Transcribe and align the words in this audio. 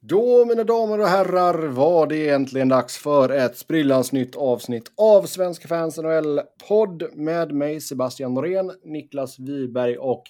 Då, 0.00 0.44
mina 0.44 0.64
damer 0.64 1.00
och 1.00 1.06
herrar, 1.06 1.68
var 1.68 2.06
det 2.06 2.16
egentligen 2.16 2.68
dags 2.68 2.98
för 2.98 3.28
ett 3.28 3.56
sprillans 3.56 4.12
nytt 4.12 4.36
avsnitt 4.36 4.92
av 4.96 5.22
Svenska 5.22 5.68
fans 5.68 5.98
NHL-podd 5.98 7.02
med 7.14 7.52
mig, 7.52 7.80
Sebastian 7.80 8.34
Norén, 8.34 8.72
Niklas 8.84 9.38
Wiberg 9.38 9.98
och 9.98 10.22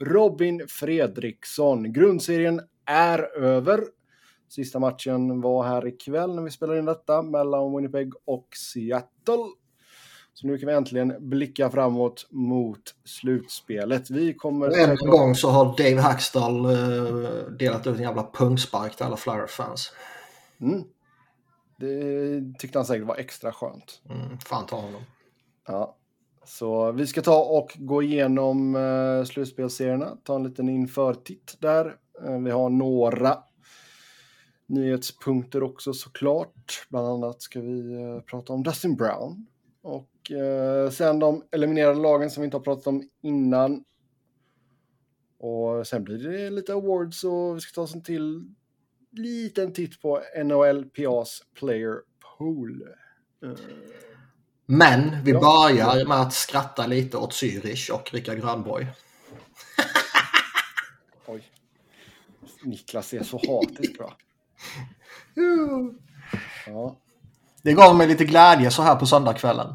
Robin 0.00 0.62
Fredriksson. 0.68 1.92
Grundserien 1.92 2.60
är 2.86 3.38
över. 3.38 3.80
Sista 4.48 4.78
matchen 4.78 5.40
var 5.40 5.64
här 5.64 5.86
ikväll 5.86 6.34
när 6.34 6.42
vi 6.42 6.50
spelade 6.50 6.78
in 6.78 6.84
detta 6.84 7.22
mellan 7.22 7.76
Winnipeg 7.76 8.12
och 8.24 8.48
Seattle. 8.56 9.44
Så 10.34 10.46
nu 10.46 10.58
kan 10.58 10.66
vi 10.66 10.74
äntligen 10.74 11.28
blicka 11.28 11.70
framåt 11.70 12.26
mot 12.30 12.82
slutspelet. 13.04 14.10
Vi 14.10 14.34
kommer... 14.34 14.78
En 14.78 14.96
gång 14.96 15.34
så 15.34 15.50
har 15.50 15.64
Dave 15.64 16.00
Hackstall 16.00 16.66
uh, 16.66 17.50
delat 17.58 17.86
ut 17.86 17.96
en 17.96 18.02
jävla 18.02 18.30
pungspark 18.32 18.96
till 18.96 19.06
alla 19.06 19.16
Flyer-fans. 19.16 19.92
Mm. 20.60 20.84
Det 21.76 22.58
tyckte 22.58 22.78
han 22.78 22.86
säkert 22.86 23.06
var 23.06 23.16
extra 23.16 23.52
skönt. 23.52 24.02
Mm, 24.10 24.38
fan 24.38 24.66
ta 24.66 24.76
honom. 24.76 25.02
Ja. 25.66 25.96
Så 26.44 26.92
vi 26.92 27.06
ska 27.06 27.22
ta 27.22 27.44
och 27.44 27.72
gå 27.78 28.02
igenom 28.02 28.74
uh, 28.74 29.24
slutspelserierna, 29.24 30.16
ta 30.24 30.36
en 30.36 30.44
liten 30.44 30.68
införtitt 30.68 31.56
där. 31.58 31.96
Uh, 32.26 32.38
vi 32.38 32.50
har 32.50 32.70
några 32.70 33.38
nyhetspunkter 34.66 35.62
också 35.62 35.92
såklart. 35.92 36.86
Bland 36.88 37.08
annat 37.08 37.42
ska 37.42 37.60
vi 37.60 38.20
prata 38.26 38.52
om 38.52 38.62
Dustin 38.62 38.96
Brown 38.96 39.46
och 39.82 40.10
eh, 40.30 40.90
sen 40.90 41.18
de 41.18 41.44
eliminerade 41.52 42.00
lagen 42.00 42.30
som 42.30 42.40
vi 42.40 42.44
inte 42.44 42.56
har 42.56 42.64
pratat 42.64 42.86
om 42.86 43.08
innan. 43.22 43.84
Och 45.38 45.86
sen 45.86 46.04
blir 46.04 46.18
det 46.18 46.50
lite 46.50 46.72
awards 46.72 47.24
och 47.24 47.56
vi 47.56 47.60
ska 47.60 47.74
ta 47.74 47.82
oss 47.82 47.94
en 47.94 48.02
till 48.02 48.54
liten 49.12 49.72
titt 49.72 50.02
på 50.02 50.22
NHLPAs 50.44 51.42
player 51.58 51.94
pool. 52.38 52.82
Eh. 53.44 53.50
Men 54.66 55.24
vi 55.24 55.32
börjar 55.32 56.06
med 56.06 56.20
att 56.20 56.32
skratta 56.32 56.86
lite 56.86 57.16
åt 57.16 57.32
Zürich 57.32 57.90
och 57.90 58.14
Rickard 58.14 58.40
Grönborg. 58.40 58.86
Oj. 61.26 61.42
Niklas 62.62 63.12
är 63.12 63.22
så 63.22 63.36
hatisk 63.36 63.98
bra. 63.98 64.16
Ja. 66.66 66.96
Det 67.62 67.72
gav 67.72 67.96
mig 67.96 68.06
lite 68.06 68.24
glädje 68.24 68.70
så 68.70 68.82
här 68.82 68.96
på 68.96 69.06
söndagskvällen. 69.06 69.74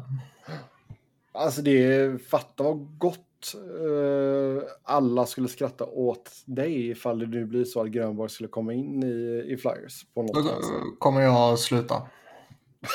Alltså 1.36 1.62
det, 1.62 2.22
fatta 2.28 2.62
vad 2.62 2.98
gott 2.98 3.54
uh, 3.54 4.62
alla 4.82 5.26
skulle 5.26 5.48
skratta 5.48 5.84
åt 5.84 6.30
dig 6.44 6.90
ifall 6.90 7.18
det 7.18 7.26
nu 7.26 7.44
blir 7.44 7.64
så 7.64 7.80
att 7.80 7.88
Grönborg 7.88 8.30
skulle 8.30 8.48
komma 8.48 8.72
in 8.72 9.02
i, 9.02 9.44
i 9.52 9.56
Flyers. 9.56 10.06
På 10.14 10.22
något 10.22 10.34
Då 10.34 10.96
kommer 10.98 11.20
jag 11.20 11.58
sluta. 11.58 12.02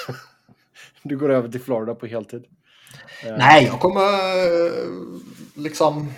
du 1.03 1.17
går 1.17 1.30
över 1.30 1.50
till 1.50 1.62
Florida 1.62 1.95
på 1.95 2.06
heltid? 2.06 2.45
Uh, 3.28 3.38
Nej, 3.38 3.66
jag 3.66 3.80
kommer 3.80 4.02
uh, 4.02 5.19
liksom... 5.56 6.14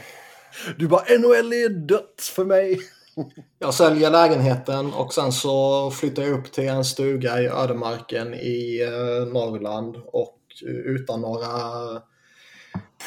Du 0.77 0.87
bara 0.87 1.01
NHL 1.01 1.53
är 1.53 1.69
dött 1.69 2.31
för 2.35 2.45
mig. 2.45 2.79
Jag 3.59 3.73
säljer 3.73 4.11
lägenheten 4.11 4.93
och 4.93 5.13
sen 5.13 5.31
så 5.31 5.91
flyttar 5.91 6.23
jag 6.23 6.31
upp 6.31 6.51
till 6.51 6.67
en 6.67 6.85
stuga 6.85 7.41
i 7.41 7.47
ödemarken 7.47 8.33
i 8.33 8.81
eh, 8.81 9.33
Norrland 9.33 9.97
och 10.05 10.39
utan 10.85 11.21
några 11.21 11.47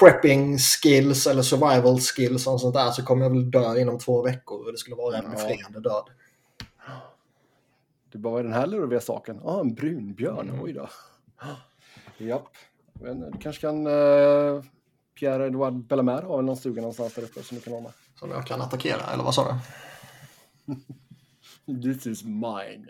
prepping 0.00 0.58
skills 0.58 1.26
eller 1.26 1.42
survival 1.42 2.00
skills 2.00 2.46
och 2.46 2.60
sånt 2.60 2.74
där 2.74 2.90
så 2.90 3.02
kommer 3.02 3.22
jag 3.22 3.30
väl 3.30 3.50
dö 3.50 3.80
inom 3.80 3.98
två 3.98 4.22
veckor 4.22 4.66
och 4.66 4.72
det 4.72 4.78
skulle 4.78 4.96
vara 4.96 5.16
en 5.16 5.30
befriande 5.30 5.80
död. 5.80 6.04
Du 8.12 8.18
bara, 8.18 8.32
vad 8.32 8.40
är 8.40 8.44
den 8.44 8.52
här 8.52 8.66
lurviga 8.66 9.00
saken? 9.00 9.40
Ja, 9.44 9.50
ah, 9.50 9.60
en 9.60 9.74
brunbjörn, 9.74 10.48
mm. 10.48 10.62
oj 10.62 10.72
då. 10.72 10.88
Japp, 12.24 12.48
men 12.92 13.30
du 13.30 13.38
kanske 13.38 13.60
kan 13.60 13.86
uh, 13.86 14.62
Pierre-Edouard 15.20 15.86
Bellemare 15.86 16.26
ha 16.26 16.40
någon 16.40 16.56
stuga 16.56 16.80
någonstans 16.80 17.14
där 17.14 17.22
uppe 17.22 17.42
som 17.42 17.56
du 17.56 17.60
kan 17.60 17.82
med. 17.82 17.92
Som 18.18 18.30
jag 18.30 18.46
kan 18.46 18.60
attackera, 18.60 19.12
eller 19.12 19.24
vad 19.24 19.34
sa 19.34 19.58
du? 20.66 21.82
This 21.82 22.06
is 22.06 22.24
mine. 22.24 22.86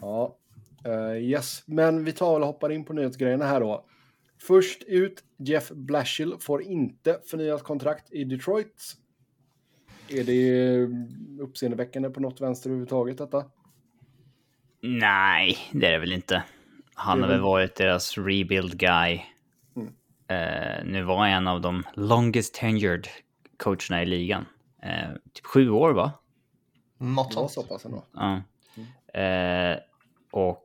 Ja, 0.00 0.36
uh, 0.86 1.18
yes, 1.18 1.62
men 1.66 2.04
vi 2.04 2.12
tar 2.12 2.40
och 2.40 2.46
hoppar 2.46 2.72
in 2.72 2.84
på 2.84 2.92
nyhetsgrejerna 2.92 3.46
här 3.46 3.60
då. 3.60 3.84
Först 4.38 4.82
ut, 4.82 5.24
Jeff 5.36 5.70
Blashill 5.70 6.34
får 6.40 6.62
inte 6.62 7.20
förnyat 7.30 7.62
kontrakt 7.62 8.12
i 8.12 8.24
Detroit. 8.24 8.96
Är 10.08 10.24
det 10.24 11.42
uppseendeväckande 11.42 12.10
på 12.10 12.20
något 12.20 12.40
vänster 12.40 12.70
överhuvudtaget 12.70 13.18
detta? 13.18 13.44
Nej, 14.80 15.58
det 15.72 15.86
är 15.86 15.92
det 15.92 15.98
väl 15.98 16.12
inte. 16.12 16.42
Han 16.94 17.22
har 17.22 17.28
väl 17.28 17.40
varit 17.40 17.74
deras 17.74 18.18
rebuild 18.18 18.78
guy. 18.78 19.20
Mm. 19.76 19.88
Uh, 19.88 20.92
nu 20.92 21.02
var 21.02 21.26
en 21.26 21.46
av 21.46 21.60
de 21.60 21.82
longest 21.94 22.54
tenured 22.54 23.08
coacherna 23.56 24.02
i 24.02 24.06
ligan. 24.06 24.46
Uh, 24.84 25.16
typ 25.32 25.46
sju 25.46 25.70
år 25.70 25.92
va? 25.92 26.12
Något 26.98 27.32
sånt. 27.32 27.50
så 27.50 27.62
pass 27.62 27.84
ändå. 27.84 28.04
Ja. 28.12 28.42
Mm. 28.76 29.72
Eh, 29.72 29.78
och 30.30 30.62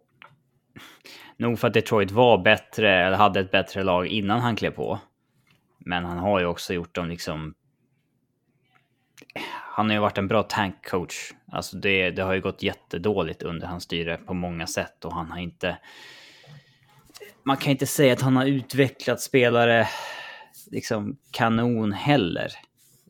nog 1.41 1.59
för 1.59 1.67
att 1.67 1.73
Detroit 1.73 2.11
var 2.11 2.37
bättre, 2.37 3.05
eller 3.05 3.17
hade 3.17 3.39
ett 3.39 3.51
bättre 3.51 3.83
lag 3.83 4.07
innan 4.07 4.39
han 4.39 4.55
klev 4.55 4.71
på. 4.71 4.99
Men 5.79 6.05
han 6.05 6.17
har 6.17 6.39
ju 6.39 6.45
också 6.45 6.73
gjort 6.73 6.95
dem 6.95 7.07
liksom... 7.07 7.53
Han 9.75 9.85
har 9.85 9.93
ju 9.93 9.99
varit 9.99 10.17
en 10.17 10.27
bra 10.27 10.43
tankcoach. 10.43 11.31
Alltså 11.51 11.77
det, 11.77 12.11
det 12.11 12.21
har 12.21 12.33
ju 12.33 12.41
gått 12.41 12.63
jättedåligt 12.63 13.43
under 13.43 13.67
hans 13.67 13.83
styre 13.83 14.17
på 14.17 14.33
många 14.33 14.67
sätt 14.67 15.05
och 15.05 15.13
han 15.13 15.31
har 15.31 15.39
inte... 15.39 15.77
Man 17.43 17.57
kan 17.57 17.71
inte 17.71 17.87
säga 17.87 18.13
att 18.13 18.21
han 18.21 18.35
har 18.35 18.45
utvecklat 18.45 19.21
spelare 19.21 19.87
liksom 20.71 21.17
kanon 21.31 21.91
heller. 21.91 22.51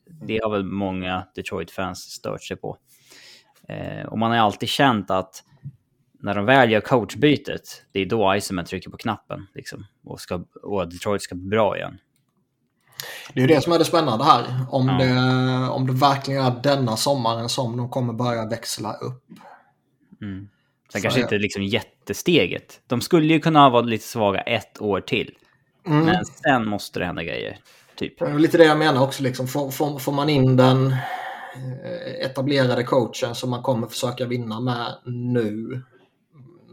Det 0.05 0.39
har 0.43 0.51
väl 0.51 0.63
många 0.63 1.27
Detroit-fans 1.35 1.99
stört 1.99 2.43
sig 2.43 2.57
på. 2.57 2.77
Eh, 3.67 4.05
och 4.05 4.17
man 4.17 4.31
har 4.31 4.37
alltid 4.37 4.69
känt 4.69 5.11
att 5.11 5.43
när 6.21 6.35
de 6.35 6.45
väl 6.45 6.71
gör 6.71 6.81
coachbytet, 6.81 7.83
det 7.91 7.99
är 7.99 8.05
då 8.05 8.35
Iceman 8.35 8.65
trycker 8.65 8.89
på 8.89 8.97
knappen. 8.97 9.47
Liksom, 9.55 9.85
och, 10.03 10.19
ska, 10.19 10.43
och 10.63 10.89
Detroit 10.89 11.21
ska 11.21 11.35
bli 11.35 11.47
bra 11.47 11.77
igen. 11.77 11.97
Det 13.33 13.39
är 13.39 13.41
ju 13.41 13.55
det 13.55 13.61
som 13.61 13.73
är 13.73 13.79
det 13.79 13.85
spännande 13.85 14.25
här. 14.25 14.43
Om, 14.69 14.87
ja. 14.87 15.05
det, 15.05 15.69
om 15.69 15.87
det 15.87 15.93
verkligen 15.93 16.45
är 16.45 16.51
denna 16.63 16.97
sommaren 16.97 17.49
som 17.49 17.77
de 17.77 17.89
kommer 17.89 18.13
börja 18.13 18.45
växla 18.45 18.93
upp. 18.93 19.23
Mm. 20.21 20.49
Sen 20.91 21.01
kanske 21.01 21.19
jag... 21.19 21.25
inte 21.25 21.37
liksom 21.37 21.63
jättesteget. 21.63 22.81
De 22.87 23.01
skulle 23.01 23.33
ju 23.33 23.39
kunna 23.39 23.69
vara 23.69 23.81
lite 23.81 24.03
svaga 24.03 24.41
ett 24.41 24.81
år 24.81 25.01
till. 25.01 25.35
Mm. 25.87 26.05
Men 26.05 26.25
sen 26.25 26.67
måste 26.67 26.99
det 26.99 27.05
hända 27.05 27.23
grejer. 27.23 27.57
Typ. 27.95 28.13
Lite 28.37 28.57
det 28.57 28.65
jag 28.65 28.77
menar 28.77 29.03
också. 29.03 29.23
Liksom. 29.23 29.47
Får, 29.47 29.71
får, 29.71 29.99
får 29.99 30.11
man 30.11 30.29
in 30.29 30.57
den 30.57 30.95
Eh, 31.55 32.25
etablerade 32.25 32.83
coachen 32.83 33.35
som 33.35 33.49
man 33.49 33.61
kommer 33.61 33.87
försöka 33.87 34.25
vinna 34.25 34.59
med 34.59 34.95
nu 35.05 35.81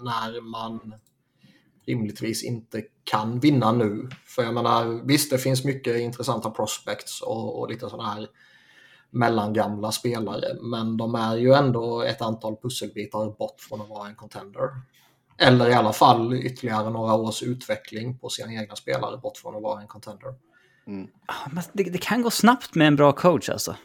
när 0.02 0.40
man 0.40 0.94
rimligtvis 1.86 2.44
inte 2.44 2.82
kan 3.04 3.40
vinna 3.40 3.72
nu. 3.72 4.08
För 4.26 4.42
jag 4.42 4.54
menar, 4.54 5.06
visst 5.06 5.30
det 5.30 5.38
finns 5.38 5.64
mycket 5.64 6.00
intressanta 6.00 6.50
prospects 6.50 7.22
och, 7.22 7.60
och 7.60 7.70
lite 7.70 7.90
sådana 7.90 8.10
här 8.10 8.26
mellangamla 9.10 9.92
spelare, 9.92 10.54
men 10.62 10.96
de 10.96 11.14
är 11.14 11.36
ju 11.36 11.52
ändå 11.52 12.02
ett 12.02 12.22
antal 12.22 12.56
pusselbitar 12.56 13.38
bort 13.38 13.60
från 13.60 13.80
att 13.80 13.88
vara 13.88 14.08
en 14.08 14.14
contender. 14.14 14.68
Eller 15.38 15.70
i 15.70 15.74
alla 15.74 15.92
fall 15.92 16.34
ytterligare 16.34 16.90
några 16.90 17.14
års 17.14 17.42
utveckling 17.42 18.18
på 18.18 18.28
sina 18.28 18.52
egna 18.52 18.76
spelare 18.76 19.16
bort 19.16 19.36
från 19.36 19.56
att 19.56 19.62
vara 19.62 19.80
en 19.80 19.86
contender. 19.86 20.34
Mm. 20.86 21.08
Det, 21.72 21.82
det, 21.82 21.98
kan 21.98 22.22
gå 22.22 22.30
snabbt 22.30 22.74
med 22.74 22.86
en 22.86 22.96
bra 22.96 23.12
coach 23.12 23.48
alltså. 23.48 23.76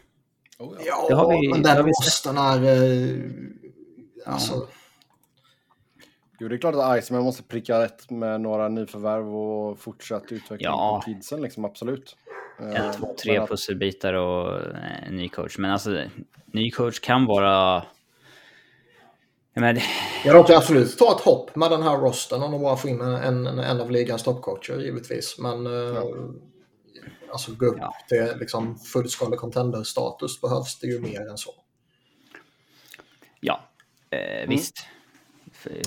Oh, 0.59 0.75
ja, 0.85 1.07
ja 1.09 1.27
vi, 1.27 1.49
men 1.49 1.61
den 1.61 1.85
rosten 1.85 2.37
är... 2.37 2.63
Eh, 2.63 4.33
alltså... 4.33 4.67
Jo, 6.39 6.47
det 6.47 6.55
är 6.55 6.57
klart 6.57 6.75
att 6.75 7.03
Iceman 7.03 7.23
måste 7.23 7.43
pricka 7.43 7.79
rätt 7.79 8.09
med 8.09 8.41
några 8.41 8.69
nyförvärv 8.69 9.35
och 9.35 9.79
fortsatt 9.79 10.31
utveckling 10.31 10.59
ja. 10.59 11.01
på 11.05 11.11
kidsen, 11.11 11.41
liksom, 11.41 11.65
absolut. 11.65 12.17
En, 12.59 12.75
eh, 12.75 12.91
två, 12.91 13.15
tre 13.23 13.37
att... 13.37 13.49
pusselbitar 13.49 14.13
och 14.13 14.61
en 15.07 15.15
ny 15.15 15.29
coach. 15.29 15.57
Men 15.57 15.71
alltså, 15.71 16.03
ny 16.45 16.71
coach 16.71 16.99
kan 16.99 17.25
vara... 17.25 17.83
Men... 19.55 19.79
Ja, 20.25 20.33
de 20.33 20.43
kan 20.43 20.57
absolut 20.57 20.97
ta 20.97 21.15
ett 21.15 21.21
hopp 21.21 21.55
med 21.55 21.71
den 21.71 21.83
här 21.83 21.97
rosten 21.97 22.43
om 22.43 22.51
de 22.51 22.61
bara 22.61 22.77
får 22.77 22.89
in 22.89 23.01
en, 23.01 23.47
en, 23.47 23.59
en 23.59 23.81
av 23.81 23.91
ligans 23.91 24.23
toppcoacher, 24.23 24.79
givetvis. 24.79 25.39
Men... 25.39 25.65
Eh, 25.65 25.71
ja. 25.71 26.03
Alltså 27.31 27.51
gå 27.55 27.65
upp 27.65 27.77
ja. 27.79 27.93
till 28.09 28.39
liksom, 28.39 28.79
fullskalig 28.79 29.39
contender-status 29.39 30.41
behövs 30.41 30.79
det 30.79 30.87
ju 30.87 30.99
mer 30.99 31.29
än 31.29 31.37
så. 31.37 31.51
Ja, 33.39 33.69
eh, 34.09 34.37
mm. 34.37 34.49
visst. 34.49 34.87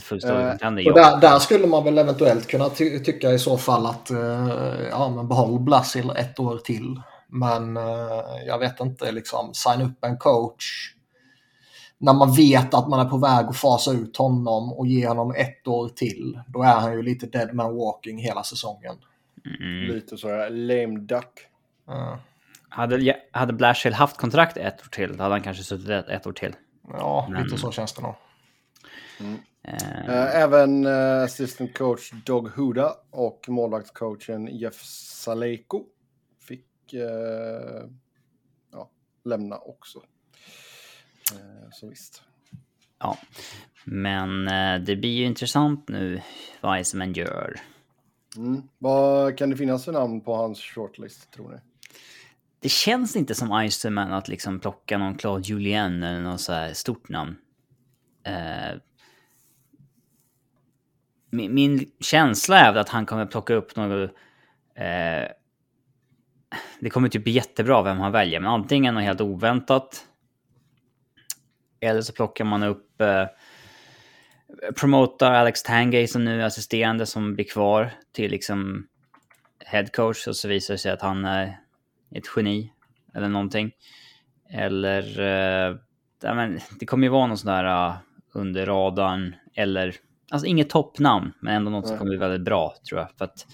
Fullskalig 0.02 0.46
eh, 0.46 0.56
ja. 0.60 0.92
Där, 0.94 1.20
där, 1.20 1.38
skulle 1.38 1.66
man 1.66 1.84
väl 1.84 1.98
eventuellt 1.98 2.46
kunna 2.46 2.68
ty 2.68 2.98
tycka 2.98 3.32
i 3.32 3.38
så 3.38 3.58
fall 3.58 3.86
att 3.86 4.10
eh, 4.10 4.88
ja, 4.90 5.12
men 5.16 5.28
behåll 5.28 5.60
Blasil 5.60 6.10
ett 6.10 6.40
år 6.40 6.58
till. 6.58 7.00
Men 7.28 7.76
eh, 7.76 8.22
jag 8.46 8.58
vet 8.58 8.80
inte, 8.80 9.12
liksom 9.12 9.54
signa 9.54 9.84
upp 9.84 10.04
en 10.04 10.18
coach 10.18 10.92
när 11.98 12.14
man 12.14 12.34
vet 12.34 12.74
att 12.74 12.88
man 12.88 13.06
är 13.06 13.10
på 13.10 13.18
väg 13.18 13.46
att 13.46 13.56
fasa 13.56 13.92
ut 13.92 14.16
honom 14.16 14.72
och 14.72 14.86
ge 14.86 15.08
honom 15.08 15.34
ett 15.36 15.66
år 15.66 15.88
till, 15.88 16.40
då 16.48 16.62
är 16.62 16.74
han 16.74 16.92
ju 16.92 17.02
lite 17.02 17.26
dead 17.26 17.54
man 17.54 17.76
walking 17.76 18.18
hela 18.18 18.42
säsongen. 18.42 18.94
Mm. 19.60 19.94
Lite 19.94 20.16
så, 20.16 20.28
ja, 20.28 20.48
lame 20.48 20.98
duck. 21.00 21.46
Uh, 21.90 22.16
Hade, 22.68 23.16
hade 23.30 23.52
Blashill 23.52 23.94
haft 23.94 24.16
kontrakt 24.16 24.56
ett 24.56 24.80
år 24.80 24.88
till, 24.90 25.16
då 25.16 25.22
hade 25.22 25.34
han 25.34 25.42
kanske 25.42 25.62
suttit 25.62 25.88
ett, 25.88 26.08
ett 26.08 26.26
år 26.26 26.32
till. 26.32 26.54
ja, 26.92 27.28
Men- 27.30 27.42
lite 27.42 27.58
så 27.58 27.72
känns 27.72 27.92
det 27.92 28.02
nog. 28.02 28.10
Eh, 28.10 28.16
Eh, 29.20 29.34
Även 29.66 30.86
eh, 30.86 31.22
assistant 31.22 31.78
coach 31.78 32.12
Dog 32.26 32.48
Huda 32.48 32.96
och 33.10 33.48
målvaktscoachen 33.48 34.46
Jeff 34.56 34.82
Saleko 34.84 35.84
fick 36.40 36.92
eh, 36.92 37.88
ja, 38.72 38.90
lämna 39.24 39.58
också. 39.58 40.02
Eh, 41.32 41.70
så 41.72 41.88
visst. 41.88 42.22
ja. 42.98 43.18
Men 43.84 44.48
eh, 44.48 44.84
det 44.84 44.96
blir 44.96 45.10
ju 45.10 45.24
intressant 45.24 45.88
nu 45.88 46.22
vad 46.60 46.80
Iceman 46.80 47.12
gör. 47.12 47.60
Mm. 48.36 48.62
Vad 48.78 49.38
kan 49.38 49.50
det 49.50 49.56
finnas 49.56 49.84
för 49.84 49.92
namn 49.92 50.20
på 50.20 50.34
hans 50.34 50.60
shortlist 50.60 51.30
tror 51.30 51.50
ni? 51.50 51.58
Det 52.60 52.68
känns 52.68 53.16
inte 53.16 53.34
som 53.34 53.62
Iceman 53.64 54.12
att 54.12 54.28
liksom 54.28 54.60
plocka 54.60 54.98
någon 54.98 55.14
Claude 55.14 55.48
Julien 55.48 56.02
eller 56.02 56.20
något 56.20 56.40
så 56.40 56.52
här 56.52 56.72
stort 56.72 57.08
namn. 57.08 57.36
Eh, 58.24 58.78
min, 61.36 61.54
min 61.54 61.90
känsla 62.00 62.58
är 62.58 62.74
att 62.74 62.88
han 62.88 63.06
kommer 63.06 63.26
plocka 63.26 63.54
upp 63.54 63.76
något... 63.76 64.10
Eh, 64.74 65.28
det 66.80 66.90
kommer 66.90 67.08
typ 67.08 67.24
bli 67.24 67.32
jättebra 67.32 67.82
vem 67.82 67.98
han 67.98 68.12
väljer, 68.12 68.40
men 68.40 68.50
antingen 68.50 68.94
något 68.94 69.02
helt 69.02 69.20
oväntat. 69.20 70.06
Eller 71.80 72.00
så 72.00 72.12
plockar 72.12 72.44
man 72.44 72.62
upp... 72.62 73.00
Eh, 73.00 73.26
promotar 74.80 75.32
Alex 75.32 75.62
Tangay 75.62 76.06
som 76.06 76.24
nu 76.24 76.42
är 76.42 76.46
assisterande 76.46 77.06
som 77.06 77.34
blir 77.34 77.44
kvar 77.44 77.90
till 78.12 78.30
liksom 78.30 78.86
head 79.64 79.86
coach 79.86 80.26
och 80.26 80.36
så 80.36 80.48
visar 80.48 80.74
det 80.74 80.78
sig 80.78 80.92
att 80.92 81.02
han 81.02 81.24
är 81.24 81.58
ett 82.10 82.24
geni 82.36 82.72
eller 83.14 83.28
någonting. 83.28 83.72
Eller... 84.50 85.20
Eh, 85.20 85.76
det 86.80 86.86
kommer 86.86 87.06
ju 87.06 87.10
vara 87.10 87.26
någon 87.26 87.38
sån 87.38 87.52
där 87.52 87.88
uh, 87.88 87.96
under 88.32 88.66
radarn 88.66 89.34
eller... 89.54 89.94
Alltså 90.30 90.46
inget 90.46 90.70
toppnamn, 90.70 91.32
men 91.40 91.54
ändå 91.56 91.70
något 91.70 91.88
som 91.88 91.98
kommer 91.98 92.10
bli 92.10 92.18
väldigt 92.18 92.44
bra 92.44 92.74
tror 92.88 93.00
jag. 93.00 93.10
För 93.10 93.24
att 93.24 93.46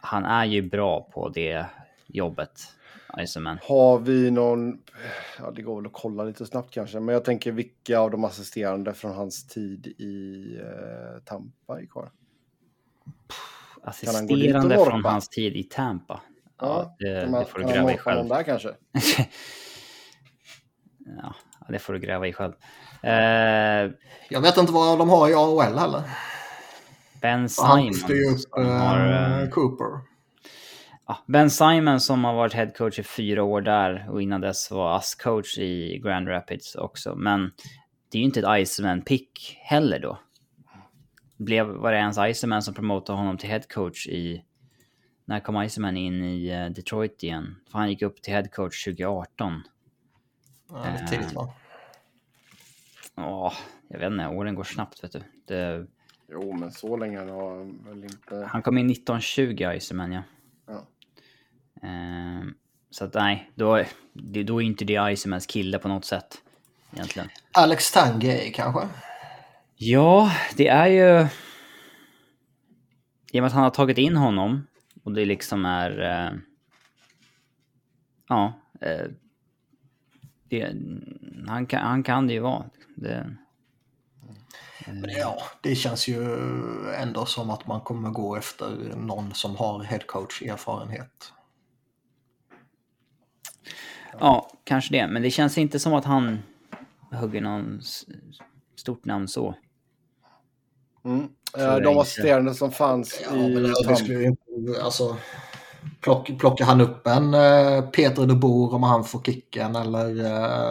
han 0.00 0.24
är 0.24 0.44
ju 0.44 0.62
bra 0.62 1.08
på 1.12 1.28
det 1.28 1.66
jobbet, 2.06 2.60
Iceman. 3.20 3.58
Har 3.62 3.98
vi 3.98 4.30
någon, 4.30 4.78
ja 5.38 5.50
det 5.50 5.62
går 5.62 5.76
väl 5.76 5.86
att 5.86 5.92
kolla 5.92 6.24
lite 6.24 6.46
snabbt 6.46 6.74
kanske, 6.74 7.00
men 7.00 7.12
jag 7.12 7.24
tänker 7.24 7.52
vilka 7.52 7.98
av 7.98 8.10
de 8.10 8.24
assisterande 8.24 8.94
från 8.94 9.14
hans 9.14 9.46
tid 9.46 9.86
i 9.86 10.44
eh, 10.60 11.22
Tampa 11.24 11.80
är 11.80 11.86
kvar? 11.86 12.10
han 13.82 13.88
Assisterande 13.90 14.76
norpa? 14.76 14.90
från 14.90 15.04
hans 15.04 15.28
tid 15.28 15.56
i 15.56 15.62
Tampa. 15.62 16.20
Ja, 16.60 16.96
det, 16.98 17.04
kan 17.04 17.14
det 17.24 17.30
man- 17.30 17.46
får 17.46 17.58
du 17.58 17.64
gräva 17.64 17.92
i 17.92 17.96
själv. 17.98 18.28
där 18.28 18.42
kanske? 18.42 18.68
ja, 21.22 21.34
det 21.68 21.78
får 21.78 21.92
du 21.92 21.98
gräva 21.98 22.26
i 22.28 22.32
själv. 22.32 22.52
Eh, 23.02 23.92
Jag 24.28 24.40
vet 24.40 24.56
inte 24.56 24.72
vad 24.72 24.98
de 24.98 25.08
har 25.10 25.28
i 25.28 25.34
AHL 25.34 25.78
heller. 25.78 26.02
ben 27.22 27.40
Han 27.40 27.48
Simon. 27.48 27.86
lyfter 27.86 28.14
ju 28.14 28.24
upp 28.24 28.38
har, 28.52 29.06
eh, 29.12 29.42
eh, 29.42 29.48
Cooper. 29.48 30.00
Ben 31.26 31.50
Simon 31.50 32.00
som 32.00 32.24
har 32.24 32.34
varit 32.34 32.52
headcoach 32.54 32.98
i 32.98 33.02
fyra 33.02 33.42
år 33.42 33.60
där 33.60 34.06
och 34.10 34.22
innan 34.22 34.40
dess 34.40 34.70
var 34.70 34.96
ASS-coach 34.98 35.58
i 35.58 35.98
Grand 36.04 36.28
Rapids 36.28 36.74
också. 36.74 37.14
Men 37.14 37.52
det 38.10 38.18
är 38.18 38.20
ju 38.20 38.24
inte 38.24 38.40
ett 38.40 38.60
Iceman-pick 38.68 39.58
heller 39.60 39.98
då. 39.98 40.18
Blev, 41.36 41.66
var 41.66 41.92
det 41.92 41.98
ens 41.98 42.18
Iceman 42.18 42.62
som 42.62 42.74
promotade 42.74 43.18
honom 43.18 43.38
till 43.38 43.48
headcoach 43.48 44.06
i... 44.06 44.44
När 45.24 45.40
kom 45.40 45.62
Iceman 45.62 45.96
in 45.96 46.24
i 46.24 46.48
eh, 46.48 46.66
Detroit 46.66 47.22
igen? 47.22 47.56
För 47.70 47.78
han 47.78 47.90
gick 47.90 48.02
upp 48.02 48.22
till 48.22 48.32
headcoach 48.34 48.84
2018. 48.84 49.62
Ja, 50.70 50.84
lite 50.92 51.06
tidigt 51.06 51.32
va? 51.32 51.52
Ja, 53.20 53.52
jag 53.88 53.98
vet 53.98 54.12
inte, 54.12 54.26
åren 54.26 54.54
går 54.54 54.64
snabbt 54.64 55.04
vet 55.04 55.12
du. 55.12 55.22
Det, 55.44 55.86
Jo, 56.32 56.52
men 56.52 56.72
så 56.72 56.96
länge 56.96 57.18
har 57.18 57.58
han 57.58 57.84
väl 57.84 58.04
inte... 58.04 58.48
han 58.48 58.62
kom 58.62 58.78
in 58.78 58.90
1920 58.90 59.76
Iceman 59.76 60.12
ja. 60.12 60.22
Ja. 60.66 60.86
Ehm, 61.88 62.54
så 62.90 63.04
att 63.04 63.14
nej, 63.14 63.50
då, 63.54 63.84
det, 64.12 64.42
då 64.42 64.62
är 64.62 64.66
inte 64.66 64.84
det 64.84 65.12
Icemans 65.12 65.46
kille 65.46 65.78
på 65.78 65.88
något 65.88 66.04
sätt. 66.04 66.42
Egentligen. 66.92 67.28
Alex 67.52 67.92
Tangay 67.92 68.52
kanske? 68.52 68.88
Ja, 69.76 70.32
det 70.56 70.68
är 70.68 70.86
ju... 70.86 71.26
I 73.32 73.38
och 73.38 73.42
med 73.42 73.46
att 73.46 73.52
han 73.52 73.62
har 73.62 73.70
tagit 73.70 73.98
in 73.98 74.16
honom 74.16 74.66
och 75.04 75.12
det 75.12 75.24
liksom 75.24 75.64
är... 75.64 76.00
Eh, 76.00 76.32
ja. 78.28 78.52
Eh, 78.80 79.06
det, 80.48 80.74
han, 81.48 81.66
kan, 81.66 81.82
han 81.82 82.02
kan 82.02 82.26
det 82.26 82.32
ju 82.32 82.40
vara. 82.40 82.64
Det, 83.00 83.36
Men 84.86 85.10
Ja, 85.10 85.42
det 85.62 85.74
känns 85.74 86.08
ju 86.08 86.22
ändå 86.94 87.26
som 87.26 87.50
att 87.50 87.66
man 87.66 87.80
kommer 87.80 88.10
gå 88.10 88.36
efter 88.36 88.94
någon 88.96 89.34
som 89.34 89.56
har 89.56 89.82
headcoach 89.82 90.42
erfarenhet. 90.42 91.32
ja, 94.20 94.50
kanske 94.64 94.92
det. 94.94 95.06
Men 95.08 95.22
det 95.22 95.30
känns 95.30 95.58
inte 95.58 95.78
som 95.78 95.94
att 95.94 96.04
han 96.04 96.38
hugger 97.12 97.40
någon 97.40 97.80
stort 98.76 99.04
namn 99.04 99.28
så. 99.28 99.54
Mm. 101.04 101.28
Så 101.54 101.80
de 101.80 101.98
assisterande 101.98 102.54
som 102.54 102.72
fanns 102.72 103.20
Ja, 103.24 103.36
i 103.36 103.54
men 103.54 103.62
det 103.62 103.74
Tampa. 103.74 103.96
skulle 103.96 104.18
ju 104.18 104.24
inte, 104.26 104.42
alltså, 104.84 105.16
plock, 106.00 106.38
plockar 106.38 106.64
han 106.64 106.80
upp 106.80 107.06
en 107.06 107.34
eh, 107.34 107.82
Peter 107.90 108.26
de 108.26 108.40
Boer 108.40 108.74
om 108.74 108.82
han 108.82 109.04
får 109.04 109.22
kicken 109.22 109.76
eller 109.76 110.24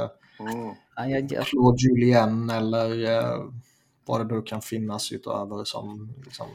eh, 0.04 0.10
Mm. 0.42 0.76
Ja, 1.00 1.08
jag, 1.08 1.46
Claude 1.46 1.78
Julien 1.84 2.50
eller 2.50 3.18
eh, 3.18 3.44
vad 4.06 4.28
det 4.28 4.36
nu 4.36 4.42
kan 4.42 4.62
finnas 4.62 5.12
utöver 5.12 5.64
som 5.64 6.14
liksom, 6.26 6.48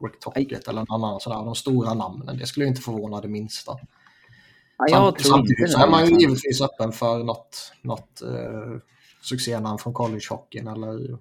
Rick 0.00 0.20
Tocchet 0.20 0.68
eller 0.68 0.84
någon 0.88 1.04
annan 1.04 1.20
sådär. 1.20 1.36
De 1.36 1.54
stora 1.54 1.94
namnen, 1.94 2.38
det 2.38 2.46
skulle 2.46 2.64
ju 2.64 2.68
inte 2.68 2.80
förvåna 2.82 3.20
det 3.20 3.28
minsta. 3.28 3.72
ja, 4.78 4.86
jag 4.88 4.90
Samt- 4.90 4.98
tror 4.98 5.12
inte 5.12 5.22
Samtidigt 5.28 5.72
så 5.72 5.78
är 5.80 5.90
man 5.90 6.00
ju 6.00 6.06
liksom. 6.06 6.20
givetvis 6.20 6.60
öppen 6.60 6.92
för 6.92 7.24
något, 7.24 7.72
något 7.82 8.22
eh, 8.22 8.78
succénamn 9.22 9.78
från 9.78 9.92
collegehockeyn 9.92 10.68
eller 10.68 11.18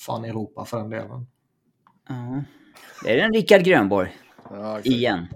fan 0.00 0.24
Europa 0.24 0.64
för 0.64 0.78
den 0.78 0.90
delen. 0.90 1.26
Ja. 2.08 2.42
Det 3.04 3.20
är 3.20 3.24
en 3.24 3.32
Rickard 3.32 3.62
Grönborg. 3.62 4.16
Ja, 4.50 4.70
exakt. 4.78 4.86
Igen. 4.86 5.26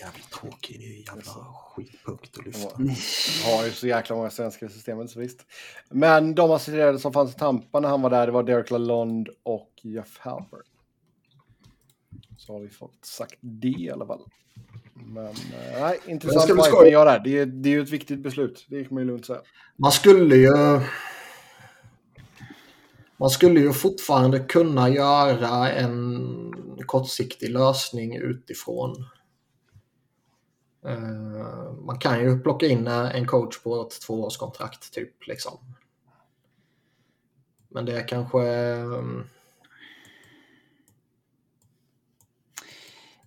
Jävligt 0.00 0.30
tråkig, 0.30 0.80
det 0.80 0.86
är 0.86 1.16
jävla 1.16 1.44
skitpunkt 1.54 2.38
att 2.38 2.46
lyfta. 2.46 2.76
har 3.50 3.64
ju 3.64 3.70
så 3.70 3.86
jäkla 3.86 4.16
många 4.16 4.30
svenskar 4.30 4.66
i 4.66 4.70
systemet 4.70 5.10
så 5.10 5.20
visst. 5.20 5.46
Men 5.90 6.34
de 6.34 6.50
assisterande 6.50 6.98
som 6.98 7.12
fanns 7.12 7.34
i 7.34 7.38
Tampa 7.38 7.80
när 7.80 7.88
han 7.88 8.02
var 8.02 8.10
där, 8.10 8.26
det 8.26 8.32
var 8.32 8.42
Derek 8.42 8.70
Lalonde 8.70 9.30
och 9.42 9.70
Jeff 9.82 10.18
Halpern. 10.18 10.62
Så 12.36 12.52
har 12.52 12.60
vi 12.60 12.68
fått 12.68 13.04
sagt 13.04 13.38
det 13.40 13.68
i 13.68 13.90
alla 13.90 14.06
fall. 14.06 14.20
Men 14.94 15.26
eh, 15.26 15.80
nej, 15.80 16.00
intressant 16.06 16.42
ska 16.44 16.54
bli 16.54 16.60
vad 16.60 16.66
skoj. 16.66 16.80
man 16.80 16.90
gör 16.90 17.06
där. 17.06 17.20
Det 17.24 17.38
är, 17.38 17.46
det 17.46 17.68
är 17.68 17.72
ju 17.72 17.82
ett 17.82 17.90
viktigt 17.90 18.18
beslut, 18.18 18.66
det 18.68 18.84
kan 18.84 18.94
man 18.94 19.02
ju 19.02 19.06
lugnt 19.06 19.26
säga. 19.26 19.40
Man 19.76 19.92
skulle 19.92 20.36
ju... 20.36 20.80
Man 23.16 23.30
skulle 23.30 23.60
ju 23.60 23.72
fortfarande 23.72 24.38
kunna 24.38 24.88
göra 24.88 25.70
en 25.72 26.52
kortsiktig 26.86 27.50
lösning 27.50 28.16
utifrån. 28.16 29.06
Eh, 30.84 31.72
Man 31.86 31.98
kan 31.98 32.20
ju 32.20 32.40
plocka 32.40 32.66
in 32.66 32.86
en 32.86 33.26
coach 33.26 33.58
på 33.62 33.82
ett 33.82 34.00
tvåårskontrakt 34.00 34.92
typ 34.92 35.26
liksom. 35.26 35.58
Men 37.68 37.84
det 37.84 37.92
är 37.96 38.08
kanske... 38.08 38.42
mm, 38.48 39.24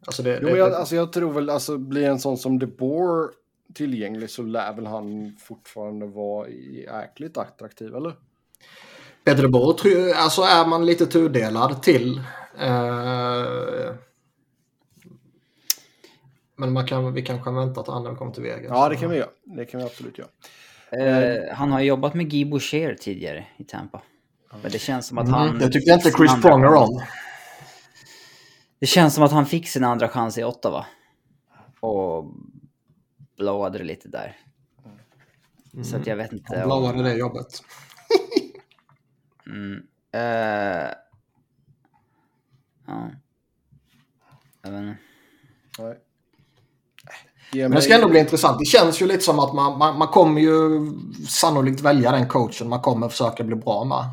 Alltså 0.05 0.23
det, 0.23 0.39
Jo, 0.41 0.47
det, 0.49 0.57
jag, 0.57 0.73
alltså, 0.73 0.95
jag 0.95 1.13
tror 1.13 1.33
väl, 1.33 1.49
alltså 1.49 1.77
blir 1.77 2.07
en 2.09 2.19
sån 2.19 2.37
som 2.37 2.59
De 2.59 2.65
Boer 2.65 3.29
tillgänglig 3.73 4.29
så 4.29 4.43
lär 4.43 4.73
väl 4.73 4.85
han 4.85 5.35
fortfarande 5.39 6.05
vara 6.05 6.49
jäkligt 6.49 7.37
attraktiv, 7.37 7.95
eller? 7.95 8.13
Peter 9.23 9.47
Boer, 9.47 9.73
tro- 9.73 10.13
alltså 10.15 10.41
är 10.41 10.65
man 10.67 10.85
lite 10.85 11.05
tudelad 11.05 11.83
till. 11.83 12.21
Eh, 12.59 13.93
men 16.57 16.73
man 16.73 16.87
kan, 16.87 17.13
vi 17.13 17.21
kanske 17.21 17.51
väntar 17.51 17.83
till 17.83 17.93
andra 17.93 18.15
kommer 18.15 18.31
till 18.31 18.43
Vegas. 18.43 18.69
Ja, 18.69 18.89
det 18.89 18.95
kan 18.95 19.09
vi 19.09 19.17
göra. 19.17 19.29
Det 19.43 19.65
kan 19.65 19.79
vi 19.79 19.85
absolut 19.85 20.17
göra. 20.17 20.29
Eh, 20.91 21.55
han 21.55 21.71
har 21.71 21.81
jobbat 21.81 22.13
med 22.13 22.29
Guy 22.29 22.45
Boucher 22.45 22.95
tidigare 22.95 23.47
i 23.57 23.63
Tampa. 23.63 24.01
Men 24.61 24.71
det 24.71 24.79
känns 24.79 25.07
som 25.07 25.17
att 25.17 25.29
han... 25.29 25.47
Mm, 25.47 25.59
det 25.59 25.69
tyckte 25.69 25.91
inte 25.91 26.11
Chris 26.11 26.31
chans. 26.31 26.45
om. 26.45 27.01
Det 28.79 28.85
känns 28.85 29.15
som 29.15 29.23
att 29.23 29.31
han 29.31 29.45
fick 29.45 29.67
sin 29.67 29.83
andra 29.83 30.09
chans 30.09 30.37
i 30.37 30.43
Ottawa. 30.43 30.85
Och 31.79 32.25
blowade 33.37 33.77
det 33.77 33.83
lite 33.83 34.09
där. 34.09 34.37
Så 35.83 35.95
att 35.95 36.07
jag 36.07 36.15
vet 36.15 36.33
inte. 36.33 36.57
Han 36.57 36.67
blåade 36.67 37.03
det 37.03 37.13
jobbet. 37.13 37.63
Uh, 39.47 39.79
ja. 42.87 43.11
Jag 44.61 44.71
vet 44.71 44.81
inte. 44.81 44.97
Nej. 45.79 45.97
Men 47.53 47.71
det 47.71 47.81
ska 47.81 47.95
ändå 47.95 48.09
bli 48.09 48.19
intressant. 48.19 48.59
Det 48.59 48.65
känns 48.65 49.01
ju 49.01 49.07
lite 49.07 49.23
som 49.23 49.39
att 49.39 49.53
man, 49.53 49.77
man, 49.77 49.97
man 49.97 50.07
kommer 50.07 50.41
ju 50.41 50.91
sannolikt 51.29 51.81
välja 51.81 52.11
den 52.11 52.27
coachen 52.27 52.69
man 52.69 52.81
kommer 52.81 53.09
försöka 53.09 53.43
bli 53.43 53.55
bra 53.55 53.83
med. 53.83 54.05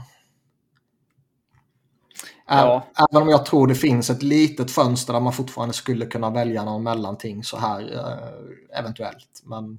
Ja. 2.48 2.86
Även 3.10 3.22
om 3.22 3.28
jag 3.28 3.46
tror 3.46 3.66
det 3.66 3.74
finns 3.74 4.10
ett 4.10 4.22
litet 4.22 4.70
fönster 4.70 5.12
där 5.12 5.20
man 5.20 5.32
fortfarande 5.32 5.74
skulle 5.74 6.06
kunna 6.06 6.30
välja 6.30 6.64
någon 6.64 6.82
mellanting 6.82 7.44
så 7.44 7.56
här 7.56 7.80
eh, 7.80 8.78
eventuellt. 8.78 9.42
Men 9.44 9.78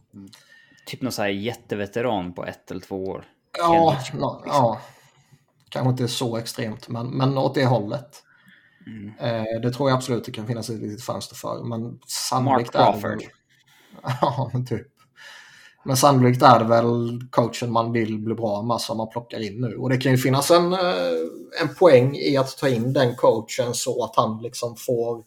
Typ 0.86 1.02
någon 1.02 1.12
så 1.12 1.22
här 1.22 1.30
jätteveteran 1.30 2.34
på 2.34 2.46
ett 2.46 2.72
eller 2.72 2.82
två 2.82 3.06
år. 3.06 3.26
ja, 3.58 3.98
nå- 4.14 4.42
liksom. 4.44 4.62
ja, 4.62 4.82
kanske 5.70 5.90
inte 5.90 6.08
så 6.08 6.38
extremt, 6.38 6.88
men, 6.88 7.08
men 7.08 7.38
åt 7.38 7.56
det 7.56 7.66
hållet. 7.66 8.24
Mm. 8.88 9.14
Eh, 9.20 9.62
det 9.62 9.72
tror 9.72 9.90
jag 9.90 9.98
absolut 9.98 10.26
det 10.26 10.32
kan 10.32 10.48
finnas 10.48 10.70
ett 10.70 10.82
litet 10.82 11.04
fönster 11.04 11.36
för. 11.36 11.64
Men 11.64 11.82
Mark 11.82 12.00
sannolikt 12.08 12.76
är 12.76 12.80
det 12.80 13.02
Crawford. 13.02 13.24
Ja, 14.22 14.50
men 14.54 14.66
typ. 14.66 14.88
Men 15.88 15.98
sannolikt 15.98 16.42
är 16.42 16.60
det 16.60 16.66
väl 16.66 17.20
coachen 17.30 17.72
man 17.72 17.92
vill 17.92 18.20
bli 18.20 18.36
bra 18.36 18.62
med 18.62 18.82
som 18.82 18.98
man 18.98 19.10
plockar 19.10 19.40
in 19.40 19.62
nu. 19.62 19.76
Och 19.76 19.90
det 19.90 19.98
kan 19.98 20.12
ju 20.12 20.18
finnas 20.18 20.52
en, 20.52 20.74
eh, 20.74 20.80
en 21.62 21.76
poäng 21.80 22.16
i 22.16 22.38
att 22.38 22.58
ta 22.58 22.70
in 22.70 22.94
den 22.94 23.16
coachen 23.16 23.74
så 23.74 24.04
att 24.04 24.16
han 24.16 24.42
liksom 24.42 24.76
får 24.76 25.24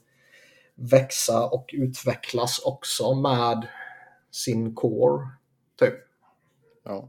växa 0.75 1.47
och 1.47 1.71
utvecklas 1.73 2.59
också 2.59 3.15
med 3.15 3.67
sin 4.31 4.75
core. 4.75 5.29
Typ. 5.79 5.95
Ja. 6.85 7.09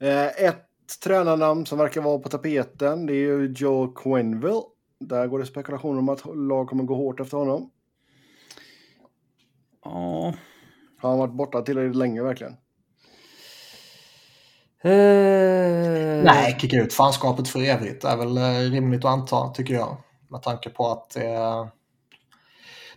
Eh, 0.00 0.44
ett 0.44 0.66
tränarnamn 1.04 1.66
som 1.66 1.78
verkar 1.78 2.00
vara 2.00 2.18
på 2.18 2.28
tapeten 2.28 3.06
det 3.06 3.12
är 3.12 3.16
ju 3.16 3.54
Joe 3.56 3.88
Quenville. 3.88 4.62
Där 5.00 5.26
går 5.26 5.38
det 5.38 5.46
spekulationer 5.46 5.98
om 5.98 6.08
att 6.08 6.22
lag 6.36 6.68
kommer 6.68 6.84
gå 6.84 6.94
hårt 6.94 7.20
efter 7.20 7.36
honom. 7.36 7.70
Ja. 9.84 10.34
Har 10.98 11.10
han 11.10 11.18
varit 11.18 11.34
borta 11.34 11.62
tillräckligt 11.62 11.96
länge 11.96 12.22
verkligen? 12.22 12.56
Eh, 14.82 16.24
Nej, 16.24 16.56
kicka 16.60 16.76
ut 16.76 16.94
fanskapet 16.94 17.48
för 17.48 17.60
evigt 17.62 18.04
är 18.04 18.16
väl 18.16 18.36
eh, 18.36 18.70
rimligt 18.70 19.04
att 19.04 19.10
anta, 19.10 19.48
tycker 19.48 19.74
jag. 19.74 19.96
Med 20.28 20.42
tanke 20.42 20.70
på 20.70 20.88
att 20.88 21.16
eh, 21.16 21.66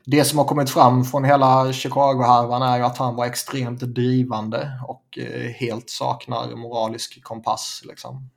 det 0.06 0.24
som 0.24 0.40
har 0.40 0.46
kommit 0.46 0.70
fram 0.70 1.04
från 1.04 1.24
hela 1.24 1.74
Chicago-härvan 1.74 2.62
är 2.62 2.78
ju 2.78 2.84
att 2.84 2.98
han 2.98 3.16
var 3.16 3.26
extremt 3.26 3.80
drivande 3.80 4.72
och 4.88 5.18
eh, 5.18 5.52
helt 5.52 5.90
saknar 5.90 6.56
moralisk 6.56 7.24
kompass. 7.24 7.82
Liksom. 7.86 8.30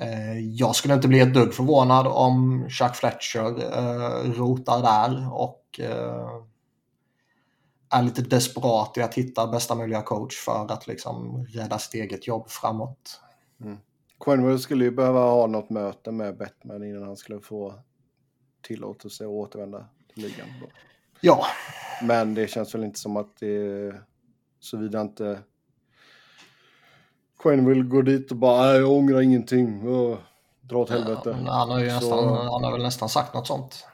Eh, 0.00 0.38
jag 0.38 0.76
skulle 0.76 0.94
inte 0.94 1.08
bli 1.08 1.20
ett 1.20 1.34
dugg 1.34 1.54
förvånad 1.54 2.06
om 2.06 2.66
Chuck 2.68 2.94
Fletcher 2.94 3.78
eh, 3.78 4.32
rotar 4.32 4.82
där 4.82 5.32
och 5.32 5.80
eh, 5.80 6.28
är 7.90 8.02
lite 8.02 8.22
desperat 8.22 8.96
i 8.98 9.02
att 9.02 9.14
hitta 9.14 9.46
bästa 9.46 9.74
möjliga 9.74 10.02
coach 10.02 10.36
för 10.36 10.66
att 10.72 10.86
liksom 10.86 11.44
rädda 11.46 11.78
sitt 11.78 11.94
eget 11.94 12.26
jobb 12.26 12.48
framåt. 12.50 13.20
Quenville 14.24 14.58
skulle 14.58 14.84
ju 14.84 14.90
behöva 14.90 15.20
ha 15.20 15.46
något 15.46 15.70
möte 15.70 16.12
med 16.12 16.36
Batman 16.36 16.82
innan 16.84 17.02
han 17.02 17.16
skulle 17.16 17.40
få 17.40 17.74
tillåtelse 18.62 19.24
att 19.24 19.30
återvända 19.30 19.84
till 20.14 20.22
ligan. 20.22 20.46
Då. 20.60 20.66
Ja, 21.20 21.46
Men 22.02 22.34
det 22.34 22.46
känns 22.50 22.74
väl 22.74 22.84
inte 22.84 22.98
som 23.00 23.16
att 23.16 23.36
det 23.40 23.94
såvida 24.60 25.00
inte 25.00 25.38
Quenville 27.42 27.82
går 27.82 28.02
dit 28.02 28.30
och 28.30 28.36
bara 28.36 28.62
"Nej, 28.66 28.76
jag 28.80 28.90
ångrar 28.92 29.20
ingenting. 29.20 29.88
Åh, 29.88 30.18
dra 30.60 30.78
åt 30.78 30.90
helvete. 30.90 31.32
men 31.36 31.46
han 31.46 31.70
har 31.70 31.78
ju 31.80 31.88
Så- 31.90 31.94
nästan, 31.94 32.28
han 32.28 32.64
har 32.64 32.72
väl 32.72 32.82
nästan 32.82 33.08
sagt 33.08 33.34
något 33.34 33.46
sånt. 33.46 33.86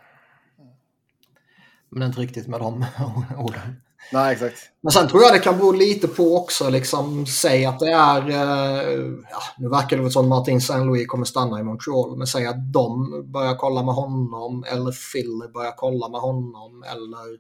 Men 1.91 2.03
inte 2.03 2.21
riktigt 2.21 2.49
med 2.49 2.61
de 2.61 2.85
orden. 3.39 3.77
Nej, 4.13 4.33
exakt. 4.33 4.57
Men 4.81 4.93
sen 4.93 5.09
tror 5.09 5.23
jag 5.23 5.33
det 5.33 5.39
kan 5.39 5.59
bero 5.59 5.73
lite 5.73 6.09
på 6.09 6.37
också, 6.37 6.71
liksom, 6.71 7.27
säg 7.27 7.67
att 7.67 7.79
det 7.79 7.93
är, 7.93 8.31
eh, 8.31 9.13
ja, 9.31 9.41
nu 9.59 9.69
verkar 9.69 9.97
det 9.97 10.03
väl 10.03 10.13
som 10.13 10.29
Martin 10.29 10.61
Saint-Louis 10.61 11.07
kommer 11.07 11.25
stanna 11.25 11.61
i 11.61 11.63
Montreal, 11.63 12.17
men 12.17 12.27
säg 12.27 12.47
att 12.47 12.73
de 12.73 13.11
börjar 13.33 13.55
kolla 13.55 13.83
med 13.83 13.95
honom 13.95 14.65
eller 14.73 15.13
Phil 15.13 15.53
börjar 15.55 15.75
kolla 15.77 16.09
med 16.09 16.21
honom 16.21 16.85
eller 16.93 17.39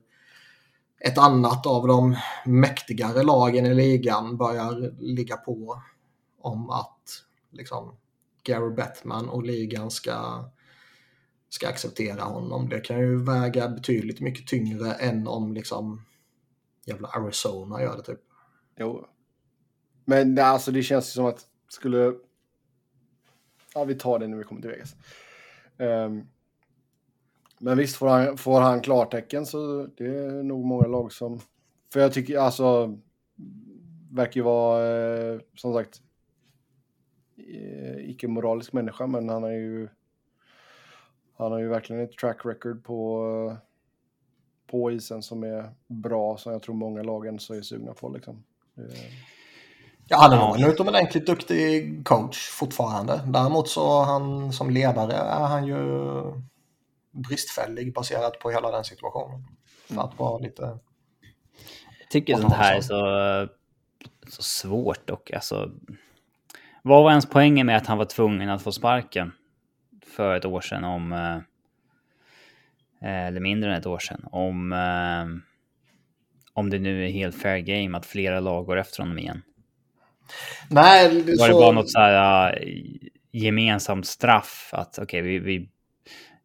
ett 1.01 1.19
annat 1.19 1.67
av 1.67 1.87
de 1.87 2.17
mäktigare 2.47 3.23
lagen 3.23 3.67
i 3.67 3.75
ligan 3.75 4.37
börjar 4.37 5.03
ligga 5.03 5.37
på 5.37 5.83
om 6.43 6.71
att 6.71 6.99
liksom, 7.53 7.97
Gary 8.43 8.75
Bettman 8.75 9.29
och 9.29 9.43
ligan 9.43 9.91
ska, 9.91 10.45
ska 11.51 11.69
acceptera 11.69 12.23
honom. 12.23 12.69
Det 12.69 12.81
kan 12.81 12.99
ju 12.99 13.25
väga 13.25 13.69
betydligt 13.69 14.21
mycket 14.21 14.47
tyngre 14.47 14.93
än 14.93 15.27
om 15.27 15.53
liksom 15.53 16.05
jävla 16.85 17.09
Arizona 17.09 17.83
gör 17.83 17.97
det 17.97 18.03
typ. 18.03 18.21
Jo. 18.77 19.07
Men 20.05 20.35
det- 20.35 20.45
alltså 20.45 20.71
det 20.73 20.83
känns 20.83 21.09
ju 21.09 21.13
som 21.13 21.27
att 21.27 21.47
skulle... 21.69 22.15
Ja, 23.75 23.85
vi 23.85 23.95
tar 23.95 24.19
det 24.19 24.29
när 24.29 24.37
vi 24.37 24.45
kommer 24.45 24.61
till 24.61 24.71
Vegas. 24.71 24.95
Um, 25.79 26.29
men 27.59 27.79
visst, 27.79 27.97
får 27.97 28.09
han, 28.09 28.37
får 28.37 28.61
han 28.61 28.81
klartecken 28.81 29.47
så 29.47 29.87
det 29.97 30.07
är 30.07 30.43
nog 30.43 30.65
många 30.65 30.87
lag 30.87 31.13
som... 31.13 31.41
För 31.93 32.01
jag 32.01 32.13
tycker 32.13 32.39
alltså... 32.39 32.99
Verkar 34.13 34.41
ju 34.41 34.43
vara, 34.43 34.87
eh, 35.09 35.41
som 35.55 35.75
sagt, 35.75 36.03
eh, 37.37 38.11
icke-moralisk 38.11 38.73
människa, 38.73 39.07
men 39.07 39.29
han 39.29 39.45
är 39.45 39.51
ju... 39.51 39.89
Han 41.41 41.53
har 41.53 41.59
ju 41.59 41.69
verkligen 41.69 42.03
ett 42.03 42.19
track 42.19 42.41
record 42.45 42.85
på, 42.85 43.57
på 44.67 44.91
isen 44.91 45.23
som 45.23 45.43
är 45.43 45.71
bra, 45.87 46.37
som 46.37 46.53
jag 46.53 46.63
tror 46.63 46.75
många 46.75 47.03
lagen 47.03 47.39
så 47.39 47.55
är 47.55 47.63
sugna 47.63 47.93
på 47.93 48.09
liksom. 48.09 48.45
Ja, 50.09 50.17
han 50.17 50.33
är 50.33 50.65
en 50.65 50.71
utomordentligt 50.71 51.27
duktig 51.27 52.01
coach 52.07 52.49
fortfarande. 52.49 53.21
Däremot 53.27 53.69
så 53.69 54.03
han 54.03 54.53
som 54.53 54.71
ledare 54.71 55.13
är 55.13 55.47
han 55.47 55.67
ju 55.67 55.79
bristfällig 57.11 57.95
baserat 57.95 58.39
på 58.39 58.51
hela 58.51 58.71
den 58.71 58.85
situationen. 58.85 59.45
För 59.89 60.01
att 60.01 60.19
vara 60.19 60.39
lite... 60.39 60.63
Jag 62.01 62.11
tycker 62.11 62.37
sånt 62.37 62.53
här 62.53 62.77
är 62.77 62.81
så, 62.81 63.53
så 64.29 64.43
svårt 64.43 65.11
och 65.11 65.33
alltså... 65.35 65.71
Vad 66.83 67.03
var 67.03 67.11
ens 67.11 67.27
poängen 67.27 67.67
med 67.67 67.77
att 67.77 67.87
han 67.87 67.99
var 67.99 68.05
tvungen 68.05 68.51
att 68.51 68.63
få 68.63 68.73
sparken 68.73 69.33
för 70.11 70.37
ett 70.37 70.45
år 70.45 70.61
sedan 70.61 70.85
om... 70.85 71.13
eh, 71.13 71.39
Eller 73.27 73.41
mindre 73.41 73.71
än 73.71 73.77
ett 73.79 73.87
år 73.87 73.99
sedan. 73.99 74.25
Om... 74.33 74.73
eh, 74.73 75.27
Om 76.53 76.71
det 76.71 76.79
nu 76.79 77.07
är 77.07 77.11
helt 77.11 77.43
fair 77.43 77.59
game 77.59 77.99
att 77.99 78.07
flera 78.07 78.41
lag 78.41 78.67
går 78.67 78.77
efter 78.77 79.03
honom 79.03 79.19
igen. 79.19 79.43
Nej, 80.71 81.23
det, 81.23 81.39
Var 81.39 81.49
det 81.49 81.55
så... 81.55 81.61
bara 81.61 81.73
något 81.73 81.91
så 81.91 81.99
här 82.01 82.53
äh, 82.63 82.69
gemensamt 83.33 84.07
straff 84.07 84.71
att 84.73 84.99
okej, 84.99 85.23
vi, 85.23 85.39
vi 85.39 85.69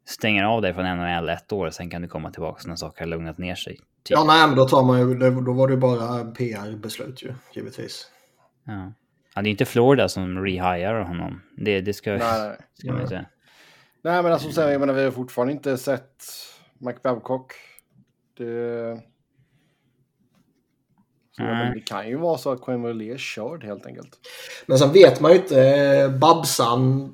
stänger 0.06 0.44
av 0.44 0.62
dig 0.62 0.74
från 0.74 0.98
NHL 0.98 1.30
ett 1.30 1.52
år, 1.54 1.70
sen 1.70 1.90
kan 1.90 2.02
du 2.02 2.08
komma 2.08 2.32
tillbaka 2.32 2.62
när 2.68 2.76
saker 2.76 3.00
har 3.02 3.08
lugnat 3.08 3.38
ner 3.38 3.56
sig. 3.56 3.74
Typ. 3.76 3.84
Ja, 4.18 4.24
nej, 4.24 4.48
men 4.48 4.56
då 4.56 4.68
tar 4.68 4.84
man 4.84 5.00
ju... 5.00 5.16
det- 5.16 5.46
Då 5.46 5.54
var 5.54 5.68
det 5.68 5.74
ju 5.74 5.80
bara 5.80 6.26
PR-beslut 6.26 7.24
ju, 7.24 7.34
givetvis. 7.54 8.12
Ja. 8.64 8.94
Ja, 9.36 9.42
det 9.42 9.50
är 9.50 9.52
inte 9.52 9.66
Florida 9.66 10.10
som 10.10 10.46
rehirar 10.46 11.04
honom. 11.04 11.42
Det, 11.58 11.82
det 11.82 11.94
ska, 11.94 12.12
nej, 12.12 12.58
ska 12.74 12.92
man 12.92 13.02
ju 13.02 13.08
säga. 13.08 13.26
Nej, 14.06 14.24
men 14.24 14.34
alltså 14.34 14.52
sen, 14.52 14.72
jag 14.72 14.80
menar, 14.80 14.94
vi 14.94 15.04
har 15.04 15.12
fortfarande 15.12 15.54
inte 15.54 15.78
sett 15.78 16.24
Mike 16.78 17.00
Babcock. 17.04 17.54
Det... 18.38 19.02
Så 21.32 21.44
menar, 21.44 21.74
det 21.74 21.80
kan 21.80 22.10
ju 22.10 22.18
vara 22.18 22.38
så 22.38 22.52
att 22.52 22.62
Quenville 22.62 23.14
är 23.14 23.18
körd 23.18 23.64
helt 23.64 23.86
enkelt. 23.86 24.20
Men 24.66 24.78
sen 24.78 24.94
vet 24.94 25.22
man 25.22 25.32
ju 25.32 25.38
inte. 25.38 25.62
eh, 25.62 26.10
Babsan 26.10 27.14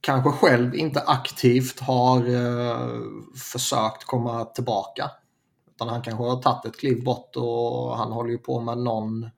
kanske 0.00 0.30
själv 0.30 0.74
inte 0.74 1.00
aktivt 1.00 1.80
har 1.80 2.18
eh, 2.28 2.90
försökt 3.52 4.04
komma 4.04 4.44
tillbaka. 4.44 5.10
Utan 5.74 5.88
han 5.88 6.02
kanske 6.02 6.24
har 6.24 6.42
tagit 6.42 6.64
ett 6.64 6.80
kliv 6.80 7.04
bort 7.04 7.36
och 7.36 7.96
han 7.96 8.12
håller 8.12 8.30
ju 8.30 8.38
på 8.38 8.60
med 8.60 8.78
någon... 8.78 9.30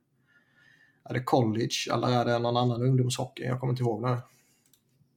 Är 1.05 1.15
det 1.15 1.23
college 1.25 1.93
eller 1.93 2.09
är 2.09 2.25
det 2.25 2.39
någon 2.39 2.57
annan 2.57 2.83
ungdomshockey? 2.83 3.43
Jag 3.45 3.61
kommer 3.61 3.73
inte 3.73 3.83
ihåg 3.83 4.03
nu. 4.03 4.17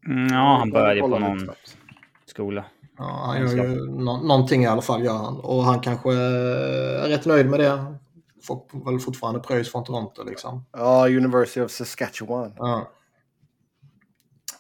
Mm, 0.08 0.28
ja, 0.34 0.58
han 0.58 0.70
började 0.70 1.02
på 1.02 1.08
någon 1.08 1.50
skola. 2.26 2.66
Ja, 2.98 3.24
han 3.26 3.42
gör 3.42 3.48
ju 3.68 3.86
nå- 3.92 4.18
någonting 4.18 4.64
i 4.64 4.68
alla 4.68 4.82
fall 4.82 5.04
gör 5.04 5.18
han. 5.18 5.40
Och 5.40 5.64
han 5.64 5.80
kanske 5.80 6.14
är 6.14 7.08
rätt 7.10 7.26
nöjd 7.26 7.50
med 7.50 7.60
det. 7.60 7.86
Får 8.44 8.86
väl 8.92 9.00
fortfarande 9.00 9.40
pröjs 9.40 9.72
från 9.72 9.84
Toronto 9.84 10.24
liksom. 10.24 10.66
Ja, 10.72 11.08
University 11.08 11.62
of 11.62 11.72
Saskatchewan. 11.72 12.54
Ja. 12.58 12.88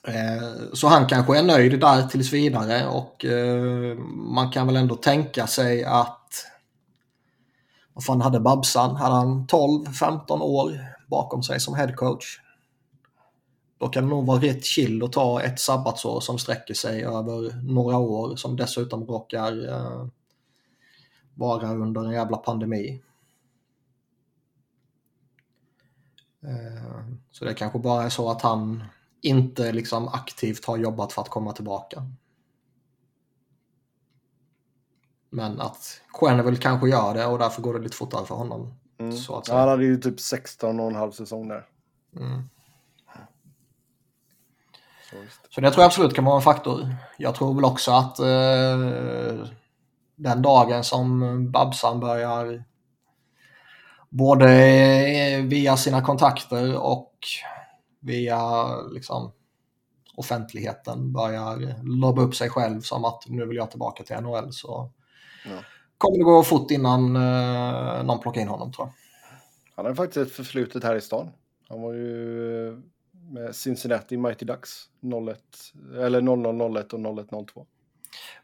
Eh, 0.08 0.48
Så 0.74 0.88
han 0.88 1.08
kanske 1.08 1.40
är 1.40 1.44
nöjd 1.44 1.80
där 1.80 2.08
tills 2.08 2.34
vidare 2.34 2.88
och 2.88 3.26
eh, 3.26 3.96
man 4.36 4.52
kan 4.52 4.68
väl 4.68 4.76
ändå 4.76 4.96
tänka 4.96 5.48
sig 5.48 5.84
att 5.84 6.18
vad 7.94 8.04
fan 8.06 8.22
hade 8.22 8.40
Babsan? 8.40 8.96
Hade 8.96 9.16
han 9.16 9.48
12-15 9.48 10.42
år 10.42 10.72
bakom 11.08 11.44
sig 11.44 11.60
som 11.60 11.76
headcoach? 11.76 12.41
Då 13.82 13.88
kan 13.88 14.04
det 14.04 14.10
nog 14.10 14.26
vara 14.26 14.42
rätt 14.42 14.66
chill 14.66 15.04
att 15.04 15.12
ta 15.12 15.42
ett 15.42 15.60
sabbatsår 15.60 16.20
som 16.20 16.40
sträcker 16.40 16.74
sig 16.74 17.04
över 17.04 17.62
några 17.64 17.98
år 17.98 18.36
som 18.36 18.56
dessutom 18.56 19.06
råkar 19.06 19.70
eh, 19.70 20.08
vara 21.36 21.74
under 21.74 22.02
en 22.02 22.12
jävla 22.12 22.38
pandemi. 22.38 23.02
Eh, 26.44 27.06
så 27.32 27.46
det 27.46 27.54
kanske 27.54 27.80
bara 27.80 28.04
är 28.04 28.10
så 28.10 28.30
att 28.30 28.42
han 28.42 28.84
inte 29.22 29.72
liksom 29.72 30.08
aktivt 30.08 30.66
har 30.66 30.78
jobbat 30.78 31.14
för 31.14 31.22
att 31.22 31.30
komma 31.30 31.54
tillbaka. 31.54 32.08
Men 35.30 35.62
att 35.62 36.02
Quenneville 36.14 36.58
kanske 36.58 36.90
gör 36.90 37.14
det 37.14 37.26
och 37.26 37.40
därför 37.40 37.62
går 37.62 37.74
det 37.74 37.80
lite 37.80 37.98
fortare 37.98 38.26
för 38.26 38.36
honom. 38.36 38.74
Mm. 38.98 39.18
Så 39.18 39.38
att 39.38 39.48
Ja, 39.48 39.60
han 39.60 39.70
hade 39.70 39.86
ju 39.86 39.98
typ 39.98 40.20
16 40.20 40.80
och 40.80 40.88
en 40.88 40.96
halv 40.96 41.12
säsong 41.12 41.48
där. 41.48 41.68
Mm. 42.16 42.50
Så 45.50 45.62
det 45.62 45.72
tror 45.72 45.82
jag 45.82 45.88
absolut 45.88 46.16
kan 46.16 46.26
vara 46.26 46.36
en 46.36 46.42
faktor. 46.42 46.96
Jag 47.18 47.36
tror 47.36 47.54
väl 47.56 47.66
också 47.66 47.92
att 47.92 48.20
eh, 48.20 49.48
den 50.16 50.42
dagen 50.42 50.84
som 50.84 51.20
Babsan 51.52 52.00
börjar 52.00 52.64
både 54.10 54.48
via 55.46 55.78
sina 55.78 56.02
kontakter 56.02 56.78
och 56.78 57.14
via 58.00 58.66
liksom, 58.82 59.32
offentligheten 60.16 61.14
börjar 61.14 61.84
lobba 61.84 62.22
upp 62.22 62.36
sig 62.36 62.50
själv 62.50 62.82
som 62.82 63.06
att 63.06 63.24
nu 63.28 63.46
vill 63.46 63.58
jag 63.58 63.70
tillbaka 63.72 64.04
till 64.04 64.16
NHL 64.16 64.54
så 64.54 64.92
Ja. 65.46 65.52
kommer 65.98 66.18
det 66.18 66.24
gå 66.24 66.44
fort 66.44 66.72
innan 66.72 67.16
eh, 67.16 68.04
någon 68.04 68.20
plockar 68.20 68.42
in 68.42 68.48
honom 68.48 68.72
tror 68.72 68.88
jag. 68.88 68.94
Han 69.76 69.86
har 69.86 69.94
faktiskt 69.96 70.18
ett 70.28 70.36
förflutet 70.36 70.84
här 70.84 70.96
i 70.96 71.02
stan. 71.02 71.30
Han 71.70 71.82
var 71.82 71.94
ju 71.94 72.68
eh, 72.68 72.74
med 73.32 73.56
Cincinnati 73.56 74.18
Mighty 74.18 74.46
Ducks 74.46 74.90
01, 75.02 75.40
eller 75.98 76.22
0001 76.22 76.94
och 76.94 77.00
0102. 77.00 77.66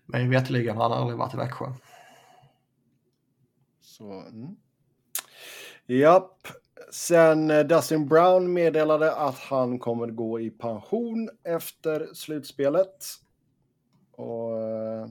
Men 0.06 0.30
veterligen 0.30 0.78
har 0.78 0.90
han 0.90 1.00
aldrig 1.00 1.18
varit 1.18 1.34
i 1.34 1.38
Växjö. 1.38 1.66
Så, 3.82 4.12
mm. 4.12 4.56
Japp. 5.86 6.48
Sen 6.92 7.52
eh, 7.52 7.60
Dustin 7.60 8.08
Brown 8.08 8.54
meddelade 8.54 9.16
att 9.16 9.40
han 9.40 9.80
kommer 9.80 10.08
gå 10.08 10.40
i 10.40 10.50
pension 10.50 11.30
efter 11.44 12.14
slutspelet. 12.14 13.06
Och 14.12 14.62
eh, 14.62 15.08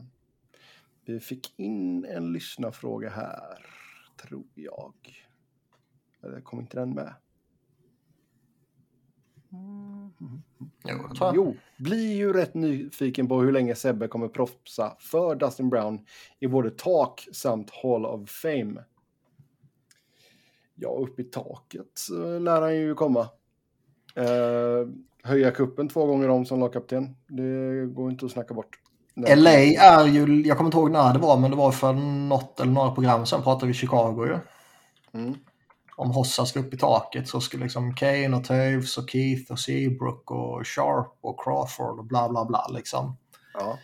vi 1.04 1.20
fick 1.20 1.58
in 1.58 2.04
en 2.04 2.32
lyssnarfråga 2.32 3.10
här, 3.10 3.66
tror 4.22 4.44
jag. 4.54 4.94
Eller 6.22 6.40
kom 6.40 6.60
inte 6.60 6.78
den 6.78 6.94
med? 6.94 7.14
Jo, 9.50 11.08
det 11.08 11.16
tror 11.16 11.16
jag. 11.20 11.36
Jo, 11.36 11.56
blir 11.76 12.16
ju 12.16 12.32
rätt 12.32 12.54
nyfiken 12.54 13.28
på 13.28 13.40
hur 13.40 13.52
länge 13.52 13.74
Sebbe 13.74 14.08
kommer 14.08 14.28
proffsa 14.28 14.96
för 14.98 15.34
Dustin 15.34 15.70
Brown 15.70 16.00
i 16.40 16.46
både 16.46 16.70
tak 16.70 17.28
samt 17.32 17.70
Hall 17.82 18.06
of 18.06 18.30
Fame. 18.30 18.84
Ja, 20.74 20.88
upp 20.88 21.20
i 21.20 21.24
taket 21.24 21.90
så 21.94 22.38
lär 22.38 22.62
han 22.62 22.76
ju 22.76 22.94
komma. 22.94 23.28
Eh, 24.14 24.88
höja 25.22 25.50
kuppen 25.50 25.88
två 25.88 26.06
gånger 26.06 26.28
om 26.28 26.44
som 26.44 26.60
lagkapten. 26.60 27.16
Det 27.28 27.86
går 27.86 28.10
inte 28.10 28.26
att 28.26 28.32
snacka 28.32 28.54
bort. 28.54 28.78
Nej. 29.14 29.36
LA 29.36 29.50
är 29.50 30.06
ju, 30.06 30.42
jag 30.42 30.56
kommer 30.56 30.68
inte 30.68 30.78
ihåg 30.78 30.90
när 30.90 31.12
det 31.12 31.18
var, 31.18 31.36
men 31.36 31.50
det 31.50 31.56
var 31.56 31.72
för 31.72 31.92
något 32.28 32.60
eller 32.60 32.72
några 32.72 32.90
program 32.90 33.26
sen 33.26 33.42
pratade 33.42 33.66
vi 33.66 33.74
Chicago 33.74 34.26
ju. 34.26 34.38
Mm. 35.20 35.34
Om 35.96 36.10
Hossa 36.10 36.46
ska 36.46 36.60
upp 36.60 36.74
i 36.74 36.78
taket 36.78 37.28
så 37.28 37.40
skulle 37.40 37.62
liksom 37.62 37.94
Kane 37.94 38.36
och 38.36 38.44
Toews 38.44 38.98
och 38.98 39.10
Keith 39.10 39.52
och 39.52 39.58
Seabrook 39.58 40.30
och 40.30 40.66
Sharp 40.66 41.18
och 41.20 41.44
Crawford 41.44 41.98
och 41.98 42.04
bla 42.04 42.28
bla 42.28 42.44
bla 42.44 42.66
liksom. 42.68 43.16
Ja. 43.54 43.78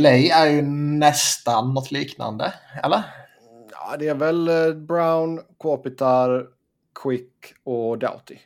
LA 0.00 0.10
är 0.10 0.46
ju 0.46 0.62
nästan 0.62 1.74
något 1.74 1.90
liknande, 1.90 2.54
eller? 2.82 3.02
ja, 3.90 3.96
det 3.96 4.08
är 4.08 4.14
väl 4.14 4.48
eh, 4.48 4.74
Brown, 4.74 5.40
Kopitar, 5.58 6.46
Quick 7.02 7.32
och 7.64 7.98
Doughty. 7.98 8.36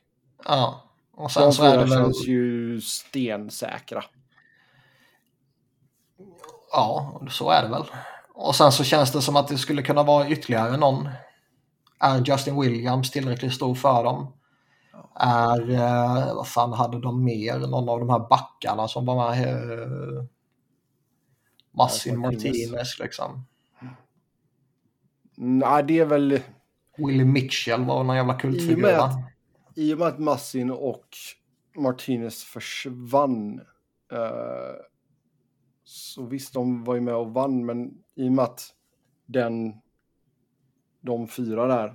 Ja. 0.44 0.82
Och 1.14 1.22
De 1.22 1.30
sen 1.30 1.52
så 1.52 1.64
är 1.64 1.78
det 1.78 1.84
väl... 1.84 1.88
känns 1.88 2.26
ju 2.26 2.80
stensäkra. 2.80 4.04
Ja, 6.72 7.20
så 7.30 7.50
är 7.50 7.62
det 7.62 7.68
väl. 7.68 7.84
Och 8.34 8.54
sen 8.54 8.72
så 8.72 8.84
känns 8.84 9.12
det 9.12 9.22
som 9.22 9.36
att 9.36 9.48
det 9.48 9.58
skulle 9.58 9.82
kunna 9.82 10.02
vara 10.02 10.28
ytterligare 10.28 10.76
någon. 10.76 11.08
Är 12.02 12.24
Justin 12.24 12.60
Williams 12.60 13.10
tillräckligt 13.10 13.54
stor 13.54 13.74
för 13.74 14.04
dem? 14.04 14.32
Är, 15.14 15.70
eh, 15.70 16.34
vad 16.34 16.48
fan 16.48 16.72
hade 16.72 17.00
de 17.00 17.24
mer? 17.24 17.58
Någon 17.58 17.88
av 17.88 18.00
de 18.00 18.10
här 18.10 18.28
backarna 18.28 18.88
som 18.88 19.06
var 19.06 19.30
med? 19.30 19.48
Eh, 19.48 20.24
Massin 21.72 22.18
Martinez. 22.18 22.98
Liksom. 22.98 23.46
Nej, 25.36 25.84
det 25.84 25.98
är 25.98 26.04
väl... 26.04 26.40
Willie 26.96 27.24
Mitchell 27.24 27.84
var 27.84 28.04
någon 28.04 28.16
jävla 28.16 28.34
I 28.34 28.36
och 28.36 28.40
kultfigur 28.40 28.82
med 28.82 28.98
att, 28.98 29.18
I 29.74 29.94
och 29.94 29.98
med 29.98 30.08
att 30.08 30.18
Massin 30.18 30.70
och 30.70 31.06
Martinez 31.76 32.44
försvann 32.44 33.60
eh, 34.12 34.76
så 35.84 36.26
visst, 36.26 36.54
de 36.54 36.84
var 36.84 36.94
ju 36.94 37.00
med 37.00 37.14
och 37.14 37.34
vann, 37.34 37.66
men 37.66 37.90
i 38.14 38.28
och 38.28 38.32
med 38.32 38.44
att 38.44 38.74
den, 39.26 39.72
de 41.02 41.28
fyra 41.28 41.66
där 41.66 41.94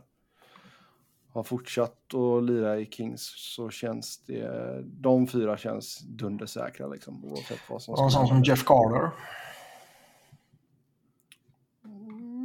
har 1.33 1.43
fortsatt 1.43 2.13
att 2.13 2.43
lira 2.43 2.79
i 2.79 2.85
Kings 2.85 3.33
så 3.35 3.69
känns 3.69 4.17
det, 4.25 4.81
de 4.85 5.27
fyra 5.27 5.57
känns 5.57 5.99
dundersäkra 5.99 6.87
liksom, 6.87 7.25
oavsett 7.25 7.59
vad 7.69 7.81
som 7.81 7.95
skulle 7.97 8.11
sån 8.11 8.27
som. 8.27 8.43
Jeff 8.43 8.63
Carter. 8.65 9.11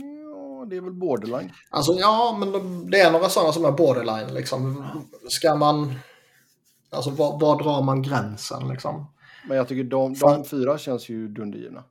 Ja, 0.01 0.65
det 0.67 0.77
är 0.77 0.81
väl 0.81 0.93
borderline. 0.93 1.53
Alltså 1.71 1.93
ja, 1.93 2.37
men 2.41 2.53
de- 2.53 2.91
det 2.91 3.01
är 3.01 3.13
några 3.13 3.29
sådana 3.29 3.53
som 3.53 3.65
är 3.65 3.73
borderline 3.73 4.35
liksom. 4.35 4.85
Ska 5.29 5.55
man... 5.55 5.95
Alltså 6.91 7.11
var, 7.11 7.41
var 7.41 7.63
drar 7.63 7.83
man 7.83 8.03
gränsen 8.03 8.69
liksom? 8.69 9.07
Men 9.49 9.57
jag 9.57 9.69
tycker 9.69 9.85
de, 9.85 10.15
de 10.15 10.45
fyra 10.45 10.79
känns 10.79 11.09
ju 11.09 11.29
dundergivna. 11.29 11.85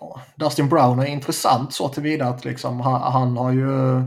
Ja, 0.00 0.20
Dustin 0.36 0.68
Brown 0.68 0.98
är 0.98 1.06
intressant 1.06 1.74
så 1.74 1.88
tillvida 1.88 2.26
att 2.28 2.44
liksom, 2.44 2.80
han, 2.80 3.12
han 3.12 3.36
har 3.36 3.52
ju... 3.52 4.02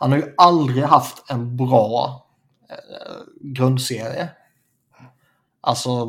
Han 0.00 0.10
har 0.12 0.18
ju 0.18 0.34
aldrig 0.36 0.84
haft 0.84 1.30
en 1.30 1.56
bra 1.56 2.26
eh, 2.70 3.16
grundserie. 3.40 4.30
Alltså 5.60 6.06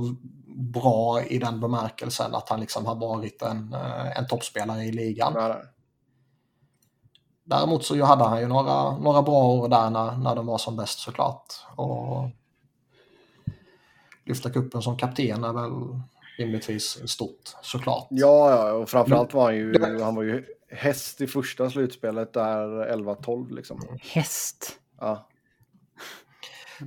bra 0.60 1.24
i 1.24 1.40
den 1.40 1.60
bemärkelsen 1.60 2.36
att 2.36 2.50
han 2.50 2.60
liksom 2.60 2.86
har 2.86 2.96
varit 2.96 3.42
en, 3.42 3.74
eh, 3.74 4.18
en 4.18 4.28
toppspelare 4.28 4.84
i 4.84 4.92
ligan. 4.92 5.34
Däremot 7.44 7.86
så 7.86 8.06
hade 8.06 8.24
han 8.24 8.40
ju 8.40 8.48
några, 8.48 8.98
några 8.98 9.22
bra 9.22 9.44
år 9.44 9.68
där 9.68 9.90
när, 9.90 10.18
när 10.18 10.36
de 10.36 10.46
var 10.46 10.58
som 10.58 10.76
bäst 10.76 11.00
såklart. 11.00 11.46
Och 11.76 12.30
lyfta 14.26 14.50
kuppen 14.50 14.82
som 14.82 14.98
kapten 14.98 15.44
är 15.44 15.54
väl 15.54 16.02
rimligtvis 16.40 17.10
stort 17.10 17.56
såklart. 17.62 18.08
Ja, 18.10 18.52
ja, 18.52 18.74
och 18.74 18.90
framförallt 18.90 19.34
var 19.34 19.44
han 19.44 19.56
ju, 19.56 20.00
han 20.02 20.16
var 20.16 20.24
ju 20.24 20.46
häst 20.72 21.22
i 21.22 21.28
första 21.28 21.70
slutspelet 21.70 22.34
där 22.34 22.68
11-12 22.96 23.56
liksom. 23.56 23.82
Häst. 24.02 24.80
Ja. 25.00 25.28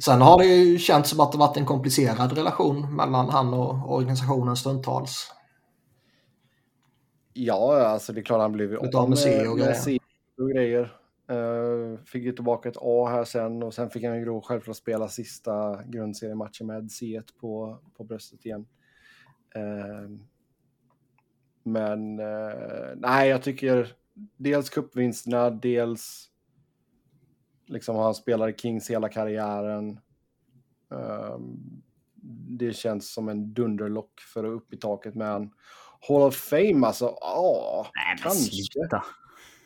Sen 0.00 0.20
har 0.20 0.38
det 0.38 0.44
ju 0.44 0.78
känts 0.78 1.10
som 1.10 1.20
att 1.20 1.32
det 1.32 1.38
varit 1.38 1.56
en 1.56 1.66
komplicerad 1.66 2.32
relation 2.32 2.96
mellan 2.96 3.28
han 3.28 3.54
och 3.54 3.94
organisationen 3.94 4.56
stundtals. 4.56 5.32
ja, 7.32 7.86
alltså 7.86 8.12
det 8.12 8.20
är 8.20 8.24
klart 8.24 8.40
han 8.40 8.52
blev 8.52 8.70
ju 8.70 8.78
av 8.96 9.08
med 9.08 9.18
C 9.18 9.48
och 9.48 9.58
grejer. 9.58 9.74
C 9.74 9.98
och 10.38 10.50
grejer. 10.50 10.96
Eh, 11.28 12.04
fick 12.04 12.24
ju 12.24 12.32
tillbaka 12.32 12.68
ett 12.68 12.76
A 12.80 13.06
här 13.10 13.24
sen 13.24 13.62
och 13.62 13.74
sen 13.74 13.90
fick 13.90 14.04
han 14.04 14.18
ju 14.18 14.24
då 14.24 14.40
självklart 14.40 14.76
spela 14.76 15.08
sista 15.08 15.82
grundseriematchen 15.84 16.66
med 16.66 16.82
C1 16.82 17.24
på, 17.40 17.78
på 17.96 18.04
bröstet 18.04 18.46
igen. 18.46 18.66
Eh, 19.54 20.10
men 21.62 22.18
eh, 22.18 22.90
nej, 22.96 23.28
jag 23.28 23.42
tycker 23.42 23.94
dels 24.36 24.70
cupvinsterna, 24.70 25.50
dels 25.50 26.28
liksom 27.66 27.96
har 27.96 28.04
han 28.04 28.14
spelat 28.14 28.50
i 28.50 28.58
Kings 28.58 28.90
hela 28.90 29.08
karriären. 29.08 30.00
Ehm, 30.90 31.82
det 32.58 32.76
känns 32.76 33.12
som 33.12 33.28
en 33.28 33.54
dunderlock 33.54 34.20
för 34.20 34.44
att 34.44 34.50
upp 34.50 34.72
i 34.72 34.76
taket 34.76 35.14
med 35.14 35.28
en 35.28 35.50
Hall 36.08 36.22
of 36.22 36.36
Fame 36.36 36.86
alltså. 36.86 37.16
Ja, 37.20 37.86
kanske. 38.22 38.40
sluta. 38.40 39.04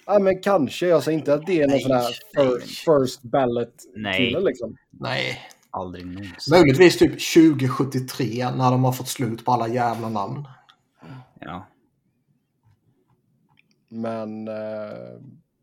Ja, 0.07 0.19
men 0.19 0.43
kanske. 0.43 0.87
Jag 0.87 1.03
säger 1.03 1.19
inte 1.19 1.35
att 1.35 1.47
det 1.47 1.63
är 1.63 1.69
någon 1.69 1.71
Nej, 1.71 1.83
sån 1.83 1.93
här 1.93 2.59
first, 2.59 2.85
first 2.85 3.23
ballot 3.23 3.75
Nej. 3.95 4.19
kille 4.19 4.41
liksom. 4.41 4.77
Nej, 4.91 5.41
Aldrig 5.77 6.07
någonsin. 6.07 6.51
möjligtvis 6.51 6.99
typ 6.99 7.11
2073 7.11 8.51
när 8.51 8.71
de 8.71 8.85
har 8.85 8.93
fått 8.93 9.09
slut 9.09 9.45
på 9.45 9.53
alla 9.53 9.69
jävla 9.69 10.09
namn. 10.09 10.49
Ja. 11.41 11.67
Men 13.89 14.49
eh, 14.49 14.55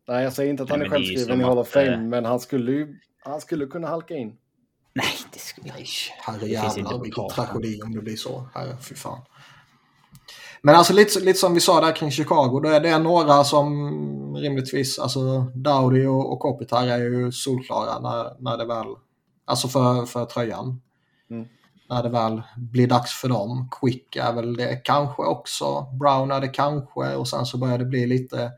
nej, 0.08 0.24
jag 0.24 0.32
säger 0.32 0.50
inte 0.50 0.62
att 0.62 0.70
han 0.70 0.78
Nej, 0.78 0.86
är 0.88 0.90
självskriven 0.90 1.40
i 1.40 1.44
Hall 1.44 1.58
of 1.58 1.68
Fame, 1.68 1.96
men 1.96 2.24
han 2.24 2.40
skulle 2.40 2.72
ju 2.72 2.98
han 3.24 3.40
skulle 3.40 3.66
kunna 3.66 3.88
halka 3.88 4.14
in. 4.14 4.36
Nej, 4.94 5.06
det 5.32 5.38
skulle... 5.38 5.66
Nej, 5.66 5.76
finns 5.76 6.10
inte 6.16 6.30
herrejävlar 6.30 7.02
vilken 7.02 7.28
tragedi 7.28 7.82
om 7.82 7.94
det 7.94 8.00
blir 8.00 8.16
så. 8.16 8.48
Herre, 8.54 8.76
fy 8.88 8.94
fan. 8.94 9.20
Men 10.62 10.74
alltså 10.74 10.92
lite, 10.92 11.20
lite 11.20 11.38
som 11.38 11.54
vi 11.54 11.60
sa 11.60 11.80
där 11.80 11.96
kring 11.96 12.10
Chicago, 12.10 12.60
då 12.62 12.68
är 12.68 12.80
det 12.80 12.98
några 12.98 13.44
som 13.44 14.36
rimligtvis, 14.36 14.98
alltså 14.98 15.40
Dowdy 15.54 16.06
och, 16.06 16.32
och 16.32 16.40
Kopitar 16.40 16.86
är 16.86 16.98
ju 16.98 17.32
solklara 17.32 18.00
när, 18.00 18.42
när 18.42 18.58
det 18.58 18.66
väl, 18.66 18.86
alltså 19.44 19.68
för, 19.68 20.06
för 20.06 20.24
tröjan. 20.24 20.82
Mm. 21.30 21.48
När 21.88 22.02
det 22.02 22.08
väl 22.08 22.42
blir 22.56 22.86
dags 22.86 23.12
för 23.12 23.28
dem. 23.28 23.68
Quick 23.80 24.16
är 24.16 24.32
väl 24.32 24.56
det 24.56 24.76
kanske 24.84 25.22
också, 25.22 25.86
Brown 26.00 26.30
är 26.30 26.40
det 26.40 26.48
kanske 26.48 27.14
och 27.14 27.28
sen 27.28 27.46
så 27.46 27.58
börjar 27.58 27.78
det 27.78 27.84
bli 27.84 28.06
lite 28.06 28.52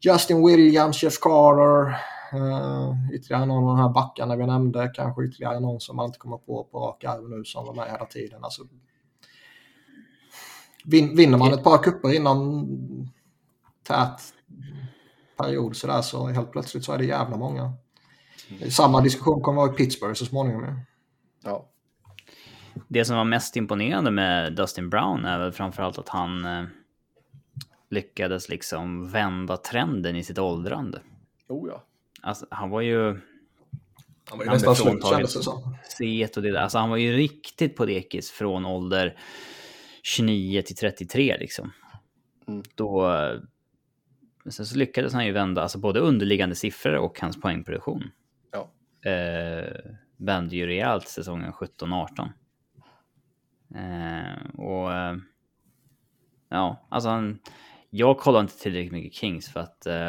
Justin 0.00 0.46
Williams, 0.46 1.02
Jeff 1.02 1.20
Carter, 1.20 1.88
uh, 2.34 3.14
ytterligare 3.14 3.46
någon 3.46 3.70
av 3.70 3.76
de 3.76 3.82
här 3.82 3.88
backarna 3.88 4.36
vi 4.36 4.46
nämnde, 4.46 4.90
kanske 4.94 5.24
ytterligare 5.24 5.60
någon 5.60 5.80
som 5.80 5.96
man 5.96 6.06
inte 6.06 6.18
kommer 6.18 6.36
på 6.36 6.64
på 6.64 6.78
rak 6.78 7.04
arm 7.04 7.30
nu 7.30 7.44
som 7.44 7.66
var 7.66 7.74
med 7.74 7.90
hela 7.90 8.04
tiden. 8.04 8.44
Alltså, 8.44 8.62
vin, 10.84 11.16
vinner 11.16 11.38
man 11.38 11.52
ett 11.52 11.64
par 11.64 11.78
kupper 11.78 12.14
inom 12.14 12.66
tät 13.82 14.20
period 15.38 15.76
så, 15.76 15.86
där, 15.86 16.02
så 16.02 16.26
helt 16.26 16.52
plötsligt 16.52 16.84
så 16.84 16.92
är 16.92 16.98
det 16.98 17.04
jävla 17.04 17.36
många. 17.36 17.72
Samma 18.70 19.00
diskussion 19.00 19.40
kommer 19.42 19.56
vara 19.62 19.72
i 19.72 19.76
Pittsburgh 19.76 20.14
så 20.14 20.24
småningom. 20.26 20.64
ju. 20.64 20.74
Ja. 21.44 21.68
Det 22.88 23.04
som 23.04 23.16
var 23.16 23.24
mest 23.24 23.56
imponerande 23.56 24.10
med 24.10 24.52
Dustin 24.52 24.90
Brown 24.90 25.24
är 25.24 25.38
väl 25.38 25.52
framförallt 25.52 25.98
att 25.98 26.08
han 26.08 26.44
eh, 26.44 26.64
lyckades 27.90 28.48
liksom 28.48 29.08
vända 29.08 29.56
trenden 29.56 30.16
i 30.16 30.24
sitt 30.24 30.38
åldrande. 30.38 31.00
Oh 31.48 31.68
ja. 31.68 31.84
Alltså, 32.22 32.46
han 32.50 32.70
var 32.70 32.80
ju... 32.80 33.20
Han 34.30 34.38
var 34.38 34.44
ju 34.44 34.50
nästan 34.50 34.76
slut 34.76 35.06
kändes 35.06 35.34
det 35.34 35.42
som. 35.42 35.76
Set 35.98 36.36
och 36.36 36.42
det 36.42 36.52
där. 36.52 36.60
Alltså 36.60 36.78
han 36.78 36.90
var 36.90 36.96
ju 36.96 37.12
riktigt 37.16 37.76
på 37.76 37.86
dekis 37.86 38.30
från 38.30 38.66
ålder 38.66 39.16
29 40.02 40.62
till 40.62 40.76
33 40.76 41.36
liksom. 41.40 41.72
Mm. 42.48 42.62
Då... 42.74 43.10
eh, 43.10 43.40
Sen 44.50 44.66
så 44.66 44.76
lyckades 44.76 45.12
han 45.12 45.26
ju 45.26 45.32
vända 45.32 45.62
alltså 45.62 45.78
både 45.78 46.00
underliggande 46.00 46.54
siffror 46.54 46.94
och 46.94 47.20
hans 47.20 47.40
poängproduktion. 47.40 48.10
Eh, 49.04 49.92
vände 50.16 50.56
ju 50.56 50.66
rejält 50.66 51.08
säsongen 51.08 51.52
17-18. 51.52 52.28
Eh, 53.74 54.60
och... 54.60 54.92
Eh, 54.92 55.16
ja, 56.48 56.86
alltså 56.90 57.08
han... 57.08 57.38
Jag 57.90 58.18
kollar 58.18 58.40
inte 58.40 58.58
tillräckligt 58.58 58.92
mycket 58.92 59.14
Kings 59.14 59.52
för 59.52 59.60
att... 59.60 59.86
Eh, 59.86 60.08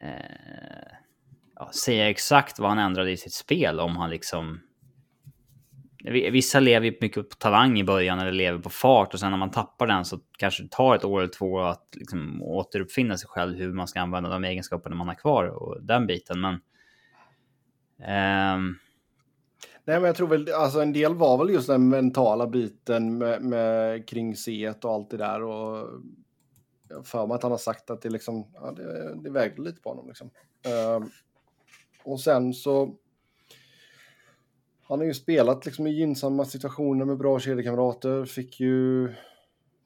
eh, 0.00 0.92
ja, 1.54 1.70
säga 1.72 2.10
exakt 2.10 2.58
vad 2.58 2.68
han 2.68 2.78
ändrade 2.78 3.10
i 3.10 3.16
sitt 3.16 3.34
spel 3.34 3.80
om 3.80 3.96
han 3.96 4.10
liksom... 4.10 4.60
Vissa 6.32 6.60
lever 6.60 6.86
ju 6.86 6.96
mycket 7.00 7.30
på 7.30 7.36
talang 7.36 7.78
i 7.78 7.84
början 7.84 8.18
eller 8.18 8.32
lever 8.32 8.58
på 8.58 8.70
fart 8.70 9.14
och 9.14 9.20
sen 9.20 9.30
när 9.30 9.38
man 9.38 9.50
tappar 9.50 9.86
den 9.86 10.04
så 10.04 10.18
kanske 10.38 10.62
det 10.62 10.68
tar 10.70 10.94
ett 10.94 11.04
år 11.04 11.20
eller 11.20 11.32
två 11.32 11.60
att 11.60 11.88
liksom 11.92 12.42
återuppfinna 12.42 13.16
sig 13.16 13.28
själv 13.28 13.58
hur 13.58 13.72
man 13.72 13.88
ska 13.88 14.00
använda 14.00 14.30
de 14.30 14.44
egenskaperna 14.44 14.96
man 14.96 15.08
har 15.08 15.14
kvar 15.14 15.44
och 15.44 15.82
den 15.82 16.06
biten. 16.06 16.40
Men 16.40 16.60
Um... 18.08 18.78
Nej, 19.86 19.96
men 19.96 20.04
jag 20.04 20.16
tror 20.16 20.28
väl, 20.28 20.52
alltså 20.52 20.80
en 20.80 20.92
del 20.92 21.14
var 21.14 21.38
väl 21.38 21.54
just 21.54 21.66
den 21.66 21.88
mentala 21.88 22.46
biten 22.46 23.18
med, 23.18 23.42
med 23.42 24.08
kring 24.08 24.36
C 24.36 24.72
och 24.82 24.90
allt 24.92 25.10
det 25.10 25.16
där 25.16 25.42
och 25.42 25.88
jag 26.88 27.06
för 27.06 27.26
mig 27.26 27.34
att 27.34 27.42
han 27.42 27.52
har 27.52 27.58
sagt 27.58 27.90
att 27.90 28.02
det 28.02 28.10
liksom, 28.10 28.46
ja, 28.54 28.72
det, 28.72 29.14
det 29.14 29.30
vägde 29.30 29.62
lite 29.62 29.80
på 29.80 29.88
honom 29.88 30.08
liksom. 30.08 30.30
Um, 30.96 31.10
och 32.04 32.20
sen 32.20 32.54
så 32.54 32.94
han 34.82 34.98
har 34.98 35.06
ju 35.06 35.14
spelat 35.14 35.66
liksom 35.66 35.86
i 35.86 35.90
gynnsamma 35.90 36.44
situationer 36.44 37.04
med 37.04 37.18
bra 37.18 37.40
kedjekamrater, 37.40 38.24
fick 38.24 38.60
ju 38.60 39.14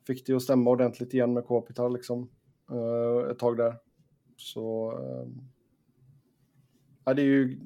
fick 0.06 0.26
det 0.26 0.34
att 0.34 0.42
stämma 0.42 0.70
ordentligt 0.70 1.14
igen 1.14 1.32
med 1.32 1.46
Kopitar 1.46 1.90
liksom 1.90 2.30
uh, 2.72 3.30
ett 3.30 3.38
tag 3.38 3.56
där. 3.56 3.76
Så 4.36 4.92
Um, 4.92 5.48
ja, 7.04 7.14
det 7.14 7.22
är 7.22 7.26
ju 7.26 7.58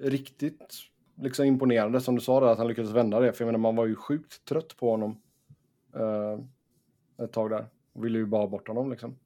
riktigt 0.00 0.74
liksom 1.14 1.44
imponerande 1.44 2.00
som 2.00 2.14
du 2.14 2.20
sa 2.20 2.40
där, 2.40 2.46
att 2.46 2.58
han 2.58 2.68
lyckades 2.68 2.90
vända 2.90 3.20
det. 3.20 3.32
För 3.32 3.44
jag 3.44 3.46
menar, 3.46 3.58
man 3.58 3.76
var 3.76 3.86
ju 3.86 3.96
sjukt 3.96 4.44
trött 4.44 4.76
på 4.76 4.90
honom 4.90 5.22
eh, 5.94 6.38
ett 7.24 7.32
tag 7.32 7.50
där. 7.50 7.66
Och 7.92 8.04
ville 8.04 8.18
ju 8.18 8.26
bara 8.26 8.42
ha 8.42 8.48
bort 8.48 8.68
honom 8.68 8.90
liksom. 8.90 9.18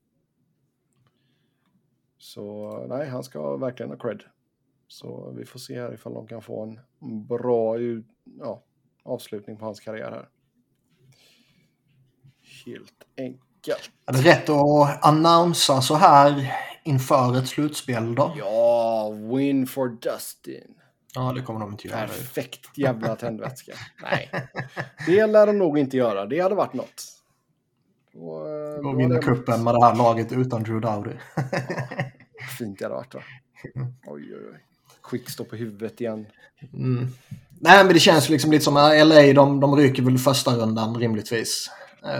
Så 2.18 2.78
nej, 2.88 3.08
han 3.08 3.22
ska 3.22 3.56
verkligen 3.56 3.90
ha 3.90 3.98
cred. 3.98 4.22
Så 4.88 5.34
vi 5.36 5.44
får 5.44 5.58
se 5.58 5.80
här 5.80 5.94
ifall 5.94 6.14
de 6.14 6.26
kan 6.26 6.42
få 6.42 6.62
en 6.62 6.80
bra 7.26 7.78
ja, 8.38 8.62
avslutning 9.02 9.56
på 9.56 9.64
hans 9.64 9.80
karriär 9.80 10.10
här. 10.10 10.28
Helt 12.66 13.06
enkelt. 13.16 13.90
Är 14.06 14.12
det 14.12 14.30
rätt 14.30 14.48
att 14.48 15.04
annonsa 15.06 15.80
så 15.80 15.94
här 15.94 16.52
inför 16.84 17.38
ett 17.38 17.48
slutspel 17.48 18.14
då? 18.14 18.34
Ja, 18.38 19.10
win 19.10 19.66
for 19.66 19.88
Dustin. 19.88 20.74
Ja, 21.14 21.32
det 21.32 21.42
kommer 21.42 21.60
de 21.60 21.72
inte 21.72 21.88
göra. 21.88 22.00
Perfekt 22.00 22.78
jävla 22.78 23.16
tändvätska. 23.16 23.72
Nej, 24.02 24.30
det 25.06 25.26
lär 25.26 25.46
de 25.46 25.58
nog 25.58 25.78
inte 25.78 25.96
göra. 25.96 26.26
Det 26.26 26.40
hade 26.40 26.54
varit 26.54 26.72
något. 26.74 27.04
Och, 28.14 28.48
eh, 28.48 28.82
då 28.82 28.88
Och 28.88 29.00
vinna 29.00 29.18
kuppen 29.18 29.64
med 29.64 29.74
det 29.74 29.84
här 29.84 29.96
laget 29.96 30.32
utan 30.32 30.62
Drew 30.62 30.80
Dowdy. 30.80 31.10
Fint 32.58 32.78
det 32.78 32.84
hade 32.84 32.94
varit 32.94 33.14
va? 33.14 33.20
Oj, 34.06 34.34
oj, 34.34 34.48
oj. 34.52 34.64
Quick 35.02 35.30
står 35.30 35.44
på 35.44 35.56
huvudet 35.56 36.00
igen. 36.00 36.26
Mm. 36.72 37.08
Nej, 37.60 37.84
men 37.84 37.94
det 37.94 38.00
känns 38.00 38.28
liksom 38.28 38.50
lite 38.50 38.64
som 38.64 38.76
att 38.76 39.06
LA, 39.06 39.32
de, 39.32 39.60
de 39.60 39.76
ryker 39.76 40.02
väl 40.02 40.18
första 40.18 40.50
rundan 40.56 40.96
rimligtvis. 40.96 41.70
Uh, 42.04 42.10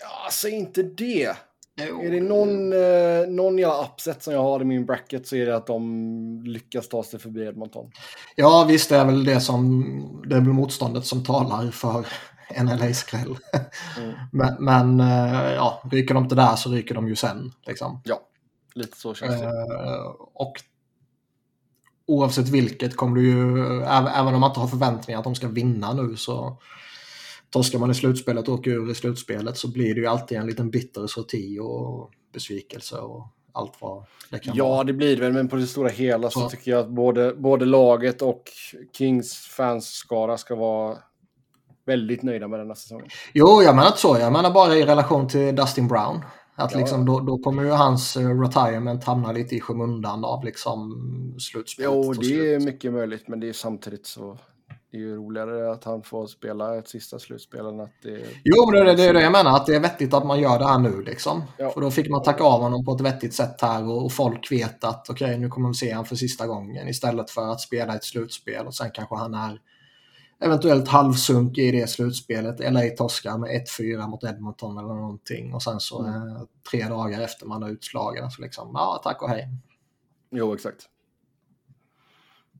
Ja, 0.00 0.30
säg 0.30 0.52
inte 0.52 0.82
det. 0.82 1.36
Är 1.82 2.10
det 2.10 2.20
någon, 2.20 2.72
eh, 2.72 3.28
någon 3.28 3.58
jävla 3.58 3.84
upset 3.84 4.22
som 4.22 4.34
jag 4.34 4.42
har 4.42 4.60
i 4.60 4.64
min 4.64 4.86
bracket 4.86 5.26
så 5.26 5.36
är 5.36 5.46
det 5.46 5.56
att 5.56 5.66
de 5.66 6.42
lyckas 6.44 6.88
ta 6.88 7.02
sig 7.02 7.20
förbi 7.20 7.46
Edmonton. 7.46 7.90
Ja, 8.36 8.66
visst 8.68 8.88
det 8.88 8.96
är 8.96 9.04
väl 9.04 9.24
det 9.24 9.40
som 9.40 10.22
det 10.28 10.36
är 10.36 10.40
väl 10.40 10.52
motståndet 10.52 11.06
som 11.06 11.24
talar 11.24 11.70
för 11.70 12.06
en 12.48 12.66
LA-skräll. 12.66 13.36
Mm. 13.98 14.14
men 14.32 14.64
men 14.64 15.00
eh, 15.00 15.52
ja, 15.52 15.82
ryker 15.90 16.14
de 16.14 16.22
inte 16.22 16.34
där 16.34 16.56
så 16.56 16.70
ryker 16.70 16.94
de 16.94 17.08
ju 17.08 17.16
sen. 17.16 17.52
Liksom. 17.66 18.00
Ja, 18.04 18.20
lite 18.74 18.96
så 18.96 19.14
känns 19.14 19.40
det. 19.40 19.46
Eh, 19.46 20.06
och 20.34 20.52
oavsett 22.06 22.48
vilket 22.48 22.96
kommer 22.96 23.16
du 23.16 23.26
ju, 23.28 23.82
även, 23.82 24.06
även 24.06 24.34
om 24.34 24.40
man 24.40 24.50
inte 24.50 24.60
har 24.60 24.68
förväntningar 24.68 25.18
att 25.18 25.24
de 25.24 25.34
ska 25.34 25.48
vinna 25.48 25.92
nu 25.92 26.16
så 26.16 26.58
torskar 27.50 27.78
man 27.78 27.90
i 27.90 27.94
slutspelet 27.94 28.48
och 28.48 28.54
åker 28.54 28.70
ur 28.70 28.90
i 28.90 28.94
slutspelet 28.94 29.56
så 29.56 29.68
blir 29.72 29.94
det 29.94 30.00
ju 30.00 30.06
alltid 30.06 30.38
en 30.38 30.46
liten 30.46 30.70
bitter 30.70 31.06
sorti 31.06 31.58
och 31.62 32.10
besvikelse 32.32 32.96
och 32.98 33.26
allt 33.52 33.72
vad 33.80 34.04
det 34.30 34.38
kan 34.38 34.56
Ja, 34.56 34.68
vara. 34.68 34.84
det 34.84 34.92
blir 34.92 35.16
det 35.16 35.22
väl, 35.22 35.32
men 35.32 35.48
på 35.48 35.56
det 35.56 35.66
stora 35.66 35.88
hela 35.88 36.30
så 36.30 36.40
Ja. 36.40 36.48
tycker 36.48 36.70
jag 36.70 36.80
att 36.80 36.90
både, 36.90 37.34
både 37.34 37.64
laget 37.64 38.22
och 38.22 38.42
Kings 38.92 39.34
fansskara 39.34 40.38
ska 40.38 40.54
vara 40.54 40.98
väldigt 41.86 42.22
nöjda 42.22 42.48
med 42.48 42.60
denna 42.60 42.74
säsongen. 42.74 43.06
Jo, 43.32 43.62
jag 43.62 43.74
menar 43.76 43.86
inte 43.88 43.98
så. 44.00 44.16
Jag 44.18 44.32
menar 44.32 44.50
bara 44.50 44.76
i 44.76 44.84
relation 44.84 45.28
till 45.28 45.56
Dustin 45.56 45.88
Brown. 45.88 46.20
Att 46.54 46.72
Ja, 46.72 46.78
liksom, 46.78 47.04
då, 47.06 47.20
då 47.20 47.38
kommer 47.38 47.62
ju 47.62 47.70
hans 47.70 48.16
eh, 48.16 48.40
retirement 48.40 49.04
hamna 49.04 49.32
lite 49.32 49.54
i 49.56 49.60
skymundan 49.60 50.24
av 50.24 50.44
liksom 50.44 50.96
slutspelet. 51.38 51.90
Jo, 51.94 52.12
det 52.12 52.54
är 52.54 52.60
mycket 52.60 52.92
möjligt, 52.92 53.28
men 53.28 53.40
det 53.40 53.48
är 53.48 53.52
samtidigt 53.52 54.06
så 54.06 54.38
det 54.90 54.96
är 54.96 55.00
ju 55.00 55.16
roligare 55.16 55.72
att 55.72 55.84
han 55.84 56.02
får 56.02 56.26
spela 56.26 56.78
ett 56.78 56.88
sista 56.88 57.18
slutspel 57.18 57.66
än 57.66 57.80
att 57.80 57.90
det... 58.02 58.26
Jo, 58.44 58.66
men 58.66 58.74
det 58.84 58.92
är 58.92 58.96
det, 58.96 59.04
är 59.04 59.14
det 59.14 59.22
jag 59.22 59.32
menar. 59.32 59.56
Att 59.56 59.66
det 59.66 59.74
är 59.76 59.80
vettigt 59.80 60.14
att 60.14 60.26
man 60.26 60.40
gör 60.40 60.58
det 60.58 60.66
här 60.66 60.78
nu. 60.78 61.02
Liksom. 61.02 61.42
Ja. 61.58 61.70
För 61.70 61.80
då 61.80 61.90
fick 61.90 62.10
man 62.10 62.22
tacka 62.22 62.44
av 62.44 62.60
honom 62.60 62.84
på 62.84 62.92
ett 62.92 63.00
vettigt 63.00 63.34
sätt 63.34 63.60
här 63.60 63.88
och, 63.88 64.04
och 64.04 64.12
folk 64.12 64.52
vet 64.52 64.84
att 64.84 65.10
okej, 65.10 65.38
nu 65.38 65.48
kommer 65.48 65.68
vi 65.68 65.74
se 65.74 65.90
honom 65.92 66.04
för 66.04 66.16
sista 66.16 66.46
gången 66.46 66.88
istället 66.88 67.30
för 67.30 67.48
att 67.52 67.60
spela 67.60 67.94
ett 67.94 68.04
slutspel 68.04 68.66
och 68.66 68.74
sen 68.74 68.90
kanske 68.94 69.16
han 69.16 69.34
är 69.34 69.60
eventuellt 70.42 70.88
halvsunk 70.88 71.58
i 71.58 71.70
det 71.70 71.90
slutspelet. 71.90 72.72
LA 72.72 72.80
torskar 72.96 73.38
med 73.38 73.50
1-4 73.50 74.08
mot 74.08 74.24
Edmonton 74.24 74.78
eller 74.78 74.94
någonting 74.94 75.54
och 75.54 75.62
sen 75.62 75.80
så 75.80 76.02
Mm. 76.02 76.28
eh, 76.36 76.42
tre 76.70 76.88
dagar 76.88 77.20
efter 77.20 77.46
man 77.46 77.62
är 77.62 77.68
utslagen 77.68 78.30
så 78.30 78.42
liksom, 78.42 78.70
ja, 78.74 79.00
tack 79.04 79.22
och 79.22 79.28
hej. 79.28 79.48
Jo, 80.30 80.54
exakt. 80.54 80.88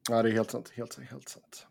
Ja, 0.08 0.22
det 0.22 0.28
är 0.28 0.32
helt 0.32 0.50
sant. 0.50 0.72
Helt, 0.76 0.98
helt 1.10 1.28
sant. 1.28 1.66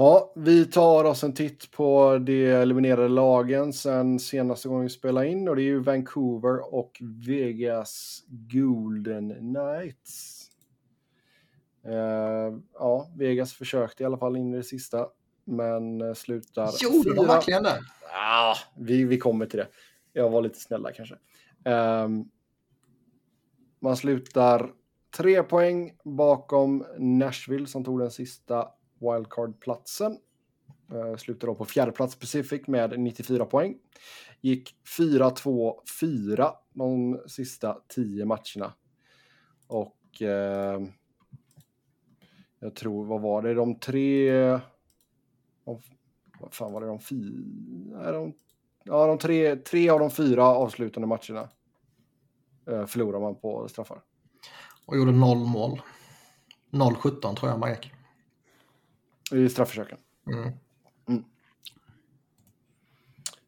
Ja, 0.00 0.32
vi 0.34 0.66
tar 0.66 1.04
oss 1.04 1.24
en 1.24 1.34
titt 1.34 1.70
på 1.70 2.18
de 2.18 2.46
eliminerade 2.46 3.08
lagen 3.08 3.72
sen 3.72 4.18
senaste 4.18 4.68
gången 4.68 4.82
vi 4.82 4.88
spelade 4.88 5.28
in 5.28 5.48
och 5.48 5.56
det 5.56 5.62
är 5.62 5.64
ju 5.64 5.80
Vancouver 5.80 6.74
och 6.74 7.02
Vegas 7.26 8.22
Golden 8.28 9.34
Knights. 9.34 10.46
Eh, 11.84 12.58
ja, 12.74 13.10
Vegas 13.16 13.52
försökte 13.52 14.02
i 14.02 14.06
alla 14.06 14.18
fall 14.18 14.36
in 14.36 14.54
i 14.54 14.56
det 14.56 14.62
sista, 14.62 15.06
men 15.44 16.00
eh, 16.00 16.14
slutar 16.14 16.70
Gjorde 16.82 17.14
de 17.14 17.26
verkligen 17.26 17.62
det? 17.62 17.78
Ah, 18.14 18.54
vi, 18.76 19.04
vi 19.04 19.18
kommer 19.18 19.46
till 19.46 19.58
det. 19.58 19.68
Jag 20.12 20.30
var 20.30 20.42
lite 20.42 20.60
snälla 20.60 20.92
kanske. 20.92 21.14
Ehm, 21.64 22.24
man 23.80 23.96
slutar 23.96 24.72
tre 25.16 25.42
poäng 25.42 25.96
bakom 26.04 26.86
Nashville 26.98 27.66
som 27.66 27.84
tog 27.84 27.98
den 27.98 28.10
sista 28.10 28.68
wildcard-platsen. 29.00 30.18
Eh, 30.92 30.96
uh, 30.96 31.16
slutade 31.16 31.52
då 31.52 31.54
på 31.54 31.64
fjärde 31.64 31.92
plats 31.92 32.16
Pacific 32.16 32.66
med 32.66 33.00
94 33.00 33.44
poäng. 33.44 33.76
Gick 34.40 34.76
4-2-4 34.98 36.52
de 36.74 37.20
sista 37.26 37.78
tio 37.88 38.24
matcherna. 38.24 38.74
Och 39.66 39.96
uh, 40.22 40.88
jag 42.60 42.74
tror, 42.74 43.04
vad 43.04 43.20
var 43.20 43.42
det, 43.42 43.54
de 43.54 43.80
tre... 43.80 44.32
De, 45.64 45.80
vad 46.40 46.54
fan 46.54 46.72
var 46.72 46.80
det, 46.80 46.86
de 46.86 47.00
fyra? 47.00 48.12
De, 48.12 48.34
ja, 48.84 49.06
de 49.06 49.18
tre, 49.18 49.56
tre 49.56 49.90
av 49.90 50.00
de 50.00 50.10
fyra 50.10 50.44
avslutande 50.44 51.08
matcherna 51.08 51.48
uh, 52.70 52.86
förlorar 52.86 53.20
man 53.20 53.36
på 53.36 53.68
straffar. 53.68 54.02
Och 54.86 54.96
gjorde 54.96 55.12
noll 55.12 55.38
mål. 55.38 55.80
0-17 56.70 57.34
tror 57.34 57.50
jag 57.50 57.58
man 57.58 57.70
gick. 57.70 57.92
I 59.32 59.48
strafförsöken. 59.48 59.98
Mm. 60.26 60.52
Mm. 61.08 61.24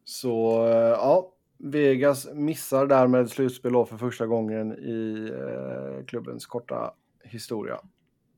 Så 0.04 0.66
eh, 0.66 0.74
ja, 0.74 1.32
Vegas 1.58 2.28
missar 2.34 2.86
därmed 2.86 3.30
slutspel 3.30 3.72
för 3.72 3.96
första 3.96 4.26
gången 4.26 4.72
i 4.72 5.30
eh, 5.34 6.04
klubbens 6.04 6.46
korta 6.46 6.94
historia. 7.24 7.80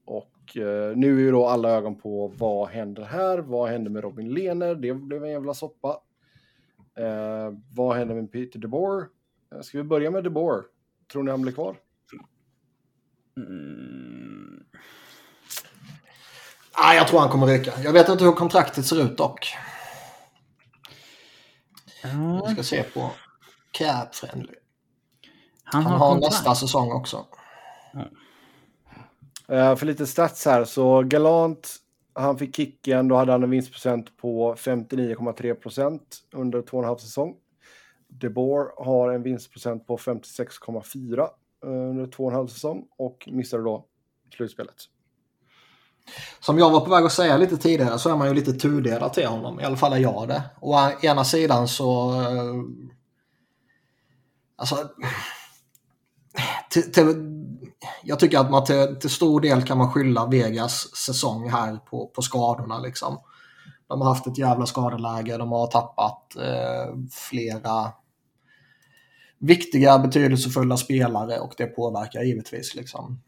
Och 0.05 0.57
eh, 0.57 0.97
nu 0.97 1.17
är 1.17 1.21
ju 1.21 1.31
då 1.31 1.47
alla 1.47 1.71
ögon 1.71 1.97
på 1.97 2.33
vad 2.39 2.69
händer 2.69 3.03
här? 3.03 3.39
Vad 3.39 3.71
händer 3.71 3.91
med 3.91 4.03
Robin 4.03 4.35
Lehner? 4.35 4.75
Det 4.75 4.95
blev 4.95 5.25
en 5.25 5.31
jävla 5.31 5.55
soppa. 5.55 6.01
Eh, 6.95 7.53
vad 7.75 7.97
händer 7.97 8.15
med 8.15 8.33
Peter 8.33 8.59
DeBoer? 8.59 9.07
Eh, 9.53 9.61
ska 9.61 9.79
vi 9.79 9.85
börja 9.85 10.11
med 10.11 10.25
DeBoer? 10.25 10.63
Tror 11.13 11.23
ni 11.23 11.31
han 11.31 11.43
blir 11.43 11.53
kvar? 11.53 11.77
Mm. 13.37 14.24
Ah, 16.77 16.95
jag 16.95 17.09
tror 17.09 17.21
han 17.21 17.29
kommer 17.29 17.47
ryka. 17.47 17.73
Jag 17.83 17.93
vet 17.93 18.09
inte 18.09 18.25
hur 18.25 18.33
kontraktet 18.33 18.87
ser 18.87 19.03
ut 19.03 19.19
dock. 19.19 19.55
Vi 22.47 22.55
ska 22.55 22.63
se 22.63 22.83
på 22.83 23.11
Cap 23.71 24.15
Friendly. 24.15 24.55
han, 25.65 25.83
Han 25.83 25.93
har, 25.93 25.99
har 25.99 26.13
kontrakt. 26.13 26.33
nästa 26.33 26.55
säsong 26.55 26.93
också. 26.93 27.27
Eh, 29.49 29.77
för 29.77 29.87
lite 29.87 30.07
stats 30.07 30.47
här, 30.47 30.65
så 30.65 31.03
Galant, 31.03 31.77
han 32.13 32.39
fick 32.39 32.57
kicken, 32.57 33.09
då 33.09 33.17
hade 33.17 33.33
han 33.33 33.43
en 33.43 33.51
vinstprocent 33.51 34.17
på 34.17 34.55
59,3 34.55 35.55
procent 35.55 36.19
under 36.33 36.63
två 36.63 36.77
och 36.77 36.83
en 36.83 36.89
halv 36.89 36.99
säsong. 36.99 37.37
De 38.09 38.29
Boer 38.29 38.85
har 38.85 39.13
en 39.13 39.23
vinstprocent 39.23 39.87
på 39.87 39.97
56,4 39.97 41.21
eh, 41.21 41.29
under 41.63 42.07
två 42.07 42.25
och 42.25 42.31
en 42.31 42.37
halv 42.37 42.49
säsong 42.49 42.87
och 42.97 43.29
missade 43.33 43.63
då 43.63 43.87
slutspelet. 44.37 44.75
Som 46.41 46.59
jag 46.59 46.71
var 46.71 46.81
på 46.81 46.91
väg 46.91 47.05
att 47.05 47.13
säga 47.13 47.37
lite 47.37 47.57
tidigare 47.57 47.99
så 47.99 48.11
är 48.11 48.17
man 48.17 48.29
ju 48.29 48.35
lite 48.35 48.53
tudelad 48.53 49.13
till 49.13 49.27
honom. 49.27 49.61
I 49.61 49.65
alla 49.65 49.77
fall 49.77 49.93
är 49.93 49.97
jag 49.97 50.29
det. 50.29 50.43
Å 50.61 50.91
ena 51.03 51.25
sidan 51.25 51.69
så... 51.69 52.21
Eh, 52.21 52.55
alltså... 54.57 54.77
Till, 56.71 56.93
till, 56.93 57.15
jag 58.03 58.21
tycker 58.21 58.39
att 58.39 58.51
man 58.51 58.65
till, 58.65 58.97
till 59.01 59.11
stor 59.11 59.41
del 59.41 59.63
kan 59.63 59.79
man 59.79 59.93
skylla 59.93 60.27
Vegas 60.27 60.97
säsong 60.97 61.51
här 61.51 61.77
på, 61.77 62.07
på 62.07 62.23
skadorna. 62.23 62.79
Liksom. 62.79 63.19
De 63.89 64.01
har 64.01 64.09
haft 64.09 64.27
ett 64.27 64.39
jävla 64.39 64.67
skadeläge. 64.67 65.37
De 65.37 65.53
har 65.53 65.67
tappat 65.67 66.37
eh, 66.37 66.95
flera 67.11 67.93
viktiga, 69.39 69.99
betydelsefulla 69.99 70.77
spelare 70.77 71.39
och 71.39 71.55
det 71.57 71.67
påverkar 71.67 72.23
givetvis. 72.23 72.75
Liksom. 72.75 73.21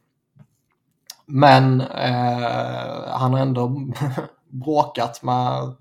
Men 1.26 1.80
eh, 1.80 3.08
han 3.08 3.32
har 3.32 3.38
ändå 3.38 3.82
bråkat 4.48 5.22
med 5.22 5.74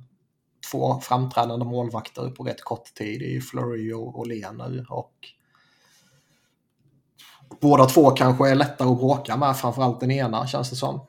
två 0.72 1.00
framträdande 1.02 1.66
målvakter 1.66 2.30
på 2.30 2.44
rätt 2.44 2.64
kort 2.64 2.94
tid 2.94 3.22
i 3.22 3.42
Flurry 3.42 3.94
och, 3.94 4.20
Åhlén 4.20 4.58
nu. 4.58 4.86
Och 4.90 5.14
båda 7.62 7.86
två 7.86 8.12
kanske 8.12 8.50
är 8.50 8.56
lättare 8.56 8.90
att 8.90 8.98
bråka 8.98 9.38
med, 9.38 9.58
framförallt 9.58 10.00
den 10.00 10.12
ena 10.12 10.48
känns 10.48 10.70
det 10.70 10.76
som. 10.76 11.02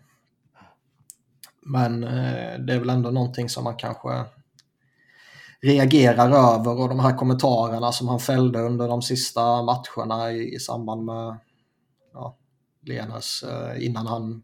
Men 1.62 2.04
eh, 2.04 2.58
det 2.58 2.74
är 2.74 2.78
väl 2.78 2.90
ändå 2.90 3.10
någonting 3.10 3.48
som 3.48 3.64
man 3.64 3.76
kanske 3.76 4.24
reagerar 5.62 6.30
över 6.30 6.80
och 6.80 6.88
de 6.88 7.00
här 7.00 7.16
kommentarerna 7.16 7.92
som 7.92 8.08
han 8.08 8.20
fällde 8.20 8.60
under 8.60 8.88
de 8.88 9.02
sista 9.02 9.62
matcherna 9.62 10.32
i, 10.32 10.54
i 10.54 10.58
samband 10.58 11.04
med 11.04 11.38
ja, 12.12 12.36
Lenas, 12.88 13.42
eh, 13.42 13.86
innan 13.86 14.06
han 14.06 14.42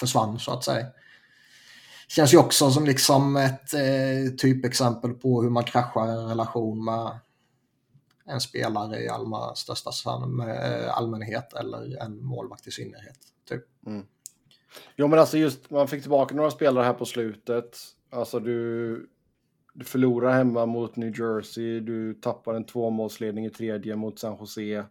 försvann 0.00 0.38
så 0.38 0.52
att 0.52 0.64
säga. 0.64 0.86
Känns 2.08 2.34
ju 2.34 2.38
också 2.38 2.70
som 2.70 2.84
liksom 2.84 3.36
ett 3.36 3.74
eh, 3.74 4.34
typexempel 4.38 5.12
på 5.12 5.42
hur 5.42 5.50
man 5.50 5.64
kraschar 5.64 6.06
en 6.06 6.28
relation 6.28 6.84
med 6.84 7.18
en 8.24 8.40
spelare 8.40 9.02
i 9.02 9.08
allma 9.08 9.54
största 9.54 9.90
eh, 10.48 10.96
allmänhet 10.98 11.52
eller 11.52 12.02
en 12.02 12.24
målvakt 12.24 12.66
i 12.66 12.70
synnerhet. 12.70 13.18
Typ. 13.48 13.64
Mm. 13.86 14.06
Jo 14.96 15.08
men 15.08 15.18
alltså 15.18 15.38
just, 15.38 15.70
man 15.70 15.88
fick 15.88 16.02
tillbaka 16.02 16.34
några 16.34 16.50
spelare 16.50 16.84
här 16.84 16.92
på 16.92 17.04
slutet. 17.04 17.78
Alltså 18.10 18.40
du, 18.40 19.10
du 19.74 19.84
förlorar 19.84 20.32
hemma 20.32 20.66
mot 20.66 20.96
New 20.96 21.20
Jersey, 21.20 21.80
du 21.80 22.14
tappar 22.14 22.54
en 22.54 22.66
tvåmålsledning 22.66 23.46
i 23.46 23.50
tredje 23.50 23.96
mot 23.96 24.18
San 24.18 24.36
Jose. 24.40 24.84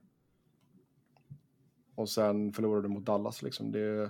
Och 2.00 2.10
sen 2.10 2.54
förlorar 2.54 2.82
du 2.82 2.90
mot 2.90 3.06
Dallas 3.06 3.42
liksom. 3.42 3.72
Det, 3.72 4.10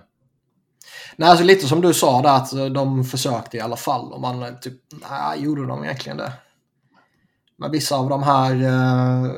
Nej, 1.15 1.29
alltså 1.29 1.45
lite 1.45 1.67
som 1.67 1.81
du 1.81 1.93
sa 1.93 2.21
där 2.21 2.35
att 2.35 2.73
de 2.73 3.03
försökte 3.03 3.57
i 3.57 3.59
alla 3.59 3.75
fall 3.75 4.13
och 4.13 4.21
man 4.21 4.43
eh, 4.43 4.53
typ, 4.53 4.81
nej, 5.09 5.43
gjorde 5.43 5.65
de 5.65 5.83
egentligen 5.83 6.17
det? 6.17 6.33
Men 7.57 7.71
vissa 7.71 7.95
av 7.95 8.09
de 8.09 8.23
här 8.23 8.63
eh, 8.63 9.31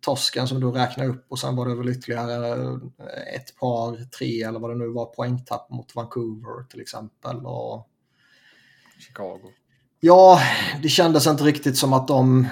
tosken 0.00 0.48
som 0.48 0.60
du 0.60 0.70
räknar 0.70 1.06
upp 1.06 1.26
och 1.28 1.38
sen 1.38 1.56
var 1.56 1.68
det 1.68 1.74
väl 1.74 1.88
ytterligare 1.88 2.48
eh, 2.48 3.34
ett 3.36 3.56
par, 3.56 4.04
tre 4.04 4.42
eller 4.42 4.60
vad 4.60 4.70
det 4.70 4.78
nu 4.78 4.88
var, 4.88 5.06
poängtapp 5.06 5.70
mot 5.70 5.94
Vancouver 5.94 6.64
till 6.70 6.80
exempel. 6.80 7.46
Och, 7.46 7.88
Chicago. 9.06 9.52
ja, 10.00 10.40
det 10.82 10.88
kändes 10.88 11.26
inte 11.26 11.44
riktigt 11.44 11.76
som 11.76 11.92
att 11.92 12.08
de, 12.08 12.48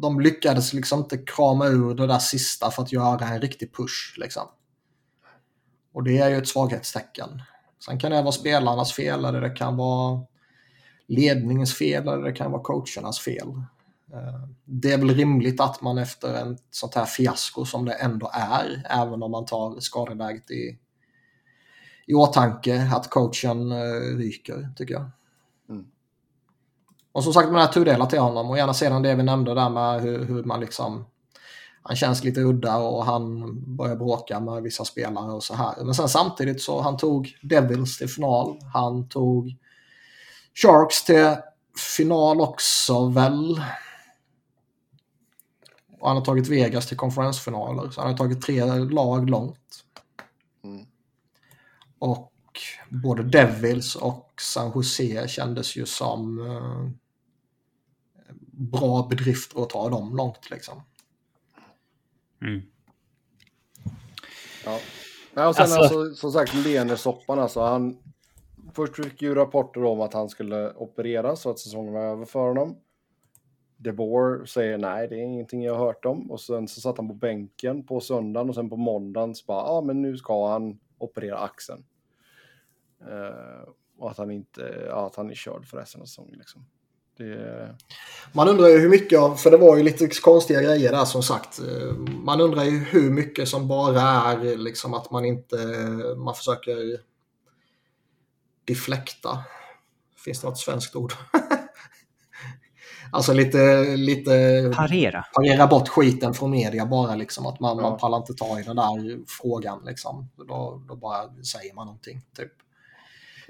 de 0.00 0.20
lyckades 0.20 0.72
liksom 0.72 0.98
inte 0.98 1.18
krama 1.18 1.66
ur 1.66 1.94
det 1.94 2.06
där 2.06 2.18
sista 2.18 2.70
för 2.70 2.82
att 2.82 2.92
göra 2.92 3.28
en 3.28 3.40
riktig 3.40 3.74
push. 3.76 4.14
Liksom. 4.16 4.48
Och 5.92 6.02
det 6.02 6.18
är 6.18 6.28
ju 6.28 6.36
ett 6.36 6.48
svaghetstecken. 6.48 7.42
Sen 7.84 7.98
kan 7.98 8.10
det 8.10 8.22
vara 8.22 8.32
spelarnas 8.32 8.92
fel 8.92 9.24
eller 9.24 9.40
det 9.40 9.50
kan 9.50 9.76
vara 9.76 10.20
ledningens 11.06 11.74
fel 11.74 12.08
eller 12.08 12.22
det 12.22 12.32
kan 12.32 12.52
vara 12.52 12.62
coachernas 12.62 13.20
fel. 13.20 13.48
Eh, 14.12 14.48
det 14.64 14.92
är 14.92 14.98
väl 14.98 15.14
rimligt 15.14 15.60
att 15.60 15.82
man 15.82 15.98
efter 15.98 16.34
en 16.34 16.58
sånt 16.70 16.94
här 16.94 17.04
fiasko 17.04 17.64
som 17.64 17.84
det 17.84 17.92
ändå 17.92 18.30
är, 18.32 18.86
även 18.90 19.22
om 19.22 19.30
man 19.30 19.46
tar 19.46 19.80
skadeläget 19.80 20.50
i, 20.50 20.78
i 22.06 22.14
åtanke, 22.14 22.90
att 22.94 23.10
coachen 23.10 23.72
eh, 23.72 24.16
ryker, 24.16 24.68
tycker 24.76 24.94
jag. 24.94 25.10
Och 27.14 27.24
som 27.24 27.32
sagt, 27.32 27.52
man 27.52 27.62
är 27.62 27.66
tudelat 27.66 28.10
till 28.10 28.18
honom. 28.18 28.50
Och 28.50 28.58
gärna 28.58 28.74
sedan 28.74 29.02
det 29.02 29.14
vi 29.14 29.22
nämnde 29.22 29.54
där 29.54 29.70
med 29.70 30.00
hur, 30.00 30.24
hur 30.24 30.44
man 30.44 30.60
liksom... 30.60 31.04
Han 31.82 31.96
känns 31.96 32.24
lite 32.24 32.40
udda 32.40 32.76
och 32.76 33.04
han 33.04 33.54
börjar 33.76 33.96
bråka 33.96 34.40
med 34.40 34.62
vissa 34.62 34.84
spelare 34.84 35.32
och 35.32 35.42
så 35.42 35.54
här. 35.54 35.84
Men 35.84 35.94
sen 35.94 36.08
samtidigt 36.08 36.62
så 36.62 36.80
han 36.80 36.96
tog 36.96 37.38
Devils 37.42 37.98
till 37.98 38.08
final. 38.08 38.58
Han 38.72 39.08
tog 39.08 39.56
Sharks 40.54 41.04
till 41.04 41.36
final 41.94 42.40
också 42.40 43.08
väl. 43.08 43.62
Och 46.00 46.08
han 46.08 46.16
har 46.16 46.24
tagit 46.24 46.48
Vegas 46.48 46.86
till 46.86 46.96
konferensfinaler. 46.96 47.90
Så 47.90 48.00
han 48.00 48.10
har 48.10 48.16
tagit 48.16 48.42
tre 48.42 48.64
lag 48.64 49.30
långt. 49.30 49.84
Mm. 50.64 50.86
Och 51.98 52.32
både 52.88 53.22
Devils 53.22 53.96
och 53.96 54.32
San 54.40 54.72
Jose 54.74 55.28
kändes 55.28 55.76
ju 55.76 55.86
som 55.86 56.46
eh, 56.46 57.03
bra 58.56 59.06
bedrifter 59.10 59.62
att 59.62 59.70
ta 59.70 59.88
dem 59.88 60.16
långt 60.16 60.50
liksom. 60.50 60.82
Mm. 62.42 62.62
Ja. 64.64 64.78
Ja, 65.34 65.48
och 65.48 65.54
sen 65.54 65.62
Alltså- 65.62 65.78
alltså, 65.78 66.14
som 66.14 66.32
sagt, 66.32 66.54
Lener-soppan 66.54 67.38
alltså. 67.38 67.60
Han, 67.60 67.98
först 68.74 68.96
fick 68.96 69.22
ju 69.22 69.34
rapporter 69.34 69.84
om 69.84 70.00
att 70.00 70.14
han 70.14 70.28
skulle 70.28 70.72
opereras 70.74 71.40
så 71.40 71.50
att 71.50 71.58
säsongen 71.58 71.92
var 71.92 72.00
över 72.00 72.24
för 72.24 72.48
honom. 72.48 72.76
De 73.76 73.92
Boer 73.92 74.44
säger 74.44 74.78
nej, 74.78 75.08
det 75.08 75.14
är 75.14 75.22
ingenting 75.22 75.62
jag 75.62 75.74
har 75.74 75.86
hört 75.86 76.04
om. 76.04 76.30
Och 76.30 76.40
sen 76.40 76.68
så 76.68 76.80
satt 76.80 76.96
han 76.96 77.08
på 77.08 77.14
bänken 77.14 77.86
på 77.86 78.00
söndagen 78.00 78.48
och 78.48 78.54
sen 78.54 78.70
på 78.70 78.76
måndagen 78.76 79.34
så 79.34 79.44
bara, 79.46 79.58
ja 79.62 79.70
ah, 79.72 79.80
men 79.80 80.02
nu 80.02 80.16
ska 80.16 80.48
han 80.48 80.80
operera 80.98 81.38
axeln. 81.38 81.84
Eh, 83.00 83.68
och 83.98 84.10
att 84.10 84.18
han 84.18 84.30
inte, 84.30 84.84
ja, 84.88 85.06
att 85.06 85.16
han 85.16 85.30
är 85.30 85.34
körd 85.34 85.66
för 85.66 85.76
resten 85.78 86.00
av 86.00 86.04
säsongen 86.06 86.38
liksom. 86.38 86.64
Det... 87.16 87.74
Man 88.32 88.48
undrar 88.48 88.68
ju 88.68 88.78
hur 88.78 88.88
mycket 88.88 89.18
av, 89.18 89.34
för 89.34 89.50
det 89.50 89.56
var 89.56 89.76
ju 89.76 89.82
lite 89.82 90.08
konstiga 90.08 90.62
grejer 90.62 90.92
där 90.92 91.04
som 91.04 91.22
sagt. 91.22 91.60
Man 92.06 92.40
undrar 92.40 92.64
ju 92.64 92.78
hur 92.78 93.10
mycket 93.10 93.48
som 93.48 93.68
bara 93.68 94.00
är 94.00 94.56
liksom 94.56 94.94
att 94.94 95.10
man 95.10 95.24
inte, 95.24 95.56
man 96.16 96.34
försöker 96.34 96.76
deflekta. 98.64 99.44
Finns 100.24 100.40
det 100.40 100.46
något 100.48 100.58
svenskt 100.58 100.96
ord? 100.96 101.12
alltså 103.12 103.32
lite, 103.32 103.84
lite... 103.96 104.30
Parera. 104.76 105.24
Parera 105.34 105.66
bort 105.66 105.88
skiten 105.88 106.34
från 106.34 106.50
media 106.50 106.86
bara 106.86 107.14
liksom. 107.14 107.46
Att 107.46 107.60
man, 107.60 107.76
Ja. 107.76 107.82
man 107.90 107.98
pallar 107.98 108.18
inte 108.18 108.34
ta 108.34 108.60
i 108.60 108.62
den 108.62 108.76
där 108.76 109.18
frågan 109.28 109.82
liksom. 109.84 110.30
Då, 110.36 110.82
då 110.88 110.96
bara 110.96 111.34
säger 111.44 111.74
man 111.74 111.86
någonting 111.86 112.22
typ. 112.36 112.52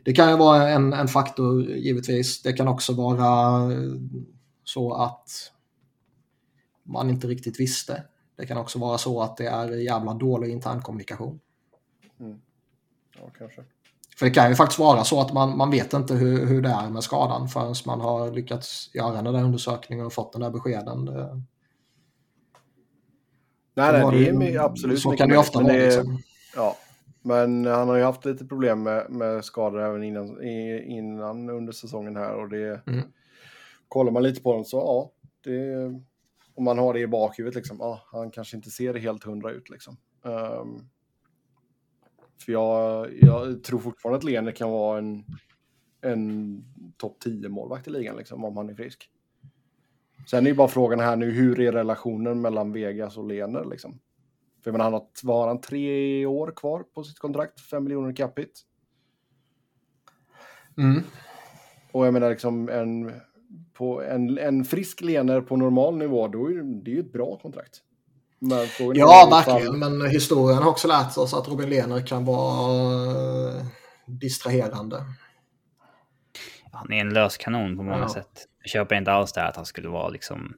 Det 0.04 0.12
kan 0.12 0.30
ju 0.30 0.36
vara 0.36 0.68
en, 0.68 0.92
en 0.92 1.08
faktor 1.08 1.62
givetvis. 1.62 2.42
Det 2.42 2.52
kan 2.52 2.68
också 2.68 2.92
vara 2.92 3.70
så 4.64 4.94
att 4.94 5.30
man 6.82 7.10
inte 7.10 7.26
riktigt 7.26 7.60
visste. 7.60 8.04
Det 8.36 8.46
kan 8.46 8.58
också 8.58 8.78
vara 8.78 8.98
så 8.98 9.22
att 9.22 9.36
det 9.36 9.46
är 9.46 9.68
jävla 9.68 10.14
dålig 10.14 10.50
internkommunikation. 10.50 11.40
Ja, 13.18 13.30
kanske. 13.38 13.64
För 14.16 14.26
det 14.26 14.32
kan 14.32 14.48
ju 14.48 14.54
faktiskt 14.54 14.78
vara 14.78 15.04
så 15.04 15.20
att 15.20 15.32
man, 15.32 15.56
man 15.56 15.70
vet 15.70 15.92
inte 15.92 16.14
hur, 16.14 16.46
hur 16.46 16.62
det 16.62 16.68
är 16.68 16.90
med 16.90 17.04
skadan 17.04 17.48
förrän 17.48 17.74
man 17.86 18.00
har 18.00 18.32
lyckats 18.32 18.90
göra 18.94 19.22
den 19.22 19.34
där 19.34 19.42
undersökningen 19.42 20.06
och 20.06 20.12
fått 20.12 20.32
den 20.32 20.42
där 20.42 20.50
beskeden. 20.50 21.04
Det, 21.04 21.42
Nej, 23.76 23.92
nej, 23.92 24.32
det 24.32 24.54
är 24.54 24.60
absolut 24.60 25.00
Så 25.00 25.16
kan 25.16 25.28
det 25.28 25.38
ofta 25.38 25.62
vara. 25.62 25.72
Liksom. 25.72 26.22
Ja, 26.56 26.76
men 27.24 27.64
han 27.66 27.88
har 27.88 27.96
ju 27.96 28.02
haft 28.02 28.24
lite 28.24 28.44
problem 28.46 28.82
med, 28.82 29.10
med 29.10 29.44
skador 29.44 29.80
även 29.80 30.02
innan, 30.02 30.42
innan 30.82 31.50
under 31.50 31.72
säsongen 31.72 32.16
här 32.16 32.34
och 32.34 32.48
det 32.48 32.80
Mm. 32.86 33.00
kollar 33.88 34.12
man 34.12 34.22
lite 34.22 34.42
på 34.42 34.52
dem 34.52 34.64
så 34.64 34.76
ja, 34.76 35.10
det, 35.50 35.74
om 36.54 36.64
man 36.64 36.78
har 36.78 36.94
det 36.94 37.00
i 37.00 37.06
bakhuvudet 37.06 37.54
liksom, 37.56 37.76
ja, 37.80 38.02
han 38.12 38.30
kanske 38.30 38.56
inte 38.56 38.70
ser 38.70 38.94
helt 38.94 39.24
hundra 39.24 39.50
ut 39.50 39.70
liksom. 39.70 39.96
Ehm, 40.24 40.88
för 42.44 42.52
jag, 42.52 43.08
jag 43.20 43.64
tror 43.64 43.78
fortfarande 43.78 44.16
att 44.16 44.24
Lener 44.24 44.52
kan 44.52 44.70
vara 44.70 44.98
en, 44.98 45.24
en 46.00 46.64
topp 46.96 47.16
10 47.20 47.48
målvakt 47.48 47.88
i 47.88 47.90
ligan 47.90 48.16
liksom, 48.16 48.44
om 48.44 48.56
han 48.56 48.70
är 48.70 48.74
frisk. 48.74 49.10
Sen 50.30 50.46
är 50.46 50.50
ju 50.50 50.56
bara 50.56 50.68
frågan 50.68 51.00
här 51.00 51.16
nu, 51.16 51.30
hur 51.30 51.60
är 51.60 51.72
relationen 51.72 52.40
mellan 52.40 52.72
Vegas 52.72 53.16
och 53.16 53.26
Lener 53.26 53.64
liksom? 53.64 54.00
För 54.64 54.72
menar, 54.72 54.84
han 54.84 54.92
har, 54.92 55.06
vad 55.22 55.36
har 55.36 55.48
han, 55.48 55.60
tre 55.60 56.26
år 56.26 56.52
kvar 56.56 56.82
på 56.94 57.04
sitt 57.04 57.18
kontrakt, 57.18 57.60
fem 57.60 57.84
miljoner 57.84 58.10
i 58.10 58.14
capita. 58.14 58.60
Mm. 60.78 61.02
Och 61.92 62.06
jag 62.06 62.12
menar 62.14 62.30
liksom 62.30 62.68
en, 62.68 63.12
på 63.72 64.02
en, 64.02 64.38
en 64.38 64.64
frisk 64.64 65.00
Lener 65.00 65.40
på 65.40 65.56
normal 65.56 65.96
nivå, 65.96 66.28
då 66.28 66.50
är 66.50 66.82
det, 66.84 66.90
ju 66.90 67.00
ett 67.00 67.12
bra 67.12 67.38
kontrakt. 67.42 67.82
Ja, 68.94 69.28
verkligen. 69.30 69.78
Men 69.78 70.06
historien 70.10 70.62
har 70.62 70.70
också 70.70 70.88
lärt 70.88 71.16
oss 71.18 71.34
att 71.34 71.48
Robin 71.48 71.68
Lehner 71.70 72.06
kan 72.06 72.24
vara 72.24 73.56
eh, 73.56 73.64
distraherande. 74.06 75.04
Han 76.72 76.92
är 76.92 77.00
en 77.00 77.14
löskanon 77.14 77.76
på 77.76 77.82
många 77.82 77.98
Ja. 77.98 78.08
sätt. 78.08 78.48
Jag 78.62 78.70
köper 78.70 78.94
inte 78.94 79.12
alls 79.12 79.32
det 79.32 79.40
här 79.40 79.48
att 79.48 79.56
han 79.56 79.66
skulle 79.66 79.88
vara 79.88 80.08
liksom 80.08 80.54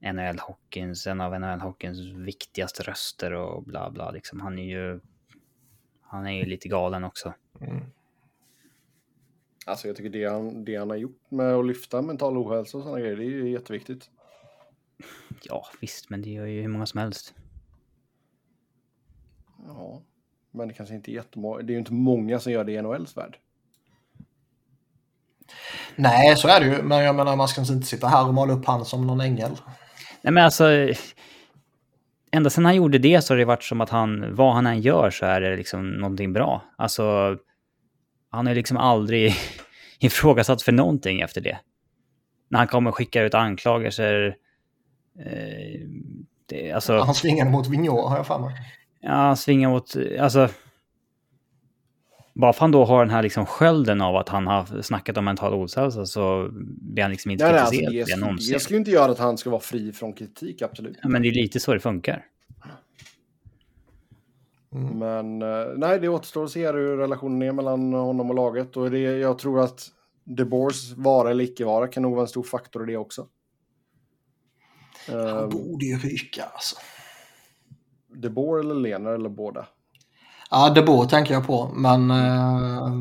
NHL-hockeyns, 0.00 1.06
en 1.06 1.20
av 1.20 1.34
NHL-hockeyns 1.34 2.24
viktigaste 2.24 2.82
röster 2.82 3.32
och 3.32 3.62
bla 3.62 3.90
bla. 3.90 4.10
Liksom. 4.10 4.40
Han 4.40 4.58
är 4.58 4.64
ju... 4.64 5.00
Han 6.02 6.26
är 6.26 6.30
ju 6.30 6.44
lite 6.44 6.68
galen 6.68 7.04
också. 7.04 7.34
Alltså 9.66 9.86
jag 9.86 9.96
tycker 9.96 10.10
det 10.10 10.24
han, 10.24 10.64
det 10.64 10.76
han 10.76 10.90
har 10.90 10.96
gjort 10.96 11.20
med 11.28 11.54
att 11.54 11.66
lyfta 11.66 12.02
mental 12.02 12.36
ohälsa 12.36 12.78
och 12.78 12.84
sådana 12.84 13.00
grejer, 13.00 13.16
det 13.16 13.24
är 13.24 13.30
ju 13.30 13.50
jätteviktigt. 13.50 14.10
Ja, 15.42 15.66
visst, 15.80 16.10
men 16.10 16.22
det 16.22 16.30
gör 16.30 16.46
ju 16.46 16.60
hur 16.60 16.68
många 16.68 16.86
som 16.86 17.00
helst. 17.00 17.34
Ja, 19.66 20.02
men 20.50 20.68
det 20.68 20.74
kanske 20.74 20.94
inte 20.94 21.10
är 21.10 21.14
jättemånga, 21.14 21.62
det 21.62 21.70
är 21.70 21.74
ju 21.74 21.78
inte 21.78 21.92
många 21.92 22.38
som 22.38 22.52
gör 22.52 22.64
det 22.64 22.72
i 22.72 22.82
NHLs 22.82 23.16
värld. 23.16 23.38
Nej, 25.96 26.36
så 26.36 26.48
är 26.48 26.60
det 26.60 26.66
ju. 26.66 26.82
Men 26.82 27.04
jag 27.04 27.14
menar, 27.14 27.36
man 27.36 27.48
ska 27.48 27.60
inte 27.60 27.86
sitta 27.86 28.08
här 28.08 28.28
och 28.28 28.34
måla 28.34 28.52
upp 28.52 28.64
han 28.64 28.84
som 28.84 29.06
någon 29.06 29.20
ängel. 29.20 29.56
Nej 30.26 30.32
men 30.32 30.44
alltså... 30.44 30.88
Ända 32.30 32.50
sedan 32.50 32.64
han 32.64 32.76
gjorde 32.76 32.98
det 32.98 33.22
så 33.22 33.34
har 33.34 33.38
det 33.38 33.44
varit 33.44 33.62
som 33.62 33.80
att 33.80 33.90
han, 33.90 34.34
vad 34.34 34.54
han 34.54 34.66
än 34.66 34.80
gör 34.80 35.10
så 35.10 35.26
är 35.26 35.40
det 35.40 35.56
liksom 35.56 35.90
någonting 35.90 36.32
bra. 36.32 36.64
Alltså, 36.76 37.36
han 38.30 38.46
har 38.46 38.52
ju 38.52 38.54
liksom 38.54 38.76
aldrig 38.76 39.34
ifrågasatt 39.98 40.62
för 40.62 40.72
någonting 40.72 41.20
efter 41.20 41.40
det. 41.40 41.58
När 42.48 42.58
han 42.58 42.68
kommer 42.68 42.90
och 42.90 42.96
skickar 42.96 43.24
ut 43.24 43.34
anklagelser. 43.34 44.36
Eh, 45.18 45.80
det, 46.46 46.72
alltså, 46.72 46.98
Han 46.98 47.14
svingade 47.14 47.50
mot 47.50 47.66
Vigneault 47.66 48.08
har 48.08 48.16
jag 48.16 48.26
för 48.26 48.38
mig. 48.38 48.54
ja, 49.00 49.12
han 49.12 49.36
svingar 49.36 49.68
mot, 49.68 49.96
alltså... 50.20 50.48
Bara 52.36 52.52
för 52.52 52.60
han 52.60 52.70
då 52.70 52.84
har 52.84 53.04
den 53.04 53.10
här 53.10 53.22
liksom 53.22 53.46
skölden 53.46 54.00
av 54.00 54.16
att 54.16 54.28
han 54.28 54.46
har 54.46 54.82
snackat 54.82 55.16
om 55.16 55.24
mental 55.24 55.54
ohälsa 55.54 56.06
så 56.06 56.48
blir 56.52 57.02
han 57.02 57.10
liksom 57.10 57.30
inte 57.30 57.44
Nej, 57.44 57.52
nej, 57.52 57.60
alltså, 57.60 57.74
kritiserad 57.80 58.20
det, 58.20 58.42
för 58.44 58.52
det 58.52 58.60
skulle- 58.60 58.78
inte 58.78 58.90
göra 58.90 59.12
att 59.12 59.18
han 59.18 59.38
ska 59.38 59.50
vara 59.50 59.60
fri 59.60 59.92
från 59.92 60.12
kritik, 60.12 60.62
absolut. 60.62 60.98
Ja, 61.02 61.08
men 61.08 61.22
det 61.22 61.28
är 61.28 61.32
lite 61.32 61.60
så 61.60 61.74
det 61.74 61.80
funkar. 61.80 62.24
Men 64.70 65.42
eh, 65.42 65.66
nej, 65.76 66.00
det 66.00 66.08
återstår 66.08 66.44
att 66.44 66.50
se 66.50 66.72
hur 66.72 66.96
relationen 66.96 67.42
är 67.42 67.52
mellan 67.52 67.92
honom 67.92 68.30
och 68.30 68.36
laget. 68.36 68.76
Och 68.76 68.90
det, 68.90 68.98
jag 68.98 69.38
tror 69.38 69.60
att 69.60 69.88
De 70.24 70.44
Boers 70.44 70.92
vara 70.92 71.30
eller 71.30 71.44
icke 71.44 71.64
vara 71.64 71.88
kan 71.88 72.02
nog 72.02 72.12
vara 72.12 72.22
en 72.22 72.28
stor 72.28 72.42
faktor 72.42 72.88
i 72.88 72.92
det 72.92 72.98
också. 72.98 73.26
Han 75.08 75.18
Uh, 75.18 75.48
borde 75.48 75.84
ju 75.84 75.96
ryka 75.98 76.44
alltså. 76.44 76.76
De 78.08 78.28
Boer 78.28 78.60
eller 78.60 78.74
Lener 78.74 79.10
eller 79.10 79.28
båda? 79.28 79.66
Ja, 80.50 80.70
det 80.70 80.82
borde 80.82 81.08
tänker 81.08 81.34
jag 81.34 81.46
på. 81.46 81.70
Men 81.74 82.10
eh, 82.10 82.92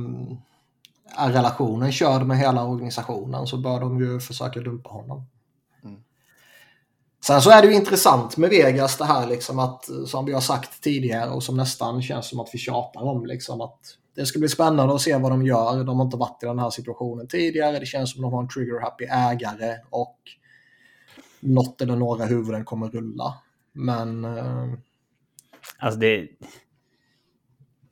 är 1.18 1.32
relationen 1.32 1.92
körd 1.92 2.26
med 2.26 2.38
hela 2.38 2.68
organisationen 2.68 3.48
så 3.48 3.58
bör 3.58 3.80
de 3.80 4.00
ju 4.00 4.20
försöka 4.20 4.60
dumpa 4.60 4.90
honom. 4.90 5.26
Mm. 5.84 6.00
Sen 7.26 7.42
så 7.42 7.50
är 7.50 7.62
det 7.62 7.68
ju 7.68 7.74
intressant 7.74 8.38
med 8.38 8.50
Vegas 8.50 8.98
det 8.98 9.06
här 9.06 9.28
liksom 9.28 9.60
att, 9.60 9.86
som 10.08 10.26
vi 10.26 10.34
har 10.34 10.42
sagt 10.42 10.84
tidigare 10.84 11.30
och 11.30 11.44
som 11.44 11.58
nästan 11.58 12.02
känns 12.02 12.30
som 12.30 12.40
att 12.40 12.50
vi 12.54 12.58
tjatar 12.58 13.02
om 13.02 13.26
liksom 13.26 13.62
att 13.62 13.80
det 14.16 14.26
ska 14.26 14.40
bli 14.40 14.50
spännande 14.50 14.96
att 14.96 15.02
se 15.02 15.18
vad 15.18 15.32
de 15.32 15.46
gör. 15.46 15.84
De 15.84 15.98
har 15.98 16.06
inte 16.06 16.18
varit 16.18 16.44
i 16.44 16.46
den 16.46 16.60
här 16.60 16.70
situationen 16.70 17.28
tidigare. 17.28 17.80
Det 17.80 17.86
känns 17.86 18.14
som 18.14 18.24
att 18.24 18.32
de 18.32 18.34
har 18.34 18.44
en 18.44 18.50
trigger-happy 18.50 19.06
ägare 19.06 19.78
och 19.90 20.18
något 21.40 21.82
eller 21.82 21.96
några 21.96 22.26
huvuden 22.26 22.66
kommer 22.66 22.90
rulla. 22.90 23.34
Men 23.74 24.26
eh, 24.26 24.66
Alltså 25.80 26.00
det... 26.00 26.28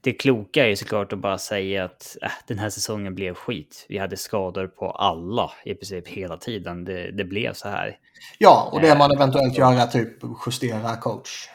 Det 0.04 0.13
kloka 0.13 0.63
är 0.63 0.68
ju 0.68 0.76
såklart 0.76 1.13
att 1.13 1.20
bara 1.20 1.38
säga 1.38 1.86
att 1.86 2.18
äh, 2.22 2.32
den 2.48 2.60
här 2.60 2.70
säsongen 2.70 3.16
blev 3.16 3.34
skit. 3.34 3.86
Vi 3.89 3.98
hade 3.98 4.18
skador 4.18 4.68
på 4.68 4.92
alla 4.92 5.52
i 5.66 5.74
princip 5.74 6.08
hela 6.08 6.38
tiden. 6.38 6.86
Det, 6.86 7.12
det 7.12 7.24
blev 7.24 7.54
så 7.54 7.68
här. 7.68 7.98
ja, 8.38 8.70
och 8.72 8.82
det 8.82 8.98
man 8.98 9.12
eventuellt 9.12 9.58
gör 9.58 9.74
är 9.74 9.88
typ 9.88 10.18
justera 10.46 10.96
coach. 10.98 11.50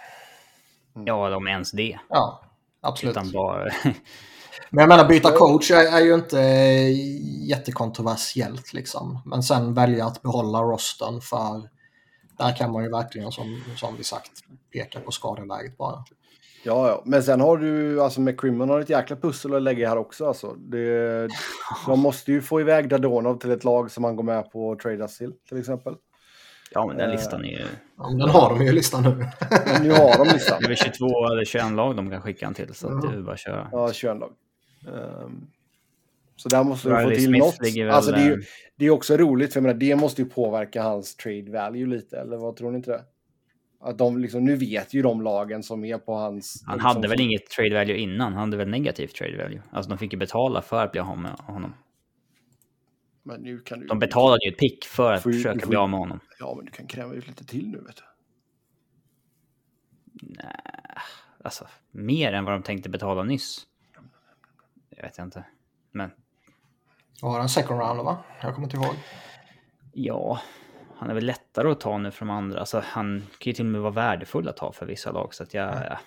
Ja, 1.06 1.26
eller 1.26 1.36
om 1.36 1.48
ens 1.48 1.70
det. 1.70 1.98
Ja, 2.08 2.42
absolut. 2.80 3.12
Utan 3.16 3.32
bara... 3.32 3.64
Men 4.70 4.82
jag 4.82 4.88
menar 4.88 5.08
byta 5.08 5.30
coach 5.30 5.70
är, 5.70 5.96
är 5.96 6.00
ju 6.00 6.14
inte 6.14 6.40
eh, 6.40 7.48
jättekontroversiellt 7.48 8.72
liksom. 8.72 9.22
Men 9.24 9.42
sen 9.42 9.74
välja 9.74 10.06
att 10.06 10.22
behålla 10.22 10.62
rosten 10.62 11.20
för 11.20 11.68
där 12.38 12.56
kan 12.56 12.72
man 12.72 12.84
ju 12.84 12.90
verkligen 12.90 13.32
som, 13.32 13.62
som 13.76 13.96
vi 13.96 14.04
sagt 14.04 14.32
peka 14.72 15.00
på 15.00 15.10
skadeläget 15.10 15.78
bara. 15.78 16.04
Ja, 16.68 16.88
ja, 16.88 17.02
men 17.04 17.22
sen 17.22 17.40
har 17.40 17.56
du, 17.56 18.02
alltså 18.02 18.20
McCrimmon 18.20 18.68
har 18.68 18.80
ett 18.80 18.90
jäkla 18.90 19.16
pussel 19.16 19.54
att 19.54 19.62
lägga 19.62 19.88
här 19.88 19.96
också. 19.96 20.26
Alltså. 20.26 20.54
Det, 20.58 21.28
de 21.86 22.00
måste 22.00 22.32
ju 22.32 22.42
få 22.42 22.60
iväg 22.60 22.88
Dadonov 22.88 23.38
till 23.38 23.50
ett 23.50 23.64
lag 23.64 23.90
som 23.90 24.04
han 24.04 24.16
går 24.16 24.22
med 24.22 24.52
på 24.52 24.72
att 24.72 24.78
tradas 24.78 25.18
till, 25.18 25.32
till 25.48 25.58
exempel. 25.58 25.94
ja, 26.70 26.86
men 26.86 26.96
den 26.96 27.10
listan 27.10 27.44
är 27.44 27.48
ju... 27.48 27.66
Ja, 27.96 28.08
men 28.08 28.18
den 28.18 28.28
har 28.28 28.50
de 28.50 28.64
ju 28.64 28.72
listan 28.72 29.02
nu. 29.02 29.26
Men 29.66 29.82
nu 29.82 29.90
har 29.90 30.24
de 30.24 30.32
listan. 30.32 30.58
Det 30.60 30.66
är 30.66 30.68
väl 30.68 30.76
22 30.76 31.26
eller 31.32 31.44
21 31.44 31.72
lag 31.72 31.96
de 31.96 32.10
kan 32.10 32.22
skicka 32.22 32.46
han 32.46 32.54
till. 32.54 32.74
Så 32.74 32.88
att 32.88 33.02
det 33.02 33.08
är 33.08 33.12
väl 33.12 33.22
bara 33.22 33.32
att 33.32 33.38
köra. 33.38 33.68
Ja, 33.72 33.92
21 33.92 34.18
lag. 34.18 34.32
Ehm, 34.86 35.46
så 36.36 36.48
där 36.48 36.64
måste 36.64 36.88
de 36.88 36.94
få 36.94 37.00
Riley 37.00 37.16
till 37.16 37.26
Smith 37.26 37.46
något. 37.46 37.76
väl, 37.76 37.90
Alltså 37.90 38.12
det 38.12 38.20
är, 38.20 38.30
eh, 38.30 38.30
ju, 38.30 38.42
det 38.76 38.86
är 38.86 38.90
också 38.90 39.16
roligt, 39.16 39.52
för 39.52 39.60
jag 39.60 39.62
menar, 39.62 39.80
det 39.80 39.96
måste 39.96 40.22
ju 40.22 40.28
påverka 40.28 40.82
hans 40.82 41.16
trade 41.16 41.50
value 41.50 41.86
lite, 41.86 42.18
eller 42.18 42.36
vad 42.36 42.56
tror 42.56 42.70
ni 42.70 42.76
inte 42.76 42.90
det? 42.90 43.04
Att 43.80 43.98
de 43.98 44.18
liksom, 44.18 44.44
nu 44.44 44.56
vet 44.56 44.94
ju 44.94 45.02
de 45.02 45.22
lagen 45.22 45.62
som 45.62 45.84
är 45.84 45.98
på 45.98 46.14
hans... 46.14 46.62
Han 46.66 46.76
liksom, 46.76 46.96
hade 46.96 47.08
väl 47.08 47.20
inget 47.20 47.50
trade 47.50 47.74
value 47.74 47.96
innan. 47.96 48.32
Han 48.32 48.40
hade 48.40 48.56
väl 48.56 48.68
negativt 48.68 49.14
trade 49.14 49.36
value. 49.36 49.62
Alltså 49.70 49.88
de 49.90 49.98
fick 49.98 50.12
ju 50.12 50.18
betala 50.18 50.62
för 50.62 50.84
att 50.84 50.92
bli 50.92 51.00
av 51.00 51.18
med 51.18 51.32
honom. 51.32 51.74
Men 53.22 53.40
nu 53.40 53.58
kan 53.58 53.80
du... 53.80 53.86
De 53.86 53.98
betalade 53.98 54.46
ju 54.46 54.52
ett 54.52 54.58
pick 54.58 54.84
för 54.84 55.12
att 55.12 55.26
ju- 55.26 55.32
försöka 55.32 55.66
bli 55.66 55.76
av 55.76 55.90
med 55.90 55.98
honom. 55.98 56.20
Ja, 56.38 56.54
men 56.56 56.64
du 56.64 56.70
kan 56.72 56.86
kräva 56.86 57.14
ut 57.14 57.26
lite 57.28 57.44
till 57.44 57.68
nu, 57.68 57.78
vet 57.78 57.96
du. 57.96 58.02
Alltså, 61.44 61.66
mer 61.90 62.32
än 62.32 62.44
vad 62.44 62.54
de 62.54 62.62
tänkte 62.62 62.88
betala 62.88 63.22
nyss. 63.22 63.66
Jag 64.90 65.02
vet 65.02 65.18
inte. 65.18 65.44
Men 65.90 66.10
Var 67.22 67.36
det 67.38 67.42
en 67.42 67.48
second 67.48 67.80
round 67.80 68.00
va? 68.00 68.18
Jag 68.42 68.54
kommer 68.54 68.66
inte 68.66 68.76
ihåg. 68.76 68.94
Ja, 69.92 70.40
han 70.98 71.10
är 71.10 71.14
väl 71.14 71.26
lättare 71.26 71.70
att 71.70 71.80
ta 71.80 71.98
nu 71.98 72.10
de 72.18 72.30
andra. 72.30 72.60
Alltså, 72.60 72.82
han 72.84 73.22
kan 73.38 73.50
ju 73.50 73.52
till 73.52 73.64
och 73.64 73.70
med 73.70 73.80
vara 73.80 73.92
värdefull 73.92 74.48
att 74.48 74.56
ta 74.56 74.72
för 74.72 74.86
vissa 74.86 75.12
lag. 75.12 75.34
Så 75.34 75.42
att 75.42 75.54
jag... 75.54 75.74
Ja. 75.74 75.98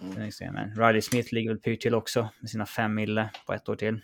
Mm. 0.00 0.30
Men 0.52 0.74
Riley 0.76 1.02
Smith 1.02 1.34
ligger 1.34 1.50
väl 1.50 1.58
pyrt 1.58 1.80
till 1.80 1.94
också 1.94 2.28
med 2.40 2.50
sina 2.50 2.66
fem 2.66 2.94
mille 2.94 3.30
på 3.46 3.52
ett 3.52 3.68
år 3.68 3.76
till. 3.76 4.00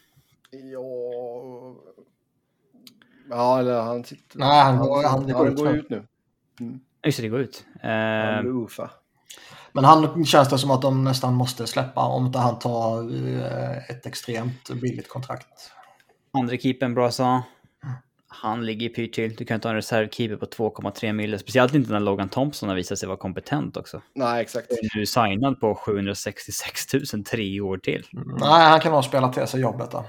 Ja... 0.51 1.75
Ja, 3.31 3.59
eller 3.59 3.81
han 3.81 4.05
sitter... 4.05 4.39
Nej, 4.39 4.63
han, 4.63 4.79
går, 4.79 5.03
han, 5.09 5.31
han, 5.31 5.31
han 5.31 5.55
går 5.55 5.77
ut 5.77 5.91
nu. 5.91 6.07
Mm. 6.61 6.81
Just 7.05 7.19
det, 7.19 7.23
det 7.23 7.29
går 7.29 7.41
ut. 7.41 7.65
Han 7.83 8.43
blir 8.43 8.65
Ufa. 8.65 8.91
Men 9.73 9.85
han 9.85 10.25
känns 10.25 10.49
det 10.49 10.59
som 10.59 10.71
att 10.71 10.83
de 10.83 11.05
nästan 11.05 11.35
måste 11.35 11.67
släppa 11.67 12.01
om 12.01 12.27
inte 12.27 12.39
han 12.39 12.59
tar 12.59 13.15
eh, 13.39 13.91
ett 13.91 14.07
extremt 14.07 14.71
billigt 14.71 15.09
kontrakt. 15.09 15.73
Andra 16.39 16.57
keepern 16.57 16.95
bra 16.95 17.11
sa. 17.11 17.43
Han 18.33 18.67
ligger 18.67 18.89
pyrt 18.89 19.15
till. 19.15 19.35
Du 19.35 19.45
kan 19.45 19.55
inte 19.55 19.69
ha 19.69 19.71
en 19.71 19.77
reservkeeper 19.77 20.37
på 20.37 20.47
2,3 20.47 21.13
mille. 21.13 21.39
Speciellt 21.39 21.75
inte 21.75 21.93
när 21.93 22.01
Logan 22.01 22.29
Thompson 22.29 22.69
har 22.69 22.77
visat 22.77 22.99
sig 22.99 23.07
vara 23.07 23.19
kompetent 23.19 23.77
också. 23.77 24.03
Nej, 24.15 24.43
exakt. 24.43 24.67
Du 24.95 25.01
är 25.01 25.05
signad 25.05 25.61
på 25.61 25.75
766 25.75 26.95
000 27.13 27.25
tre 27.25 27.61
år 27.61 27.79
till. 27.79 28.07
Mm. 28.13 28.37
Nej, 28.41 28.69
han 28.69 28.81
kan 28.81 28.93
nog 28.93 29.05
spela 29.05 29.33
till 29.33 29.47
sig 29.47 29.61
jobbet 29.61 29.91
då. 29.91 30.05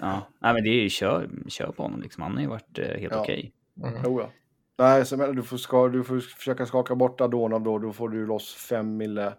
Ja, 0.00 0.20
Nej, 0.38 0.54
men 0.54 0.62
det 0.62 0.68
är 0.68 0.82
ju 0.82 0.88
kör, 0.88 1.30
kör 1.48 1.72
på 1.72 1.82
honom 1.82 2.00
liksom. 2.00 2.22
Han 2.22 2.34
har 2.34 2.40
ju 2.40 2.48
varit 2.48 2.78
eh, 2.78 2.84
helt 2.84 3.12
ja. 3.12 3.20
okej. 3.20 3.52
Okay. 3.76 3.92
Mm. 3.92 4.06
Oh, 4.06 4.22
ja. 4.22 4.30
Nej, 4.78 5.06
så 5.06 5.16
du 5.16 5.42
får, 5.42 5.56
ska, 5.56 5.88
du 5.88 6.04
får 6.04 6.20
försöka 6.20 6.66
skaka 6.66 6.94
bort 6.94 7.20
Adonov 7.20 7.62
då. 7.62 7.78
Då 7.78 7.92
får 7.92 8.08
du 8.08 8.26
loss 8.26 8.54
5 8.54 8.96
mille, 8.96 9.32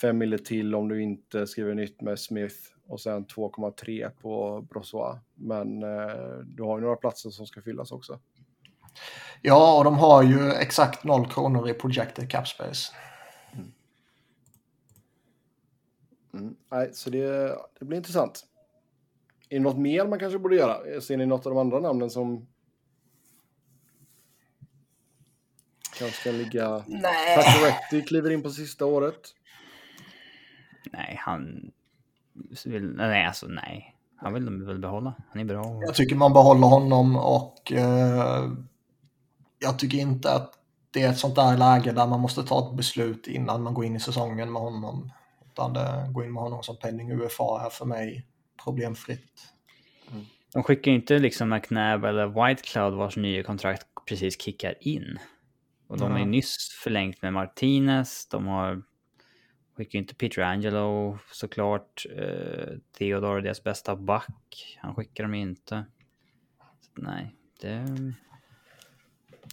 5 0.00 0.18
mille 0.18 0.38
till 0.38 0.74
om 0.74 0.88
du 0.88 1.02
inte 1.02 1.46
skriver 1.46 1.74
nytt 1.74 2.00
med 2.00 2.18
Smith. 2.18 2.56
Och 2.92 3.00
sen 3.00 3.26
2,3 3.26 4.10
på 4.10 4.60
Brossois. 4.70 5.18
Men 5.34 5.82
eh, 5.82 6.38
du 6.44 6.62
har 6.62 6.78
ju 6.78 6.84
några 6.84 6.96
platser 6.96 7.30
som 7.30 7.46
ska 7.46 7.62
fyllas 7.62 7.92
också. 7.92 8.20
Ja, 9.42 9.78
och 9.78 9.84
de 9.84 9.98
har 9.98 10.22
ju 10.22 10.52
exakt 10.52 11.04
0 11.04 11.26
kronor 11.30 11.68
i 11.68 11.74
projected 11.74 12.30
cap 12.30 12.48
space. 12.48 12.92
Mm. 13.52 13.72
Mm. 16.34 16.56
Nej, 16.70 16.90
så 16.94 17.10
det, 17.10 17.58
det 17.78 17.84
blir 17.84 17.96
intressant. 17.96 18.44
Är 19.48 19.56
det 19.56 19.62
något 19.62 19.78
mer 19.78 20.06
man 20.06 20.18
kanske 20.18 20.38
borde 20.38 20.56
göra? 20.56 21.00
Ser 21.00 21.16
ni 21.16 21.26
något 21.26 21.46
av 21.46 21.52
de 21.52 21.58
andra 21.58 21.80
namnen 21.80 22.10
som 22.10 22.46
kanske 25.98 26.20
ska 26.20 26.30
ligga... 26.30 26.84
Nej. 26.86 27.36
Pacioretty 27.36 28.02
kliver 28.02 28.30
in 28.30 28.42
på 28.42 28.50
sista 28.50 28.86
året. 28.86 29.34
Nej, 30.92 31.16
han... 31.20 31.72
Vill... 32.64 32.92
Nej, 32.96 33.26
alltså 33.26 33.46
nej. 33.46 33.96
Han 34.16 34.34
vill 34.34 34.44
de 34.44 34.66
väl 34.66 34.78
behålla. 34.78 35.14
Han 35.30 35.40
är 35.40 35.44
bra. 35.44 35.80
Jag 35.86 35.94
tycker 35.94 36.16
man 36.16 36.32
behåller 36.32 36.66
honom 36.66 37.16
och 37.16 37.72
eh, 37.72 38.50
jag 39.58 39.78
tycker 39.78 39.98
inte 39.98 40.32
att 40.32 40.52
det 40.90 41.02
är 41.02 41.10
ett 41.10 41.18
sånt 41.18 41.34
där 41.34 41.56
läge 41.56 41.92
där 41.92 42.06
man 42.06 42.20
måste 42.20 42.42
ta 42.42 42.68
ett 42.68 42.76
beslut 42.76 43.26
innan 43.26 43.62
man 43.62 43.74
går 43.74 43.84
in 43.84 43.96
i 43.96 44.00
säsongen 44.00 44.52
med 44.52 44.62
honom. 44.62 45.12
Utan 45.46 45.72
det, 45.72 46.08
gå 46.12 46.24
in 46.24 46.32
med 46.32 46.42
honom 46.42 46.62
som 46.62 46.76
penning 46.76 47.12
UFA 47.12 47.66
är 47.66 47.70
för 47.70 47.84
mig 47.84 48.26
problemfritt. 48.64 49.52
Mm. 50.10 50.24
De 50.52 50.62
skickar 50.62 50.92
inte 50.92 51.18
liksom 51.18 51.48
McNabb 51.50 52.04
eller 52.04 52.46
White 52.48 52.62
Cloud 52.62 52.94
vars 52.94 53.16
nya 53.16 53.42
kontrakt 53.42 53.86
precis 54.08 54.42
kickar 54.42 54.74
in. 54.80 55.18
Och 55.88 55.98
de 55.98 56.12
har 56.12 56.18
ju 56.18 56.24
nyss 56.24 56.56
förlängt 56.82 57.22
med 57.22 57.32
Martinez. 57.32 58.28
De 58.28 58.46
har 58.46 58.82
skickat 59.76 59.94
inte 59.94 60.14
Peter 60.14 60.42
Angelo 60.42 61.18
såklart. 61.32 62.06
Uh, 62.10 62.78
Theodore, 62.98 63.40
deras 63.40 63.64
bästa 63.64 63.96
back. 63.96 64.78
Han 64.80 64.94
skickar 64.94 65.24
dem 65.24 65.34
inte. 65.34 65.84
Så, 66.80 66.90
nej, 67.02 67.34
det... 67.60 67.86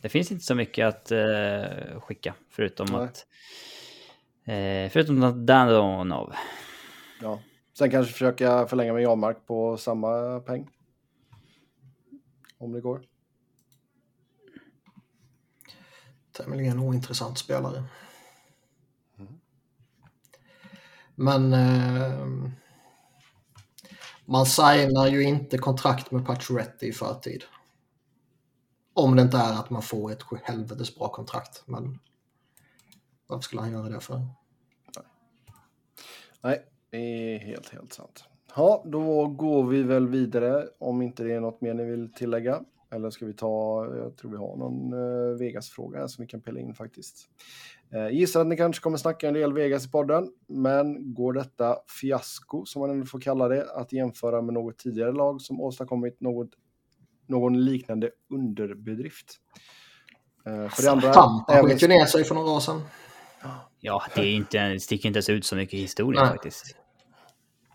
Det 0.02 0.10
finns 0.10 0.32
inte 0.32 0.46
så 0.46 0.56
mycket 0.56 0.88
att 0.88 1.12
uh, 1.12 2.02
skicka 2.02 2.36
förutom 2.50 2.88
nej. 2.92 3.02
att... 3.02 3.26
Uh, 4.48 4.92
förutom 4.92 5.24
att 5.24 5.48
Danonov. 5.48 6.34
Ja. 7.22 7.40
Sen 7.74 7.92
kanske 7.92 8.14
försöka 8.14 8.68
förlänga 8.68 8.94
med 8.94 9.04
Janmark 9.04 9.46
på 9.46 9.78
samma 9.78 10.40
peng. 10.40 10.70
Om 12.58 12.72
det 12.72 12.82
går. 12.82 13.02
Tämligen 16.32 16.80
ointressant 16.80 17.38
spelare. 17.38 17.84
Mm. 19.18 19.40
Men 21.20 21.54
eh, 21.54 22.26
man 24.26 24.46
signar 24.46 25.08
ju 25.08 25.24
inte 25.24 25.58
kontrakt 25.58 26.12
med 26.12 26.26
Pacioretty 26.26 26.88
i 26.88 26.94
förtid. 26.94 27.44
Om 28.94 29.16
det 29.16 29.22
inte 29.22 29.38
är 29.38 29.54
att 29.54 29.70
man 29.70 29.82
får 29.82 30.12
ett 30.12 30.24
helvetes 30.44 30.96
bra 30.96 31.08
kontrakt. 31.08 31.64
Men 31.66 32.00
varför 33.28 33.42
skulle 33.42 33.62
han 33.62 33.72
göra 33.72 33.90
det 33.90 34.00
för? 34.00 34.22
Nej, 36.42 36.66
det 36.90 36.98
är 36.98 37.40
helt, 37.40 37.70
helt 37.70 37.94
sant. 37.94 38.24
Ja, 38.56 38.84
då 38.86 39.28
går 39.28 39.68
vi 39.68 39.84
väl 39.84 40.08
vidare 40.08 40.68
om 40.80 41.02
inte 41.02 41.24
det 41.24 41.34
är 41.34 41.40
något 41.40 41.62
mer 41.62 41.74
ni 41.74 41.84
vill 41.84 42.14
tillägga. 42.14 42.62
Eller 42.92 43.10
ska 43.10 43.26
vi 43.26 43.34
ta, 43.34 43.86
jag 43.96 44.18
tror 44.18 44.32
vi 44.32 44.38
har 44.38 44.58
någon 44.58 44.94
eh, 44.94 45.38
Vegas-fråga 45.38 46.08
som 46.08 46.22
vi 46.24 46.28
kan 46.28 46.42
pilla 46.42 46.60
in 46.60 46.74
faktiskt. 46.74 47.30
Uh, 47.96 48.12
gissar 48.12 48.42
att 48.42 48.48
ni 48.48 48.58
kanske 48.58 48.82
kommer 48.84 48.98
snacka 48.98 49.28
en 49.28 49.34
del 49.34 49.54
Vegas 49.54 49.86
i 49.86 49.92
podden, 49.92 50.32
men 50.48 51.14
går 51.14 51.34
detta 51.34 51.78
fiasko, 52.02 52.66
som 52.66 52.82
man 52.82 52.90
ändå 52.90 53.06
får 53.06 53.20
kalla 53.20 53.48
det, 53.48 53.72
att 53.76 53.94
jämföra 53.94 54.42
med 54.42 54.54
något 54.54 54.78
tidigare 54.78 55.12
lag 55.12 55.42
som 55.42 55.62
åstadkommit 55.62 56.22
något, 56.22 56.50
någon 57.28 57.66
liknande 57.66 58.10
underbedrift? 58.34 59.26
Uh, 60.48 60.70
för 60.70 60.84
det 60.84 60.92
andra... 60.92 61.14
Tampa 61.14 61.70
ju 61.78 61.88
ner 61.88 62.06
sig 62.06 62.24
för 62.24 62.36
några 62.36 62.52
år 62.52 62.60
sedan. 62.60 62.82
Ja, 63.80 64.04
det, 64.16 64.22
är 64.22 64.36
inte, 64.36 64.70
det 64.70 64.80
sticker 64.80 65.10
inte 65.10 65.18
ens 65.18 65.30
ut 65.30 65.46
så 65.46 65.56
mycket 65.56 65.74
i 65.74 65.82
historien 65.82 66.24
Nej. 66.24 66.32
faktiskt. 66.32 66.76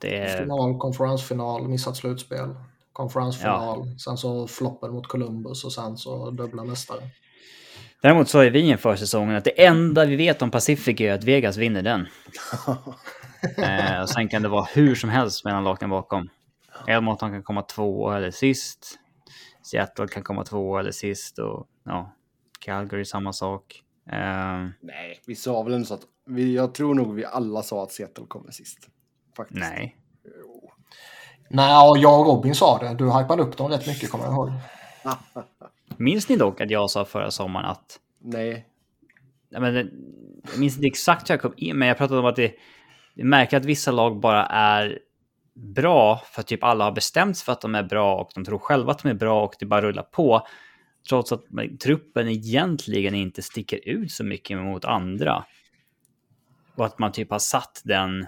Det 0.00 0.18
är... 0.18 0.38
Final, 0.38 0.78
konferensfinal, 0.78 1.68
missat 1.68 1.96
slutspel 1.96 2.54
konferensfinal. 2.94 3.82
Ja. 3.86 3.98
Sen 3.98 4.16
så 4.16 4.46
floppen 4.46 4.92
mot 4.92 5.06
Columbus 5.06 5.64
och 5.64 5.72
sen 5.72 5.96
så 5.96 6.30
dubbla 6.30 6.64
mästare. 6.64 7.00
Däremot 8.04 8.28
så 8.28 8.38
är 8.38 8.50
vi 8.50 8.60
inför 8.60 8.96
säsongen 8.96 9.36
att 9.36 9.44
det 9.44 9.64
enda 9.64 10.04
vi 10.04 10.16
vet 10.16 10.42
om 10.42 10.50
Pacific 10.50 11.00
är 11.00 11.12
att 11.12 11.24
Vegas 11.24 11.56
vinner 11.56 11.82
den. 11.82 12.00
eh, 13.56 14.00
och 14.02 14.10
sen 14.10 14.28
kan 14.28 14.42
det 14.42 14.48
vara 14.48 14.64
hur 14.64 14.94
som 14.94 15.10
helst 15.10 15.44
mellan 15.44 15.64
lagen 15.64 15.90
bakom. 15.90 16.28
Edmonton 16.86 17.30
kan 17.30 17.42
komma 17.42 17.62
två 17.62 18.10
eller 18.10 18.30
sist. 18.30 18.98
Seattle 19.62 20.08
kan 20.08 20.22
komma 20.22 20.44
två 20.44 20.78
eller 20.78 20.90
sist 20.90 21.38
och 21.38 21.66
ja, 21.84 22.14
Calgary 22.58 23.04
samma 23.04 23.32
sak. 23.32 23.82
Eh, 24.10 24.68
Nej, 24.80 25.20
vi 25.26 25.34
sa 25.34 25.62
väl 25.62 25.74
inte 25.74 25.88
så 25.88 25.94
att 25.94 26.04
vi, 26.26 26.54
jag 26.54 26.74
tror 26.74 26.94
nog 26.94 27.14
vi 27.14 27.24
alla 27.24 27.62
sa 27.62 27.82
att 27.82 27.92
Seattle 27.92 28.26
kommer 28.28 28.50
sist. 28.50 28.78
Faktiskt. 29.36 29.60
Nej. 29.60 29.96
Nej, 31.50 32.00
jag 32.02 32.20
och 32.20 32.26
Robin 32.26 32.54
sa 32.54 32.78
det. 32.78 32.94
Du 32.94 33.12
hypade 33.12 33.42
upp 33.42 33.56
dem 33.56 33.70
rätt 33.70 33.86
mycket, 33.86 34.10
kommer 34.10 34.24
jag 34.24 34.32
ihåg. 34.32 34.52
Minns 35.98 36.28
ni 36.28 36.36
dock 36.36 36.60
att 36.60 36.70
jag 36.70 36.90
sa 36.90 37.04
förra 37.04 37.30
sommaren 37.30 37.66
att... 37.66 38.00
Nej. 38.20 38.66
Jag, 39.50 39.62
men, 39.62 39.74
jag 40.50 40.58
minns 40.58 40.76
inte 40.76 40.86
exakt 40.86 41.30
hur 41.30 41.34
jag 41.34 41.42
kom 41.42 41.54
in, 41.56 41.78
men 41.78 41.88
jag 41.88 41.98
pratade 41.98 42.20
om 42.20 42.26
att 42.26 42.36
det, 42.36 42.54
det 43.14 43.24
märker 43.24 43.56
att 43.56 43.64
vissa 43.64 43.90
lag 43.90 44.20
bara 44.20 44.46
är 44.46 44.98
bra 45.54 46.22
för 46.32 46.40
att 46.40 46.46
typ 46.46 46.64
alla 46.64 46.84
har 46.84 46.92
bestämt 46.92 47.36
sig 47.36 47.44
för 47.44 47.52
att 47.52 47.60
de 47.60 47.74
är 47.74 47.82
bra 47.82 48.16
och 48.16 48.30
de 48.34 48.44
tror 48.44 48.58
själva 48.58 48.92
att 48.92 49.02
de 49.02 49.08
är 49.08 49.14
bra 49.14 49.44
och 49.44 49.54
det 49.58 49.66
bara 49.66 49.82
rullar 49.82 50.02
på. 50.02 50.46
Trots 51.08 51.32
att 51.32 51.44
truppen 51.82 52.28
egentligen 52.28 53.14
inte 53.14 53.42
sticker 53.42 53.88
ut 53.88 54.12
så 54.12 54.24
mycket 54.24 54.58
mot 54.58 54.84
andra. 54.84 55.44
Och 56.76 56.86
att 56.86 56.98
man 56.98 57.12
typ 57.12 57.30
har 57.30 57.38
satt 57.38 57.82
den 57.84 58.26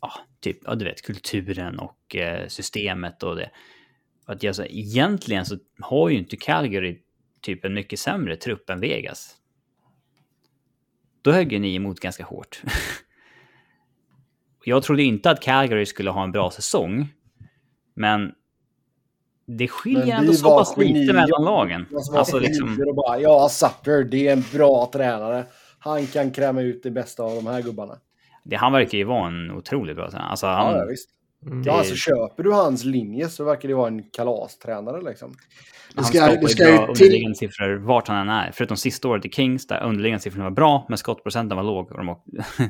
ja, 0.00 0.12
typ, 0.40 0.58
ja, 0.64 0.74
du 0.74 0.84
vet, 0.84 1.02
kulturen 1.02 1.78
och 1.78 2.16
eh, 2.16 2.48
systemet 2.48 3.22
och 3.22 3.36
det. 3.36 3.50
Att 4.30 4.42
jag, 4.42 4.56
så, 4.56 4.64
egentligen 4.64 5.46
så 5.46 5.58
har 5.80 6.08
ju 6.08 6.18
inte 6.18 6.36
Calgary 6.36 7.02
typ 7.40 7.64
en 7.64 7.74
mycket 7.74 7.98
sämre 7.98 8.36
trupp 8.36 8.70
än 8.70 8.80
Vegas. 8.80 9.36
Då 11.22 11.32
högg 11.32 11.60
ni 11.60 11.74
emot 11.74 12.00
ganska 12.00 12.24
hårt. 12.24 12.62
jag 14.64 14.82
trodde 14.82 15.02
inte 15.02 15.30
att 15.30 15.42
Calgary 15.42 15.86
skulle 15.86 16.10
ha 16.10 16.24
en 16.24 16.32
bra 16.32 16.50
säsong. 16.50 17.08
Men 17.94 18.32
det 19.46 19.68
skiljer 19.68 20.06
men 20.06 20.16
ändå 20.16 20.32
så 20.32 20.58
pass 20.58 20.76
lite 20.76 21.12
mellan 21.12 21.44
lagen. 21.44 21.86
Alltså, 22.14 22.38
liksom... 22.38 22.94
bara, 22.96 23.20
ja, 23.20 23.48
Sutter, 23.48 24.04
det 24.04 24.28
är 24.28 24.32
en 24.32 24.44
bra 24.52 24.90
tränare. 24.92 25.44
Han 25.78 26.06
kan 26.06 26.30
kräma 26.30 26.62
ut 26.62 26.82
det 26.82 26.90
bästa 26.90 27.22
av 27.22 27.34
de 27.34 27.46
här 27.46 27.62
gubbarna. 27.62 27.98
Det, 28.44 28.56
han 28.56 28.72
verkar 28.72 28.98
ju 28.98 29.04
vara 29.04 29.28
en 29.28 29.50
otroligt 29.50 29.96
bra 29.96 30.10
tränare. 30.10 30.28
Alltså, 30.28 30.46
han, 30.46 30.76
ja, 30.76 30.84
visst. 30.84 31.10
Mm. 31.46 31.62
Ja, 31.62 31.72
alltså 31.72 31.94
köper 31.94 32.42
du 32.42 32.52
hans 32.52 32.84
linje 32.84 33.28
så 33.28 33.44
verkar 33.44 33.68
det 33.68 33.74
vara 33.74 33.88
en 33.88 34.02
kalastränare 34.02 35.02
liksom. 35.02 35.34
Det 35.94 36.04
ska, 36.04 36.20
han 36.20 36.30
skapar 36.30 36.42
det 36.42 36.48
ska 36.48 36.68
ju 36.68 36.76
bra 36.76 36.94
till... 36.94 37.04
underliggande 37.06 37.36
siffror 37.36 37.76
vart 37.76 38.08
han 38.08 38.16
än 38.16 38.28
är. 38.28 38.52
Förutom 38.52 38.76
sista 38.76 39.08
året 39.08 39.24
i 39.24 39.30
Kings 39.30 39.66
där 39.66 39.82
underliggande 39.82 40.22
siffrorna 40.22 40.44
var 40.44 40.50
bra, 40.50 40.86
men 40.88 40.98
skottprocenten 40.98 41.56
var 41.56 41.64
låg 41.64 41.92
och 41.92 41.98
de 41.98 42.16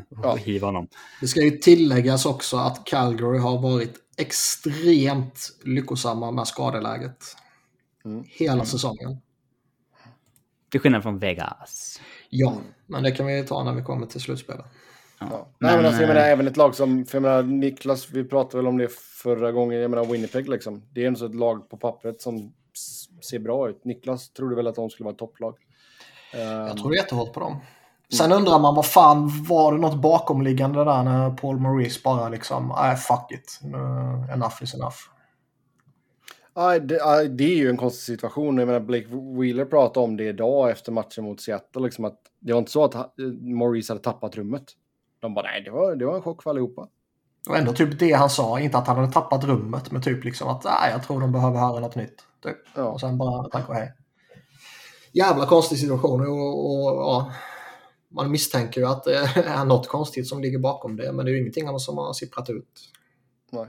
ja. 0.23 0.37
hiva 0.37 0.67
honom. 0.67 0.89
Det 1.21 1.27
ska 1.27 1.41
ju 1.41 1.51
tilläggas 1.51 2.27
också 2.27 2.57
att 2.57 2.85
Calgary 2.85 3.39
har 3.39 3.63
varit 3.63 3.95
extremt 4.17 5.51
lyckosamma 5.65 6.31
med 6.31 6.47
skadeläget. 6.47 7.37
Mm. 8.05 8.25
Hela 8.29 8.65
säsongen. 8.65 9.21
Till 10.71 10.81
skillnad 10.81 11.03
från 11.03 11.19
Vegas. 11.19 12.01
Ja, 12.29 12.55
men 12.87 13.03
det 13.03 13.11
kan 13.11 13.27
vi 13.27 13.43
ta 13.43 13.65
när 13.65 13.75
vi 13.75 13.83
kommer 13.83 14.07
till 14.07 14.21
slutspelet. 14.21 14.67
Ja. 15.21 15.27
Ja. 15.31 15.49
Nej, 15.59 15.77
men 15.77 15.87
alltså, 15.87 16.03
jag 16.03 16.09
menar, 16.09 16.21
även 16.21 16.47
ett 16.47 16.57
lag 16.57 16.75
som, 16.75 17.05
för 17.05 17.17
jag 17.17 17.23
menar, 17.23 17.43
Niklas, 17.43 18.11
vi 18.11 18.25
pratade 18.25 18.57
väl 18.57 18.67
om 18.67 18.79
det 18.79 18.93
förra 19.23 19.53
gången, 19.53 19.81
jag 19.81 19.91
menar 19.91 20.05
Winnipeg 20.05 20.49
liksom. 20.49 20.83
Det 20.93 21.03
är 21.03 21.07
ändå 21.07 21.27
ett 21.27 21.35
lag 21.35 21.69
på 21.71 21.77
pappret 21.77 22.23
som 22.23 22.53
ser 23.31 23.39
bra 23.39 23.69
ut. 23.69 23.85
Niklas 23.85 24.31
trodde 24.31 24.57
väl 24.57 24.67
att 24.67 24.75
de 24.75 24.91
skulle 24.91 25.05
vara 25.05 25.13
ett 25.13 25.19
topplag. 25.19 25.55
Jag 26.33 26.77
tror 26.77 26.95
jättehårt 26.95 27.33
på 27.33 27.41
dem. 27.41 27.61
Sen 28.13 28.33
undrar 28.33 28.59
man 28.59 28.75
vad 28.75 28.87
fan, 28.87 29.45
var 29.45 29.73
det 29.73 29.79
något 29.79 30.03
bakomliggande 30.03 30.85
där 30.85 31.03
när 31.03 31.31
Paul 31.31 31.59
Maurice 31.59 32.01
bara 32.05 32.29
liksom, 32.29 32.75
nej 32.77 32.97
fuck 32.97 33.33
it, 33.33 33.61
uh, 33.75 34.33
enough 34.33 34.63
is 34.63 34.75
enough. 34.75 34.97
Ja, 36.55 36.79
det, 36.79 37.29
det, 37.29 37.45
är 37.45 37.57
ju 37.57 37.71
en 37.71 37.77
konstig 37.77 38.15
situation. 38.15 38.59
Jag 38.59 38.67
menar, 38.67 38.81
Blake 38.81 39.07
Wheeler 39.11 39.65
pratade 39.65 40.05
om 40.05 40.17
det 40.17 40.25
idag 40.25 40.71
efter 40.71 40.93
matchen 40.93 41.25
mot 41.25 41.41
Seattle. 41.41 41.83
Liksom 41.83 42.05
att 42.05 42.19
det 42.41 42.53
var 42.53 42.59
inte 42.59 42.71
så 42.71 42.85
att 42.85 43.15
Maurice 43.41 43.93
hade 43.93 44.05
tappat 44.05 44.37
rummet. 44.37 44.65
De 45.21 45.35
bara, 45.35 45.43
nej, 45.43 45.63
det 45.63 45.71
var, 45.71 45.97
det 45.97 46.07
var 46.07 46.17
en 46.17 46.23
chock 46.23 46.43
för 46.43 46.51
allihopa. 46.51 46.89
Och 47.49 47.57
ändå 47.57 47.73
typ 47.73 47.99
det 47.99 48.13
han 48.13 48.31
sa, 48.31 48.61
inte 48.61 48.79
att 48.79 48.87
han 48.87 48.97
hade 48.97 49.13
tappat 49.13 49.45
rummet, 49.45 49.91
men 49.91 50.03
typ 50.03 50.25
liksom 50.25 50.49
att 50.49 50.65
nej, 50.65 50.91
jag 50.91 51.03
tror 51.03 51.21
de 51.21 51.33
behöver 51.33 51.59
höra 51.59 51.81
något 51.81 51.97
nytt. 51.97 52.25
Typ. 52.43 52.57
Ja. 52.75 52.85
Och 52.85 53.01
sen 53.01 53.19
bara 53.19 53.49
tack 53.49 53.69
och 53.69 53.75
hej. 53.75 53.93
Jävla 55.13 55.47
konstig 55.47 55.79
situation 55.79 56.21
och, 56.21 56.81
och 56.81 56.97
ja, 56.97 57.33
man 58.09 58.31
misstänker 58.31 58.81
ju 58.81 58.87
att 58.87 59.05
det 59.05 59.17
är 59.47 59.65
något 59.65 59.89
konstigt 59.89 60.29
som 60.29 60.41
ligger 60.41 60.59
bakom 60.59 60.97
det, 60.97 61.13
men 61.13 61.25
det 61.25 61.31
är 61.31 61.33
ju 61.33 61.41
ingenting 61.41 61.79
som 61.79 61.99
har 61.99 62.13
sipprat 62.13 62.51
ut. 62.51 62.91
Nej. 63.51 63.67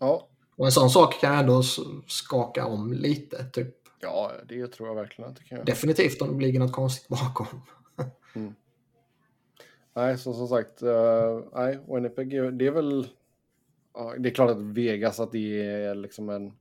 Ja. 0.00 0.28
Och 0.56 0.66
en 0.66 0.72
sån 0.72 0.90
sak 0.90 1.20
kan 1.20 1.38
ändå 1.38 1.62
skaka 2.06 2.66
om 2.66 2.92
lite, 2.92 3.44
typ. 3.44 3.74
Ja, 4.00 4.32
det 4.48 4.66
tror 4.66 4.88
jag 4.88 4.94
verkligen 4.94 5.30
att 5.30 5.36
det 5.36 5.44
kan 5.44 5.56
göra. 5.56 5.64
Definitivt 5.64 6.22
om 6.22 6.38
det 6.38 6.44
ligger 6.44 6.60
något 6.60 6.72
konstigt 6.72 7.08
bakom. 7.08 7.46
mm. 8.34 8.54
Nej, 9.94 10.18
så 10.18 10.34
som 10.34 10.48
sagt, 10.48 10.82
uh, 10.82 11.44
nej, 11.54 11.78
Winnipeg, 11.88 12.58
det 12.58 12.66
är 12.66 12.70
väl... 12.70 13.00
Uh, 13.98 14.12
det 14.18 14.28
är 14.28 14.34
klart 14.34 14.50
att 14.50 14.60
Vegas, 14.60 15.20
att 15.20 15.32
det 15.32 15.62
är 15.62 15.94
liksom 15.94 16.28
en 16.28 16.52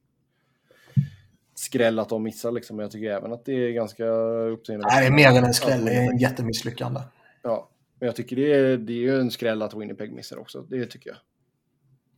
skräll 1.55 1.99
att 1.99 2.09
de 2.09 2.23
missar 2.23 2.51
liksom. 2.51 2.77
Men 2.77 2.83
jag 2.83 2.91
tycker 2.91 3.11
även 3.11 3.33
att 3.33 3.45
det 3.45 3.53
är 3.53 3.71
ganska 3.71 4.05
uppseendeväckande. 4.05 5.09
Nej, 5.09 5.09
det 5.09 5.29
är 5.29 5.31
mer 5.33 5.39
än 5.39 5.45
en 5.45 5.53
skräll. 5.53 5.85
Det 5.85 5.93
är 5.93 6.11
en 6.11 6.17
jättemisslyckande. 6.17 7.01
Ja, 7.41 7.69
men 7.99 8.05
jag 8.05 8.15
tycker 8.15 8.35
det 8.35 8.53
är, 8.53 8.77
det 8.77 9.07
är 9.07 9.19
en 9.19 9.31
skräll 9.31 9.61
att 9.61 9.73
Winnipeg 9.73 10.13
missar 10.13 10.37
också. 10.37 10.61
Det 10.61 10.85
tycker 10.85 11.09
jag. 11.09 11.17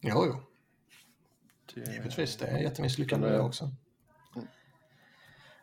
Jo, 0.01 0.23
jo. 0.27 0.35
Det... 1.73 1.91
Givetvis, 1.91 2.37
det 2.37 2.45
är 2.45 2.57
jättemisslyckande 2.57 3.29
det 3.29 3.39
också. 3.39 3.69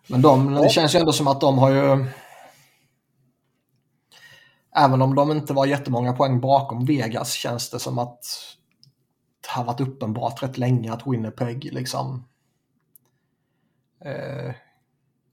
Men 0.07 0.22
de, 0.22 0.55
det 0.55 0.68
känns 0.68 0.94
ju 0.94 0.98
ändå 0.98 1.12
som 1.12 1.28
att 1.28 1.40
de 1.40 1.59
har 1.59 1.70
ju... 1.70 2.05
Även 4.76 5.02
om 5.02 5.14
de 5.14 5.30
inte 5.30 5.52
var 5.52 5.66
jättemånga 5.66 6.12
poäng 6.12 6.40
bakom 6.40 6.84
Vegas 6.84 7.32
känns 7.32 7.70
det 7.70 7.78
som 7.78 7.98
att 7.98 8.24
det 9.40 9.48
har 9.48 9.64
varit 9.64 9.80
uppenbart 9.80 10.42
rätt 10.42 10.58
länge 10.58 10.92
att 10.92 11.06
Winnipeg 11.06 11.72
liksom 11.72 12.24
eh, 14.04 14.54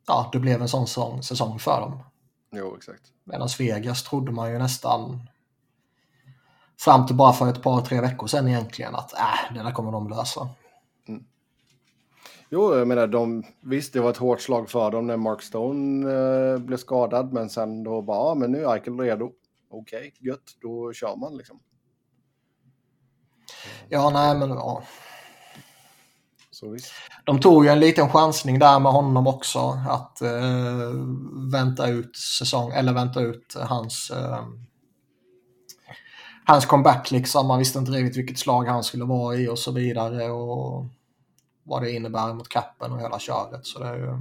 ja, 0.07 0.29
det 0.31 0.39
blev 0.39 0.61
en 0.61 0.69
sån 0.69 0.87
säsong, 0.87 1.23
säsong 1.23 1.59
för 1.59 1.81
dem. 1.81 2.03
Jo, 2.51 2.75
exakt. 2.77 3.01
Medan 3.23 3.49
Vegas 3.59 4.03
trodde 4.03 4.31
man 4.31 4.51
ju 4.51 4.59
nästan 4.59 5.29
fram 6.79 7.05
till 7.05 7.15
bara 7.15 7.33
för 7.33 7.49
ett 7.49 7.63
par, 7.63 7.81
tre 7.81 8.01
veckor 8.01 8.27
sedan 8.27 8.47
egentligen 8.47 8.95
att 8.95 9.13
äh, 9.13 9.53
det 9.53 9.63
där 9.63 9.71
kommer 9.71 9.91
de 9.91 10.09
lösa. 10.09 10.49
Jo, 12.49 12.75
jag 12.75 12.87
menar, 12.87 13.07
de, 13.07 13.43
visst 13.61 13.93
det 13.93 13.99
var 13.99 14.09
ett 14.09 14.17
hårt 14.17 14.41
slag 14.41 14.69
för 14.69 14.91
dem 14.91 15.07
när 15.07 15.17
Mark 15.17 15.41
Stone 15.41 16.11
eh, 16.13 16.57
blev 16.57 16.77
skadad, 16.77 17.33
men 17.33 17.49
sen 17.49 17.83
då 17.83 18.01
bara, 18.01 18.17
ja, 18.17 18.35
men 18.35 18.51
nu 18.51 18.63
är 18.63 18.73
Eichel 18.73 18.99
redo. 18.99 19.31
Okej, 19.69 19.97
okay, 19.97 20.11
gött, 20.19 20.57
då 20.61 20.93
kör 20.93 21.15
man 21.15 21.37
liksom. 21.37 21.59
Ja, 23.89 24.09
nej, 24.09 24.37
men 24.37 24.49
ja. 24.49 24.83
Så 26.51 26.69
visst. 26.69 26.91
De 27.25 27.39
tog 27.39 27.65
ju 27.65 27.71
en 27.71 27.79
liten 27.79 28.09
chansning 28.09 28.59
där 28.59 28.79
med 28.79 28.91
honom 28.91 29.27
också 29.27 29.59
att 29.89 30.21
eh, 30.21 30.91
vänta 31.51 31.87
ut 31.87 32.17
säsong 32.17 32.71
eller 32.71 32.93
vänta 32.93 33.21
ut 33.21 33.55
hans 33.59 34.11
eh, 34.11 34.45
hans 36.45 36.65
comeback 36.65 37.11
liksom. 37.11 37.47
Man 37.47 37.59
visste 37.59 37.79
inte 37.79 37.91
riktigt 37.91 38.17
vilket 38.17 38.39
slag 38.39 38.65
han 38.65 38.83
skulle 38.83 39.05
vara 39.05 39.35
i 39.35 39.47
och 39.47 39.59
så 39.59 39.71
vidare 39.71 40.29
och 40.29 40.85
vad 41.67 41.81
det 41.81 41.91
innebär 41.91 42.33
mot 42.33 42.49
kappen 42.49 42.91
och 42.91 42.99
hela 42.99 43.19
köret. 43.19 43.65
Så 43.65 43.79
det 43.79 43.87
är 43.87 43.95
ju... 43.95 44.17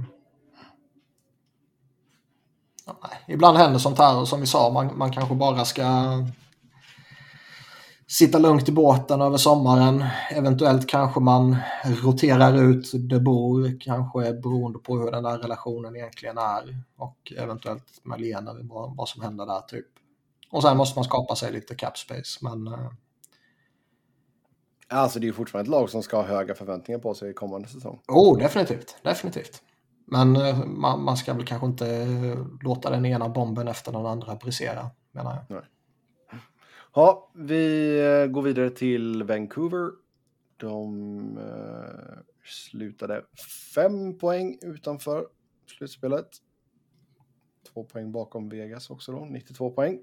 Ja, 2.85 2.97
Ibland 3.27 3.57
händer 3.57 3.79
sånt 3.79 3.97
här 3.97 4.19
och 4.19 4.27
som 4.27 4.41
vi 4.41 4.47
sa, 4.47 4.69
man, 4.69 4.97
man 4.97 5.11
kanske 5.11 5.35
bara 5.35 5.65
ska 5.65 5.83
sitta 8.07 8.39
lugnt 8.39 8.69
i 8.69 8.71
båten 8.71 9.21
över 9.21 9.37
sommaren. 9.37 10.05
Eventuellt 10.31 10.89
kanske 10.89 11.19
man 11.19 11.55
roterar 11.85 12.63
ut 12.63 12.91
De 12.93 13.19
bor, 13.19 13.79
kanske 13.81 14.33
beroende 14.33 14.79
på 14.79 14.97
hur 14.97 15.11
den 15.11 15.23
där 15.23 15.37
relationen 15.37 15.95
egentligen 15.95 16.37
är. 16.37 16.83
Och 16.97 17.33
eventuellt 17.37 17.99
med 18.03 18.21
Lena, 18.21 18.53
vad, 18.61 18.95
vad 18.95 19.09
som 19.09 19.21
händer 19.21 19.45
där 19.45 19.61
typ. 19.61 19.87
Och 20.51 20.61
sen 20.61 20.77
måste 20.77 20.97
man 20.97 21.05
skapa 21.05 21.35
sig 21.35 21.51
lite 21.51 21.75
cap 21.75 21.97
space, 21.97 22.39
men... 22.41 22.67
Eh, 22.67 22.89
Alltså 24.89 25.19
det 25.19 25.25
är 25.25 25.27
ju 25.27 25.33
fortfarande 25.33 25.67
ett 25.67 25.71
lag 25.71 25.89
som 25.89 26.03
ska 26.03 26.17
ha 26.17 26.23
höga 26.23 26.55
förväntningar 26.55 26.99
på 26.99 27.13
sig 27.13 27.29
i 27.29 27.33
kommande 27.33 27.67
säsong. 27.67 27.99
Oh, 28.07 28.37
definitivt. 28.37 28.97
Definitivt. 29.03 29.63
Men 30.05 30.35
uh, 30.35 30.65
man, 30.65 31.03
man, 31.03 31.17
ska 31.17 31.33
väl 31.33 31.45
kanske 31.45 31.67
inte 31.67 32.07
låta 32.61 32.89
den 32.89 33.05
ena 33.05 33.29
bomben 33.29 33.67
efter 33.67 33.91
den 33.91 34.05
andra 34.05 34.35
brisera, 34.35 34.89
menar 35.11 35.35
jag. 35.35 35.55
Nej. 35.55 35.65
Ja, 36.93 37.31
vi 37.35 37.99
eh, 37.99 38.27
går 38.27 38.41
vidare 38.41 38.69
till 38.69 39.23
Vancouver. 39.23 39.91
De 40.57 41.37
eh, 41.37 42.19
slutade 42.43 43.23
fem 43.75 44.17
poäng 44.17 44.57
utanför 44.61 45.27
slutspelet. 45.77 46.27
Två 47.73 47.83
poäng 47.83 48.11
bakom 48.11 48.49
Vegas 48.49 48.89
också 48.89 49.11
då, 49.11 49.25
92 49.25 49.71
poäng. 49.71 49.99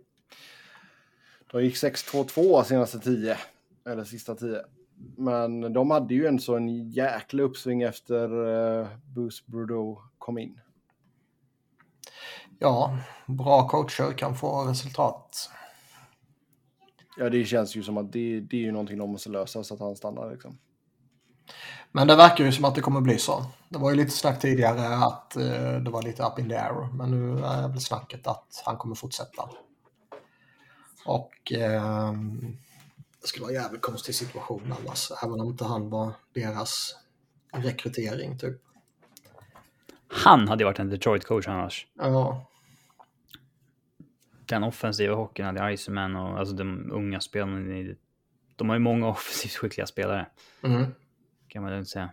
De 1.52 1.64
gick 1.64 1.74
6-2-2 1.74 2.62
senaste 2.62 2.98
10, 2.98 3.36
eller 3.84 4.04
sista 4.04 4.34
10. 4.34 4.64
Men 5.16 5.72
de 5.72 5.90
hade 5.90 6.14
ju 6.14 6.26
en 6.26 6.38
sån 6.40 6.90
jäkla 6.90 7.42
uppsving 7.42 7.82
efter 7.82 8.32
uh, 8.32 8.86
Bruce 9.14 9.42
Bordeaux 9.46 10.02
kom 10.18 10.38
in. 10.38 10.60
Ja, 12.58 12.98
bra 13.26 13.68
coacher 13.68 14.12
kan 14.18 14.34
få 14.34 14.64
resultat. 14.64 15.50
Ja, 17.16 17.30
det 17.30 17.44
känns 17.44 17.76
ju 17.76 17.82
som 17.82 17.96
att 17.96 18.12
det, 18.12 18.40
det 18.40 18.56
är 18.56 18.60
ju 18.60 18.72
någonting 18.72 18.98
de 18.98 19.10
måste 19.10 19.30
lösa 19.30 19.64
så 19.64 19.74
att 19.74 19.80
han 19.80 19.96
stannar 19.96 20.30
liksom. 20.30 20.58
Men 21.92 22.06
det 22.06 22.16
verkar 22.16 22.44
ju 22.44 22.52
som 22.52 22.64
att 22.64 22.74
det 22.74 22.80
kommer 22.80 23.00
bli 23.00 23.18
så. 23.18 23.44
Det 23.68 23.78
var 23.78 23.90
ju 23.90 23.96
lite 23.96 24.10
snack 24.10 24.40
tidigare 24.40 25.04
att 25.04 25.36
uh, 25.38 25.82
det 25.82 25.90
var 25.90 26.02
lite 26.02 26.22
up 26.22 26.38
in 26.38 26.48
the 26.48 26.56
air. 26.56 26.92
Men 26.92 27.10
nu 27.10 27.44
är 27.44 27.68
väl 27.68 27.80
snacket 27.80 28.26
att 28.26 28.62
han 28.64 28.76
kommer 28.76 28.94
fortsätta. 28.94 29.48
Och 31.06 31.52
uh, 31.56 32.12
det 33.24 33.28
skulle 33.28 33.42
vara 33.42 33.56
en 33.56 33.62
jävligt 33.62 33.82
konstig 33.82 34.14
situation 34.14 34.74
annars. 34.80 35.10
Även 35.22 35.40
om 35.40 35.46
inte 35.46 35.64
han 35.64 35.90
var 35.90 36.12
deras 36.34 36.96
rekrytering 37.52 38.38
typ. 38.38 38.56
Han 40.08 40.48
hade 40.48 40.64
varit 40.64 40.78
en 40.78 40.90
Detroit-coach 40.90 41.48
annars. 41.48 41.86
Ja 41.94 42.46
den 44.46 44.64
offensiva 44.64 45.14
hockeyn 45.14 45.46
hade 45.46 45.72
Iceman 45.74 46.16
och 46.16 46.38
alltså 46.38 46.54
de 46.54 46.90
unga 46.92 47.20
spelarna. 47.20 47.94
De 48.56 48.68
har 48.68 48.76
ju 48.76 48.80
många 48.80 49.08
offensivt 49.08 49.52
skickliga 49.52 49.86
spelare. 49.86 50.26
Mm. 50.62 50.84
Kan 51.48 51.62
man 51.62 51.72
lugnt 51.72 51.88
säga. 51.88 52.10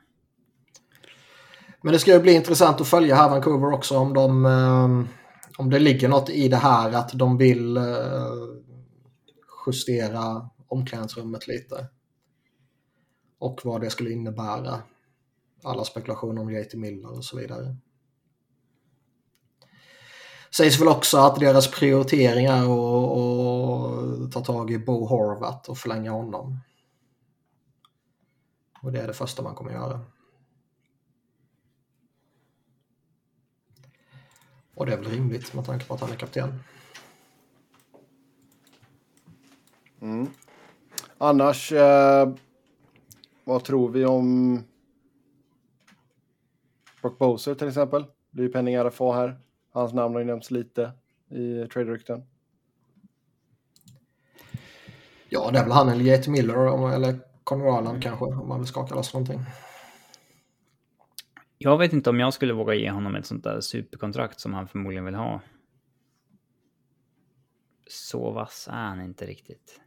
Men 1.81 1.93
det 1.93 1.99
ska 1.99 2.13
ju 2.13 2.19
bli 2.19 2.33
intressant 2.33 2.81
att 2.81 2.87
följa 2.87 3.15
här 3.15 3.29
Vancouver 3.29 3.71
också 3.71 3.97
om 3.97 4.13
de 4.13 4.45
ehm, 4.45 5.07
om 5.57 5.69
det 5.69 5.79
ligger 5.79 6.09
något 6.09 6.29
i 6.29 6.47
det 6.47 6.57
här 6.57 6.91
att 6.91 7.09
de 7.13 7.37
vill 7.37 7.77
eh, 7.77 7.83
justera 9.65 10.49
omklädningsrummet 10.71 11.47
lite. 11.47 11.87
Och 13.39 13.61
vad 13.63 13.81
det 13.81 13.89
skulle 13.89 14.11
innebära. 14.11 14.81
Alla 15.63 15.83
spekulationer 15.83 16.41
om 16.41 16.51
JT 16.51 16.73
Miller 16.73 17.11
och 17.17 17.25
så 17.25 17.37
vidare. 17.37 17.75
Sägs 20.55 20.81
väl 20.81 20.87
också 20.87 21.17
att 21.17 21.39
deras 21.39 21.71
prioritering 21.71 22.45
är 22.45 22.63
att 22.63 24.31
ta 24.31 24.41
tag 24.41 24.71
i 24.71 24.79
Bo 24.79 25.05
Horvat 25.05 25.69
och 25.69 25.77
förlänga 25.77 26.11
honom. 26.11 26.59
Och 28.81 28.91
det 28.91 29.01
är 29.01 29.07
det 29.07 29.13
första 29.13 29.41
man 29.41 29.55
kommer 29.55 29.71
göra. 29.71 29.99
Och 34.75 34.85
det 34.85 34.93
är 34.93 34.97
väl 34.97 35.11
rimligt 35.11 35.53
med 35.53 35.65
tanke 35.65 35.85
på 35.85 35.93
att 35.93 36.01
han 36.01 36.11
är 36.11 36.15
kapten. 36.15 36.59
Mm. 40.01 40.27
Annars, 41.23 41.71
eh, 41.71 42.33
vad 43.43 43.63
tror 43.63 43.89
vi 43.89 44.05
om 44.05 44.59
Brock 47.01 47.17
Boser 47.17 47.55
till 47.55 47.67
exempel. 47.67 48.05
Blir 48.31 48.45
ju 48.45 48.51
penning 48.51 48.75
RFA 48.75 49.13
här. 49.13 49.39
Hans 49.71 49.93
namn 49.93 50.15
har 50.15 50.21
ju 50.21 50.27
nämnts 50.27 50.51
lite 50.51 50.91
i 51.29 51.67
trade-rykten. 51.67 52.23
Ja, 55.29 55.51
det 55.51 55.59
är 55.59 55.63
väl 55.63 55.71
han 55.71 55.89
eller 55.89 56.03
Jake 56.03 56.31
Miller 56.31 56.93
eller 56.93 57.19
Conor 57.43 57.77
Allen 57.77 58.01
kanske, 58.01 58.25
om 58.25 58.47
man 58.47 58.59
vill 58.59 58.67
skaka 58.67 58.95
loss 58.95 59.13
någonting. 59.13 59.39
Jag 61.57 61.77
vet 61.77 61.93
inte 61.93 62.09
om 62.09 62.19
jag 62.19 62.33
skulle 62.33 62.53
våga 62.53 62.73
ge 62.73 62.91
honom 62.91 63.15
ett 63.15 63.25
sånt 63.25 63.43
där 63.43 63.61
superkontrakt 63.61 64.39
som 64.39 64.53
han 64.53 64.67
förmodligen 64.67 65.05
vill 65.05 65.15
ha. 65.15 65.41
Så 67.87 68.31
vass 68.31 68.67
är 68.71 68.87
han 68.87 69.01
inte 69.01 69.25
riktigt. 69.25 69.81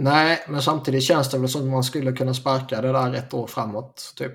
Nej, 0.00 0.44
men 0.48 0.62
samtidigt 0.62 1.02
känns 1.02 1.30
det 1.30 1.38
väl 1.38 1.48
som 1.48 1.60
att 1.60 1.68
man 1.68 1.84
skulle 1.84 2.12
kunna 2.12 2.34
sparka 2.34 2.80
det 2.80 2.92
där 2.92 3.14
ett 3.14 3.34
år 3.34 3.46
framåt, 3.46 4.12
typ. 4.16 4.32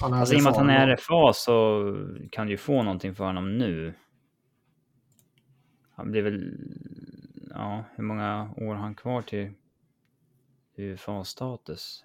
Han 0.00 0.14
alltså, 0.14 0.34
I 0.34 0.38
och 0.38 0.42
med 0.42 0.50
att 0.50 0.56
han 0.56 0.70
är 0.70 0.96
RFA 0.96 1.32
så 1.32 1.82
kan 2.30 2.46
du 2.46 2.52
ju 2.52 2.56
få 2.56 2.82
någonting 2.82 3.14
för 3.14 3.24
honom 3.24 3.58
nu. 3.58 3.94
Han 5.94 6.10
blir 6.10 6.22
väl... 6.22 6.58
Ja, 7.50 7.84
hur 7.96 8.04
många 8.04 8.50
år 8.56 8.74
har 8.74 8.82
han 8.82 8.94
kvar 8.94 9.22
till 9.22 9.52
UFA-status? 10.76 12.04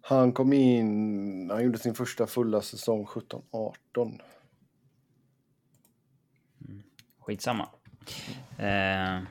Han 0.00 0.32
kom 0.32 0.52
in, 0.52 1.50
han 1.50 1.64
gjorde 1.64 1.78
sin 1.78 1.94
första 1.94 2.26
fulla 2.26 2.62
säsong 2.62 3.04
17-18. 3.04 3.72
Mm. 3.94 4.18
Skitsamma. 7.20 7.68
Eh, 8.58 9.22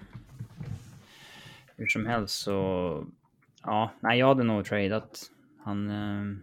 hur 1.80 1.88
som 1.88 2.06
helst 2.06 2.42
så... 2.42 3.08
Ja, 3.64 3.92
nej, 4.00 4.20
jag 4.20 4.28
hade 4.28 4.44
nog 4.44 4.66
tradat. 4.66 5.22
Han... 5.66 5.90
Eh, 5.90 6.38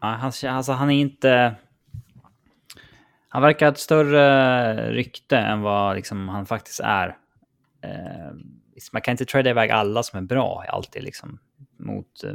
ja, 0.00 0.08
han, 0.08 0.32
alltså, 0.48 0.72
han 0.72 0.90
är 0.90 1.00
inte... 1.00 1.54
Han 3.28 3.42
verkar 3.42 3.66
ha 3.66 3.72
ett 3.72 3.78
större 3.78 4.92
rykte 4.92 5.36
än 5.38 5.60
vad 5.60 5.96
liksom, 5.96 6.28
han 6.28 6.46
faktiskt 6.46 6.80
är. 6.80 7.16
Eh, 7.82 8.30
man 8.92 9.02
kan 9.02 9.12
inte 9.12 9.24
trada 9.24 9.50
iväg 9.50 9.70
alla 9.70 10.02
som 10.02 10.18
är 10.18 10.22
bra 10.22 10.64
alltid 10.68 11.02
liksom 11.02 11.38
mot... 11.76 12.24
Eh, 12.24 12.34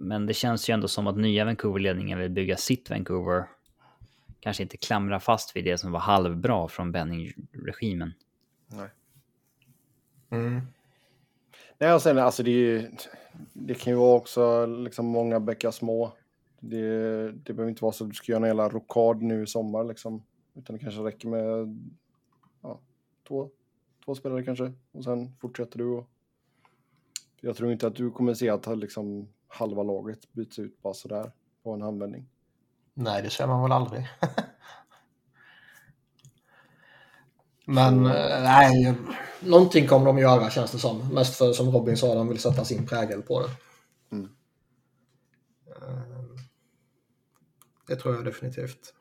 men 0.00 0.26
det 0.26 0.34
känns 0.34 0.70
ju 0.70 0.74
ändå 0.74 0.88
som 0.88 1.06
att 1.06 1.16
nya 1.16 1.44
Vancouver-ledningen 1.44 2.18
vill 2.18 2.30
bygga 2.30 2.56
sitt 2.56 2.90
Vancouver. 2.90 3.44
Kanske 4.40 4.62
inte 4.62 4.76
klamra 4.76 5.20
fast 5.20 5.56
vid 5.56 5.64
det 5.64 5.78
som 5.78 5.92
var 5.92 6.00
halvbra 6.00 6.68
från 6.68 6.92
Benning-regimen. 6.92 8.12
Nej. 8.66 8.88
Mm. 10.30 10.60
Nej, 11.78 11.94
och 11.94 12.02
sen 12.02 12.18
alltså 12.18 12.42
det, 12.42 12.90
det 13.52 13.74
kan 13.74 13.92
ju 13.92 13.98
vara 13.98 14.16
också 14.16 14.66
liksom 14.66 15.06
många 15.06 15.40
bäckar 15.40 15.70
små. 15.70 16.12
Det, 16.60 17.32
det 17.32 17.52
behöver 17.52 17.70
inte 17.70 17.84
vara 17.84 17.92
så 17.92 18.04
att 18.04 18.10
du 18.10 18.14
ska 18.14 18.32
göra 18.32 18.42
en 18.42 18.48
hela 18.48 18.68
rokad 18.68 19.22
nu 19.22 19.42
i 19.42 19.46
sommar 19.46 19.84
liksom. 19.84 20.22
Utan 20.54 20.76
det 20.76 20.82
kanske 20.82 21.00
räcker 21.00 21.28
med 21.28 21.78
ja, 22.62 22.80
två, 23.28 23.50
två 24.04 24.14
spelare 24.14 24.44
kanske. 24.44 24.72
Och 24.92 25.04
sen 25.04 25.36
fortsätter 25.40 25.78
du. 25.78 25.84
Och... 25.84 26.10
Jag 27.40 27.56
tror 27.56 27.72
inte 27.72 27.86
att 27.86 27.96
du 27.96 28.10
kommer 28.10 28.34
se 28.34 28.48
att 28.48 28.78
liksom 28.78 29.28
halva 29.48 29.82
laget 29.82 30.32
byts 30.32 30.58
ut 30.58 30.82
bara 30.82 30.94
sådär 30.94 31.32
på 31.62 31.72
en 31.72 31.82
handvändning. 31.82 32.28
Nej, 33.00 33.22
det 33.22 33.30
ser 33.30 33.46
man 33.46 33.62
väl 33.62 33.72
aldrig. 33.72 34.08
Men 37.64 38.06
eh, 38.06 38.42
nej, 38.42 38.94
någonting 39.40 39.86
kommer 39.86 40.06
de 40.06 40.18
göra 40.18 40.50
känns 40.50 40.72
det 40.72 40.78
som. 40.78 41.14
Mest 41.14 41.36
för 41.36 41.52
som 41.52 41.70
Robin 41.70 41.96
sa, 41.96 42.14
de 42.14 42.28
vill 42.28 42.38
sätta 42.38 42.64
sin 42.64 42.86
prägel 42.86 43.22
på 43.22 43.40
det. 43.40 43.50
Mm. 44.10 44.28
Eh, 45.66 46.02
det 47.86 47.96
tror 47.96 48.14
jag 48.14 48.24
definitivt. 48.24 48.94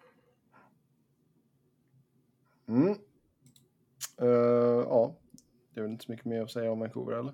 Mm. 2.68 2.96
Uh, 4.22 4.86
ja, 4.90 5.16
det 5.74 5.80
är 5.80 5.84
väl 5.84 5.92
inte 5.92 6.06
så 6.06 6.12
mycket 6.12 6.26
mer 6.26 6.42
att 6.42 6.52
säga 6.52 6.72
om 6.72 6.80
Vancouver 6.80 7.14
eller? 7.14 7.34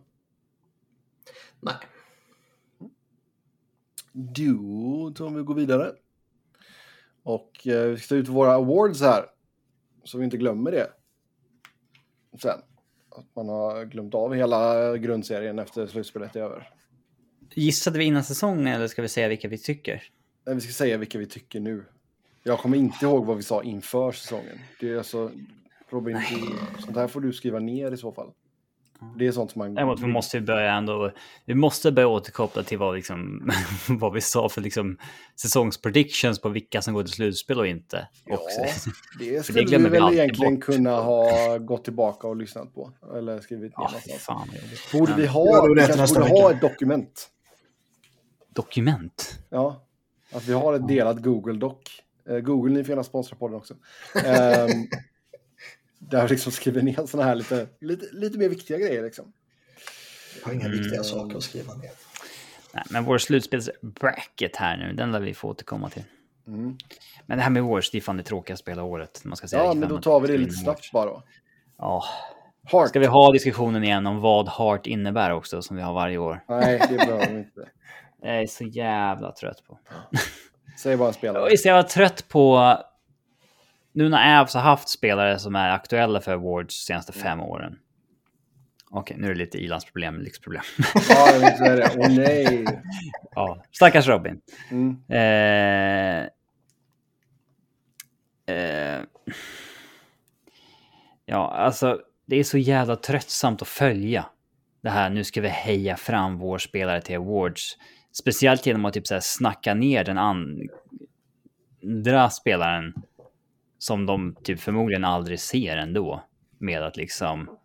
Nej. 1.59 1.75
Då 4.11 5.13
tror 5.17 5.29
vi 5.29 5.43
går 5.43 5.55
vidare. 5.55 5.93
Och 7.23 7.67
uh, 7.67 7.85
vi 7.85 7.97
ska 7.97 8.07
ta 8.07 8.15
ut 8.15 8.27
våra 8.27 8.53
awards 8.53 9.01
här. 9.01 9.25
Så 10.03 10.17
vi 10.17 10.23
inte 10.23 10.37
glömmer 10.37 10.71
det. 10.71 10.89
Sen. 12.41 12.59
Att 13.09 13.35
man 13.35 13.49
har 13.49 13.85
glömt 13.85 14.13
av 14.15 14.33
hela 14.33 14.97
grundserien 14.97 15.59
efter 15.59 15.87
slutspelet 15.87 16.35
är 16.35 16.41
över. 16.41 16.69
Gissade 17.53 17.99
vi 17.99 18.05
innan 18.05 18.23
säsongen 18.23 18.67
eller 18.67 18.87
ska 18.87 19.01
vi 19.01 19.07
säga 19.07 19.27
vilka 19.27 19.47
vi 19.47 19.57
tycker? 19.57 20.03
Nej, 20.45 20.55
vi 20.55 20.61
ska 20.61 20.71
säga 20.71 20.97
vilka 20.97 21.17
vi 21.19 21.25
tycker 21.25 21.59
nu. 21.59 21.85
Jag 22.43 22.59
kommer 22.59 22.77
inte 22.77 23.05
ihåg 23.05 23.25
vad 23.25 23.37
vi 23.37 23.43
sa 23.43 23.63
inför 23.63 24.11
säsongen. 24.11 24.59
Det 24.79 24.89
är 24.89 24.97
alltså, 24.97 25.31
Robin, 25.89 26.19
sånt 26.79 26.97
här 26.97 27.07
får 27.07 27.21
du 27.21 27.33
skriva 27.33 27.59
ner 27.59 27.91
i 27.91 27.97
så 27.97 28.11
fall. 28.11 28.31
Det 29.17 29.27
är 29.27 29.31
sånt 29.31 29.51
som 29.51 29.59
man... 29.59 29.75
Däremot, 29.75 29.99
vi 29.99 30.07
måste 30.07 30.41
börja 30.41 30.73
ändå... 30.73 31.11
Vi 31.45 31.55
måste 31.55 31.91
börja 31.91 32.07
återkoppla 32.07 32.63
till 32.63 32.77
vad, 32.77 32.95
liksom, 32.95 33.51
vad 33.89 34.13
vi 34.13 34.21
sa 34.21 34.49
för 34.49 34.61
liksom, 34.61 34.97
säsongspredictions 35.41 36.41
på 36.41 36.49
vilka 36.49 36.81
som 36.81 36.93
går 36.93 37.03
till 37.03 37.13
slutspel 37.13 37.59
och 37.59 37.67
inte. 37.67 38.07
Ja, 38.25 38.39
det 39.19 39.43
skulle 39.43 39.65
det 39.65 39.77
vi 39.77 39.89
väl 39.89 40.13
egentligen 40.13 40.55
bort. 40.55 40.63
kunna 40.63 41.01
ha 41.01 41.57
gått 41.57 41.83
tillbaka 41.83 42.27
och 42.27 42.35
lyssnat 42.35 42.73
på. 42.73 42.91
Eller 43.15 43.39
skrivit 43.39 43.77
ner. 43.77 43.87
Ja, 44.05 44.15
fan, 44.19 44.49
borde 44.93 45.13
vi 45.13 45.25
ha, 45.25 45.67
vi 45.67 45.81
kanske 45.81 46.19
borde 46.19 46.29
ha 46.29 46.51
ett 46.51 46.61
dokument. 46.61 47.29
Dokument? 48.49 49.39
Ja, 49.49 49.83
att 50.31 50.47
vi 50.47 50.53
har 50.53 50.73
ett 50.73 50.87
delat 50.87 51.17
Google-doc. 51.17 51.77
Uh, 52.29 52.39
Google, 52.39 52.73
ni 52.73 52.83
får 52.83 52.89
gärna 52.89 53.03
sponsra 53.03 53.37
podden 53.37 53.57
också. 53.57 53.73
Där 56.09 56.23
vi 56.23 56.29
liksom 56.29 56.51
skriver 56.51 56.81
ner 56.81 57.05
sådana 57.05 57.29
här 57.29 57.35
lite, 57.35 57.67
lite, 57.81 58.05
lite 58.11 58.37
mer 58.37 58.49
viktiga 58.49 58.77
grejer. 58.77 59.03
Liksom. 59.03 59.33
Jag 60.39 60.47
har 60.47 60.53
inga 60.53 60.65
mm. 60.65 60.77
viktiga 60.77 61.03
saker 61.03 61.37
att 61.37 61.43
skriva 61.43 61.73
ner. 61.73 61.91
Nej, 62.73 62.83
men 62.89 63.03
vår 63.03 63.17
slutspelsbracket 63.17 64.55
här 64.55 64.77
nu, 64.77 64.93
den 64.93 65.11
lär 65.11 65.19
vi 65.19 65.33
få 65.33 65.47
återkomma 65.47 65.89
till. 65.89 66.03
Mm. 66.47 66.77
Men 67.25 67.37
det 67.37 67.43
här 67.43 67.49
med 67.49 67.63
Wars, 67.63 67.91
det 67.91 67.97
är 67.97 68.01
fan 68.01 68.17
det 68.17 68.23
tråkigaste 68.23 68.71
hela 68.71 68.83
året. 68.83 69.21
Man 69.25 69.37
ska 69.37 69.47
säga 69.47 69.63
ja, 69.63 69.73
men 69.73 69.89
då 69.89 70.01
tar 70.01 70.19
vi 70.19 70.27
det 70.27 70.37
lite 70.37 70.53
snabbt 70.53 70.91
bara. 70.91 71.21
Ja. 71.77 72.03
Heart. 72.71 72.89
Ska 72.89 72.99
vi 72.99 73.05
ha 73.05 73.31
diskussionen 73.31 73.83
igen 73.83 74.07
om 74.07 74.21
vad 74.21 74.49
Heart 74.49 74.87
innebär 74.87 75.31
också, 75.31 75.61
som 75.61 75.75
vi 75.75 75.81
har 75.83 75.93
varje 75.93 76.17
år? 76.17 76.43
Nej, 76.47 76.81
det 76.89 76.97
behöver 76.97 77.29
vi 77.29 77.37
inte. 77.37 77.69
Jag 78.21 78.41
är 78.41 78.47
så 78.47 78.63
jävla 78.63 79.31
trött 79.31 79.63
på. 79.67 79.79
Säg 80.77 80.97
bara 80.97 81.13
spelare. 81.13 81.49
Jag 81.63 81.75
var 81.75 81.83
trött 81.83 82.25
på... 82.29 82.77
Nu 83.93 84.09
när 84.09 84.41
Avs 84.41 84.53
har 84.53 84.61
haft 84.61 84.89
spelare 84.89 85.39
som 85.39 85.55
är 85.55 85.69
aktuella 85.69 86.21
för 86.21 86.33
awards 86.33 86.79
de 86.79 86.85
senaste 86.85 87.13
fem 87.13 87.39
åren. 87.39 87.79
Okej, 88.95 89.17
nu 89.19 89.27
är 89.27 89.29
det 89.29 89.39
lite 89.39 89.57
ilandsproblem, 89.57 90.19
lyxproblem. 90.19 90.63
ja, 91.09 91.31
jag 91.31 91.39
vet 91.39 91.57
det. 91.57 91.91
Åh 91.97 92.05
oh, 92.05 92.15
nej. 92.15 92.65
ja, 93.35 93.63
stackars 93.71 94.07
Robin. 94.07 94.41
Mm. 94.71 94.97
Eh, 95.09 96.27
eh, 98.55 99.01
ja, 101.25 101.51
alltså 101.51 101.99
det 102.25 102.35
är 102.35 102.43
så 102.43 102.57
jävla 102.57 102.95
tröttsamt 102.95 103.61
att 103.61 103.67
följa 103.67 104.25
det 104.81 104.89
här. 104.89 105.09
Nu 105.09 105.23
ska 105.23 105.41
vi 105.41 105.47
heja 105.47 105.97
fram 105.97 106.37
vår 106.37 106.57
spelare 106.57 107.01
till 107.01 107.15
awards. 107.15 107.77
Speciellt 108.11 108.65
genom 108.65 108.85
att 108.85 108.93
typ 108.93 109.07
så 109.07 109.13
här 109.13 109.21
snacka 109.21 109.73
ner 109.73 110.03
den 110.03 110.17
andra 110.17 110.69
spelaren 112.29 112.93
som 113.83 114.05
de 114.05 114.35
typ 114.43 114.59
förmodligen 114.59 115.03
aldrig 115.03 115.39
ser 115.39 115.77
ändå. 115.77 116.23
Med 116.57 116.83
att 116.83 116.97
liksom, 116.97 117.57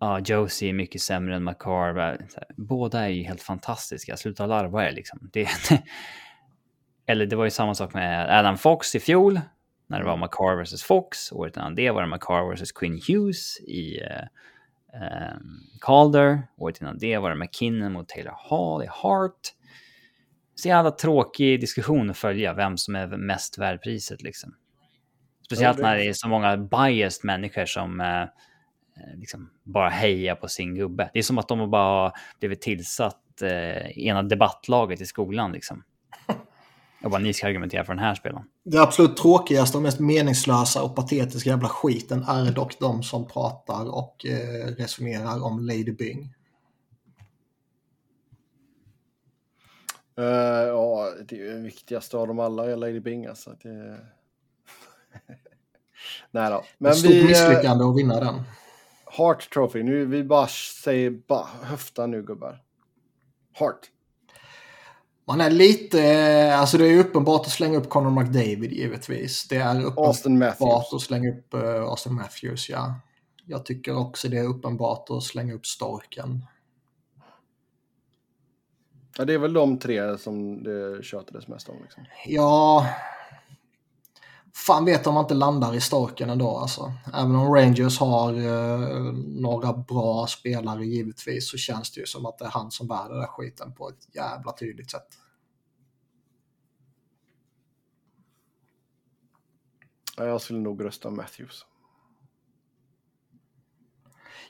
ja, 0.00 0.20
Josie 0.20 0.68
är 0.68 0.72
mycket 0.72 1.00
sämre 1.00 1.36
än 1.36 1.44
McCarver. 1.44 2.26
Båda 2.56 3.00
är 3.00 3.08
ju 3.08 3.22
helt 3.22 3.42
fantastiska, 3.42 4.16
sluta 4.16 4.46
larva 4.46 4.88
er 4.88 4.92
liksom. 4.92 5.30
Det, 5.32 5.48
eller 7.06 7.26
det 7.26 7.36
var 7.36 7.44
ju 7.44 7.50
samma 7.50 7.74
sak 7.74 7.94
med 7.94 8.38
Adam 8.38 8.58
Fox 8.58 8.94
i 8.94 9.00
fjol, 9.00 9.40
när 9.86 9.98
det 9.98 10.04
var 10.04 10.16
McCarr 10.16 10.62
vs 10.62 10.82
Fox. 10.82 11.32
Året 11.32 11.56
innan 11.56 11.74
det 11.74 11.90
var 11.90 12.02
det 12.02 12.08
McCarr 12.08 12.54
vs 12.54 12.72
Quinn 12.72 13.00
Hughes 13.08 13.60
i 13.60 14.00
uh, 14.00 14.26
um, 15.34 15.60
Calder. 15.80 16.42
Året 16.56 16.80
innan 16.80 16.98
det 16.98 17.18
var 17.18 17.30
det 17.30 17.36
McKinnon 17.36 17.92
mot 17.92 18.08
Taylor 18.08 18.36
Hall 18.50 18.82
i 18.82 18.88
Hart 18.90 19.54
så 20.54 20.68
jävla 20.68 20.90
tråkig 20.90 21.60
diskussion 21.60 22.10
att 22.10 22.16
följa 22.16 22.54
vem 22.54 22.76
som 22.76 22.96
är 22.96 23.06
mest 23.06 23.58
värd 23.58 23.82
priset 23.82 24.22
liksom. 24.22 24.54
Speciellt 25.48 25.78
när 25.78 25.96
det 25.96 26.08
är 26.08 26.12
så 26.12 26.28
många 26.28 26.56
biased 26.56 27.24
människor 27.24 27.66
som 27.66 28.00
eh, 28.00 28.22
eh, 28.22 28.28
liksom 29.16 29.50
bara 29.64 29.88
hejar 29.88 30.34
på 30.34 30.48
sin 30.48 30.74
gubbe. 30.74 31.10
Det 31.12 31.18
är 31.18 31.22
som 31.22 31.38
att 31.38 31.48
de 31.48 31.70
bara 31.70 32.02
har 32.02 32.12
blivit 32.40 32.60
tillsatt 32.60 33.42
eh, 33.42 33.98
ena 33.98 34.22
debattlaget 34.22 35.00
i 35.00 35.06
skolan 35.06 35.52
liksom. 35.52 35.82
Och 37.04 37.10
bara 37.10 37.20
ni 37.20 37.32
ska 37.32 37.46
argumentera 37.46 37.84
för 37.84 37.92
den 37.92 38.04
här 38.04 38.14
spelaren. 38.14 38.44
Det 38.64 38.78
absolut 38.78 39.16
tråkigaste 39.16 39.76
och 39.76 39.82
mest 39.82 40.00
meningslösa 40.00 40.82
och 40.82 40.96
patetiska 40.96 41.50
jävla 41.50 41.68
skiten 41.68 42.22
är 42.22 42.52
dock 42.52 42.78
de 42.78 43.02
som 43.02 43.28
pratar 43.28 43.94
och 43.94 44.26
eh, 44.26 44.66
resonerar 44.66 45.44
om 45.44 45.66
Lady 45.66 45.92
Byng. 45.92 46.34
Uh, 50.18 50.24
ja, 50.66 51.12
det 51.28 51.36
är 51.36 51.40
ju 51.40 51.52
den 51.52 51.62
viktigaste 51.62 52.16
av 52.16 52.26
dem 52.26 52.38
alla, 52.38 52.76
Lady 52.76 53.00
Bing. 53.00 53.26
Alltså. 53.26 53.56
Det... 53.62 53.98
Nej 56.30 56.50
då. 56.50 56.64
Men 56.78 56.94
stort 56.94 57.10
vi, 57.10 57.24
misslyckande 57.24 57.84
att 57.84 57.96
vinna 57.96 58.20
den. 58.20 58.42
Heart 59.18 59.50
Trophy. 59.54 59.82
Nu, 59.82 60.06
vi 60.06 60.24
bara 60.24 60.46
säger 60.82 61.10
bara 61.10 61.46
höfta 61.62 62.06
nu 62.06 62.22
gubbar. 62.22 62.62
Heart. 63.52 63.90
Man 65.26 65.40
är 65.40 65.50
lite, 65.50 66.54
alltså 66.54 66.78
det 66.78 66.86
är 66.86 66.98
uppenbart 66.98 67.40
att 67.40 67.52
slänga 67.52 67.78
upp 67.78 67.88
Conor 67.88 68.10
McDavid 68.10 68.72
givetvis. 68.72 69.48
Det 69.48 69.56
är 69.56 69.84
uppenbart 69.84 70.86
att 70.92 71.00
slänga 71.00 71.30
upp 71.30 71.54
uh, 71.54 71.82
Austin 71.82 72.14
Matthews, 72.14 72.68
ja. 72.68 72.94
Jag 73.44 73.64
tycker 73.64 73.96
också 73.96 74.28
det 74.28 74.38
är 74.38 74.44
uppenbart 74.44 75.10
att 75.10 75.22
slänga 75.22 75.54
upp 75.54 75.66
Storken. 75.66 76.44
Ja, 79.18 79.24
det 79.24 79.34
är 79.34 79.38
väl 79.38 79.52
de 79.52 79.78
tre 79.78 80.18
som 80.18 80.62
det 80.62 81.04
tjatades 81.04 81.48
mest 81.48 81.68
om. 81.68 81.76
Liksom. 81.82 82.04
Ja, 82.26 82.86
fan 84.66 84.84
vet 84.84 85.06
om 85.06 85.14
man 85.14 85.24
inte 85.24 85.34
landar 85.34 85.74
i 85.74 85.80
Storken 85.80 86.30
ändå 86.30 86.56
alltså. 86.56 86.92
Även 87.14 87.36
om 87.36 87.54
Rangers 87.54 87.98
har 87.98 88.32
eh, 88.32 89.12
några 89.26 89.72
bra 89.72 90.26
spelare 90.26 90.86
givetvis 90.86 91.50
så 91.50 91.56
känns 91.56 91.92
det 91.92 92.00
ju 92.00 92.06
som 92.06 92.26
att 92.26 92.38
det 92.38 92.44
är 92.44 92.50
han 92.50 92.70
som 92.70 92.88
bär 92.88 93.08
den 93.08 93.18
där 93.18 93.26
skiten 93.26 93.74
på 93.74 93.88
ett 93.88 94.14
jävla 94.14 94.52
tydligt 94.52 94.90
sätt. 94.90 95.06
Jag 100.16 100.40
skulle 100.40 100.58
nog 100.58 100.84
rösta 100.84 101.10
Matthews. 101.10 101.66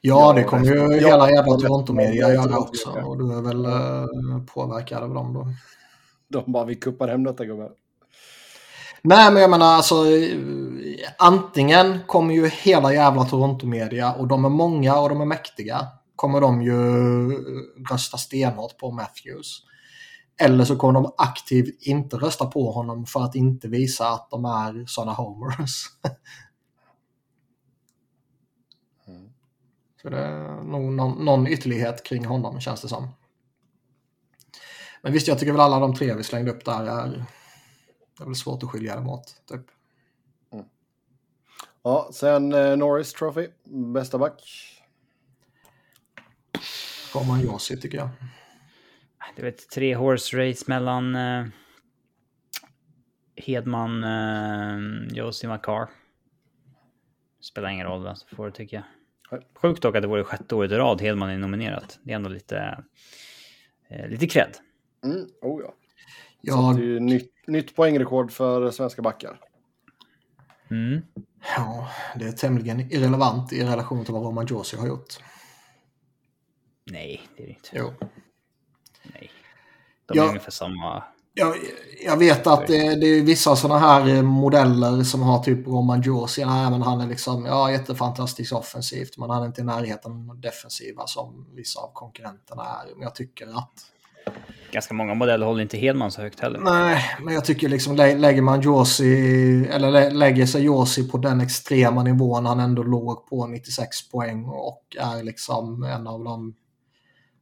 Ja, 0.00 0.32
det 0.32 0.44
kommer 0.44 0.64
ju 0.64 1.00
hela 1.00 1.30
jävla 1.30 1.56
Toronto-media 1.56 2.34
göra 2.34 2.58
också. 2.58 2.90
Och 2.90 3.18
du 3.18 3.36
är 3.36 3.42
väl 3.42 3.66
uh, 3.66 4.44
påverkad 4.46 5.02
av 5.02 5.14
dem 5.14 5.34
då. 5.34 5.46
De 6.28 6.52
bara, 6.52 6.64
vi 6.64 6.74
kuppar 6.74 7.08
hem 7.08 7.24
detta 7.24 7.44
gubbar. 7.44 7.72
Nej, 9.02 9.32
men 9.32 9.42
jag 9.42 9.50
menar 9.50 9.66
alltså 9.66 10.04
antingen 11.18 11.98
kommer 12.06 12.34
ju 12.34 12.48
hela 12.48 12.94
jävla 12.94 13.24
Toronto-media 13.24 14.12
och 14.12 14.28
de 14.28 14.44
är 14.44 14.48
många 14.48 14.96
och 15.00 15.08
de 15.08 15.20
är 15.20 15.24
mäktiga. 15.24 15.86
Kommer 16.16 16.40
de 16.40 16.62
ju 16.62 16.76
rösta 17.90 18.16
stenhårt 18.18 18.78
på 18.78 18.90
Matthews. 18.90 19.62
Eller 20.40 20.64
så 20.64 20.76
kommer 20.76 20.92
de 20.92 21.14
aktivt 21.18 21.82
inte 21.82 22.16
rösta 22.16 22.46
på 22.46 22.72
honom 22.72 23.06
för 23.06 23.20
att 23.20 23.34
inte 23.34 23.68
visa 23.68 24.08
att 24.08 24.30
de 24.30 24.44
är 24.44 24.86
sådana 24.86 25.12
homers. 25.12 25.84
mm. 29.06 29.32
Så 30.02 30.08
det 30.08 30.18
är 30.18 30.62
nog 30.62 30.92
någon, 30.92 31.24
någon 31.24 31.46
ytterlighet 31.46 32.04
kring 32.04 32.24
honom 32.24 32.60
känns 32.60 32.82
det 32.82 32.88
som. 32.88 33.08
Men 35.02 35.12
visst, 35.12 35.28
jag 35.28 35.38
tycker 35.38 35.52
väl 35.52 35.60
alla 35.60 35.78
de 35.78 35.94
tre 35.94 36.14
vi 36.14 36.24
slängde 36.24 36.50
upp 36.50 36.64
där 36.64 36.84
är 36.84 37.24
det 38.18 38.24
är 38.24 38.26
väl 38.26 38.34
svårt 38.34 38.62
att 38.62 38.70
skilja 38.70 38.94
dem 38.94 39.08
åt. 39.08 39.42
Typ. 39.46 39.60
Mm. 40.52 40.64
Ja, 41.82 42.10
sen 42.12 42.52
eh, 42.52 42.76
Norris 42.76 43.12
Trophy, 43.12 43.48
bästa 43.64 44.18
back. 44.18 44.42
Roman 47.14 47.40
Josi 47.40 47.80
tycker 47.80 47.98
jag. 47.98 48.08
Det 49.36 49.42
är 49.42 49.46
ett 49.46 49.70
tre 49.70 49.94
horse 49.94 50.36
race 50.36 50.64
mellan 50.66 51.14
eh, 51.16 51.46
Hedman, 53.36 54.04
eh, 54.04 55.16
Josie 55.16 55.50
McCarr. 55.50 55.88
Spelar 57.40 57.68
ingen 57.68 57.86
roll 57.86 58.04
vem 58.04 58.16
som 58.16 58.36
får 58.36 58.46
det 58.46 58.52
tycker 58.52 58.76
jag. 58.76 58.84
Sjukt 59.54 59.82
dock 59.82 59.96
att 59.96 60.02
det 60.02 60.08
vore 60.08 60.24
sjätte 60.24 60.54
året 60.54 60.72
i 60.72 60.74
rad 60.74 61.00
Hedman 61.00 61.30
är 61.30 61.38
nominerat. 61.38 61.98
Det 62.02 62.12
är 62.12 62.16
ändå 62.16 62.28
lite, 62.28 62.84
eh, 63.88 64.08
lite 64.08 64.26
cred. 64.26 64.56
Mm, 65.04 65.26
oh 65.40 65.62
ja. 65.62 65.74
Jag... 66.40 66.54
Så 66.54 66.72
det 66.72 66.82
är 66.82 66.86
ju 66.86 67.00
nytt, 67.00 67.32
nytt 67.48 67.76
poängrekord 67.76 68.32
för 68.32 68.70
svenska 68.70 69.02
backar. 69.02 69.40
Mm. 70.70 71.02
Ja, 71.56 71.88
det 72.16 72.24
är 72.24 72.32
tämligen 72.32 72.80
irrelevant 72.80 73.52
i 73.52 73.64
relation 73.64 74.04
till 74.04 74.14
vad 74.14 74.22
Roman 74.22 74.46
Josi 74.46 74.76
har 74.76 74.86
gjort. 74.86 75.14
Nej, 76.90 77.28
det 77.36 77.42
är 77.42 77.46
det 77.46 77.52
inte. 77.52 77.68
Jo. 77.72 77.92
Nej. 79.02 79.30
De 80.06 80.18
är 80.18 80.22
ja, 80.22 80.28
ungefär 80.28 80.50
samma. 80.50 81.04
Jag, 81.34 81.56
jag 82.04 82.16
vet 82.16 82.46
att 82.46 82.66
det, 82.66 82.94
det 82.94 83.06
är 83.06 83.22
vissa 83.22 83.56
sådana 83.56 83.78
här 83.78 84.22
modeller 84.22 85.02
som 85.02 85.22
har 85.22 85.42
typ 85.42 85.66
Roman 85.66 86.02
Josi. 86.02 86.44
Nej, 86.44 86.70
men 86.70 86.82
han 86.82 87.00
är 87.00 87.06
liksom 87.06 87.46
ja, 87.46 87.70
jättefantastisk 87.70 88.52
offensivt, 88.52 89.18
men 89.18 89.30
han 89.30 89.42
är 89.42 89.46
inte 89.46 89.60
i 89.60 89.64
närheten 89.64 90.40
defensiva 90.40 91.06
som 91.06 91.46
vissa 91.54 91.80
av 91.80 91.92
konkurrenterna 91.92 92.62
är. 92.62 92.94
Men 92.94 93.02
jag 93.02 93.14
tycker 93.14 93.46
att 93.46 93.72
ganska 94.70 94.94
många 94.94 95.14
modeller 95.14 95.46
håller 95.46 95.62
inte 95.62 95.78
Hedman 95.78 96.12
så 96.12 96.22
högt 96.22 96.40
heller. 96.40 96.60
Nej, 96.60 97.04
men 97.22 97.34
jag 97.34 97.44
tycker 97.44 97.68
liksom 97.68 97.96
lä 97.96 98.18
lägger 98.18 98.42
man 98.42 98.60
Josi, 98.60 99.66
eller 99.66 99.90
lä 99.90 100.10
lägger 100.10 100.46
sig 100.46 100.62
Josi 100.62 101.08
på 101.08 101.18
den 101.18 101.40
extrema 101.40 102.02
nivån 102.02 102.46
han 102.46 102.60
ändå 102.60 102.82
låg 102.82 103.26
på 103.26 103.46
96 103.46 104.10
poäng 104.10 104.44
och 104.44 104.96
är 104.98 105.22
liksom 105.22 105.82
en 105.82 106.06
av 106.06 106.24
de 106.24 106.54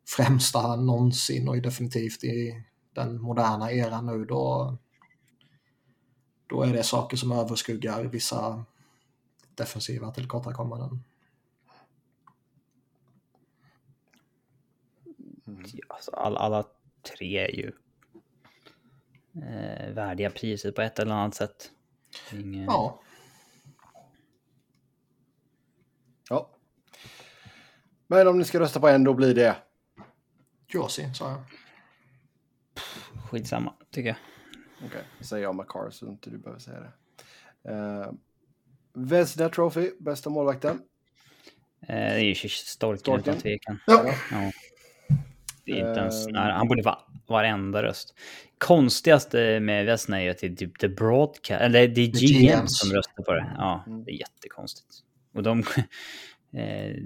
främsta 0.08 0.76
någonsin 0.76 1.48
och 1.48 1.62
definitivt 1.62 2.24
i 2.24 2.62
den 2.94 3.20
moderna 3.20 3.72
eran 3.72 4.06
nu 4.06 4.24
då, 4.24 4.76
då 6.46 6.62
är 6.62 6.72
det 6.72 6.82
saker 6.82 7.16
som 7.16 7.32
överskuggar 7.32 8.04
vissa 8.04 8.64
defensiva 9.54 10.10
tillkortakommanden. 10.10 11.04
Mm. 15.46 15.64
Alla, 16.12 16.38
alla 16.38 16.64
tre 17.06 17.38
är 17.38 17.56
ju 17.56 17.72
eh, 19.42 19.94
värdiga 19.94 20.30
priset 20.30 20.74
på 20.74 20.82
ett 20.82 20.98
eller 20.98 21.14
annat 21.14 21.34
sätt. 21.34 21.70
Ingen... 22.32 22.64
Ja. 22.64 23.00
Ja. 26.28 26.50
Men 28.06 28.28
om 28.28 28.38
ni 28.38 28.44
ska 28.44 28.60
rösta 28.60 28.80
på 28.80 28.88
en, 28.88 29.04
då 29.04 29.14
blir 29.14 29.34
det? 29.34 29.56
Josie, 30.68 31.14
sa 31.14 31.30
jag. 31.30 31.42
Skitsamma, 33.30 33.74
tycker 33.90 34.08
jag. 34.08 34.16
Okej, 34.76 34.86
okay. 34.86 35.02
säger 35.20 35.42
jag 35.42 35.54
McCar 35.54 35.90
så 35.90 36.06
inte 36.06 36.30
du 36.30 36.38
behöver 36.38 36.60
säga 36.60 36.80
det. 36.80 36.92
Uh, 37.70 38.12
Vesda 38.92 39.48
Trophy, 39.48 39.90
bästa 39.98 40.30
målvakten? 40.30 40.76
Uh, 40.76 40.80
det 41.88 41.94
är 41.94 42.18
ju 42.18 42.34
Storken, 42.34 42.98
Storken. 42.98 43.22
utan 43.22 43.40
tvekan. 43.40 43.78
Ja. 43.86 44.14
ja. 44.30 44.52
Det 45.66 45.80
är 45.80 45.88
inte 45.88 46.00
ens 46.00 46.26
nära. 46.26 46.52
Han 46.52 46.68
borde 46.68 46.82
vara 46.82 46.98
varenda 47.26 47.82
röst. 47.82 48.14
Konstigaste 48.58 49.60
med 49.60 49.86
Vesna 49.86 50.20
är 50.20 50.24
ju 50.24 50.30
att 50.30 50.38
det 50.38 50.46
är 50.46 50.56
typ 50.56 50.78
The 50.78 50.88
Broadcast, 50.88 51.50
eller 51.50 51.88
det 51.88 52.00
är 52.00 52.06
GM 52.06 52.66
som 52.66 52.92
röstar 52.92 53.22
på 53.22 53.32
det. 53.32 53.54
Ja, 53.58 53.84
mm. 53.86 54.04
det 54.04 54.10
är 54.10 54.14
jättekonstigt. 54.14 54.94
Och 55.34 55.42
de, 55.42 55.58
eh, 56.52 56.96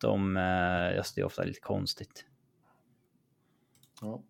de 0.00 0.36
eh, 0.36 0.96
röstar 0.96 1.22
ju 1.22 1.26
ofta 1.26 1.42
lite 1.42 1.60
konstigt. 1.60 2.24
Ja. 4.00 4.22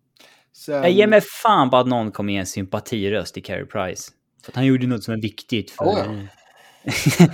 Sen... 0.53 0.75
Jag 0.75 0.91
ger 0.91 1.07
mig 1.07 1.21
fan 1.21 1.69
på 1.69 1.77
att 1.77 1.87
någon 1.87 2.11
kommer 2.11 2.33
ge 2.33 2.39
en 2.39 2.45
sympatiröst 2.45 3.33
till 3.33 3.43
Carey 3.43 3.65
Price. 3.65 4.11
För 4.43 4.51
att 4.51 4.55
han 4.55 4.65
gjorde 4.65 4.87
något 4.87 5.03
som 5.03 5.13
är 5.13 5.21
viktigt 5.21 5.71
för... 5.71 5.85
Oh, 5.85 6.25
ja. 7.19 7.27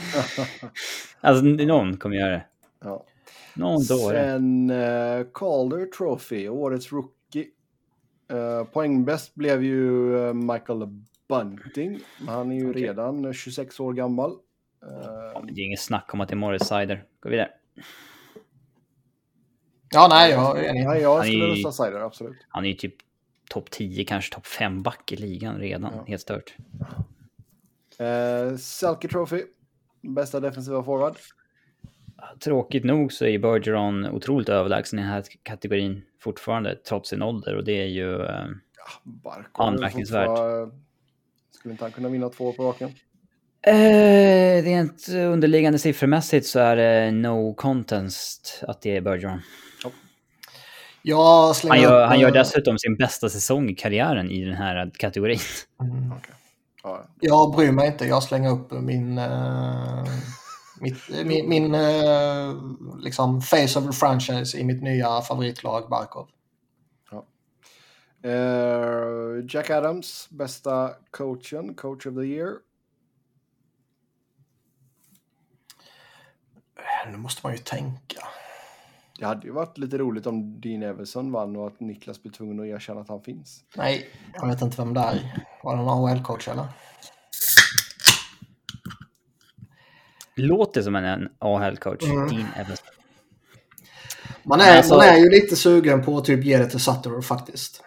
alltså, 1.22 1.45
någon 1.45 1.97
kommer 1.97 2.16
göra 2.16 2.32
det. 2.32 2.45
Ja. 2.82 3.06
Någon 3.54 3.82
Sen 3.82 4.70
uh, 4.70 5.26
Calder 5.34 5.86
Trophy, 5.86 6.49
årets 6.49 6.91
rookie. 6.91 7.45
Uh, 8.32 8.64
poängbäst 8.64 9.36
blev 9.36 9.64
ju 9.64 9.89
uh, 10.16 10.34
Michael 10.34 10.88
Bunting. 11.30 11.99
Han 12.28 12.52
är 12.52 12.56
ju 12.56 12.70
okay. 12.70 12.84
redan 12.84 13.34
26 13.34 13.80
år 13.80 13.93
gammal. 13.93 14.32
Uh, 14.32 14.38
ja, 15.34 15.43
det 15.52 15.62
är 15.62 15.66
inget 15.66 15.82
snack 15.82 16.14
om 16.14 16.22
att 16.22 16.30
det 16.30 16.34
är 16.34 16.38
Morris 16.38 16.68
Sider. 16.68 17.04
Gå 17.20 17.30
vidare. 17.30 17.49
Ja, 19.89 20.08
nej, 20.10 20.32
jag 20.32 20.66
enig. 20.66 20.86
Nej, 20.86 21.02
jag 21.02 21.26
skulle 21.26 21.45
rösta 21.45 21.72
Sider, 21.72 21.99
absolut. 21.99 22.38
Han 22.49 22.66
är 22.66 22.70
ju 22.70 22.76
typ 22.76 22.95
topp 23.49 23.72
10, 23.72 24.06
kanske 24.06 24.36
topp 24.36 24.47
5 24.47 24.84
back 24.84 25.12
i 25.12 25.16
ligan 25.16 25.58
redan. 25.58 25.93
Ja. 25.95 26.04
Helt 26.08 26.22
stört. 26.22 26.56
Uh, 28.02 28.58
Selke 28.58 29.08
Trophy, 29.08 29.43
bästa 30.02 30.39
defensiva 30.39 30.84
forward 30.84 31.18
tråkigt 32.43 32.84
nog 32.84 33.13
så 33.13 33.26
är 33.26 33.39
Bergeron 33.39 34.05
otroligt 34.05 34.49
överlägsen 34.49 34.99
i 34.99 35.01
den 35.01 35.11
här 35.11 35.24
kategorin 35.43 36.01
fortfarande, 36.19 36.76
trots 36.76 37.09
sin 37.09 37.22
ålder. 37.22 37.55
Och 37.55 37.63
det 37.63 37.82
är 37.82 37.88
ju 37.88 38.22
eh, 38.22 38.45
ja, 39.24 39.43
anmärkningsvärt. 39.51 40.39
Skulle 41.51 41.72
inte 41.72 41.84
han 41.84 41.91
kunna 41.91 42.09
vinna 42.09 42.30
två 42.30 42.53
på 42.53 42.63
raken? 42.63 42.89
Eh, 43.67 44.63
rent 44.63 45.09
underliggande 45.09 45.80
siffermässigt 45.80 46.47
så 46.47 46.59
är 46.59 46.76
det 46.76 47.11
no 47.11 47.53
contest 47.53 48.63
att 48.67 48.82
det 48.82 48.97
är 48.97 49.01
Bergeron. 49.01 49.41
Ja. 51.03 51.53
Han, 51.67 51.82
gör, 51.82 52.05
han 52.05 52.19
gör 52.19 52.32
dessutom 52.32 52.78
sin 52.78 52.95
bästa 52.95 53.30
säsong 53.30 53.69
i 53.69 53.76
karriären 53.76 54.32
i 54.32 54.45
den 54.45 54.55
här 54.55 54.91
kategorin. 54.97 55.39
Mm. 55.82 56.11
Okay. 56.11 56.36
Ja. 56.84 57.05
Jag 57.19 57.55
bryr 57.55 57.72
mig 57.72 57.88
inte, 57.88 58.05
jag 58.05 58.24
slänger 58.24 58.51
upp 58.51 58.72
min... 58.72 59.17
Uh 59.17 60.05
mitt, 60.82 61.25
min, 61.25 61.49
min 61.49 61.75
eh, 61.75 62.55
liksom 62.99 63.41
face 63.41 63.79
of 63.79 63.86
the 63.86 63.93
franchise 63.93 64.57
i 64.57 64.63
mitt 64.63 64.84
nya 64.84 65.21
favoritlag 65.21 65.89
Barkov. 65.89 66.27
Ja. 67.11 67.25
Eh, 68.29 69.45
Jack 69.49 69.69
Adams, 69.69 70.27
bästa 70.29 70.89
coachen, 71.11 71.73
coach 71.75 72.05
of 72.05 72.15
the 72.15 72.25
year. 72.25 72.53
Nu 77.11 77.17
måste 77.17 77.41
man 77.43 77.53
ju 77.53 77.57
tänka. 77.57 78.27
Det 79.19 79.25
hade 79.25 79.47
ju 79.47 79.53
varit 79.53 79.77
lite 79.77 79.97
roligt 79.97 80.27
om 80.27 80.61
Dean 80.61 80.84
Everson 80.84 81.32
vann 81.32 81.55
och 81.55 81.67
att 81.67 81.79
Niklas 81.79 82.21
blir 82.21 82.32
tvungen 82.32 82.59
att 82.59 82.65
erkänna 82.65 83.01
att 83.01 83.09
han 83.09 83.21
finns. 83.21 83.63
Nej, 83.75 84.09
jag 84.34 84.47
vet 84.47 84.61
inte 84.61 84.77
vem 84.77 84.93
det 84.93 84.99
är. 84.99 85.45
Var 85.63 85.75
det 85.75 85.84
någon 85.84 86.09
AHL-coach 86.09 86.51
eller? 86.51 86.67
Låter 90.36 90.82
som 90.82 90.95
en 90.95 91.29
AHL-coach, 91.39 92.03
Mm. 92.03 92.27
Dean 92.29 92.45
Evans. 92.55 92.84
Man 94.43 94.61
är, 94.61 94.77
alltså- 94.77 94.95
man 94.95 95.05
är 95.05 95.17
ju 95.17 95.29
lite 95.29 95.55
sugen 95.55 96.03
på 96.05 96.17
att 96.17 96.25
typ 96.25 96.43
ge 96.43 96.57
det 96.57 96.65
till 96.69 96.79
Sutter 96.79 97.21
faktiskt. 97.21 97.84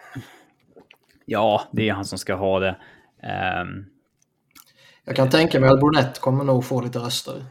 Ja, 1.25 1.61
det 1.71 1.89
är 1.89 1.93
han 1.93 2.05
som 2.05 2.17
ska 2.17 2.35
ha 2.35 2.59
det. 2.59 2.77
Ehm, 3.23 3.85
Jag 5.05 5.15
kan 5.15 5.29
tänka 5.29 5.59
mig 5.59 5.69
att 5.69 5.79
Brunette 5.79 6.19
kommer 6.19 6.43
nog 6.43 6.65
få 6.65 6.81
lite 6.81 6.99
röster. 6.99 7.45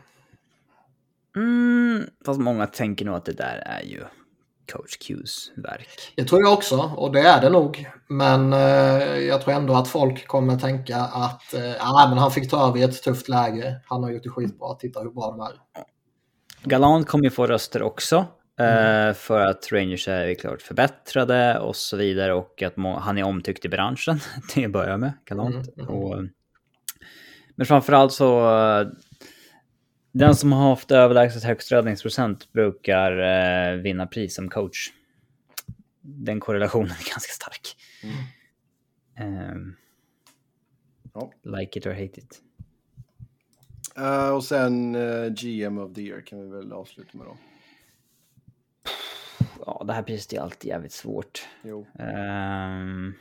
mm, 1.36 2.04
fast 2.26 2.40
många 2.40 2.66
tänker 2.66 3.04
nog 3.04 3.14
att 3.14 3.24
det 3.24 3.32
där 3.32 3.56
är 3.66 3.82
ju 3.82 4.04
coach 4.72 4.96
Qs 4.98 5.52
verk. 5.56 5.88
Det 6.16 6.24
tror 6.24 6.40
jag 6.40 6.52
också, 6.52 6.76
och 6.96 7.12
det 7.12 7.20
är 7.20 7.40
det 7.40 7.50
nog. 7.50 7.88
Men 8.08 8.52
eh, 8.52 8.58
jag 9.18 9.40
tror 9.42 9.54
ändå 9.54 9.74
att 9.74 9.88
folk 9.88 10.26
kommer 10.26 10.56
tänka 10.58 10.96
att 10.96 11.54
eh, 11.54 11.74
ah, 11.80 12.08
men 12.08 12.18
han 12.18 12.30
fick 12.30 12.50
ta 12.50 12.68
över 12.68 12.78
i 12.78 12.82
ett 12.82 13.02
tufft 13.02 13.28
läge. 13.28 13.80
Han 13.86 14.02
har 14.02 14.10
gjort 14.10 14.22
det 14.22 14.30
skitbra. 14.30 14.74
Titta 14.74 15.00
hur 15.00 15.10
bra 15.10 15.30
de 15.30 15.40
är. 15.40 15.52
Galant 16.62 17.06
kommer 17.08 17.24
ju 17.24 17.30
få 17.30 17.46
röster 17.46 17.82
också. 17.82 18.16
eh, 18.60 19.14
För 19.14 19.40
att 19.40 19.72
Rangers 19.72 20.08
är 20.08 20.34
klart 20.34 20.62
förbättrade 20.62 21.58
och 21.58 21.76
så 21.76 21.96
vidare 21.96 22.34
och 22.34 22.62
att 22.62 22.74
han 23.02 23.18
är 23.18 23.24
omtyckt 23.24 23.64
i 23.64 23.68
branschen. 23.68 24.20
Det 24.54 24.68
börjar 24.68 24.90
jag 24.90 25.00
med, 25.00 25.12
Galant. 25.24 25.54
Mm, 25.76 25.88
mm. 25.88 25.94
Och, 25.94 26.16
men 27.56 27.66
framförallt 27.66 28.12
så... 28.12 28.50
Den 30.16 30.36
som 30.36 30.52
har 30.52 30.68
haft 30.68 30.90
överlägset 30.90 31.44
högst 31.44 31.72
räddningsprocent 31.72 32.52
brukar 32.52 33.18
eh, 33.18 33.76
vinna 33.76 34.06
pris 34.06 34.34
som 34.34 34.48
coach. 34.50 34.90
Den 36.00 36.40
korrelationen 36.40 36.90
är 36.90 37.10
ganska 37.10 37.32
stark. 37.32 37.76
Ehm, 39.18 39.74
Ja. 41.14 41.32
like 41.44 41.78
it 41.78 41.86
or 41.86 41.90
hate 41.92 42.04
it. 42.20 42.40
Eh, 43.96 44.28
och 44.28 44.44
sen 44.44 44.94
eh, 44.94 45.26
GM 45.32 45.78
of 45.78 45.94
the 45.94 46.00
year 46.02 46.20
kan 46.20 46.40
vi 46.40 46.56
väl 46.56 46.72
avsluta 46.72 47.18
med 47.18 47.26
då. 47.26 47.36
Ja, 49.66 49.84
det 49.86 49.92
här 49.92 50.02
priset 50.02 50.32
är 50.32 50.40
alltid 50.40 50.68
jävligt 50.68 50.92
svårt. 50.92 51.48
Jo. 51.62 51.86
Ehm, 51.98 53.14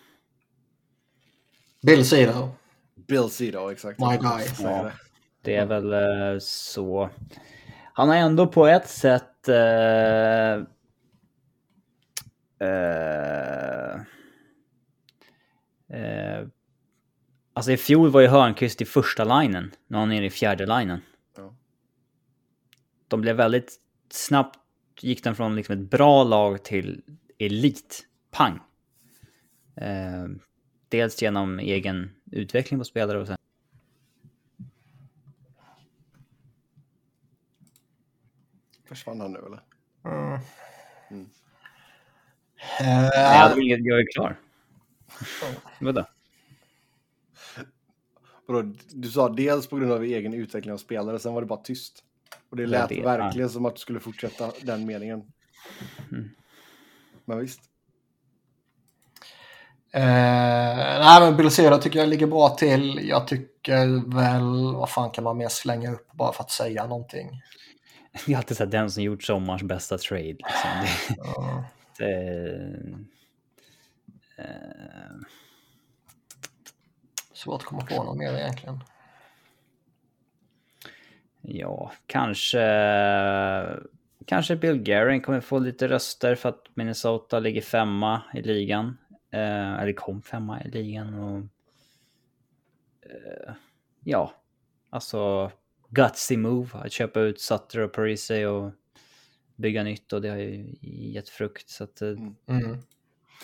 Bill 1.82 2.06
Cedar. 2.06 2.50
Bill 2.96 3.30
Cedar, 3.30 3.72
exakt. 3.72 4.00
My 4.00 4.18
guy. 4.18 4.46
Ja. 4.60 4.92
Det. 5.44 5.56
Är 5.56 5.66
väl 5.66 5.94
eh, 5.94 6.40
så. 6.40 7.10
Han 7.94 8.10
har 8.10 8.16
ändå 8.16 8.48
på 8.48 8.68
ett 8.68 8.90
sätt... 8.90 9.48
Eh, 9.48 10.54
eh, 12.68 13.96
eh, 15.90 16.48
alltså 17.54 17.72
i 17.72 17.78
fjol 17.78 18.10
var 18.10 18.22
ju 18.22 18.28
Hörnqvist 18.28 18.82
i 18.82 18.86
första 18.86 19.40
linen. 19.40 19.72
Nu 19.88 19.98
är 19.98 20.00
han 20.00 20.10
nere 20.10 20.26
i 20.26 20.30
fjärde 20.30 20.66
linen. 20.66 21.02
Ja. 21.38 21.56
De 23.08 23.22
blev 23.22 23.36
väldigt 23.36 23.80
snabbt 24.10 24.60
gick 25.02 25.24
den 25.24 25.36
från 25.36 25.56
liksom 25.56 25.74
ett 25.74 25.90
bra 25.90 26.24
lag 26.24 26.64
till 26.64 27.02
elit. 27.40 28.06
Pang. 28.32 28.60
Eh, 29.76 30.26
dels 30.90 31.22
genom 31.22 31.60
egen 31.60 32.12
utveckling 32.32 32.80
på 32.80 32.86
spelare 32.86 33.20
och 33.20 33.28
sen 33.28 33.38
Försvann 38.96 39.22
han 39.22 39.32
nu 39.32 39.40
eller? 39.40 39.62
Mm. 40.06 40.40
Mm. 41.12 41.30
Eh, 42.80 43.10
Nej, 43.10 43.68
jag, 43.70 43.80
jag 43.82 44.00
är 44.00 44.12
klar. 44.14 44.40
Vadå? 45.80 46.06
Vadå, 48.46 48.74
Du 48.94 49.12
sa 49.12 49.30
dels 49.30 49.68
på 49.68 49.76
grund 49.78 49.92
av 49.92 50.04
egen 50.04 50.34
utveckling 50.34 50.74
av 50.74 50.78
spelare, 50.78 51.20
sen 51.20 51.34
var 51.34 51.42
det 51.42 51.48
bara 51.48 51.62
tyst. 51.64 52.04
Och 52.50 52.58
det 52.58 52.64
Ja, 52.64 52.70
lät 52.70 52.90
det- 52.90 53.02
verkligen 53.02 53.50
som 53.50 53.66
att 53.66 53.76
du 53.76 53.80
skulle 53.80 54.00
fortsätta 54.00 54.52
den 54.62 54.86
meningen. 54.86 55.24
Mm. 56.12 56.30
Men 57.26 57.40
visst. 57.40 57.62
Eh, 59.92 60.02
nej, 61.00 61.22
men 61.22 61.38
Bill 61.38 61.52
Cedar 61.52 61.78
tycker 61.78 62.00
jag 62.00 62.10
ligger 62.10 62.28
bra 62.28 62.50
till. 62.50 63.08
Jag 63.10 63.28
tycker 63.28 64.16
väl, 64.16 64.74
vad 64.76 64.90
fan 64.90 65.10
kan 65.12 65.24
man 65.24 65.38
mer 65.38 65.48
slänga 65.50 65.92
upp 65.94 66.12
bara 66.12 66.34
för 66.34 66.44
att 66.44 66.52
säga 66.52 66.88
någonting? 66.88 67.42
Det 68.26 68.34
är 68.34 68.38
alltid 68.38 68.58
så 68.58 68.64
här, 68.64 68.72
den 68.72 68.92
som 68.92 69.04
gjort 69.04 69.24
sommarens 69.24 69.64
bästa 69.64 69.98
trade. 69.98 70.24
Liksom. 70.24 70.70
Det, 70.82 71.16
Ja. 71.18 71.66
det, 71.98 73.06
eh, 74.38 75.16
Svårt 77.34 77.62
att 77.62 77.68
komma 77.68 77.86
på 77.86 78.04
något 78.04 78.18
mer 78.18 78.34
egentligen. 78.34 78.80
ja, 81.42 81.92
kanske... 82.08 82.60
Kanske 84.26 84.56
Bill 84.56 84.78
Guerin 84.84 85.22
kommer 85.22 85.42
få 85.42 85.60
lite 85.60 85.88
röster 85.88 86.36
för 86.36 86.50
att 86.50 86.68
Minnesota 86.74 87.40
ligger 87.40 87.62
femma 87.62 88.22
i 88.34 88.42
ligan. 88.42 88.98
Eh, 89.32 89.74
eller 89.74 89.94
kom 89.94 90.22
femma 90.22 90.64
i 90.64 90.70
ligan. 90.70 91.14
Och, 91.14 91.38
eh, 93.10 93.54
ja, 94.04 94.34
alltså 94.90 95.52
gutsy 95.94 96.38
move 96.38 96.70
att 96.74 96.92
köpa 96.92 97.20
ut 97.20 97.42
Sutter 97.42 97.80
och 97.80 97.92
Parise 97.94 98.48
och 98.48 98.72
bygga 99.56 99.84
nytt 99.84 100.14
och 100.14 100.22
det 100.22 100.30
har 100.30 100.38
ju 100.38 100.76
gett 100.82 101.30
frukt. 101.30 101.70
Så 101.70 101.84
att, 101.84 102.02
eh, 102.02 102.10
Mm. 102.10 102.78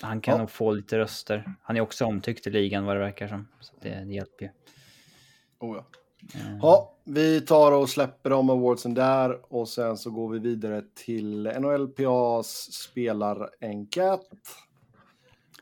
Han 0.02 0.20
kan 0.20 0.32
Ja. 0.34 0.38
nog 0.38 0.50
få 0.50 0.72
lite 0.72 0.98
röster. 0.98 1.54
Han 1.62 1.76
är 1.76 1.80
också 1.80 2.04
omtyckt 2.04 2.46
i 2.46 2.50
ligan 2.50 2.84
vad 2.84 2.96
det 2.96 3.00
verkar 3.00 3.28
som. 3.28 3.48
Så 3.60 3.74
det, 3.80 4.04
det 4.04 4.14
hjälper 4.14 4.44
ju. 4.44 4.50
Oh, 5.58 5.76
ja. 5.76 5.84
Eh, 6.34 6.58
ja, 6.62 6.94
vi 7.04 7.40
tar 7.40 7.72
och 7.72 7.88
släpper 7.88 8.30
de 8.30 8.50
awardsen 8.50 8.94
där 8.94 9.52
och 9.54 9.68
sen 9.68 9.96
så 9.96 10.10
går 10.10 10.28
vi 10.30 10.38
vidare 10.38 10.82
till 10.94 11.46
NHLPAs 11.46 12.72
spelarenkät. 12.72 14.20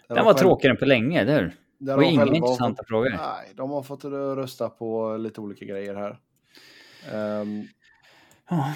Den 0.09 0.17
de 0.17 0.25
var 0.25 0.25
själv- 0.25 0.39
tråkigare 0.39 0.73
än 0.75 0.79
på 0.79 0.85
länge, 0.85 1.21
eller 1.21 1.41
hur? 1.41 1.57
där 1.79 1.93
Det 1.93 1.97
var 1.97 2.03
inga 2.03 2.27
intressanta 2.27 2.83
fått- 2.83 2.89
frågor. 2.89 3.11
Nej, 3.11 3.53
de 3.55 3.71
har 3.71 3.83
fått 3.83 4.05
rösta 4.05 4.69
på 4.69 5.17
lite 5.17 5.41
olika 5.41 5.65
grejer 5.65 5.95
här. 5.95 6.19
Ehm, 7.13 7.69
Ja. 8.51 8.73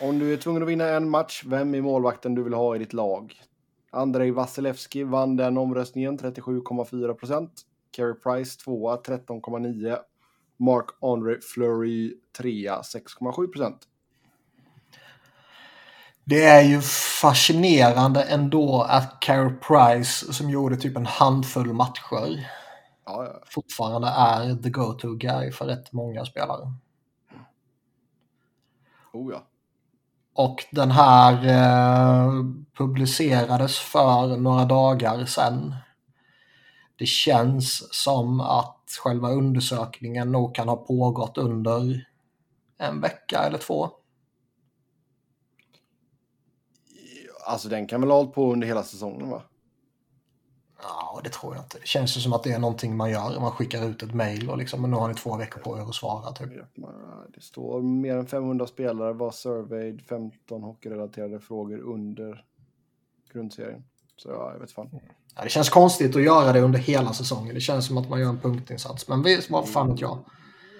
om 0.00 0.18
du 0.18 0.32
är 0.32 0.36
tvungen 0.36 0.62
att 0.62 0.68
vinna 0.68 0.84
en 0.88 1.10
match, 1.10 1.42
vem 1.46 1.74
är 1.74 1.80
målvakten 1.80 2.34
du 2.34 2.42
vill 2.42 2.54
ha 2.54 2.76
i 2.76 2.78
ditt 2.78 2.92
lag? 2.92 3.34
Andrei 3.90 4.30
Vasilevski 4.30 5.02
vann 5.04 5.36
den 5.36 5.58
omröstningen, 5.58 6.18
37,4 6.18 7.14
procent. 7.14 7.52
Carey 7.96 8.14
Price 8.14 8.58
tvåa, 8.58 8.96
13,9. 8.96 9.98
Mark-André 10.58 11.36
Fleury 11.54 12.14
trea, 12.38 12.82
6,7 12.82 13.46
procent. 13.52 13.78
Det 16.24 16.44
är 16.44 16.62
ju 16.62 16.80
fascinerande 17.20 18.22
ändå 18.22 18.82
att 18.82 19.20
Carey 19.20 19.50
Price 19.68 20.32
som 20.32 20.50
gjorde 20.50 20.76
typ 20.76 20.96
en 20.96 21.06
handfull 21.06 21.72
matcher 21.72 22.46
Ja, 23.06 23.24
ja. 23.24 23.42
fortfarande 23.46 24.08
är 24.08 24.62
the 24.62 24.70
go-to 24.70 25.14
guy 25.14 25.52
för 25.52 25.64
rätt 25.64 25.92
många 25.92 26.24
spelare. 26.24 26.72
Oh, 29.16 29.32
ja. 29.32 29.46
Och 30.34 30.64
den 30.70 30.90
här 30.90 31.32
eh, 31.46 32.44
publicerades 32.78 33.78
för 33.78 34.36
några 34.36 34.64
dagar 34.64 35.24
sedan. 35.24 35.74
Det 36.98 37.06
känns 37.06 37.94
som 37.94 38.40
att 38.40 38.82
själva 39.02 39.30
undersökningen 39.30 40.32
nog 40.32 40.54
kan 40.54 40.68
ha 40.68 40.76
pågått 40.76 41.38
under 41.38 42.08
en 42.78 43.00
vecka 43.00 43.38
eller 43.38 43.58
två. 43.58 43.90
Alltså 47.46 47.68
den 47.68 47.86
kan 47.86 48.00
väl 48.00 48.10
ha 48.10 48.16
hållit 48.16 48.34
på 48.34 48.52
under 48.52 48.66
hela 48.66 48.82
säsongen 48.82 49.30
va? 49.30 49.42
Ja, 50.88 51.20
det 51.24 51.30
tror 51.30 51.54
jag 51.54 51.64
inte. 51.64 51.78
Det 51.78 51.86
känns 51.86 52.16
ju 52.16 52.20
som 52.20 52.32
att 52.32 52.42
det 52.42 52.52
är 52.52 52.58
någonting 52.58 52.96
man 52.96 53.10
gör. 53.10 53.40
Man 53.40 53.50
skickar 53.50 53.84
ut 53.84 54.02
ett 54.02 54.14
mail 54.14 54.50
och 54.50 54.58
liksom, 54.58 54.82
men 54.82 54.90
nu 54.90 54.96
har 54.96 55.08
ni 55.08 55.14
två 55.14 55.36
veckor 55.36 55.60
på 55.60 55.78
er 55.78 55.82
att 55.82 55.94
svara. 55.94 56.32
Typ. 56.32 56.48
Det 57.34 57.40
står 57.40 57.82
mer 57.82 58.16
än 58.16 58.26
500 58.26 58.66
spelare 58.66 59.12
var 59.12 59.30
surveyed, 59.30 60.02
15 60.08 60.62
hockeyrelaterade 60.62 61.40
frågor 61.40 61.78
under 61.78 62.44
grundserien. 63.32 63.84
Så 64.16 64.28
ja, 64.28 64.52
jag 64.52 64.60
vet 64.60 64.72
fan. 64.72 65.00
Ja, 65.36 65.42
det 65.42 65.48
känns 65.48 65.68
konstigt 65.68 66.16
att 66.16 66.22
göra 66.22 66.52
det 66.52 66.60
under 66.60 66.78
hela 66.78 67.12
säsongen. 67.12 67.54
Det 67.54 67.60
känns 67.60 67.86
som 67.86 67.98
att 67.98 68.08
man 68.08 68.20
gör 68.20 68.28
en 68.28 68.40
punktinsats. 68.40 69.08
Men 69.08 69.24
vad 69.50 69.68
fan 69.68 69.90
vet 69.90 70.00
jag. 70.00 70.18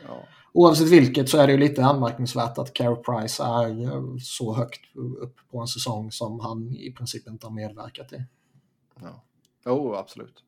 Ja. 0.09 0.23
Oavsett 0.53 0.89
vilket 0.89 1.29
så 1.29 1.39
är 1.39 1.47
det 1.47 1.53
ju 1.53 1.59
lite 1.59 1.85
anmärkningsvärt 1.85 2.59
att 2.59 2.73
Carey 2.73 2.97
Price 2.97 3.43
är 3.43 3.83
eh, 3.83 4.03
så 4.23 4.55
högt 4.55 4.81
upp 5.19 5.37
på 5.51 5.61
en 5.61 5.67
säsong 5.67 6.13
som 6.13 6.41
han 6.41 6.77
i 6.77 6.93
princip 6.93 7.29
inte 7.29 7.47
har 7.47 7.53
medverkat 7.53 8.13
i. 8.13 8.25
Ja. 9.01 9.23
Jo, 9.67 9.73
oh, 9.73 9.99
absolut. 9.99 10.43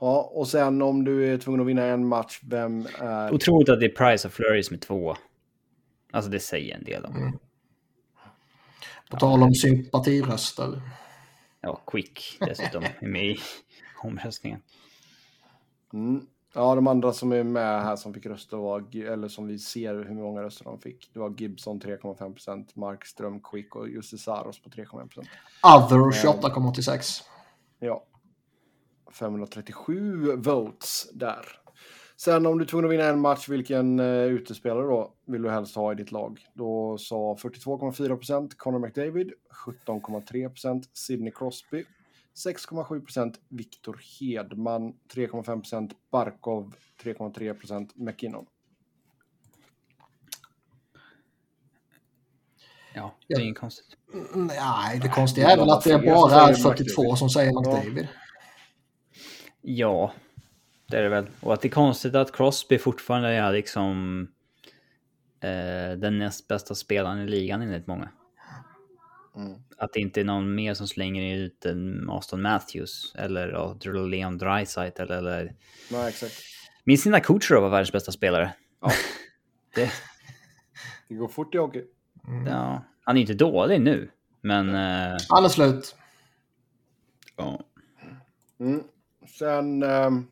Ja, 0.00 0.30
och 0.34 0.48
sen 0.48 0.82
om 0.82 1.04
du 1.04 1.32
är 1.32 1.38
tvungen 1.38 1.60
att 1.60 1.66
vinna 1.66 1.84
en 1.84 2.06
match, 2.06 2.40
vem 2.42 2.86
är... 2.98 3.34
Otroligt 3.34 3.68
att 3.68 3.80
det 3.80 3.86
är 3.86 4.10
Price 4.10 4.28
of 4.28 4.34
Flurry 4.34 4.62
som 4.62 4.74
är 4.74 4.80
två. 4.80 5.16
Alltså 6.12 6.30
det 6.30 6.40
säger 6.40 6.76
en 6.76 6.84
del 6.84 7.04
om. 7.04 7.16
Mm. 7.16 7.38
På 9.10 9.16
tal 9.16 9.42
om 9.42 9.54
sympatiröster. 9.54 10.80
Ja, 11.60 11.80
Quick 11.86 12.36
dessutom 12.40 12.84
är 13.00 13.08
med 13.08 13.24
i 13.24 13.38
omröstningen. 14.02 14.60
Mm. 15.92 16.26
Ja, 16.54 16.74
de 16.74 16.86
andra 16.86 17.12
som 17.12 17.32
är 17.32 17.44
med 17.44 17.82
här 17.82 17.96
som 17.96 18.14
fick 18.14 18.26
röster 18.26 18.56
var, 18.56 18.96
eller 18.96 19.28
som 19.28 19.46
vi 19.46 19.58
ser 19.58 19.94
hur 19.94 20.14
många 20.14 20.42
röster 20.42 20.64
de 20.64 20.80
fick. 20.80 21.10
Det 21.12 21.18
var 21.18 21.34
Gibson 21.38 21.80
3,5% 21.80 22.66
Markström, 22.74 23.40
Quick 23.40 23.76
och 23.76 23.88
Jussi 23.88 24.18
Saros 24.18 24.62
på 24.62 24.70
3,1 24.70 25.18
Other 25.62 25.96
28,86. 25.96 27.22
Ja. 27.78 28.04
537 29.12 30.36
votes 30.36 31.10
där. 31.12 31.46
Sen 32.16 32.46
om 32.46 32.58
du 32.58 32.64
är 32.64 32.68
tvungen 32.68 32.84
att 32.86 32.92
vinna 32.92 33.04
en 33.04 33.20
match, 33.20 33.48
vilken 33.48 34.00
uh, 34.00 34.24
utespelare 34.24 34.86
då 34.86 35.14
vill 35.26 35.42
du 35.42 35.50
helst 35.50 35.76
ha 35.76 35.92
i 35.92 35.94
ditt 35.94 36.12
lag? 36.12 36.40
Då 36.54 36.98
sa 36.98 37.34
42,4% 37.34 38.50
Connor 38.56 38.78
McDavid, 38.78 39.32
17,3% 39.86 40.82
Sidney 40.92 41.32
Crosby, 41.32 41.84
6,7% 42.46 43.34
Viktor 43.48 44.00
Hedman, 44.20 44.94
3,5% 45.14 45.90
Barkov, 46.10 46.74
3,3 47.02 47.88
McKinnon. 47.94 48.46
Ja, 52.94 53.14
det 53.28 53.34
är 53.34 53.40
inget 53.40 53.58
konstigt. 53.58 53.96
Nej, 54.34 54.98
det 54.98 55.08
konstiga 55.08 55.50
är 55.50 55.56
väl 55.56 55.70
att 55.70 55.84
det 55.84 55.98
bara 55.98 56.48
är 56.48 56.54
42 56.54 57.16
som 57.16 57.30
säger 57.30 57.60
McDavid. 57.60 58.08
Ja, 58.12 58.21
det 60.86 60.96
är 60.96 61.02
det 61.02 61.08
väl. 61.08 61.26
Och 61.40 61.52
att 61.52 61.60
det 61.60 61.68
är 61.68 61.70
konstigt 61.70 62.14
att 62.14 62.32
Crosby 62.32 62.78
fortfarande 62.78 63.28
är 63.28 63.52
liksom 63.52 64.28
eh, 65.40 65.98
den 65.98 66.18
näst 66.18 66.48
bästa 66.48 66.74
spelaren 66.74 67.18
i 67.18 67.26
ligan 67.28 67.62
enligt 67.62 67.86
många. 67.86 68.08
Mm. 69.36 69.62
Att 69.78 69.92
det 69.92 70.00
inte 70.00 70.20
är 70.20 70.24
någon 70.24 70.54
mer 70.54 70.74
som 70.74 70.88
slänger 70.88 71.36
ut 71.36 71.64
en 71.64 72.10
Aston 72.10 72.42
Matthews 72.42 73.14
eller 73.18 73.48
ja, 73.48 73.76
Leon 73.84 74.38
Draisaitl 74.38 75.02
eller... 75.02 75.18
eller... 75.18 75.54
Nej, 75.90 76.08
exakt. 76.08 76.34
Minns 76.84 77.04
ni 77.04 77.10
när 77.10 77.20
Kucherov 77.20 77.62
var 77.62 77.70
världens 77.70 77.92
bästa 77.92 78.12
spelare? 78.12 78.52
Ja. 78.80 78.90
det... 79.74 79.92
det 81.08 81.14
går 81.14 81.28
fort 81.28 81.54
i 81.54 81.58
hockey. 81.58 81.84
Mm. 82.28 82.46
Ja. 82.46 82.84
Han 83.04 83.16
är 83.16 83.20
inte 83.20 83.34
dålig 83.34 83.80
nu, 83.80 84.10
men... 84.40 84.68
Uh... 84.68 85.18
Han 85.28 85.44
är 85.44 85.48
slut. 85.48 85.96
Ja. 87.36 87.60
Mm. 88.60 88.82
Sen... 89.26 89.82
Um... 89.82 90.28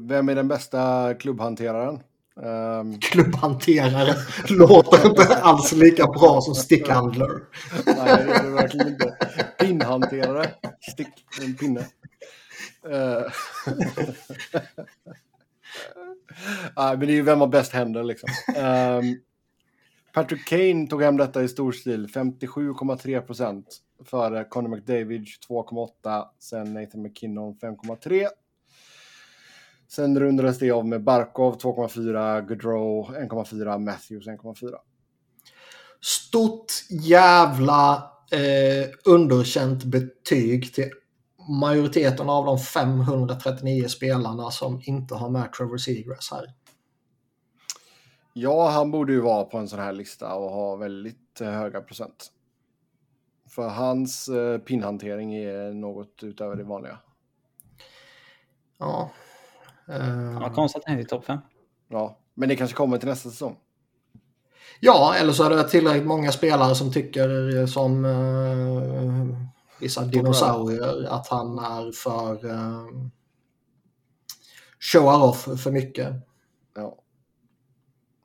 Vem 0.00 0.28
är 0.28 0.34
den 0.34 0.48
bästa 0.48 1.14
klubbhanteraren? 1.14 2.02
Um... 2.36 2.98
Klubbhanterare 3.00 4.14
låter 4.48 5.06
inte 5.06 5.36
alls 5.36 5.72
lika 5.72 6.06
bra 6.06 6.40
som 6.40 6.54
stickhandler. 6.54 7.42
Nej, 7.86 8.24
det 8.26 8.32
är 8.32 8.50
verkligen 8.50 8.88
inte. 8.88 9.16
Pinnhanterare. 9.58 10.50
Stick, 10.92 11.08
en 11.42 11.54
pinne. 11.54 11.80
Uh... 11.80 11.86
Nej, 16.76 16.96
men 16.96 17.00
det 17.00 17.12
är 17.12 17.16
ju 17.16 17.22
vem 17.22 17.40
har 17.40 17.48
bäst 17.48 17.72
händer 17.72 18.02
liksom. 18.04 18.28
Um... 18.56 19.18
Patrick 20.12 20.48
Kane 20.48 20.86
tog 20.86 21.02
hem 21.02 21.16
detta 21.16 21.42
i 21.42 21.48
stor 21.48 21.72
stil, 21.72 22.06
57,3 22.06 23.20
procent. 23.20 23.66
Före 24.04 24.44
Conor 24.44 24.68
McDavid 24.68 25.24
22,8. 25.48 26.24
Sen 26.38 26.74
Nathan 26.74 27.02
McKinnon 27.02 27.54
5,3. 27.54 28.26
Sen 29.88 30.20
rundades 30.20 30.58
det 30.58 30.70
av 30.70 30.86
med 30.86 31.04
Barkov 31.04 31.58
2,4, 31.58 32.46
Gaudreau 32.48 33.04
1,4, 33.04 33.78
Matthews 33.78 34.26
1,4. 34.26 34.74
Stort 36.00 36.72
jävla 36.90 38.10
eh, 38.32 38.88
underkänt 39.04 39.84
betyg 39.84 40.74
till 40.74 40.90
majoriteten 41.48 42.28
av 42.28 42.46
de 42.46 42.58
539 42.58 43.88
spelarna 43.88 44.50
som 44.50 44.80
inte 44.84 45.14
har 45.14 45.30
med 45.30 45.52
Trevor 45.52 45.78
Seagrass 45.78 46.30
här. 46.30 46.46
Ja, 48.40 48.68
han 48.68 48.90
borde 48.90 49.12
ju 49.12 49.20
vara 49.20 49.44
på 49.44 49.58
en 49.58 49.68
sån 49.68 49.78
här 49.78 49.92
lista 49.92 50.34
och 50.34 50.50
ha 50.50 50.76
väldigt 50.76 51.40
eh, 51.40 51.50
höga 51.50 51.80
procent. 51.80 52.32
För 53.48 53.68
hans 53.68 54.28
eh, 54.28 54.58
pinnhantering 54.58 55.34
är 55.34 55.72
något 55.72 56.22
utöver 56.22 56.56
det 56.56 56.64
vanliga. 56.64 56.98
Ja, 58.78 59.10
Uh, 59.90 60.38
ja, 60.40 60.52
konstigt 60.54 60.82
att 60.82 60.88
han 60.88 60.98
är 60.98 61.02
i 61.02 61.04
topp 61.04 61.24
5. 61.24 61.38
Ja, 61.88 62.18
men 62.34 62.48
det 62.48 62.56
kanske 62.56 62.76
kommer 62.76 62.98
till 62.98 63.08
nästa 63.08 63.30
säsong. 63.30 63.56
Ja, 64.80 65.14
eller 65.14 65.32
så 65.32 65.44
är 65.44 65.50
det 65.50 65.68
tillräckligt 65.68 66.06
många 66.06 66.32
spelare 66.32 66.74
som 66.74 66.92
tycker 66.92 67.66
som 67.66 68.04
uh, 68.04 69.36
vissa 69.80 70.04
dinosaurier 70.04 71.06
att 71.08 71.28
han 71.28 71.58
är 71.58 71.92
för 71.92 72.46
uh, 72.46 72.86
showar 74.80 75.22
off 75.22 75.48
för 75.62 75.70
mycket. 75.70 76.14
Ja. 76.74 76.98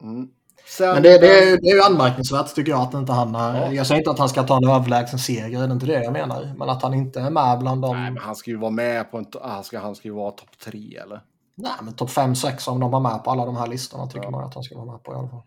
Mm. 0.04 0.28
Sen, 0.66 0.93
men 0.93 1.04
det, 1.04 1.10
det, 1.10 1.58
det 1.62 1.70
är 1.70 1.76
ju 1.76 1.82
anmärkningsvärt 1.82 2.56
tycker 2.56 2.72
jag 2.72 2.82
att 2.82 2.93
inte 2.93 3.12
han 3.12 3.36
är. 3.36 3.62
Ja. 3.62 3.74
Jag 3.74 3.88
säger 3.88 3.99
inte 3.99 4.12
att 4.12 4.20
han 4.20 4.30
ska 4.30 4.43
ta 4.43 4.58
en 4.58 4.70
överlägsen 4.70 5.20
seger, 5.20 5.60
det 5.60 5.66
är 5.66 5.72
inte 5.72 5.86
det 5.86 6.04
jag 6.04 6.14
menar. 6.14 6.54
Men 6.58 6.70
att 6.70 6.82
han 6.82 6.93
inte 6.93 7.20
är 7.20 7.30
med 7.30 7.60
bland 7.60 7.82
dem. 7.82 7.95
Nej, 7.95 8.12
men 8.12 8.24
han 8.24 8.36
ska 8.36 8.51
ju 8.51 8.58
vara 8.58 8.72
med 8.72 9.12
på 9.12 9.18
en... 9.18 9.26
Han 9.41 9.64
ska, 9.64 9.80
han 9.80 9.95
ska 9.95 10.08
ju 10.08 10.14
vara 10.14 10.32
topp 10.32 10.60
tre 10.64 10.97
eller? 10.97 11.22
Nej, 11.56 11.72
men 11.82 11.93
topp 11.93 12.10
5-6 12.10 12.70
om 12.70 12.80
de 12.80 12.93
har 12.93 12.99
med 12.99 13.24
på 13.24 13.32
alla 13.32 13.45
de 13.45 13.56
här 13.56 13.68
listorna 13.68 14.08
tycker 14.08 14.24
ja. 14.24 14.30
man 14.30 14.43
att 14.43 14.54
han 14.54 14.64
ska 14.64 14.76
vara 14.76 14.91
med 14.91 15.04
på 15.04 15.12
i 15.14 15.16
alla 15.16 15.28
fall. 15.28 15.43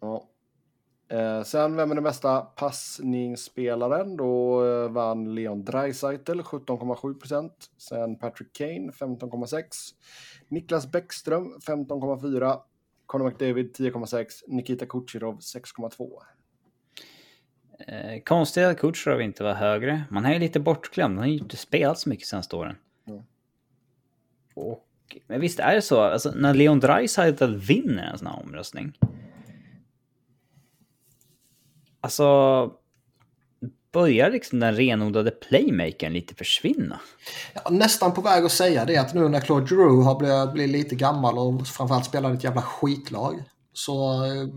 Ja. 0.00 0.22
Eh, 1.08 1.42
sen, 1.42 1.76
vem 1.76 1.90
är 1.90 1.94
den 1.94 2.04
bästa 2.04 2.40
passningsspelaren? 2.40 4.16
Då 4.16 4.64
eh, 4.64 4.90
vann 4.90 5.34
Leon 5.34 5.64
Draisaitl 5.64 6.40
17,7 6.40 7.18
procent. 7.18 7.52
Sen 7.78 8.18
Patrick 8.18 8.52
Kane 8.56 8.90
15,6. 8.90 9.62
Niklas 10.48 10.90
Bäckström 10.90 11.58
15,4. 11.66 12.58
Conor 13.06 13.30
McDavid 13.30 13.76
10,6. 13.76 14.24
Nikita 14.46 14.86
Kucherov 14.86 15.38
6,2. 15.38 16.22
Eh, 17.78 18.22
konstigt 18.22 18.64
att 18.64 18.78
Kucherov 18.78 19.20
inte 19.20 19.42
var 19.42 19.54
högre. 19.54 20.04
Man 20.10 20.24
är 20.24 20.32
ju 20.32 20.38
lite 20.38 20.60
bortglömd. 20.60 21.14
Han 21.14 21.18
har 21.18 21.32
ju 21.32 21.38
inte 21.38 21.56
spelat 21.56 21.98
så 21.98 22.08
mycket 22.08 22.26
senaste 22.26 22.56
åren. 22.56 22.76
Mm. 23.06 23.22
Och 24.54 24.82
men 25.26 25.40
visst 25.40 25.60
är 25.60 25.74
det 25.74 25.82
så, 25.82 26.00
alltså, 26.00 26.30
när 26.30 26.54
Leon 26.54 26.80
Draisaitl 26.80 27.56
vinner 27.56 28.10
en 28.12 28.18
sån 28.18 28.26
här 28.26 28.42
omröstning. 28.42 28.98
Alltså, 32.00 32.72
börjar 33.96 34.30
liksom 34.30 34.60
den 34.60 34.76
renodlade 34.76 35.30
playmakern 35.30 36.12
lite 36.12 36.34
försvinna? 36.34 37.00
Ja, 37.54 37.70
nästan 37.70 38.12
på 38.12 38.20
väg 38.20 38.44
att 38.44 38.52
säga 38.52 38.84
det 38.84 38.96
att 38.96 39.14
nu 39.14 39.28
när 39.28 39.40
Claude 39.40 39.66
Giroux 39.66 40.04
har 40.04 40.18
blivit, 40.18 40.52
blivit 40.52 40.72
lite 40.72 40.94
gammal 40.94 41.38
och 41.38 41.66
framförallt 41.66 42.04
spelar 42.04 42.34
ett 42.34 42.44
jävla 42.44 42.62
skitlag 42.62 43.42
så 43.72 44.24
eh, 44.24 44.48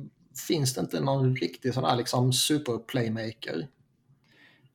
finns 0.48 0.74
det 0.74 0.82
inte 0.82 1.00
någon 1.00 1.36
riktig 1.36 1.74
sån 1.74 1.84
här 1.84 1.96
liksom 1.96 2.34
super-playmaker. 2.34 3.68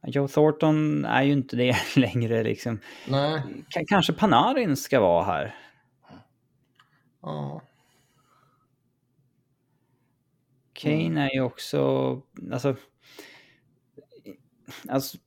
Joe 0.07 0.29
Thornton 0.29 1.05
är 1.05 1.23
ju 1.23 1.33
inte 1.33 1.57
det 1.57 1.77
längre 1.97 2.43
liksom. 2.43 2.81
Nej. 3.09 3.43
K 3.75 3.81
kanske 3.87 4.13
Panarin 4.13 4.77
ska 4.77 5.01
vara 5.01 5.25
här. 5.25 5.55
Ja. 7.23 7.63
Kane 10.73 11.31
är 11.31 11.35
ju 11.35 11.41
också, 11.41 12.21
alltså... 12.53 12.77
Alltså... 14.89 15.19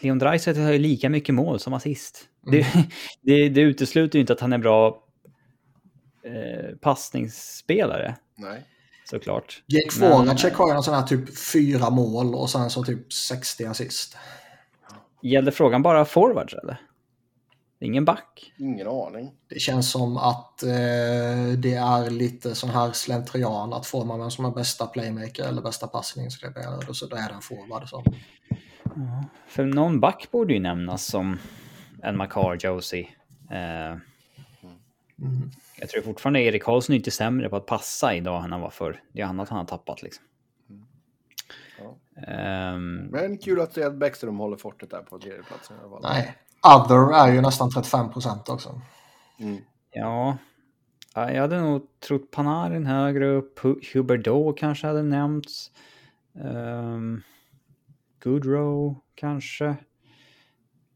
Leon 0.00 0.18
Draisaitl 0.18 0.60
har 0.60 0.72
ju 0.72 0.78
lika 0.78 1.08
mycket 1.08 1.34
mål 1.34 1.60
som 1.60 1.72
assist. 1.72 2.28
Mm. 2.46 2.60
Det, 2.60 2.88
det, 3.22 3.48
det 3.48 3.60
utesluter 3.60 4.18
ju 4.18 4.20
inte 4.20 4.32
att 4.32 4.40
han 4.40 4.52
är 4.52 4.58
bra 4.58 5.04
eh, 6.24 6.76
passningsspelare. 6.76 8.16
Nej. 8.36 8.62
Såklart. 9.04 9.62
Jake 9.66 10.00
Voracek 10.00 10.54
har 10.54 10.68
ju 10.68 10.76
en 10.76 10.82
sån 10.82 10.94
här 10.94 11.02
typ 11.02 11.38
fyra 11.38 11.90
mål 11.90 12.34
och 12.34 12.50
sen 12.50 12.70
så 12.70 12.84
typ 12.84 13.12
60 13.12 13.64
assist. 13.64 14.16
Gällde 15.22 15.52
frågan 15.52 15.82
bara 15.82 16.04
forwards 16.04 16.54
eller? 16.54 16.80
Ingen 17.84 18.04
back? 18.04 18.52
Ingen 18.56 18.88
aning. 18.88 19.32
Det 19.48 19.58
känns 19.58 19.90
som 19.90 20.16
att 20.16 20.62
eh, 20.62 20.68
det 21.58 21.74
är 21.74 22.10
lite 22.10 22.54
sån 22.54 22.70
här 22.70 22.92
slentrian 22.92 23.72
att 23.72 23.86
får 23.86 24.04
man 24.04 24.20
vem 24.20 24.30
som 24.30 24.44
är 24.44 24.50
bästa 24.50 24.86
playmaker 24.86 25.44
eller 25.44 25.62
bästa 25.62 25.86
passningsspelare 25.86 26.94
så 26.94 27.06
då 27.06 27.16
är 27.16 27.28
det 27.28 27.34
en 27.34 27.40
forward. 27.40 27.88
Så. 27.88 28.04
Ja, 28.84 29.24
för 29.46 29.64
någon 29.64 30.00
back 30.00 30.28
borde 30.30 30.54
ju 30.54 30.60
nämnas 30.60 31.06
som 31.06 31.38
en 32.02 32.16
Makar 32.16 32.58
Josie. 32.60 33.08
Eh, 33.50 33.90
mm. 33.90 35.50
Jag 35.80 35.88
tror 35.88 36.02
fortfarande 36.02 36.40
Erik 36.40 36.62
Karlsson 36.62 36.92
är 36.92 36.96
inte 36.96 37.10
sämre 37.10 37.48
på 37.48 37.56
att 37.56 37.66
passa 37.66 38.14
idag 38.14 38.44
än 38.44 38.52
han 38.52 38.60
var 38.60 38.70
förr. 38.70 39.02
Det 39.12 39.20
är 39.20 39.26
annat 39.26 39.48
han 39.48 39.58
har 39.58 39.64
tappat 39.64 40.02
liksom. 40.02 40.24
Ehm, 42.16 42.96
Men 42.96 43.38
kul 43.38 43.60
att 43.60 43.78
att 43.78 43.94
Bäckström 43.94 44.38
håller 44.38 44.56
fortet 44.56 44.90
där 44.90 45.02
på 45.02 45.18
tredjeplatsen. 45.18 45.76
Nej. 46.02 46.34
Other 46.64 47.14
är 47.14 47.32
ju 47.32 47.40
nästan 47.40 47.70
35 47.70 48.10
procent 48.10 48.48
också. 48.48 48.80
Mm. 49.38 49.62
ja. 49.90 50.36
Ja, 51.14 51.30
jag 51.32 51.40
hade 51.40 51.60
nog 51.60 51.82
trott 52.00 52.30
Panarin 52.30 52.86
högre 52.86 53.26
upp. 53.26 53.58
Hu- 53.58 53.80
Huberdeau 53.94 54.52
kanske 54.52 54.86
hade 54.86 55.02
nämnts. 55.02 55.70
Um, 56.32 57.22
Goodrow 58.22 59.00
kanske. 59.14 59.64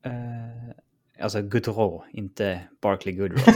Uh, 0.06 0.70
alltså 1.22 1.42
Goodrow, 1.42 2.04
inte 2.10 2.60
Barkley 2.82 3.14
Goodrow. 3.14 3.38
uh, 3.38 3.54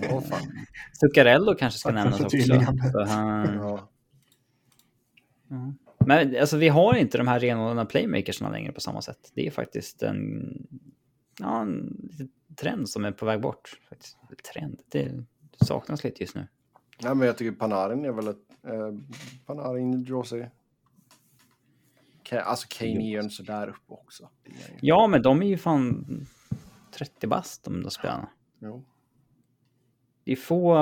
Åh, 0.14 0.20
fan. 0.20 0.66
Zuccarello 1.00 1.54
kanske 1.54 1.78
ska 1.78 1.88
Tack 1.88 1.94
nämnas 1.94 2.20
också. 2.20 2.36
För 2.92 3.06
han, 3.06 3.58
Ja. 5.48 5.74
Men 6.06 6.36
alltså, 6.40 6.56
vi 6.56 6.68
har 6.68 6.94
inte 6.96 7.18
de 7.18 7.28
här 7.28 7.40
renodlade 7.40 7.88
playmakersna 7.90 8.50
längre 8.50 8.72
på 8.72 8.80
samma 8.80 9.02
sätt. 9.02 9.30
Det 9.34 9.46
är 9.46 9.50
faktiskt 9.50 10.02
en, 10.02 10.52
ja, 11.38 11.60
en 11.62 11.96
trend 12.56 12.88
som 12.88 13.04
är 13.04 13.12
på 13.12 13.26
väg 13.26 13.40
bort. 13.40 13.80
Faktiskt. 13.88 14.16
Trend, 14.54 14.80
det 14.90 15.12
saknas 15.66 16.04
lite 16.04 16.22
just 16.22 16.34
nu. 16.34 16.46
Nej, 17.02 17.14
men 17.14 17.26
jag 17.26 17.38
tycker 17.38 17.52
Panarin 17.58 18.04
är 18.04 18.12
väl 18.12 18.28
ett... 18.28 18.36
Eh, 18.66 18.92
Panarin. 19.46 20.06
Ka- 22.24 22.40
Alltså 22.40 22.66
Kane 22.70 22.90
är 22.90 23.10
ju 23.10 23.18
en 23.18 23.30
sådär 23.30 23.68
uppe 23.68 23.78
också. 23.92 24.28
Ja, 24.80 25.06
men 25.06 25.22
de 25.22 25.42
är 25.42 25.46
ju 25.46 25.58
fan 25.58 26.06
30 26.92 27.26
bast 27.26 27.64
de 27.64 27.82
där 27.82 27.90
spelarna. 27.90 28.28
Jo. 28.58 28.84
Det 30.24 30.32
är 30.32 30.36
få... 30.36 30.74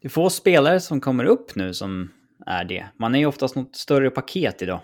Det 0.00 0.08
är 0.08 0.10
få 0.10 0.30
spelare 0.30 0.80
som 0.80 1.00
kommer 1.00 1.24
upp 1.24 1.54
nu 1.54 1.74
som 1.74 2.10
är 2.48 2.64
det. 2.64 2.86
Man 2.96 3.14
är 3.14 3.18
ju 3.18 3.26
oftast 3.26 3.56
något 3.56 3.76
större 3.76 4.10
paket 4.10 4.62
idag. 4.62 4.80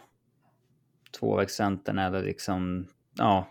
Tvåvägscentern 1.19 1.99
eller 1.99 2.23
liksom, 2.23 2.87
ja. 3.15 3.49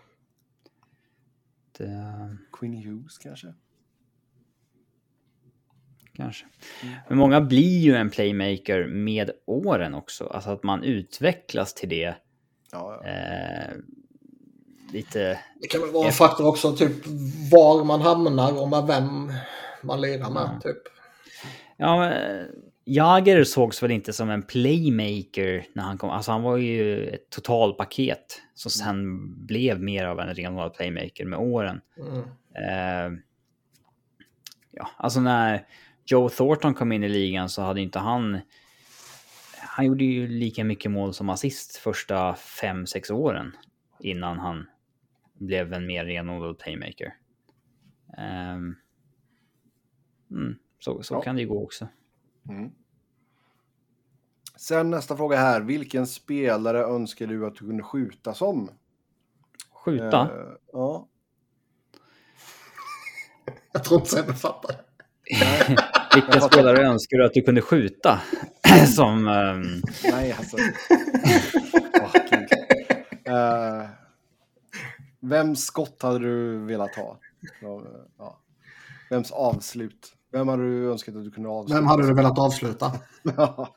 Det, 1.78 2.36
Quinn 2.52 2.82
Hughes 2.82 3.18
kanske? 3.18 3.54
kanske. 6.16 6.46
Men 7.08 7.18
många 7.18 7.40
blir 7.40 7.78
ju 7.78 7.96
en 7.96 8.10
playmaker 8.10 8.86
med 8.86 9.30
åren 9.46 9.94
också. 9.94 10.26
Alltså 10.26 10.50
att 10.50 10.62
man 10.62 10.84
utvecklas 10.84 11.74
till 11.74 11.88
det. 11.88 12.14
Ja, 12.72 13.00
ja. 13.02 13.08
Eh, 13.08 13.74
lite... 14.92 15.38
Det 15.60 15.66
kan 15.66 15.80
väl 15.80 15.90
vara 15.90 16.06
en 16.06 16.12
faktor 16.12 16.46
också, 16.46 16.76
typ 16.76 17.06
var 17.52 17.84
man 17.84 18.00
hamnar 18.00 18.62
och 18.62 18.68
med 18.68 18.86
vem 18.86 19.32
man 19.82 20.00
lirar 20.00 20.30
med. 20.30 20.50
Ja. 20.54 20.60
Typ. 20.62 20.82
Ja, 21.76 21.98
men, 21.98 22.46
Jager 22.86 23.44
sågs 23.44 23.82
väl 23.82 23.90
inte 23.90 24.12
som 24.12 24.30
en 24.30 24.42
playmaker 24.42 25.66
när 25.72 25.82
han 25.82 25.98
kom. 25.98 26.10
Alltså 26.10 26.32
han 26.32 26.42
var 26.42 26.56
ju 26.56 27.08
ett 27.08 27.30
totalpaket 27.30 28.42
som 28.54 28.70
sen 28.70 29.28
blev 29.46 29.82
mer 29.82 30.04
av 30.04 30.20
en 30.20 30.34
renodlad 30.34 30.74
playmaker 30.74 31.24
med 31.24 31.38
åren. 31.38 31.80
Mm. 31.98 32.18
Eh, 32.54 33.18
ja, 34.70 34.90
alltså 34.96 35.20
när 35.20 35.66
Joe 36.06 36.28
Thornton 36.28 36.74
kom 36.74 36.92
in 36.92 37.04
i 37.04 37.08
ligan 37.08 37.48
så 37.48 37.62
hade 37.62 37.80
inte 37.80 37.98
han... 37.98 38.40
Han 39.58 39.86
gjorde 39.86 40.04
ju 40.04 40.28
lika 40.28 40.64
mycket 40.64 40.90
mål 40.90 41.14
som 41.14 41.30
assist 41.30 41.76
första 41.76 42.34
fem 42.34 42.86
sex 42.86 43.10
åren 43.10 43.56
innan 44.00 44.38
han 44.38 44.66
blev 45.34 45.72
en 45.72 45.86
mer 45.86 46.04
renodlad 46.04 46.58
playmaker. 46.58 47.14
Ehm, 48.18 48.76
mm, 50.30 50.56
så 50.78 51.02
så 51.02 51.14
Ja. 51.14 51.20
kan 51.22 51.36
det 51.36 51.42
ju 51.42 51.48
gå 51.48 51.64
också. 51.64 51.88
Mm. 52.48 52.70
Sen 54.56 54.90
nästa 54.90 55.16
fråga 55.16 55.36
här. 55.36 55.60
Vilken 55.60 56.06
spelare 56.06 56.82
önskar 56.84 57.26
du 57.26 57.46
att 57.46 57.54
du 57.54 57.58
kunde 57.58 57.82
skjuta 57.82 58.34
som? 58.34 58.70
Skjuta? 59.72 60.20
Eh, 60.20 60.52
ja. 60.72 61.08
Jag 63.72 63.84
tror 63.84 64.00
inte 64.00 64.10
Sebbe 64.10 64.34
fattar. 64.34 64.76
Vilka 66.14 66.40
spelare 66.40 66.86
önskar 66.86 67.18
du 67.18 67.24
att 67.26 67.34
du 67.34 67.42
kunde 67.42 67.60
skjuta? 67.60 68.20
som... 68.94 69.28
ehm, 69.28 69.82
Nej, 70.10 70.32
alltså. 70.32 70.56
Eh, 73.24 73.88
vems 75.20 75.64
skott 75.64 76.02
hade 76.02 76.18
du 76.18 76.58
velat 76.58 76.94
ha? 76.94 77.18
Ja, 77.60 77.82
Ja. 78.18 78.40
Vems 79.10 79.30
avslut? 79.30 80.12
Vem 80.34 80.48
hade 80.48 80.62
du 80.62 80.90
önskat 80.90 81.16
att 81.16 81.24
du 81.24 81.30
kunde 81.30 81.48
avsluta? 81.48 81.80
Vem 81.80 81.86
hade 81.86 82.06
du 82.06 82.14
velat 82.14 82.38
avsluta? 82.38 82.92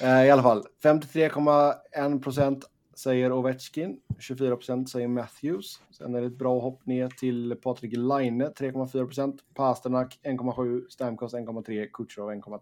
Eh, 0.00 0.24
I 0.24 0.30
alla 0.30 0.42
fall, 0.42 0.64
53,1 0.82 2.22
procent 2.22 2.64
säger 2.96 3.32
Ovechkin, 3.32 3.96
24 4.18 4.56
procent 4.56 4.90
säger 4.90 5.08
Matthews. 5.08 5.80
Sen 5.90 6.14
är 6.14 6.20
det 6.20 6.26
ett 6.26 6.38
bra 6.38 6.60
hopp 6.60 6.86
ner 6.86 7.08
till 7.08 7.56
Patrik 7.62 7.96
Laine, 7.96 8.44
3,4 8.44 9.06
procent. 9.06 9.40
Pasternak 9.54 10.18
1,7, 10.22 10.88
Stamkos 10.88 11.34
1,3, 11.34 11.86
Kutjerov 11.92 12.30
1,3. 12.30 12.60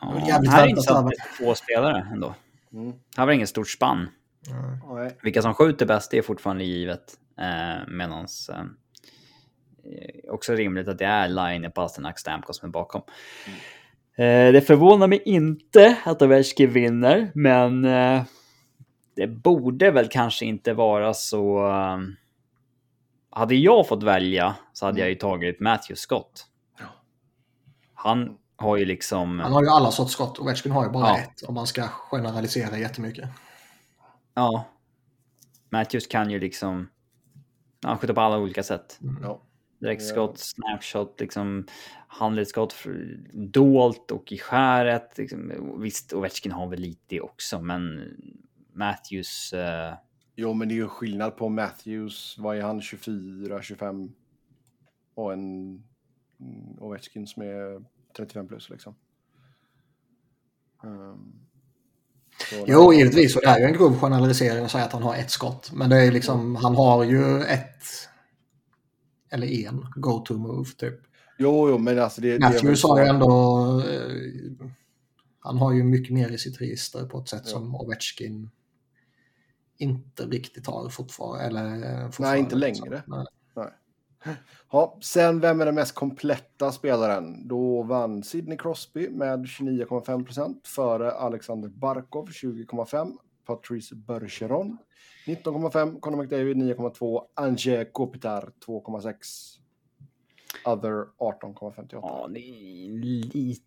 ja, 0.00 0.14
är 0.14 0.26
jävligt 0.26 0.50
här 0.50 0.64
är 0.64 0.68
intressant 0.68 1.12
två 1.38 1.54
spelare 1.54 2.08
ändå. 2.12 2.34
Mm. 2.72 2.92
Här 3.16 3.24
var 3.24 3.26
det 3.26 3.34
inget 3.34 3.48
stort 3.48 3.68
spann. 3.68 4.08
Nej. 4.94 5.16
Vilka 5.22 5.42
som 5.42 5.54
skjuter 5.54 5.86
bäst 5.86 6.10
det 6.10 6.18
är 6.18 6.22
fortfarande 6.22 6.64
givet. 6.64 7.18
Eh, 7.38 7.88
medans 7.88 8.48
eh, 8.48 8.64
också 10.28 10.52
rimligt 10.52 10.88
att 10.88 10.98
det 10.98 11.04
är 11.04 11.28
Line, 11.28 11.72
Pasternak, 11.72 12.18
Stamkos 12.18 12.58
som 12.58 12.68
är 12.68 12.72
bakom. 12.72 13.02
Eh, 14.16 14.52
det 14.52 14.66
förvånar 14.66 15.06
mig 15.06 15.22
inte 15.24 15.98
att 16.04 16.22
Ovechkin 16.22 16.70
vinner, 16.72 17.30
men 17.34 17.84
eh, 17.84 18.22
det 19.16 19.26
borde 19.26 19.90
väl 19.90 20.08
kanske 20.08 20.44
inte 20.44 20.72
vara 20.72 21.14
så... 21.14 21.66
Eh, 21.68 21.98
hade 23.30 23.54
jag 23.54 23.88
fått 23.88 24.02
välja 24.02 24.54
så 24.72 24.86
hade 24.86 25.00
jag 25.00 25.08
ju 25.08 25.14
tagit 25.14 25.60
Matthew 25.60 25.96
Scott. 25.96 26.46
Han 27.94 28.36
har 28.56 28.76
ju 28.76 28.84
liksom... 28.84 29.38
Han 29.40 29.52
har 29.52 29.62
ju 29.62 29.68
alla 29.68 29.90
sorts 29.90 30.12
skott. 30.12 30.38
Ovechkin 30.38 30.72
har 30.72 30.84
ju 30.84 30.90
bara 30.90 31.08
Ja. 31.08 31.18
ett 31.18 31.42
om 31.42 31.54
man 31.54 31.66
ska 31.66 31.82
generalisera 31.88 32.78
jättemycket. 32.78 33.28
Ja. 34.34 34.64
Matthews 35.70 36.06
kan 36.06 36.30
ju 36.30 36.38
liksom... 36.38 36.88
Han 37.82 37.98
skjuter 37.98 38.14
på 38.14 38.20
alla 38.20 38.38
olika 38.38 38.62
sätt. 38.62 38.98
Ja. 39.22 39.42
Direktskott, 39.82 40.38
snapshot, 40.38 41.20
liksom 41.20 41.66
handledsskott, 42.06 42.74
dolt 43.32 44.10
och 44.10 44.32
i 44.32 44.38
skäret. 44.38 45.18
Liksom. 45.18 45.52
Visst, 45.78 46.12
Ovechkin 46.12 46.52
har 46.52 46.68
väl 46.68 46.80
lite 46.80 47.20
också, 47.20 47.60
men 47.60 48.08
Matthews... 48.72 49.52
eh, 49.52 49.94
Jo, 50.34 50.52
men 50.52 50.68
det 50.68 50.74
är 50.74 50.76
ju 50.76 50.88
skillnad 50.88 51.36
på 51.36 51.48
Matthews. 51.48 52.38
Vad 52.38 52.56
är 52.56 52.62
han? 52.62 52.80
24, 52.80 53.62
25? 53.62 54.12
Och 55.14 55.32
en 55.32 55.68
mm, 56.40 56.78
Ovechkin 56.78 57.26
som 57.26 57.42
är 57.42 57.84
35 58.16 58.48
plus 58.48 58.70
liksom. 58.70 58.94
Um, 60.82 61.42
Jo, 62.66 62.92
givetvis. 62.92 63.36
Och 63.36 63.42
det 63.42 63.48
är 63.48 63.58
ju 63.58 63.64
en 63.64 63.72
grov 63.72 64.00
generalisering 64.00 64.64
att 64.64 64.70
säga 64.70 64.84
att 64.84 64.92
han 64.92 65.02
har 65.02 65.14
ett 65.14 65.30
skott. 65.30 65.70
Men 65.72 65.90
det 65.90 65.96
är 65.96 66.12
liksom, 66.12 66.56
han 66.56 66.76
har 66.76 67.04
ju 67.04 67.42
ett 67.42 68.08
eller 69.32 69.66
en 69.66 69.86
go-to-move 69.96 70.76
typ. 70.76 71.00
Jo, 71.38 71.68
jo, 71.70 71.78
men 71.78 71.98
alltså 71.98 72.20
det, 72.20 72.38
Matthews 72.38 72.82
har 72.82 73.00
ju 73.00 73.06
ändå... 73.06 73.30
Eh, 73.80 74.66
han 75.40 75.58
har 75.58 75.72
ju 75.72 75.84
mycket 75.84 76.14
mer 76.14 76.28
i 76.28 76.38
sitt 76.38 76.60
register 76.60 77.04
på 77.04 77.18
ett 77.18 77.28
sätt 77.28 77.46
som 77.46 77.74
Ovechkin 77.74 78.50
inte 79.76 80.26
riktigt 80.26 80.66
har 80.66 80.88
fortfarande. 80.88 81.44
Eller, 81.44 82.00
eh, 82.00 82.04
fortfarande, 82.04 82.38
inte 82.38 82.56
liksom. 82.56 82.88
längre. 82.88 83.02
Nej. 83.06 83.26
Ja, 84.72 84.98
sen 85.02 85.40
vem 85.40 85.60
är 85.60 85.66
den 85.66 85.74
mest 85.74 85.94
kompletta 85.94 86.72
spelaren? 86.72 87.48
Då 87.48 87.82
vann 87.82 88.22
Sidney 88.22 88.58
Crosby 88.58 89.08
med 89.08 89.46
29,5 89.46 90.24
procent 90.24 90.68
före 90.68 91.12
Alexander 91.12 91.68
Barkov 91.68 92.26
20,5, 92.26 93.16
Patrice 93.46 93.92
Bergeron 93.92 94.78
19,5, 95.26 96.00
Conor 96.00 96.16
McDavid 96.16 96.56
9,2, 96.56 97.22
Ange 97.34 97.84
Kopitar 97.84 98.50
2,6, 98.66 99.14
Other 100.64 101.06
18,58. 101.18 101.88
Ja, 101.92 102.28
det 102.30 102.40
är 102.40 102.90
lite... 103.00 103.58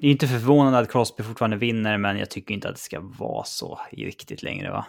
Det 0.00 0.06
är 0.06 0.10
inte 0.10 0.26
förvånande 0.26 0.78
att 0.78 0.92
Crosby 0.92 1.22
fortfarande 1.22 1.56
vinner, 1.56 1.98
men 1.98 2.18
jag 2.18 2.30
tycker 2.30 2.54
inte 2.54 2.68
att 2.68 2.74
det 2.74 2.80
ska 2.80 3.00
vara 3.00 3.44
så 3.44 3.78
riktigt 3.90 4.42
längre, 4.42 4.70
va? 4.70 4.86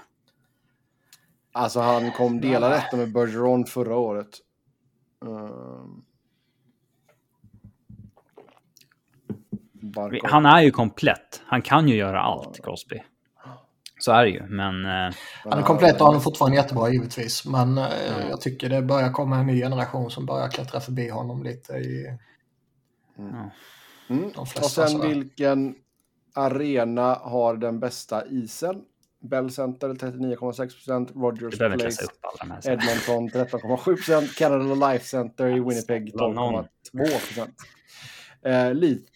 Alltså 1.52 1.80
han 1.80 2.12
kom 2.12 2.41
delad 2.41 2.74
etta 2.74 2.98
med 2.98 3.14
Bergeron 3.14 3.66
förra 3.66 3.98
året. 3.98 4.30
Um. 5.20 6.06
Han 10.24 10.45
är 10.45 10.62
ju 10.62 10.72
komplett. 10.72 11.41
Han 11.45 11.62
kan 11.62 11.88
ju 11.88 11.95
göra 11.95 12.22
allt, 12.22 12.64
Crosby. 12.64 13.02
Så 14.06 14.11
är 14.11 14.23
det 14.23 14.30
ju, 14.30 14.44
men... 14.48 14.86
Eh, 14.86 15.15
Han 15.44 15.60
är 15.60 15.64
komplett 15.64 16.02
och 16.02 16.07
han 16.07 16.15
är 16.15 16.19
fortfarande 16.19 16.57
jättebra 16.57 16.90
givetvis. 16.90 17.45
Men 17.45 17.77
eh, 17.77 17.84
jag 18.30 18.41
tycker 18.41 18.69
det 18.69 18.82
börjar 18.82 19.11
komma 19.11 19.38
en 19.38 19.48
ny 19.48 19.61
generation 19.61 20.11
som 20.11 20.26
börjar 20.26 20.49
klättra 20.49 20.80
förbi 20.80 21.10
honom 21.10 21.44
lite 21.44 21.73
i 21.73 22.18
ja. 23.18 23.23
Mm. 23.23 24.32
de 24.34 24.40
Och 24.40 24.48
flesta. 24.48 24.69
sen 24.69 24.88
sådär. 24.88 25.07
vilken 25.07 25.76
arena 26.34 27.15
har 27.15 27.56
den 27.57 27.80
bästa 27.80 28.26
isen? 28.26 28.82
Bell 29.30 29.52
Center 29.52 29.90
39,6%, 29.90 31.22
Rogers 31.22 31.57
Place. 31.57 32.07
Edmonton 32.72 33.30
13,7%, 33.30 34.38
Canada 34.38 34.91
Life 34.91 35.06
Center 35.06 35.48
i 35.48 35.60
Winnipeg 35.60 36.11
Snälla 36.11 36.27
nån. 36.34 36.65
12,2%. 36.94 37.48
Eh, 38.45 38.73
lite 38.73 39.11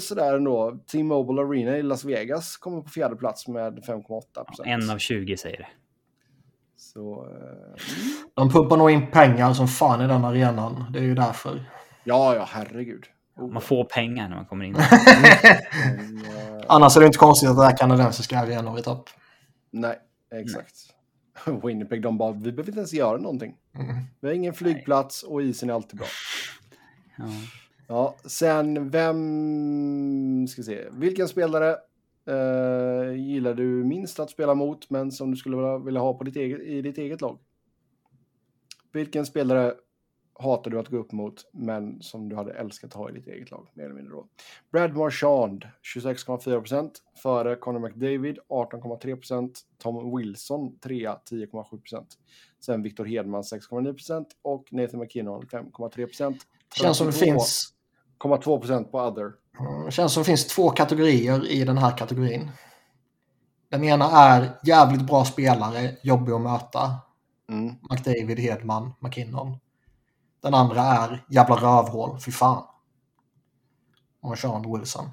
sådär 0.00 0.36
ändå. 0.36 0.78
T-Mobile 0.92 1.42
Arena 1.42 1.76
i 1.78 1.82
Las 1.82 2.04
Vegas 2.04 2.56
kommer 2.56 2.80
på 2.80 2.88
fjärde 2.88 3.16
plats 3.16 3.48
med 3.48 3.78
5,8%. 3.84 4.22
En 4.64 4.90
av 4.90 4.98
20 4.98 5.36
säger 5.36 5.56
det. 5.58 5.66
Så, 6.76 7.26
eh, 7.26 7.82
De 8.34 8.50
pumpar 8.50 8.76
nog 8.76 8.90
in 8.90 9.10
pengar 9.10 9.52
som 9.52 9.68
fan 9.68 10.00
i 10.02 10.06
den 10.06 10.24
arenan. 10.24 10.92
Det 10.92 10.98
är 10.98 11.02
ju 11.02 11.14
därför. 11.14 11.64
ja, 12.04 12.34
ja, 12.34 12.44
herregud. 12.48 13.04
Oh, 13.36 13.52
Man 13.52 13.62
får 13.62 13.84
pengar 13.84 14.28
när 14.28 14.36
man 14.36 14.46
kommer 14.46 14.64
in. 14.64 14.72
men, 14.72 16.24
eh, 16.24 16.64
Annars 16.68 16.96
är 16.96 17.00
det 17.00 17.06
inte 17.06 17.18
konstigt 17.18 17.48
att 17.50 17.56
det 17.56 17.64
är 17.64 17.76
kanadensiska 17.76 18.38
arenor 18.38 18.78
i 18.78 18.82
topp. 18.82 19.10
nej, 19.70 19.98
exakt. 20.34 20.74
Winnipeg, 21.66 22.02
de 22.02 22.18
bara, 22.18 22.32
vi 22.32 22.40
behöver 22.52 22.68
inte 22.68 22.78
ens 22.78 22.92
göra 22.92 23.16
någonting. 23.16 23.54
Mm. 23.74 23.96
Vi 24.20 24.28
har 24.28 24.34
ingen 24.34 24.54
flygplats 24.54 25.22
och 25.22 25.42
isen 25.42 25.70
är 25.70 25.74
alltid 25.74 25.98
bra. 25.98 26.06
Ja. 27.18 27.24
Ja, 27.90 28.14
sen 28.24 28.90
vem... 28.90 30.46
Ska 30.48 30.62
vi 30.62 30.66
se. 30.66 30.88
Vilken 30.90 31.28
spelare 31.28 31.76
eh, 32.26 33.12
gillar 33.12 33.54
du 33.54 33.84
minst 33.84 34.20
att 34.20 34.30
spela 34.30 34.54
mot 34.54 34.90
men 34.90 35.12
som 35.12 35.30
du 35.30 35.36
skulle 35.36 35.78
vilja, 35.78 36.00
ha 36.00 36.14
på 36.14 36.24
ditt 36.24 36.36
eget, 36.36 36.60
i 36.60 36.82
ditt 36.82 36.98
eget 36.98 37.20
lag? 37.20 37.38
Vilken 38.92 39.26
spelare 39.26 39.74
hatar 40.38 40.70
du 40.70 40.78
att 40.78 40.88
gå 40.88 40.96
upp 40.96 41.12
mot 41.12 41.48
men 41.52 42.02
som 42.02 42.28
du 42.28 42.36
hade 42.36 42.52
älskat 42.52 42.90
att 42.90 42.96
ha 42.96 43.10
i 43.10 43.12
ditt 43.12 43.26
eget 43.26 43.50
lag? 43.50 43.68
Mer 43.74 43.84
eller 43.84 43.94
mindre 43.94 44.12
då. 44.12 44.26
Brad 44.72 44.96
Marchand 44.96 45.64
26,4% 45.96 46.90
före 47.22 47.56
Conor 47.56 47.80
McDavid 47.80 48.38
18,3%. 48.48 49.54
Tom 49.78 50.16
Wilson 50.16 50.78
3 50.78 51.08
10,7%. 51.08 52.04
Sen 52.60 52.82
Victor 52.82 53.04
Hedman 53.04 53.42
6,9% 53.42 54.24
och 54.42 54.72
Nathan 54.72 55.00
McKinnon 55.00 55.42
5,3%. 55.42 56.34
Känns 56.74 56.98
som 56.98 57.06
det 57.06 57.12
32,2% 57.12 57.18
finns, 57.18 57.74
0,2% 58.24 58.84
på 58.84 58.98
other. 59.00 59.32
mm, 59.60 59.90
känns 59.90 60.12
som 60.12 60.20
det 60.20 60.24
finns 60.24 60.46
två 60.46 60.70
kategorier 60.70 61.46
i 61.50 61.64
den 61.64 61.78
här 61.78 61.96
kategorin. 61.96 62.50
Den 63.68 63.84
ena 63.84 64.10
är 64.10 64.58
jävligt 64.64 65.06
bra 65.06 65.24
spelare, 65.24 65.96
jobbig 66.02 66.32
att 66.32 66.40
möta. 66.40 66.94
Mm. 67.48 67.74
McDavid, 67.90 68.38
Hedman, 68.38 68.92
McKinnon. 69.00 69.58
Den 70.42 70.54
andra 70.54 70.80
är 70.80 71.24
jävla 71.30 71.56
rövhål, 71.56 72.20
fy 72.20 72.32
fan. 72.32 72.64
Sean 74.36 74.72
Wilson. 74.72 75.06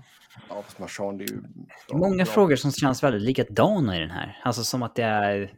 Ja, 0.50 0.64
fast 0.64 1.00
är 1.00 1.20
ju... 1.20 1.42
Det 1.88 1.94
är 1.94 1.98
många 1.98 2.26
frågor 2.26 2.56
som 2.56 2.72
känns 2.72 3.04
väldigt 3.04 3.22
likadana 3.22 3.98
i 3.98 4.00
den 4.00 4.12
här. 4.12 4.42
Alltså 4.44 4.64
som 4.64 4.84
att 4.84 4.96
det 4.96 5.04
är... 5.04 5.54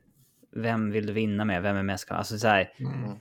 Vem 0.56 0.92
vill 0.92 1.06
du 1.06 1.14
vinna 1.14 1.46
med? 1.46 1.62
Vem 1.62 1.76
är 1.76 1.84
mest... 1.84 2.12
Alltså 2.12 2.38
så 2.38 2.48
här... 2.48 2.74
Mm. 2.80 3.20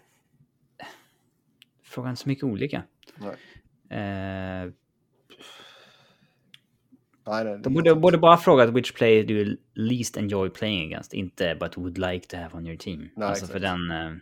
Frågan 1.84 2.12
är 2.12 2.16
så 2.16 2.28
mycket 2.28 2.44
olika. 2.44 2.82
Nej, 3.16 3.36
Eh, 3.90 4.72
nej, 7.26 7.44
nej. 7.44 7.58
de 7.62 7.74
borde, 7.74 7.94
borde 7.94 8.18
bara 8.18 8.36
frågat 8.36 8.68
which 8.68 8.94
player 8.94 9.24
do 9.24 9.34
you 9.34 9.56
least 9.74 10.16
enjoy 10.16 10.50
playing 10.50 10.92
against, 10.92 11.14
inte 11.14 11.56
but 11.60 11.76
would 11.76 11.98
like 11.98 12.26
to 12.26 12.36
have 12.36 12.50
on 12.52 12.66
your 12.66 12.76
team. 12.76 13.08
Nej, 13.16 13.28
alltså 13.28 13.46
för 13.46 13.60
den... 13.60 13.90
Eh, 13.90 14.12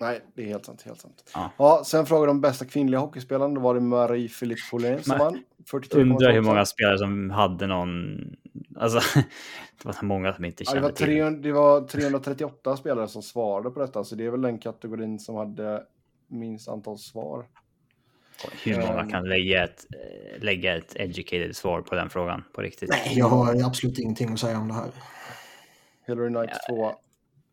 Nej, 0.00 0.20
det 0.34 0.42
är 0.42 0.46
helt 0.46 0.66
sant. 0.66 0.82
Helt 0.82 1.00
sant. 1.00 1.30
Ja. 1.34 1.50
Ja. 1.58 1.82
sen 1.84 2.06
frågade 2.06 2.26
de 2.26 2.40
bästa 2.40 2.64
kvinnliga 2.64 3.00
hockeyspelaren. 3.00 3.54
Då 3.54 3.60
var 3.60 3.74
det 3.74 3.80
Marie-Philippe 3.80 4.70
Poulin 4.70 5.02
som 5.02 5.18
vann. 5.18 5.42
43,2%. 5.72 6.00
undrar 6.00 6.32
hur 6.32 6.40
många 6.40 6.64
spelare 6.64 6.98
som 6.98 7.30
hade 7.30 7.66
någon... 7.66 8.18
Alltså, 8.76 8.98
det 9.78 9.84
var 9.84 9.92
så 9.92 10.04
många 10.04 10.32
som 10.32 10.44
inte 10.44 10.64
Ja, 10.66 10.70
det, 10.70 10.74
kände 10.74 10.88
var 10.88 10.96
till. 10.96 11.06
300, 11.06 11.40
det 11.40 11.52
var 11.52 11.80
338 11.80 12.76
spelare 12.76 13.08
som 13.08 13.22
svarade 13.22 13.70
på 13.70 13.80
detta, 13.80 14.04
så 14.04 14.14
det 14.14 14.26
är 14.26 14.30
väl 14.30 14.42
den 14.42 14.58
kategorin 14.58 15.18
som 15.18 15.34
hade 15.34 15.82
minst 16.28 16.68
antal 16.68 16.98
svar. 16.98 17.46
Hur 18.64 18.76
många 18.80 19.00
Ehm. 19.00 19.08
kan 19.08 19.28
lägga 19.28 19.64
ett, 19.64 19.86
eh, 19.94 20.42
lägga 20.42 20.76
ett 20.76 20.96
educated 20.96 21.56
svar 21.56 21.80
på 21.82 21.94
den 21.94 22.10
frågan 22.10 22.44
på 22.54 22.62
riktigt? 22.62 22.88
Nej, 22.88 23.12
jag 23.18 23.28
har 23.28 23.62
absolut 23.66 23.98
ingenting 23.98 24.32
att 24.32 24.38
säga 24.40 24.58
om 24.58 24.68
det 24.68 24.74
här. 24.74 24.90
Hillary 26.06 26.28
Knight 26.28 26.50
2, 26.68 26.92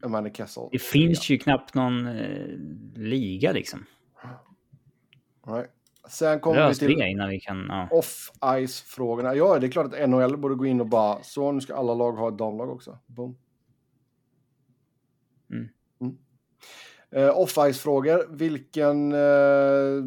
Amanda 0.03 0.30
Kessel. 0.34 0.64
Det 0.72 0.80
finns 0.81 1.30
ju 1.30 1.38
knappt 1.38 1.73
någon 1.73 2.07
eh, 2.07 2.47
liga 2.95 3.52
liksom. 3.52 3.85
Nej. 5.47 5.68
Sen 6.10 6.39
kommer 6.39 6.69
vi 6.69 6.76
till 6.76 7.02
innan 7.02 7.30
vi 7.30 7.39
kan... 7.39 7.65
Ja. 7.69 7.88
off-ice-frågorna. 7.91 9.35
Ja, 9.35 9.60
det 9.60 9.68
är 9.68 9.72
klart 9.72 9.93
att 9.93 10.10
NHL 10.10 10.38
borde 10.38 10.56
gå 10.56 10.65
in 10.65 10.80
och 10.81 10.88
bara, 10.88 11.23
så 11.23 11.52
nu 11.52 11.61
ska 11.61 11.76
alla 11.76 11.93
lag 11.93 12.11
ha 12.11 12.30
ett 12.30 12.38
damlag 12.38 12.69
också. 12.69 12.99
Boom. 13.06 13.38
Mm. 15.52 15.69
Mm. 17.15 17.27
Eh, 17.27 17.37
off-ice-frågor. 17.39 18.27
Vilken, 18.29 19.11
eh, 19.11 20.03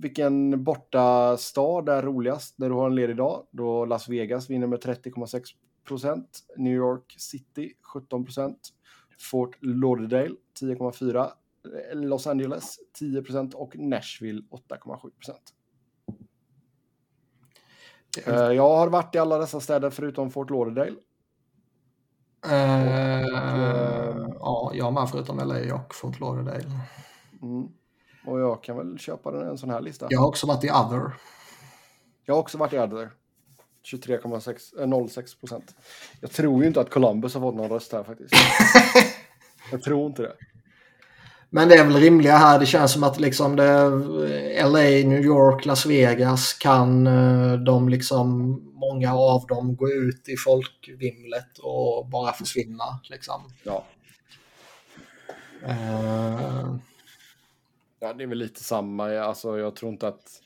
vilken 0.00 0.64
borta 0.64 1.36
stad 1.36 1.88
är 1.88 2.02
roligast 2.02 2.58
när 2.58 2.68
du 2.68 2.74
har 2.74 2.86
en 2.86 2.94
ledig 2.94 3.16
dag? 3.16 3.46
Då 3.50 3.84
Las 3.84 4.08
Vegas 4.08 4.50
vinner 4.50 4.66
med 4.66 4.80
30,6 4.80 5.50
procent. 5.84 6.40
New 6.56 6.74
York 6.74 7.14
City 7.18 7.72
17 7.94 8.24
procent. 8.24 8.68
Fort 9.18 9.56
Lauderdale 9.60 10.34
10,4 10.60 11.30
Los 11.92 12.26
Angeles 12.26 12.78
10 12.92 13.22
procent 13.22 13.54
och 13.54 13.78
Nashville 13.78 14.42
8,7 14.50 15.10
procent. 15.10 15.54
Eh, 18.26 18.34
Jag 18.34 18.68
har 18.68 18.88
varit 18.88 19.14
i 19.14 19.18
alla 19.18 19.38
dessa 19.38 19.60
städer 19.60 19.90
förutom 19.90 20.30
Fort 20.30 20.50
Lauderdale. 20.50 20.96
Eh, 22.44 23.20
eh, 23.20 24.16
ja, 24.40 24.70
jag 24.74 24.92
med 24.92 25.08
förutom 25.10 25.38
LA 25.38 25.74
och 25.74 25.94
Fort 25.94 26.20
Lauderdale. 26.20 26.80
Mm. 27.42 27.68
Och 28.26 28.40
jag 28.40 28.62
kan 28.62 28.76
väl 28.76 28.98
köpa 28.98 29.30
den, 29.30 29.48
en 29.48 29.58
sån 29.58 29.70
här 29.70 29.80
lista. 29.80 30.06
Jag 30.10 30.20
har 30.20 30.28
också 30.28 30.46
varit 30.46 30.64
i 30.64 30.70
Other. 30.70 31.12
Jag 32.24 32.34
har 32.34 32.40
också 32.40 32.58
varit 32.58 32.72
i 32.72 32.78
Adler. 32.78 33.10
23,06 33.84 35.40
procent. 35.40 35.74
Jag 36.20 36.30
tror 36.30 36.62
ju 36.62 36.68
inte 36.68 36.80
att 36.80 36.90
Columbus 36.90 37.34
har 37.34 37.40
fått 37.40 37.54
någon 37.54 37.68
röst 37.68 37.92
här 37.92 38.02
faktiskt. 38.02 38.34
jag 39.70 39.82
tror 39.82 40.06
inte 40.06 40.22
det. 40.22 40.34
Men 41.52 41.68
det 41.68 41.74
är 41.74 41.84
väl 41.84 41.96
rimliga 41.96 42.36
här. 42.36 42.58
Det 42.58 42.66
känns 42.66 42.92
som 42.92 43.02
att 43.02 43.20
liksom 43.20 43.56
det, 43.56 43.88
LA, 44.64 45.08
New 45.08 45.24
York, 45.24 45.66
Las 45.66 45.86
Vegas 45.86 46.54
kan 46.54 47.06
eh, 47.06 47.52
de 47.52 47.88
liksom, 47.88 48.50
många 48.74 49.14
av 49.14 49.46
dem 49.46 49.76
gå 49.76 49.90
ut 49.90 50.28
i 50.28 50.36
folkvimlet 50.36 51.58
och 51.58 52.06
bara 52.06 52.32
försvinna. 52.32 53.00
Liksom. 53.10 53.52
Ja. 53.62 53.84
Eh, 55.66 56.74
ja, 58.00 58.12
det 58.12 58.22
är 58.22 58.26
väl 58.26 58.38
lite 58.38 58.64
samma. 58.64 59.18
Alltså, 59.18 59.58
jag 59.58 59.76
tror 59.76 59.92
inte 59.92 60.08
att 60.08 60.40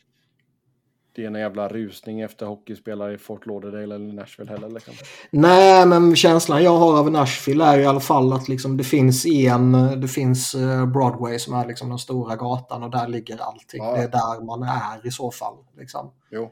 det 1.15 1.23
är 1.23 1.27
en 1.27 1.35
jävla 1.35 1.69
rusning 1.69 2.21
efter 2.21 2.47
hockeyspelare 2.47 3.15
i 3.15 3.19
Fort 3.19 3.47
Lauderdale 3.47 3.95
eller 3.95 4.13
Nashville 4.13 4.51
heller. 4.51 4.69
Liksom. 4.71 4.95
nej, 5.31 5.87
men 5.87 6.17
känslan 6.17 6.63
jag 6.63 6.79
har 6.79 6.99
av 6.99 7.11
Nashville 7.11 7.65
är 7.65 7.79
i 7.79 7.87
alla 7.87 8.01
fall 8.01 8.33
att 8.33 8.49
liksom 8.49 8.77
det 8.77 8.85
finns 8.85 9.27
en, 9.27 9.73
det 10.01 10.09
finns 10.09 10.55
eh, 10.55 10.87
Broadway 10.87 11.39
som 11.39 11.55
är 11.55 11.67
liksom 11.67 11.89
den 11.89 11.99
stora 11.99 12.37
gatan 12.37 12.83
och 12.83 12.91
där 12.91 13.09
ligger 13.09 13.39
allting. 13.39 13.85
Ja. 13.85 13.97
Det 13.97 14.03
är 14.03 14.09
där 14.09 14.45
man 14.45 14.63
är 14.63 15.07
i 15.07 15.11
så 15.11 15.31
fall. 15.31 15.55
Liksom. 15.77 16.11
Jo. 16.31 16.51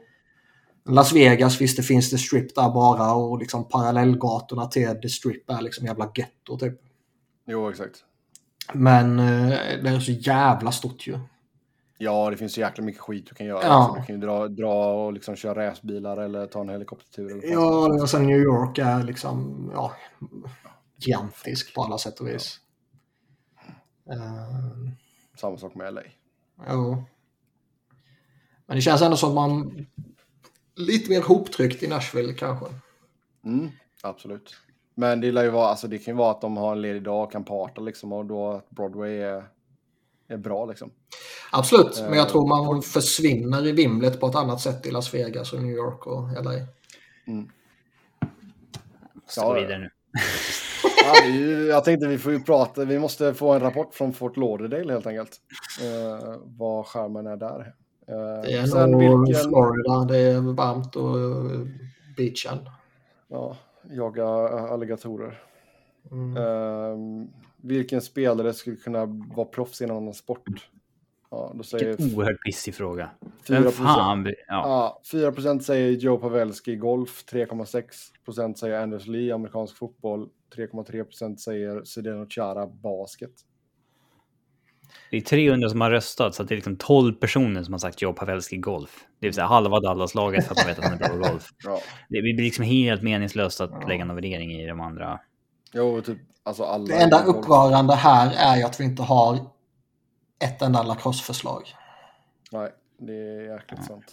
Las 0.85 1.13
Vegas, 1.13 1.61
visst 1.61 1.77
det 1.77 1.83
finns 1.83 2.09
The 2.09 2.17
Strip 2.17 2.55
där 2.55 2.69
bara 2.69 3.13
och 3.13 3.39
liksom 3.39 3.67
parallellgatorna 3.67 4.65
till 4.65 5.01
The 5.01 5.09
Strip 5.09 5.49
är 5.49 5.61
liksom 5.61 5.85
jävla 5.85 6.11
getto 6.15 6.57
typ. 6.57 6.79
jo, 7.47 7.69
exakt. 7.69 8.03
Men 8.73 9.19
eh, 9.19 9.49
det 9.83 9.89
är 9.89 9.99
så 9.99 10.11
jävla 10.11 10.71
stort 10.71 11.07
ju. 11.07 11.19
Ja, 12.03 12.29
det 12.29 12.37
finns 12.37 12.53
så 12.53 12.59
jäkla 12.59 12.83
mycket 12.83 13.01
skit 13.01 13.25
du 13.29 13.35
kan 13.35 13.47
göra. 13.47 13.63
Ja. 13.63 13.69
Alltså, 13.69 13.99
du 13.99 14.05
kan 14.05 14.15
ju 14.15 14.21
dra, 14.21 14.47
dra 14.47 15.05
och 15.05 15.13
liksom 15.13 15.35
köra 15.35 15.67
racebilar 15.67 16.17
eller 16.17 16.47
ta 16.47 16.61
en 16.61 16.69
helikoptertur. 16.69 17.31
Eller. 17.31 17.53
Ja, 17.53 18.01
och 18.01 18.09
sen 18.09 18.27
New 18.27 18.39
York 18.39 18.77
är 18.77 19.03
liksom 19.03 19.69
ja, 19.73 19.93
gigantisk 20.97 21.75
på 21.75 21.83
alla 21.83 21.97
sätt 21.97 22.19
och 22.19 22.27
vis. 22.27 22.59
Uh, 24.11 24.91
Samma 25.37 25.57
sak 25.57 25.75
med 25.75 25.93
LA. 25.93 26.01
jo. 26.69 27.03
Men 28.65 28.75
det 28.75 28.81
känns 28.81 29.01
ändå 29.01 29.17
som 29.17 29.29
att 29.29 29.35
man 29.35 29.85
lite 30.75 31.09
mer 31.09 31.21
hoptryckt 31.21 31.83
i 31.83 31.87
Nashville 31.87 32.33
kanske. 32.33 32.65
Mm, 33.45 33.69
absolut. 34.01 34.55
Men 34.95 35.21
det 35.21 35.31
lär 35.31 35.43
ju 35.43 35.49
vara, 35.49 35.67
alltså 35.67 35.87
det 35.87 35.97
kan 35.97 36.13
ju 36.13 36.17
vara 36.17 36.31
att 36.31 36.41
de 36.41 36.57
har 36.57 36.71
en 36.71 36.81
ledig 36.81 37.03
dag 37.03 37.23
och 37.23 37.31
kan 37.31 37.43
parta 37.43 37.81
liksom 37.81 38.13
och 38.13 38.25
då 38.25 38.51
att 38.51 38.69
Broadway 38.69 39.17
är 39.17 39.43
är 40.27 40.37
bra 40.37 40.65
liksom. 40.65 40.91
Absolut, 41.51 42.01
men 42.01 42.13
jag 42.13 42.25
Eh, 42.27 42.31
tror 42.31 42.47
man 42.47 42.81
försvinner 42.81 43.67
i 43.67 43.71
vimlet 43.71 44.19
på 44.19 44.27
ett 44.27 44.35
annat 44.35 44.61
sätt 44.61 44.85
i 44.85 44.91
Las 44.91 45.13
Vegas 45.13 45.53
och 45.53 45.61
New 45.61 45.75
York 45.75 46.07
och 46.07 46.43
LA. 46.43 46.51
Ska 49.27 49.41
Ja, 49.41 49.53
vidare 49.53 49.77
nu. 49.79 49.89
Ja, 51.05 51.25
ju, 51.25 51.65
jag 51.65 51.83
tänkte 51.83 52.07
vi 52.07 52.17
får 52.17 52.31
ju 52.31 52.39
prata, 52.39 52.85
vi 52.85 52.99
måste 52.99 53.33
få 53.33 53.53
en 53.53 53.59
rapport 53.59 53.93
från 53.95 54.13
Fort 54.13 54.37
Lauderdale 54.37 54.93
helt 54.93 55.07
enkelt. 55.07 55.37
Eh, 55.81 56.35
vad 56.43 56.85
skärmen 56.85 57.27
är 57.27 57.37
där. 57.37 57.73
Eh, 58.07 58.41
Det 58.43 58.53
är 58.53 58.65
sen 58.65 58.91
nog 58.91 59.25
vilken, 59.27 59.43
Florida, 59.49 60.05
det 60.07 60.17
är 60.17 60.39
varmt 60.53 60.95
och 60.95 61.19
eh, 61.19 61.61
beachen. 62.17 62.69
ja, 63.27 63.57
jaga 63.91 64.25
alligatorer. 64.47 65.41
Mm. 66.11 66.37
Eh, 66.37 67.27
vilken 67.63 68.01
spelare 68.01 68.53
skulle 68.53 68.75
kunna 68.75 69.05
vara 69.05 69.45
proffs 69.45 69.81
i 69.81 69.83
en 69.83 69.91
annan 69.91 70.13
sport? 70.13 70.69
Ja, 71.31 71.51
då 71.55 71.63
säger 71.63 71.97
Vilken 71.97 72.17
oerhört 72.17 72.43
pissig 72.45 72.75
fråga. 72.75 73.09
4 73.47 73.59
Vem 73.59 73.71
fan... 73.71 74.25
Ja. 74.25 74.33
Ja, 74.47 75.01
4 75.11 75.59
säger 75.59 75.91
Joe 75.91 76.17
Pavelski 76.17 76.71
i 76.71 76.75
golf, 76.75 77.23
3,6% 77.31 78.53
säger 78.53 78.79
Anders 78.79 79.07
Lee 79.07 79.33
amerikansk 79.33 79.77
fotboll, 79.77 80.29
3,3% 80.55 81.35
säger 81.37 81.83
Zdeno 81.83 82.25
Chara 82.29 82.67
basket. 82.67 83.31
Det 85.11 85.17
är 85.17 85.21
300 85.21 85.69
som 85.69 85.81
har 85.81 85.91
röstat, 85.91 86.35
så 86.35 86.43
det 86.43 86.53
är 86.53 86.55
liksom 86.55 86.77
12 86.77 87.13
personer 87.13 87.63
som 87.63 87.73
har 87.73 87.79
sagt 87.79 88.01
Joe 88.01 88.13
Pavelski 88.13 88.57
golf. 88.57 89.05
Det 89.19 89.27
vill 89.27 89.33
säga 89.33 89.47
halva 89.47 89.79
Dallas-laget 89.79 90.45
för 90.45 90.51
att 90.51 90.57
man 90.57 90.67
vet 90.67 90.79
att 90.79 90.85
han 90.85 90.93
är 90.93 90.97
bra 90.97 91.07
på 91.07 91.31
golf. 91.31 91.49
Ja, 91.63 91.79
Det 92.09 92.21
blir 92.21 92.37
liksom 92.37 92.65
helt 92.65 93.01
meningslöst 93.01 93.61
att 93.61 93.87
lägga 93.87 94.05
någon 94.05 94.15
värdering 94.15 94.51
i 94.51 94.67
de 94.67 94.79
andra. 94.79 95.19
jo, 95.73 96.01
typ 96.01 96.17
alltså 96.45 96.63
alla. 96.63 96.85
Det 96.85 96.95
enda 97.03 97.23
upprörande 97.23 97.95
här 97.95 98.33
är 98.37 98.65
att 98.65 98.79
vi 98.79 98.83
inte 98.83 99.03
har 99.03 99.39
ett 100.43 100.61
enda 100.61 100.83
lacrosse-förslag. 100.83 101.75
Nej, 102.51 102.69
det 102.99 103.13
är 103.13 103.53
jäkligt 103.53 103.85
sant. 103.85 104.05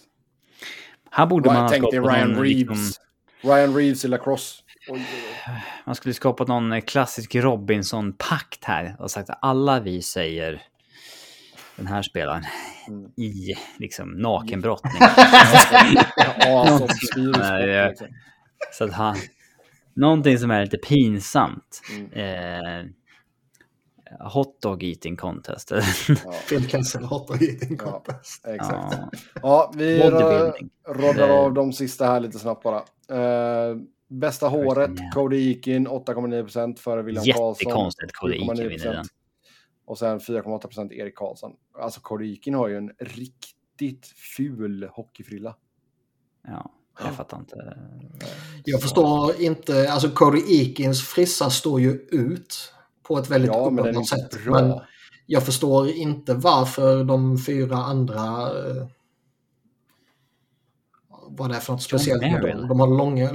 Här 1.11 1.27
borde 1.27 1.48
man 1.52 1.62
ha 1.62 1.69
Tänk 1.69 1.82
dig 1.82 1.93
skapat 1.93 2.15
Ryan 2.16 2.28
någon, 2.32 2.43
Reeves. 2.44 2.69
liksom, 2.78 3.05
Ryan 3.40 3.74
Reeves 3.77 4.05
i 4.05 4.09
lacrosse. 4.09 4.62
Oj, 4.89 5.07
oj, 5.15 5.23
oj. 5.48 5.62
man 5.85 5.94
skulle 5.94 6.15
skapat 6.15 6.48
någon 6.48 6.73
eh, 6.73 6.81
klassisk 6.81 7.35
Robinson-pakt 7.35 8.65
här 8.65 8.97
och 8.98 9.11
sagt 9.11 9.31
att 9.31 9.39
alla 9.43 9.81
vi 9.81 10.02
säger 10.02 10.62
den 11.77 11.86
här 11.86 12.02
spelaren 12.02 12.44
Mm. 12.89 13.11
i 13.16 13.55
liksom 13.78 14.11
nakenbrottning. 14.11 14.93
Ja, 16.36 16.61
alltså, 16.69 16.85
Nej, 17.16 17.35
sport, 17.35 17.43
det- 17.43 17.89
liksom. 17.89 18.07
Så 18.73 18.85
att 18.85 18.93
han... 18.93 19.16
Någonting 20.01 20.39
som 20.39 20.51
är 20.51 20.62
lite 20.64 20.78
pinsamt. 20.78 21.81
Mm. 21.98 22.12
Eh, 22.12 22.85
hot 24.35 24.62
dog 24.62 24.82
eating 24.82 25.16
contest. 25.16 25.70
Ja, 25.70 25.81
Phil 26.48 26.68
Kessel 26.68 27.05
hot 27.05 27.31
och 27.31 27.43
eating 27.43 27.77
Ja. 27.81 27.90
contest. 27.90 28.47
exakt. 28.48 28.98
ja. 28.98 29.10
Ja, 29.43 29.72
vi 29.77 30.01
roddar 30.01 31.14
Det- 31.14 31.32
av 31.32 31.52
de 31.55 31.72
sista 31.72 32.06
här 32.06 32.20
lite 32.20 32.39
snabbt 32.39 32.62
bara. 32.62 32.77
Eh, 33.18 33.77
bästa 34.09 34.48
håret. 34.48 34.90
Cody 35.14 35.52
Eakin 35.52 35.86
8,9 35.89 36.77
före 36.78 37.02
William 37.02 37.24
Karlsson. 37.24 37.55
Jättekonstigt 37.68 38.12
Cody 38.12 38.35
Eakin 38.35 38.48
7,9%. 38.48 38.68
vinner 38.68 38.93
den. 38.93 39.05
Och 39.85 39.98
sen 39.98 40.20
4,8% 40.20 40.93
Erik 40.93 41.14
Karlsson. 41.16 41.52
Alltså 41.78 42.01
Cody 42.01 42.31
Eakin 42.32 42.55
har 42.55 42.68
ju 42.68 42.77
en 42.77 42.90
riktigt 42.98 44.06
ful 44.36 44.89
hockeyfrilla. 44.93 45.56
Ja, 46.47 46.72
jag 47.05 47.14
fattar 47.14 47.39
inte. 47.39 47.78
Jag 48.64 48.82
förstår 48.82 49.40
inte, 49.40 49.93
alltså 49.93 50.10
Cody 50.10 50.40
Eakins 50.48 51.02
frissa 51.02 51.51
står 51.51 51.81
ju 51.81 51.90
ut 52.10 52.72
på 53.02 53.18
ett 53.18 53.31
väldigt 53.31 53.51
Ja, 53.51 53.70
uppenbart 53.72 54.09
sätt. 54.09 54.44
bra. 54.44 54.52
Men 54.60 54.81
jag 55.27 55.43
förstår 55.43 55.89
inte 55.89 56.35
varför 56.35 57.05
de 57.05 57.39
fyra 57.39 57.77
andra 57.77 58.16
eh, 58.43 58.86
vad 61.28 61.51
det 61.51 61.56
är 61.56 61.60
för 61.60 61.72
något 61.72 61.82
speciellt 61.82 62.22
med 62.22 62.43
dem. 62.43 62.68
De 62.68 62.81
har 62.81 62.86
långa, 62.98 63.32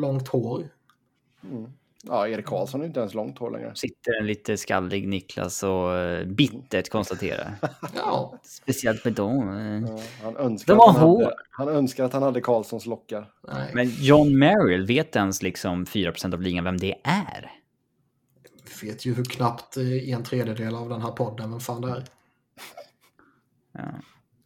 långt 0.00 0.28
hår. 0.28 0.68
Mm. 1.50 1.70
Ja, 2.08 2.28
Erik 2.28 2.46
Karlsson 2.46 2.80
är 2.82 2.86
inte 2.86 3.00
ens 3.00 3.14
långt 3.14 3.38
hår 3.38 3.50
längre. 3.50 3.72
Sitter 3.74 4.20
en 4.20 4.26
lite 4.26 4.56
skallig 4.56 5.08
Niklas 5.08 5.62
och 5.62 5.94
eh, 5.94 6.26
bittert 6.26 6.88
konstaterar. 6.90 7.54
Ja, 7.96 8.38
Speciellt 8.42 9.04
med 9.04 9.12
dem. 9.14 9.48
eh. 9.56 9.90
Ja, 9.90 10.02
han, 10.22 10.36
önskar 10.36 10.74
De 10.74 10.80
att 10.80 10.86
har 10.86 10.92
han, 10.92 11.02
hår. 11.08 11.22
hade, 11.22 11.36
han 11.50 11.68
önskar 11.68 12.04
att 12.04 12.12
han 12.12 12.22
hade 12.22 12.40
Karlssons 12.40 12.86
lockar. 12.86 13.30
nej. 13.48 13.70
Men 13.74 13.90
John 13.98 14.38
Merrill 14.38 14.86
vet 14.86 15.16
ens 15.16 15.42
liksom 15.42 15.84
4% 15.86 16.34
av 16.34 16.42
ligan 16.42 16.64
vem 16.64 16.78
det 16.78 16.94
är. 17.04 17.52
vet 18.82 19.06
ju 19.06 19.14
hur 19.14 19.24
knappt 19.24 19.76
eh, 19.76 20.08
en 20.10 20.22
tredjedel 20.22 20.74
av 20.74 20.88
den 20.88 21.02
här 21.02 21.10
podden, 21.12 21.50
vem 21.50 21.60
fan 21.60 21.80
det 21.82 21.88
är. 21.88 22.04
Ja. 23.72 23.80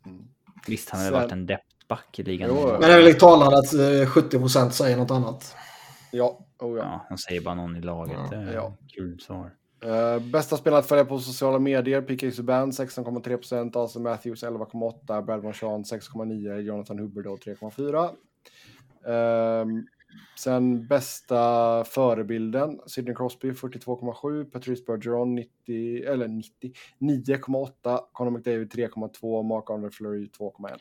Mm. 0.06 0.22
Visst, 0.66 0.90
han 0.90 1.00
har 1.00 1.06
Sen- 1.10 1.14
varit 1.20 1.32
en 1.32 1.46
depthback 1.46 2.18
i 2.18 2.22
ligan. 2.22 2.50
Jo, 2.54 2.68
Men 2.70 2.80
det 2.80 2.86
är 2.92 3.02
väl 3.02 3.14
talande 3.14 3.58
att 3.58 3.72
eh, 3.74 3.78
70% 4.12 4.70
säger 4.70 4.96
något 4.96 5.10
annat. 5.10 5.56
Ja, 6.12 6.38
oh 6.58 6.78
ja. 6.78 6.84
Ja, 6.84 7.06
han 7.08 7.18
säger 7.18 7.40
bara 7.40 7.54
någon 7.54 7.76
i 7.76 7.80
laget. 7.80 8.16
Ja. 8.30 8.36
Det 8.36 8.50
är 8.50 8.54
Ja. 8.54 8.76
Kul 8.88 9.20
svar. 9.20 9.50
Eh, 9.84 10.22
bästa 10.32 10.56
spelare 10.56 10.80
att 10.80 10.86
följa 10.86 11.04
på 11.04 11.18
sociala 11.18 11.58
medier, 11.58 12.02
PK 12.02 12.30
Subban 12.30 12.70
16,3%, 12.72 13.76
Austin 13.76 14.02
Matthews 14.02 14.42
11,8%, 14.44 15.22
Brad 15.22 15.44
Marchand 15.44 15.84
6,9%, 15.86 16.60
Jonathan 16.60 16.98
Huberdeau 16.98 17.36
3,4%. 17.36 18.16
Ehm, 19.06 19.86
sen 20.38 20.86
bästa 20.86 21.84
förebilden, 21.84 22.80
Sidney 22.86 23.14
Crosby 23.14 23.52
42,7%, 23.52 24.44
Patrice 24.44 24.84
Bergeron 24.86 25.34
90, 25.34 26.04
eller 26.04 26.28
90, 26.28 26.72
9,8%, 26.98 28.00
Conor 28.12 28.30
McDavid 28.30 28.72
3,2%, 28.72 29.42
Mark-André 29.42 29.90
Fleury 29.90 30.28
2,1%. 30.38 30.78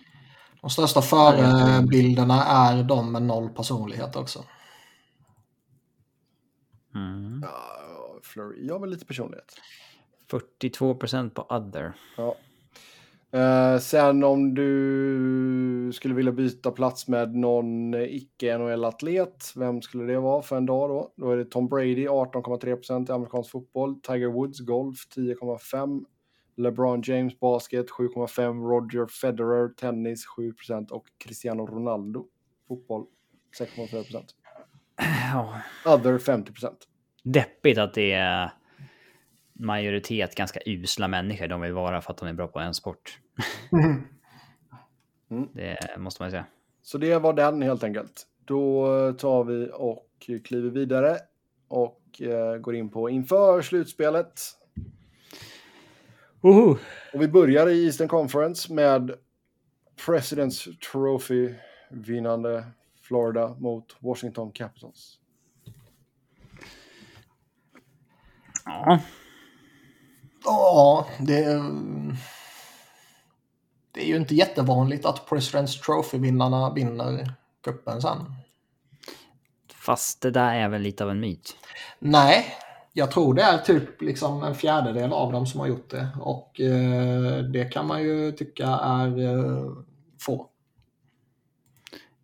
De 0.61 0.69
största 0.69 1.01
förebilderna 1.01 2.43
är 2.43 2.83
de 2.83 3.11
med 3.11 3.21
noll 3.21 3.49
personlighet 3.49 4.15
också. 4.15 4.43
Mm. 6.99 7.39
Ja, 7.41 8.19
Fleury 8.23 8.69
har 8.69 8.79
väl 8.79 8.89
lite 8.89 9.05
personlighet. 9.05 9.55
42% 10.31 11.29
på 11.29 11.41
other. 11.41 11.93
Ja. 12.17 12.35
Eh, 13.31 13.79
sen 13.79 14.23
om 14.23 14.53
du 14.53 15.91
skulle 15.93 16.13
vilja 16.13 16.31
byta 16.31 16.71
plats 16.71 17.07
med 17.07 17.35
någon 17.35 17.93
icke-NHL-atlet, 17.93 19.53
vem 19.55 19.81
skulle 19.81 20.13
det 20.13 20.19
vara 20.19 20.41
för 20.41 20.57
en 20.57 20.65
dag 20.65 20.89
då? 20.89 21.13
Då 21.15 21.31
är 21.31 21.37
det 21.37 21.45
Tom 21.45 21.67
Brady 21.67 22.07
18,3% 22.07 23.09
i 23.09 23.13
amerikansk 23.13 23.51
fotboll, 23.51 24.01
Tiger 24.01 24.27
Woods 24.27 24.59
golf 24.59 25.07
10,5%, 25.15 26.05
LeBron 26.57 27.01
James 27.05 27.39
basket 27.39 27.89
7,5%, 27.89 28.69
Roger 28.69 29.07
Federer 29.07 29.69
tennis 29.69 30.25
7% 30.37 30.89
och 30.89 31.05
Cristiano 31.17 31.65
Ronaldo 31.65 32.25
fotboll 32.67 33.05
6,4%. 33.59 34.23
Ja, 35.33 35.61
Other 35.85 36.17
50%. 36.17 36.73
Deppigt 37.31 37.77
att 37.77 37.93
det 37.93 38.11
är 38.11 38.51
majoritet 39.53 40.35
ganska 40.35 40.59
usla 40.65 41.07
människor 41.07 41.47
de 41.47 41.61
vill 41.61 41.73
vara 41.73 42.01
för 42.01 42.11
att 42.11 42.17
de 42.17 42.27
är 42.27 42.33
bra 42.33 42.47
på 42.47 42.59
en 42.59 42.73
sport. 42.73 43.19
Det 45.53 45.97
måste 45.97 46.23
man 46.23 46.31
säga. 46.31 46.45
Så 46.81 46.97
det 46.97 47.17
var 47.17 47.33
den 47.33 47.61
helt 47.61 47.83
enkelt. 47.83 48.27
Då 48.45 49.13
tar 49.13 49.43
vi 49.43 49.69
och 49.73 50.29
kliver 50.45 50.69
vidare 50.69 51.17
och 51.67 52.21
eh, 52.21 52.57
går 52.57 52.75
in 52.75 52.89
på 52.89 53.09
inför 53.09 53.61
slutspelet. 53.61 54.41
Woho! 56.41 56.77
Och 57.13 57.21
vi 57.21 57.27
börjar 57.27 57.69
i 57.69 57.85
Eastern 57.85 58.07
Conference 58.07 58.73
med 58.73 59.11
President's 60.07 60.79
Trophy 60.91 61.53
vinnande 61.89 62.63
Florida 63.01 63.55
mot 63.59 63.97
Washington 63.99 64.51
Capitals. 64.51 65.19
Ja, 68.65 68.99
Ja, 70.45 71.07
det 71.19 71.43
är, 71.43 71.61
det 73.91 74.01
är 74.01 74.07
ju 74.07 74.15
inte 74.15 74.35
jättevanligt 74.35 75.05
att 75.05 75.27
President's 75.29 75.83
Trophy-vinnarna 75.85 76.73
vinner 76.73 77.33
cupen 77.63 78.01
sen. 78.01 78.17
fast 79.73 80.21
det 80.21 80.31
där 80.31 80.55
är 80.55 80.69
väl 80.69 80.81
lite 80.81 81.03
av 81.03 81.09
en 81.09 81.19
myt. 81.19 81.55
Nej, 81.99 82.45
jag 82.93 83.11
tror 83.11 83.33
det 83.33 83.41
är 83.41 83.57
typ 83.57 84.01
liksom 84.01 84.43
en 84.43 84.55
fjärdedel 84.55 85.13
av 85.13 85.31
dem 85.31 85.45
som 85.47 85.59
har 85.59 85.67
gjort 85.67 85.89
det. 85.89 86.07
Och 86.21 86.61
eh, 86.61 87.43
det 87.43 87.65
kan 87.65 87.87
man 87.87 88.03
ju 88.03 88.31
tycka 88.31 88.67
är 88.67 89.19
eh, 89.19 89.71
få. 90.21 90.49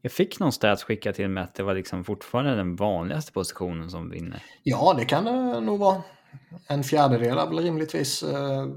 Jag 0.02 0.12
fick 0.12 0.40
någon 0.40 0.52
stats 0.52 0.84
skickat 0.84 1.16
till 1.16 1.30
mig 1.30 1.44
att 1.44 1.56
det 1.56 1.64
var 1.64 1.76
liksom 1.76 2.04
fortfarande 2.04 2.56
den 2.56 2.76
vanligaste 2.76 3.32
positionen 3.32 3.90
som 3.90 4.10
vinner. 4.10 4.44
Ja, 4.64 4.96
det 4.98 5.06
kan 5.06 5.26
det 5.26 5.60
nog 5.60 5.80
vara. 5.80 6.02
En 6.68 6.84
fjärdedel 6.84 7.38
är 7.38 7.48
väl 7.48 7.60
rimligtvis 7.60 8.24
eh, 8.24 8.68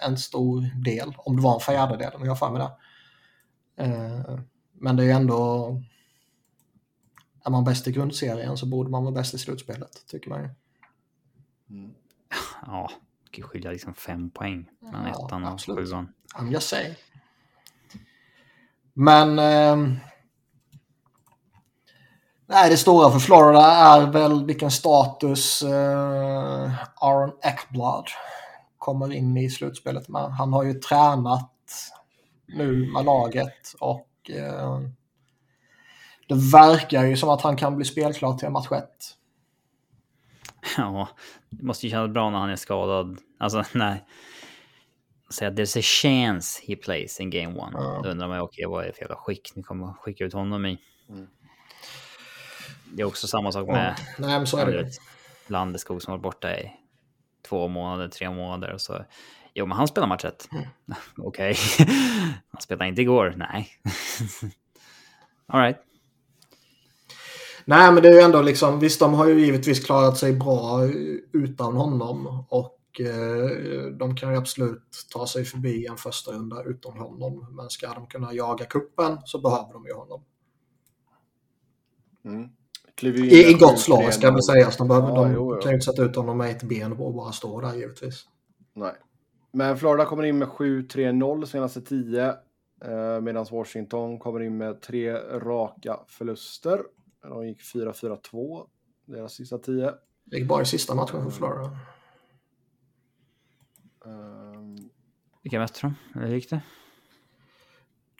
en 0.00 0.18
stor 0.18 0.82
del. 0.84 1.14
Om 1.18 1.36
det 1.36 1.42
var 1.42 1.54
en 1.54 1.60
fjärdedel, 1.60 2.14
om 2.14 2.22
jag 2.22 2.30
har 2.30 2.36
för 2.36 2.50
mig 2.50 2.62
det. 2.62 2.72
Eh, 3.84 4.38
men 4.72 4.96
det 4.96 5.02
är 5.02 5.04
ju 5.04 5.12
ändå... 5.12 5.82
Är 7.44 7.50
man 7.50 7.64
bäst 7.64 7.88
i 7.88 7.92
grundserien 7.92 8.56
så 8.56 8.66
borde 8.66 8.90
man 8.90 9.04
vara 9.04 9.14
bäst 9.14 9.34
i 9.34 9.38
slutspelet, 9.38 10.06
tycker 10.06 10.30
man 10.30 10.42
ju. 10.42 10.48
Ja, 12.66 12.90
kan 13.30 13.44
skilja 13.44 13.70
liksom 13.70 13.94
fem 13.94 14.30
poäng 14.30 14.68
mellan 14.80 15.06
Ja, 15.06 15.26
ettan 15.26 15.44
och 15.44 15.50
absolut. 15.50 15.88
sjuan. 15.88 16.12
I'm 16.34 16.52
just 16.52 16.68
saying. 16.68 16.94
Men... 18.94 19.38
ehm, 19.38 19.96
nej, 22.52 22.70
det 22.70 22.76
stora 22.76 23.10
för 23.10 23.18
Florida 23.18 23.66
är 23.66 24.06
väl 24.06 24.46
vilken 24.46 24.70
status 24.70 25.62
eh, 25.62 26.72
Aaron 26.96 27.32
Eckblad 27.42 28.04
kommer 28.78 29.12
in 29.12 29.36
i 29.36 29.50
slutspelet 29.50 30.08
med. 30.08 30.22
Han 30.22 30.52
har 30.52 30.64
ju 30.64 30.74
tränat 30.74 31.50
nu 32.46 32.92
med 32.92 33.04
laget 33.04 33.74
och 33.80 34.30
eh, 34.30 34.80
det 36.28 36.34
verkar 36.34 37.04
ju 37.04 37.16
som 37.16 37.28
att 37.28 37.42
han 37.42 37.56
kan 37.56 37.76
bli 37.76 37.84
spelklar 37.84 38.38
till 38.38 38.50
match 38.50 38.72
1. 38.72 38.88
Ja, 40.76 41.08
det 41.50 41.62
måste 41.62 41.86
ju 41.86 41.90
kännas 41.90 42.10
bra 42.10 42.30
när 42.30 42.38
han 42.38 42.50
är 42.50 42.56
skadad. 42.56 43.18
Alltså, 43.38 43.64
nej. 43.74 44.04
Säga 45.30 45.50
there's 45.50 45.78
a 45.78 45.82
chance 45.82 46.62
he 46.66 46.76
plays 46.76 47.20
in 47.20 47.30
game 47.30 47.60
one. 47.60 47.72
Ja. 47.74 48.00
Då 48.04 48.10
undrar 48.10 48.28
man 48.28 48.36
ju, 48.36 48.42
okej, 48.42 48.66
vad 48.66 48.82
är 48.82 48.86
det 48.86 48.92
för 48.92 49.00
jävla 49.00 49.16
skick 49.16 49.52
ni 49.56 49.62
kommer 49.62 49.86
att 49.90 49.96
skicka 49.96 50.24
ut 50.24 50.32
honom 50.32 50.66
i? 50.66 50.78
Mm. 51.08 51.26
Det 52.92 53.02
är 53.02 53.06
också 53.06 53.26
samma 53.26 53.52
sak 53.52 53.68
med 53.68 53.96
Nej, 54.18 54.38
men 54.38 54.46
så 54.46 54.56
är 54.56 54.66
det 54.66 54.80
Ja, 54.80 54.86
Landeskog 55.46 56.02
som 56.02 56.10
varit 56.12 56.22
borta 56.22 56.56
i 56.56 56.72
två 57.48 57.68
månader, 57.68 58.08
tre 58.08 58.30
månader 58.30 58.72
och 58.72 58.80
så. 58.80 59.04
Jo, 59.54 59.66
men 59.66 59.76
han 59.78 59.88
spelar 59.88 60.08
match 60.08 60.24
ett. 60.24 60.48
Mm. 60.52 60.64
Okej. 61.16 61.56
han 62.50 62.60
spelade 62.60 62.88
inte 62.88 63.02
igår. 63.02 63.34
Nej. 63.36 63.68
All 65.46 65.60
right. 65.60 65.78
Nej, 67.64 67.92
men 67.92 68.02
det 68.02 68.08
är 68.08 68.12
ju 68.12 68.20
ändå 68.20 68.42
liksom, 68.42 68.80
visst 68.80 69.00
de 69.00 69.14
har 69.14 69.26
ju 69.26 69.40
givetvis 69.40 69.84
klarat 69.84 70.18
sig 70.18 70.32
bra 70.32 70.84
utan 71.32 71.76
honom 71.76 72.44
och 72.48 73.00
eh, 73.00 73.86
de 73.98 74.16
kan 74.16 74.30
ju 74.30 74.38
absolut 74.38 75.06
ta 75.12 75.26
sig 75.26 75.44
förbi 75.44 75.86
en 75.86 75.96
första 75.96 76.32
runda 76.32 76.62
utan 76.62 76.98
honom. 76.98 77.46
Men 77.50 77.70
ska 77.70 77.94
de 77.94 78.06
kunna 78.06 78.32
jaga 78.32 78.64
kuppen 78.64 79.18
så 79.24 79.40
behöver 79.40 79.72
de 79.72 79.86
ju 79.86 79.92
honom. 79.92 80.24
Mm. 82.24 82.48
I, 83.02 83.50
i 83.50 83.52
gott 83.52 83.72
7-3-0. 83.72 83.76
slag 83.76 84.14
ska 84.14 84.30
väl 84.30 84.42
sägas. 84.42 84.76
De, 84.76 84.88
behöver, 84.88 85.08
Ja, 85.08 85.14
de 85.14 85.32
jo, 85.32 85.54
jo. 85.54 85.60
kan 85.60 85.70
ju 85.70 85.74
inte 85.74 85.84
sätta 85.84 86.02
ut 86.02 86.16
honom 86.16 86.38
med 86.38 86.50
ett 86.50 86.62
ben 86.62 86.92
och 86.92 87.14
bara 87.14 87.32
stå 87.32 87.60
där 87.60 87.74
givetvis. 87.74 88.24
Nej. 88.74 88.92
Men 89.52 89.76
Florida 89.78 90.04
kommer 90.04 90.22
in 90.22 90.38
med 90.38 90.48
7-3-0 90.48 91.44
senaste 91.44 91.80
10. 91.82 92.26
Eh, 92.84 93.20
Medan 93.20 93.46
Washington 93.50 94.18
kommer 94.18 94.40
in 94.42 94.56
med 94.56 94.80
tre 94.80 95.12
raka 95.18 96.00
förluster. 96.08 96.80
De 97.22 97.46
gick 97.48 97.60
4-4-2 97.74 98.66
deras 99.06 99.32
sista 99.32 99.58
10. 99.58 99.90
Det 100.24 100.36
gick 100.38 100.48
bara 100.48 100.62
i 100.62 100.66
sista 100.66 100.94
matchen 100.94 101.22
för 101.24 101.30
Florida. 101.30 101.76
Ehm, 104.06 104.76
Vilka 105.42 105.58
mötte 105.58 105.80
de? 105.82 105.94
Hur 106.20 106.26
gick 106.34 106.50
det? 106.50 106.60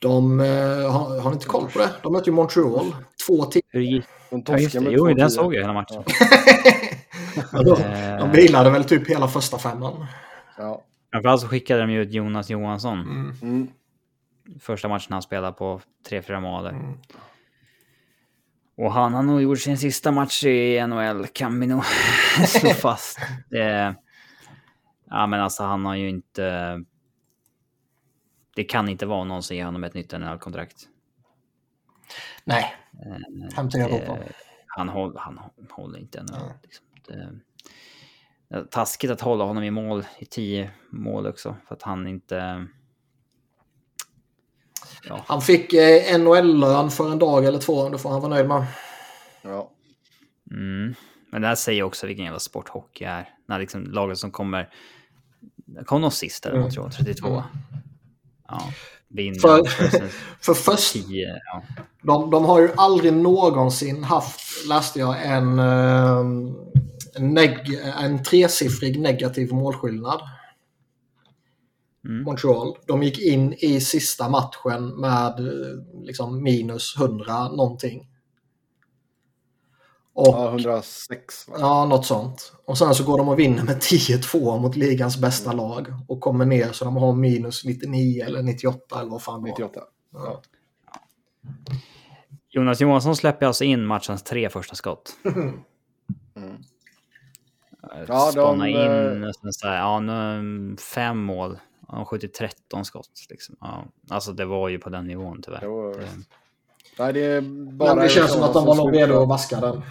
De, 0.03 0.41
eh, 0.41 0.47
har, 0.93 1.21
har 1.21 1.31
ni 1.31 1.35
inte 1.35 1.47
koll 1.47 1.71
på 1.71 1.79
det? 1.79 1.91
De 2.03 2.13
mötte 2.13 2.31
ju 2.31 2.37
Montreal. 2.37 2.95
Två 3.27 3.45
till. 3.45 3.63
Hur 3.69 3.81
gick 3.81 4.05
de 4.31 4.43
ja, 4.47 4.59
just 4.59 4.73
det. 4.73 4.91
Jo, 4.91 5.09
2-10. 5.09 5.15
den 5.15 5.31
såg 5.31 5.55
jag 5.55 5.61
hela 5.61 5.73
matchen. 5.73 6.03
Ja, 6.07 6.83
Eh, 7.37 8.19
de 8.19 8.31
vilade 8.31 8.71
väl 8.71 8.85
typ 8.85 9.11
hela 9.11 9.29
första 9.29 9.59
femman. 9.59 10.07
Ja. 10.59 10.83
Framförallt 11.13 11.41
så 11.41 11.49
skickade 11.49 11.81
de 11.81 11.91
ju 11.91 12.03
ut 12.03 12.13
Jonas 12.13 12.51
Johansson. 12.51 13.01
Mm. 13.01 13.35
Mm. 13.43 13.69
Första 14.61 14.89
matchen 14.89 15.13
han 15.13 15.23
spelade 15.23 15.53
på 15.53 15.81
3-4 16.09 16.41
månader. 16.41 16.71
Mm. 16.71 16.99
Och 18.77 18.93
han 18.93 19.15
har 19.15 19.23
nog 19.23 19.43
gjort 19.43 19.61
sin 19.61 19.79
sista 19.79 20.11
match 20.13 20.45
i 20.45 20.87
NHL, 20.87 21.27
kan 21.27 21.61
vi 21.61 21.67
nog 21.67 21.85
slå 22.47 22.71
fast. 22.71 23.19
Det, 23.51 23.95
ja, 25.11 25.27
men 25.27 25.41
alltså 25.41 25.63
han 25.63 25.85
har 25.85 25.95
ju 25.95 26.09
inte... 26.09 26.81
Det 28.57 28.65
kan 28.65 28.89
inte 28.89 29.07
vara 29.07 29.25
någon 29.25 29.43
som 29.43 29.57
ger 29.57 29.65
honom 29.65 29.85
ett 29.85 29.95
nytt 29.95 30.13
NHL-kontrakt. 30.13 30.77
Nej, 32.45 32.75
hem 33.55 33.71
till 33.71 33.81
Europa. 33.81 34.13
Det- 34.15 34.33
Han, 34.67 34.89
håll, 34.89 35.13
han 35.17 35.41
håller 35.71 35.99
inte. 35.99 36.23
Nej. 36.31 36.41
Liksom. 36.63 36.87
Det, 37.07 38.71
taskigt 38.71 39.11
att 39.11 39.21
hålla 39.21 39.45
honom 39.45 39.63
i 39.65 39.71
mål, 39.71 40.05
i 40.19 40.25
tio 40.27 40.71
mål 40.91 41.27
också, 41.27 41.57
för 41.69 41.75
att 41.75 41.83
han 41.83 42.07
inte... 42.07 42.67
Ja, 45.09 45.25
Han 45.27 45.41
fick 45.43 45.73
eh, 45.73 46.19
NHL-lön 46.19 46.91
för 46.91 47.13
en 47.13 47.19
dag 47.19 47.45
eller 47.45 47.59
två. 47.59 47.89
Det 47.89 47.99
får 47.99 48.11
han 48.11 48.21
vara 48.21 48.31
nöjd 48.35 48.49
med. 48.49 48.67
Ja. 49.43 49.71
Mm. 50.51 50.95
Men 51.31 51.43
det 51.43 51.49
här 51.49 51.55
säger 51.55 51.83
också 51.83 52.07
vilken 52.07 52.25
jävla 52.25 52.41
sport 52.41 52.69
hockey 52.69 53.05
är. 53.05 53.29
När 53.47 53.59
liksom 53.59 53.85
laget 53.85 54.19
som 54.19 54.31
kommer... 54.31 54.69
Kom 55.85 56.01
någon 56.01 56.11
sist 56.13 56.47
eller 56.47 56.57
Mm. 56.59 56.71
tror 56.71 56.85
jag, 56.85 56.93
32. 56.93 57.29
Mm. 57.29 57.43
Ja, 58.49 58.63
vinner. 59.13 59.39
För- 59.39 59.63
För 60.41 60.55
först, 60.55 60.93
10. 60.93 61.41
Ja. 61.53 61.63
de, 62.03 62.31
de 62.31 62.45
har 62.45 62.61
ju 62.61 62.69
aldrig 62.77 63.13
någonsin 63.13 64.05
haft, 64.05 64.67
läste 64.69 64.99
jag, 64.99 65.27
en, 65.27 65.59
eh, 65.59 66.19
en, 67.15 67.35
neg, 67.35 67.81
en 68.01 68.23
tresiffrig 68.23 69.01
negativ 69.01 69.53
målskillnad. 69.53 70.21
Mm. 72.09 72.23
Montreal. 72.23 72.77
De 72.87 73.03
gick 73.03 73.19
in 73.19 73.53
i 73.53 73.81
sista 73.81 74.29
matchen 74.29 74.89
med 75.01 75.41
eh, 75.41 76.03
liksom 76.05 76.43
minus 76.43 76.97
100 76.99 77.49
någonting. 77.49 78.09
Och, 80.15 80.27
ja, 80.29 80.49
106 80.49 81.49
va? 81.49 81.57
Ja, 81.59 81.85
något 81.85 82.07
sånt. 82.07 82.53
Och 82.65 82.79
sen 82.79 82.95
så 82.95 83.05
går 83.05 83.19
de 83.19 83.29
och 83.29 83.39
vinner 83.39 83.63
med 83.63 83.77
10-2 83.77 84.61
mot 84.61 84.77
ligans 84.77 85.17
bästa 85.19 85.53
lag. 85.53 85.87
Och 86.09 86.21
kommer 86.21 86.45
ner 86.45 86.73
så 86.73 86.85
de 86.85 86.97
har 86.97 87.13
minus 87.13 87.65
99 87.65 88.25
eller 88.25 88.43
98 88.43 89.01
eller 89.01 89.11
vad 89.11 89.23
fan 89.23 89.35
det 89.43 89.51
var. 89.51 89.59
98. 89.59 89.81
Ja. 90.13 90.43
Jonas 92.51 92.81
Johansson 92.81 93.17
släpper 93.17 93.47
alltså 93.47 93.65
in 93.65 93.87
matchens 93.87 94.23
tre 94.23 94.51
första 94.51 94.75
skott. 94.75 95.17
Mm. 96.37 96.63
Ja, 97.83 98.05
Ja, 98.09 98.25
de, 98.25 98.33
Spana 98.33 98.69
in 98.69 98.77
eh, 98.77 99.13
nästan 99.13 99.53
så 99.53 99.69
här, 99.69 99.77
ja, 99.77 100.01
nu, 100.01 100.77
fem 100.77 101.19
mål. 101.19 101.59
Han 101.89 101.99
har 101.99 102.05
skjutit 102.05 102.35
13 102.35 102.85
skott. 102.85 103.27
Liksom. 103.31 103.57
Ja, 103.61 103.85
alltså 104.11 104.33
det 104.33 104.45
var 104.45 104.69
ju 104.69 104.79
på 104.79 104.91
den 104.91 105.07
nivån 105.07 105.43
tyvärr. 105.43 105.61
Jo, 105.63 105.93
Det, 105.93 106.09
Nej, 106.99 107.13
det 107.13 107.21
är 107.25 107.41
bara 107.73 107.95
Men 107.95 108.05
det 108.05 108.11
känns 108.11 108.33
som 108.33 108.43
att 108.43 108.55
de 108.55 108.67
var 108.67 108.75
nog 108.75 108.97
redo 108.97 109.23
att 109.23 109.29
vaska 109.29 109.61
den. 109.61 109.83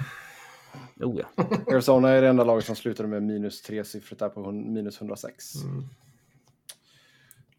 oh, 0.99 1.19
ja. 1.19 1.44
Arizona 1.68 2.10
är 2.10 2.22
det 2.22 2.28
enda 2.28 2.44
laget 2.44 2.65
som 2.65 2.76
slutade 2.76 3.10
med 3.10 3.23
minus 3.23 3.61
tresiffrigt 3.61 4.19
där 4.19 4.30
på 4.30 4.52
minus 4.52 4.98
106. 5.02 5.56
Mm. 5.56 5.84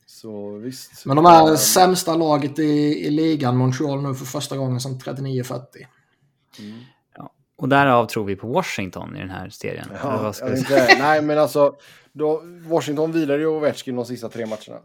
Så 0.07 0.51
visst. 0.57 1.07
Men 1.07 1.17
de 1.17 1.27
är 1.27 1.49
Ehm, 1.51 1.57
sämsta 1.57 2.17
laget 2.17 2.59
i, 2.59 2.63
i 3.07 3.11
ligan, 3.11 3.57
Montreal, 3.57 4.03
nu 4.03 4.15
för 4.15 4.25
första 4.25 4.57
gången 4.57 4.81
sedan 4.81 4.99
39-40. 4.99 5.61
mm. 6.59 6.79
Och 7.57 7.69
därav 7.69 8.07
tror 8.07 8.25
vi 8.25 8.37
på 8.37 8.47
Washington 8.47 9.17
i 9.17 9.19
den 9.19 9.31
här 9.31 9.49
serien. 9.49 9.89
Ja, 10.03 10.23
vad 10.23 10.37
ska 10.37 10.49
jag 10.49 10.59
säga? 10.59 10.89
inte, 10.91 11.03
nej, 11.03 11.23
men 11.23 11.39
alltså 11.39 11.77
då, 12.13 12.43
Washington 12.45 13.13
vilade 13.13 13.41
ju 13.41 13.47
Ovechkin 13.47 13.97
de 13.97 14.05
sista 14.05 14.29
tre 14.29 14.47
matcherna. 14.47 14.83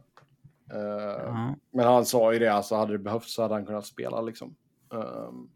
Eh, 0.73 1.23
Ja. 1.25 1.55
Men 1.73 1.85
han 1.85 2.05
sa 2.05 2.33
ju 2.33 2.39
det, 2.39 2.53
alltså 2.53 2.75
hade 2.75 2.91
det 2.91 2.99
behövts 2.99 3.33
så 3.35 3.41
hade 3.41 3.53
han 3.53 3.65
kunnat 3.65 3.85
spela 3.85 4.21
liksom. 4.21 4.55
Ehm, 4.93 5.47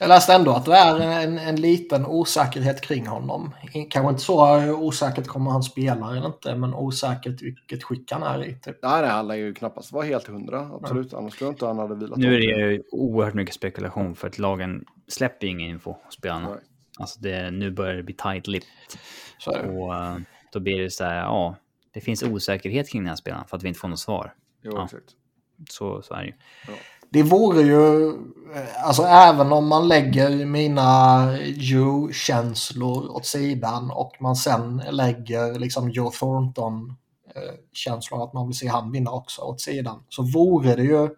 Jag 0.00 0.08
läste 0.08 0.34
ändå 0.34 0.50
att 0.52 0.64
det 0.64 0.74
är 0.76 1.00
en, 1.00 1.38
en 1.38 1.56
liten 1.56 2.06
osäkerhet 2.06 2.80
kring 2.80 3.06
honom. 3.06 3.54
Kanske 3.90 4.10
inte 4.10 4.22
så 4.22 4.70
osäkert 4.74 5.26
kommer 5.26 5.50
han 5.50 5.62
spela 5.62 6.10
eller 6.16 6.26
inte, 6.26 6.54
men 6.54 6.74
osäkert 6.74 7.42
vilket 7.42 7.82
skick 7.84 8.12
han 8.12 8.22
är 8.22 8.44
i. 8.44 8.54
Typ. 8.60 8.78
nej, 8.82 9.00
nej, 9.02 9.10
han 9.10 9.28
lär 9.28 9.34
ju 9.34 9.54
knappast 9.54 9.92
vara 9.92 10.04
helt 10.04 10.26
hundra, 10.26 10.70
absolut. 10.72 11.14
Annars 11.14 11.38
tror 11.38 11.48
jag 11.48 11.54
inte 11.54 11.66
han 11.66 11.78
hade 11.78 11.94
vilat. 11.94 12.18
Nu 12.18 12.34
är 12.34 12.38
det 12.38 12.44
ju 12.72 12.82
oerhört 12.92 13.34
mycket 13.34 13.54
spekulation 13.54 14.14
för 14.14 14.28
att 14.28 14.38
lagen 14.38 14.84
släpper 15.08 15.46
ju 15.46 15.52
ingen 15.52 15.70
info 15.70 15.94
spelarna. 16.10 16.48
Nej. 16.48 16.58
Alltså 16.98 17.20
det, 17.20 17.50
nu 17.50 17.70
börjar 17.70 17.94
det 17.94 18.02
bli 18.02 18.14
tight-lipped. 18.14 18.66
Och 19.46 19.94
eh, 19.94 20.16
då 20.52 20.60
blir 20.60 20.80
det 20.82 20.90
så 20.90 21.04
här, 21.04 21.16
ja, 21.16 21.56
det 21.92 22.00
finns 22.00 22.22
osäkerhet 22.22 22.88
kring 22.90 23.02
den 23.02 23.08
här 23.08 23.16
spelaren 23.16 23.44
för 23.48 23.56
att 23.56 23.62
vi 23.62 23.68
inte 23.68 23.80
får 23.80 23.88
något 23.88 23.98
svar. 23.98 24.34
Jo, 24.62 24.72
Ja. 24.74 24.84
exakt. 24.84 25.04
Så, 25.70 26.02
så 26.02 26.14
är 26.14 26.20
det 26.20 26.26
ju. 26.26 26.32
Det 27.12 27.22
vore 27.22 27.62
ju, 27.62 28.08
eh, 28.54 28.84
alltså 28.86 29.02
även 29.02 29.52
om 29.52 29.68
man 29.68 29.88
lägger 29.88 30.46
mina 30.46 31.24
Joe-känslor 31.44 33.08
åt 33.10 33.26
sidan 33.26 33.90
och 33.90 34.12
man 34.20 34.36
sen 34.36 34.82
lägger 34.90 35.58
liksom 35.58 35.90
Joe 35.90 36.10
Thornton-känslor 36.10 38.24
att 38.24 38.32
man 38.32 38.46
vill 38.46 38.58
se 38.58 38.68
han 38.68 38.92
vinna 38.92 39.10
också 39.10 39.42
åt 39.42 39.60
sidan. 39.60 40.02
Så 40.08 40.22
vore 40.22 40.74
det 40.76 40.82
ju 40.82 41.08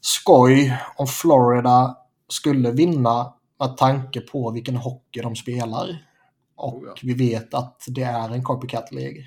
skoj 0.00 0.78
om 0.96 1.06
Florida 1.06 1.96
skulle 2.28 2.70
vinna 2.70 3.34
med 3.60 3.76
tanke 3.76 4.20
på 4.20 4.50
vilken 4.50 4.76
hockey 4.76 5.20
de 5.20 5.36
spelar. 5.36 6.04
Och 6.56 6.76
Oh 6.76 6.82
ja. 6.86 6.94
vi 7.02 7.14
vet 7.14 7.54
att 7.54 7.84
det 7.88 8.02
är 8.02 8.28
en 8.30 8.44
copycat 8.44 8.92
League. 8.92 9.24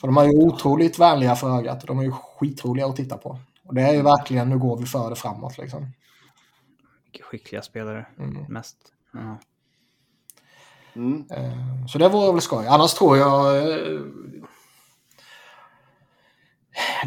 För 0.00 0.08
de 0.08 0.16
är 0.16 0.24
ju 0.24 0.38
otroligt 0.38 0.98
vänliga 0.98 1.36
för 1.36 1.58
ögat. 1.58 1.86
De 1.86 1.98
är 1.98 2.02
ju 2.02 2.12
skitroliga 2.12 2.86
att 2.86 2.96
titta 2.96 3.16
på. 3.16 3.38
Och 3.64 3.74
det 3.74 3.82
är 3.82 3.94
ju 3.94 4.02
verkligen, 4.02 4.48
nu 4.48 4.58
går 4.58 4.76
vi 4.76 4.86
för 4.86 5.10
det 5.10 5.16
framåt 5.16 5.58
liksom. 5.58 5.92
Mycket 7.04 7.26
skickliga 7.26 7.62
spelare 7.62 8.06
Mm. 8.18 8.44
mest. 8.48 8.76
Mm. 10.94 11.24
Eh, 11.30 11.86
Så 11.88 11.98
det 11.98 12.08
vore 12.08 12.32
väl 12.32 12.40
skoj. 12.40 12.66
Annars 12.66 12.94
tror 12.94 13.16
jag... 13.16 13.56
eh, 13.68 14.00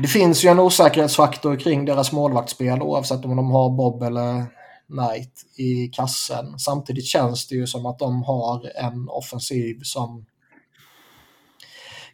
Det 0.01 0.07
finns 0.07 0.45
ju 0.45 0.49
en 0.49 0.59
osäkerhetsfaktor 0.59 1.55
kring 1.55 1.85
deras 1.85 2.11
målvaktsspel 2.11 2.81
oavsett 2.81 3.25
om 3.25 3.35
de 3.35 3.51
har 3.51 3.69
Bob 3.69 4.03
eller 4.03 4.45
Knight 4.87 5.33
i 5.57 5.87
kassen. 5.87 6.59
Samtidigt 6.59 7.05
känns 7.05 7.47
det 7.47 7.55
ju 7.55 7.67
som 7.67 7.85
att 7.85 7.99
de 7.99 8.23
har 8.23 8.71
en 8.75 9.09
offensiv 9.09 9.79
som 9.83 10.25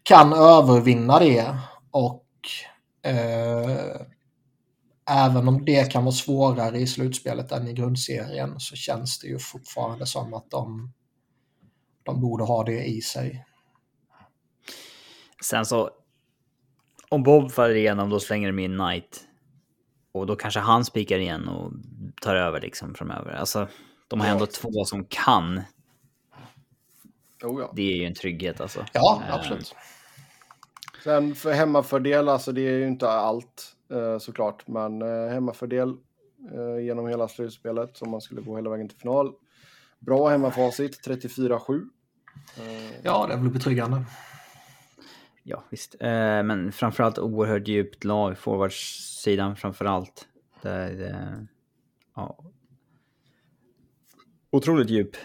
kan 0.08 0.34
övervinna 0.34 1.20
det 1.20 1.58
och 1.92 2.26
eh, 3.04 4.02
även 5.10 5.48
om 5.48 5.66
det 5.66 5.92
kan 5.92 6.04
vara 6.04 6.12
svårare 6.12 6.78
i 6.78 6.88
slutspelet 6.88 7.52
än 7.52 7.68
i 7.68 7.74
grundserien 7.74 8.60
så 8.60 8.76
känns 8.76 9.20
det 9.20 9.28
ju 9.28 9.40
fortfarande 9.40 10.06
som 10.06 10.34
att 10.34 10.52
de, 10.52 10.94
de 12.04 12.22
borde 12.22 12.44
ha 12.44 12.64
det 12.64 12.86
i 12.86 13.02
sig. 13.02 13.46
Sen 15.44 15.66
så, 15.66 15.90
om 17.10 17.24
Bob 17.24 17.52
faller 17.52 17.76
igenom 17.76 18.10
då 18.10 18.20
slänger 18.20 18.48
de 18.48 18.60
in 18.60 18.78
Knight. 18.78 19.24
Och 20.12 20.26
då 20.26 20.36
kanske 20.36 20.60
han 20.60 20.86
spikar 20.86 21.20
igen 21.20 21.48
och 21.48 21.72
tar 22.22 22.36
över 22.36 22.62
liksom 22.62 22.96
framöver. 22.96 23.32
Alltså, 23.32 23.68
de 24.08 24.20
har 24.20 24.28
ändå 24.28 24.46
två 24.46 24.86
som 24.86 25.06
kan. 25.06 25.62
Oh, 27.44 27.62
ja. 27.62 27.74
Det 27.76 27.82
är 27.82 27.96
ju 27.96 28.06
en 28.06 28.14
trygghet 28.14 28.62
alltså. 28.62 28.86
Ja, 28.94 29.24
absolut. 29.30 29.76
Sen 31.08 31.36
för 31.36 31.52
hemmafördel, 31.52 32.30
alltså 32.30 32.52
det 32.52 32.62
är 32.62 32.72
ju 32.78 32.88
inte 32.88 33.10
allt 33.10 33.76
eh, 33.92 34.18
såklart, 34.18 34.68
men 34.68 35.02
eh, 35.02 35.30
hemmafördel 35.30 35.90
eh, 36.54 36.86
genom 36.86 37.08
hela 37.08 37.28
slutspelet 37.28 37.98
som 37.98 38.10
man 38.12 38.22
skulle 38.22 38.42
gå 38.42 38.56
hela 38.56 38.70
vägen 38.70 38.90
till 38.90 38.98
final. 38.98 39.34
Bra 40.00 40.30
hemmafacit, 40.30 41.08
34-7. 41.08 41.82
Eh, 42.58 42.92
Ja, 43.04 43.26
det 43.28 43.34
är 43.34 43.38
väl 43.38 43.50
betryggande. 43.50 44.04
Ja, 45.44 45.64
visst. 45.70 45.96
Men 46.00 46.72
framförallt 46.72 47.20
oerhört 47.20 47.68
djupt 47.68 48.04
lag, 48.04 48.38
forwardsidan 48.38 49.56
framförallt. 49.56 50.28
Där, 50.62 51.48
ja. 52.16 52.38
Otroligt 54.52 54.90
djup. 54.90 55.16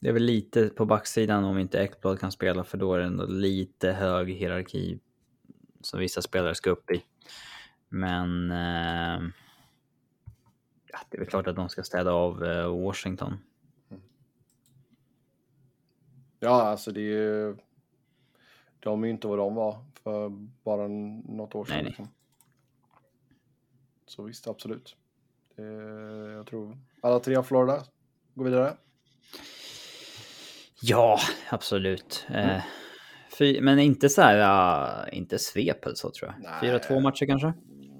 Det 0.00 0.08
är 0.08 0.12
väl 0.12 0.22
lite 0.22 0.68
på 0.68 0.86
backsidan 0.86 1.44
om 1.44 1.58
inte 1.58 1.78
Ekblad 1.78 2.20
kan 2.20 2.32
spela, 2.32 2.64
för 2.64 2.78
då 2.78 2.94
är 2.94 2.98
det 2.98 3.04
ändå 3.04 3.26
lite 3.26 3.92
hög 3.92 4.30
hierarki 4.30 5.00
som 5.80 6.00
vissa 6.00 6.22
spelare 6.22 6.54
ska 6.54 6.70
upp 6.70 6.90
i. 6.90 7.02
Men 7.88 8.50
eh, 8.50 9.20
ja, 10.86 10.98
det 11.08 11.16
är 11.16 11.18
väl 11.18 11.28
klart 11.28 11.46
att 11.46 11.56
de 11.56 11.68
ska 11.68 11.82
städa 11.82 12.12
av 12.12 12.44
eh, 12.44 12.84
Washington. 12.84 13.38
Ja, 16.38 16.62
alltså 16.62 16.92
det 16.92 17.00
är 17.00 17.04
ju... 17.04 17.56
De 18.80 19.02
är 19.02 19.06
ju 19.06 19.12
inte 19.12 19.28
vad 19.28 19.38
de 19.38 19.54
var 19.54 19.84
för 19.94 20.28
bara 20.64 20.88
något 20.88 21.54
år 21.54 21.64
sedan. 21.64 21.74
Nej, 21.74 21.82
nej. 21.82 21.88
Liksom. 21.88 22.08
Så 24.06 24.22
visst, 24.22 24.48
absolut. 24.48 24.96
Det, 25.56 25.62
jag 26.32 26.46
tror 26.46 26.78
alla 27.00 27.20
tre 27.20 27.36
av 27.36 27.42
Florida 27.42 27.84
går 28.34 28.44
vidare. 28.44 28.76
Ja, 30.82 31.20
absolut. 31.48 32.26
Eh, 32.34 32.62
fy, 33.38 33.60
men 33.60 33.78
inte 33.78 34.08
så 34.08 34.22
här, 34.22 34.36
ja, 34.36 35.08
inte 35.12 35.38
svep 35.38 35.84
eller 35.84 35.94
så 35.94 36.10
tror 36.10 36.34
jag. 36.42 36.50
Nej. 36.62 36.80
4-2 36.80 37.00
matcher 37.00 37.26
kanske? 37.26 37.52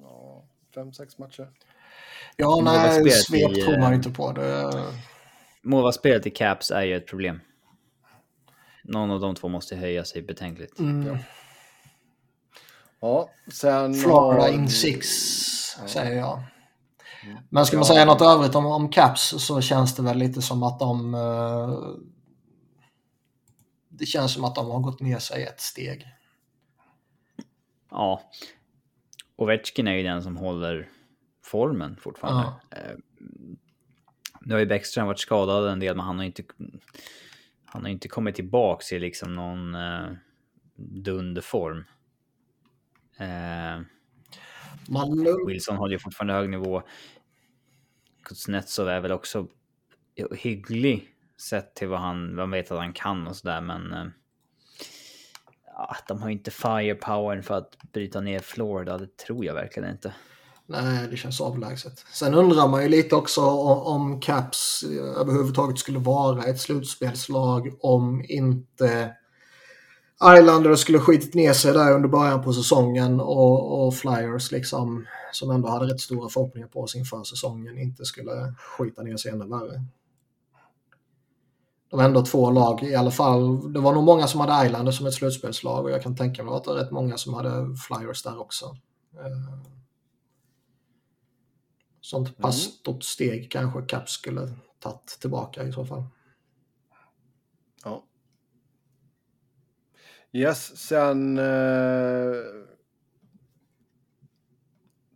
Ja, 0.03 0.45
fem, 0.75 0.93
sex 0.93 1.19
matcher. 1.19 1.49
Ja, 2.37 2.61
nej, 2.65 3.11
svep 3.11 3.57
i, 3.57 3.63
tror 3.63 3.79
man 3.79 3.93
eh, 3.93 3.97
inte 3.97 4.11
på. 4.11 4.33
Det, 4.33 4.73
Målvaktsspelet 5.63 6.27
i 6.27 6.31
Caps 6.31 6.71
är 6.71 6.83
ju 6.83 6.97
ett 6.97 7.07
problem. 7.07 7.41
Någon 8.85 9.11
av 9.11 9.21
de 9.21 9.35
två 9.35 9.49
måste 9.49 9.77
höja 9.77 10.05
sig 10.05 10.23
betänkligt. 10.23 10.79
mm, 10.79 11.19
Ja, 13.01 13.31
sen 13.53 13.95
Florida 13.95 14.49
in 14.49 14.69
six, 14.69 15.07
säger 15.87 16.17
jag. 16.17 16.43
Men 17.49 17.67
ska 17.67 17.77
man 17.77 17.87
säga 17.87 18.05
något 18.05 18.23
övrigt 18.23 18.55
om, 18.55 18.67
om 18.67 18.89
Caps 18.89 19.35
så 19.39 19.61
känns 19.61 19.97
det 19.97 20.03
väl 20.03 20.19
lite 20.19 20.43
som 20.43 20.63
att 20.63 20.79
de... 20.79 21.15
eh, 21.15 21.79
det 24.01 24.07
känns 24.07 24.35
som 24.35 24.45
att 24.45 24.55
de 24.55 24.71
har 24.71 24.81
gått 24.81 25.01
ner 25.01 25.19
sig 25.19 25.45
ett 25.45 25.61
steg. 25.61 26.07
Ja. 27.91 28.31
Ovechkin 29.37 29.89
är 29.89 29.95
ju 29.95 30.03
den 30.03 30.23
som 30.23 30.37
håller 30.37 30.89
formen 31.45 31.97
fortfarande. 31.97 32.53
Eh, 32.71 32.97
Nu 34.41 34.55
har 34.55 34.61
ju 34.61 34.67
Bäckström 34.67 35.07
varit 35.07 35.19
skadad 35.19 35.69
en 35.69 35.81
del, 35.81 35.97
men 35.97 36.07
han 36.07 36.19
har 36.19 36.25
inte... 36.25 36.43
Han 37.65 37.83
har 37.83 37.89
inte 37.89 38.09
kommit 38.09 38.35
tillbaks 38.35 38.93
i 38.93 38.99
liksom 38.99 39.35
någon 39.35 39.75
eh, 39.75 40.13
dunderform. 40.77 41.85
Eh, 43.19 43.81
Man, 44.89 45.27
Wilson 45.47 45.77
håller 45.77 45.93
ju 45.93 45.99
fortfarande 45.99 46.35
hög 46.35 46.51
nivå. 46.51 46.83
Kuznetsov 48.23 48.89
är 48.89 49.01
väl 49.01 49.13
också 49.13 49.49
hygglig 50.37 51.15
sett 51.41 51.75
till 51.75 51.89
vad 51.89 52.01
han, 52.01 52.37
vad 52.37 52.49
man 52.49 52.51
vet 52.51 52.71
att 52.71 52.79
han 52.79 52.93
kan 52.93 53.27
och 53.27 53.37
sådär, 53.37 53.61
men... 53.61 53.93
eh, 53.93 54.07
Ja, 55.81 55.97
de 56.09 56.23
har 56.23 56.29
ju 56.29 56.33
inte 56.33 56.51
firepower 56.51 57.43
för 57.43 57.55
att 57.59 57.77
bryta 57.93 58.21
ner 58.21 58.39
Florida, 58.39 58.99
det 58.99 59.17
tror 59.17 59.45
jag 59.45 59.55
verkligen 59.55 59.91
inte. 59.91 60.15
nej, 60.67 61.09
det 61.11 61.17
känns 61.17 61.41
avlägset. 61.41 62.05
Sen 62.13 62.35
undrar 62.35 62.69
man 62.69 62.83
ju 62.83 62.89
lite 62.89 63.17
också 63.17 63.41
om, 63.41 64.21
Caps 64.21 64.83
eh, 64.83 65.21
överhuvudtaget 65.21 65.79
skulle 65.79 65.99
vara 65.99 66.45
ett 66.45 66.61
slutspelslag 66.61 67.73
om 67.81 68.25
inte 68.29 69.15
Islanders 70.39 70.81
skulle 70.81 70.99
skitit 70.99 71.35
ner 71.35 71.53
sig 71.53 71.73
där 71.73 71.93
under 71.95 72.09
början 72.09 72.43
på 72.43 72.53
säsongen 72.53 73.21
och, 73.21 73.87
och 73.87 73.95
Flyers 73.95 74.53
liksom 74.53 75.07
som 75.33 75.51
ändå 75.51 75.69
hade 75.69 75.93
rätt 75.93 76.01
stora 76.01 76.29
förhoppningar 76.29 76.69
på 76.69 76.87
sig 76.87 76.99
inför 76.99 77.25
säsongen 77.25 77.79
inte 77.79 78.05
skulle 78.05 78.55
skita 78.59 79.03
ner 79.03 79.17
sig 79.17 79.33
ännu 79.33 79.47
värre. 79.47 79.85
De 81.91 81.97
var 81.97 82.05
ändå 82.05 82.25
två 82.25 82.51
lag 82.51 82.83
i 82.83 82.95
alla 82.95 83.11
fall. 83.11 83.73
Det 83.73 83.81
var 83.81 83.93
nog 83.95 84.05
många 84.05 84.27
som 84.27 84.41
hade 84.41 84.67
Islanders 84.67 84.99
som 84.99 85.07
ett 85.07 85.15
slutspelslag 85.15 85.85
och 85.85 85.91
jag 85.91 86.03
kan 86.03 86.17
tänka 86.17 86.43
mig 86.45 86.55
att 86.55 86.65
det 86.65 86.71
var 86.71 86.77
rätt 86.77 86.91
många 86.91 87.17
som 87.19 87.35
hade 87.35 87.77
Flyers 87.77 88.23
där 88.23 88.41
också. 88.41 88.65
Eh, 89.15 89.71
Sånt 92.01 92.37
pass 92.39 92.67
Mm. 92.67 92.73
stort 92.73 93.03
steg 93.05 93.51
kanske 93.51 93.83
Caps 93.83 94.13
skulle 94.13 94.53
tagit 94.79 95.07
tillbaka 95.21 95.63
i 95.63 95.73
så 95.73 95.85
fall. 95.85 96.03
Ja. 97.85 98.05
Yes, 100.33 100.77
sen 100.77 101.39
eh, 101.39 101.45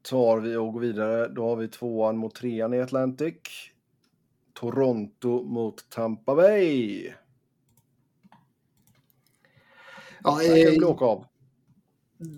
tar 0.02 0.40
vi 0.40 0.56
och 0.56 0.72
går 0.72 0.80
vidare. 0.80 1.28
Då 1.28 1.48
har 1.48 1.56
vi 1.56 1.68
tvåan 1.68 2.16
mot 2.16 2.34
trean 2.34 2.74
i 2.74 2.80
Atlantic. 2.80 3.34
Toronto 4.55 5.43
mot 5.43 5.90
Tampa 5.90 6.35
Bay. 6.35 7.12
Ja, 10.24 10.39
Där 10.39 10.74
kan 10.74 10.82
eh, 10.85 10.90
åka 10.90 11.05
av. 11.05 11.26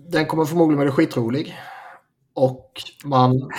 Den 0.09 0.25
kommer 0.25 0.45
förmodligen 0.45 0.85
bli 0.85 0.91
skitrolig. 0.91 1.55
Och 2.33 2.81
man 3.05 3.49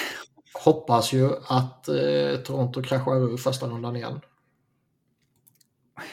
hoppas 0.64 1.12
ju 1.12 1.30
att 1.48 1.88
eh, 1.88 2.36
Toronto 2.44 2.82
kraschar 2.82 3.32
ur 3.32 3.36
första 3.36 3.66
rundan 3.66 3.96
igen. 3.96 4.20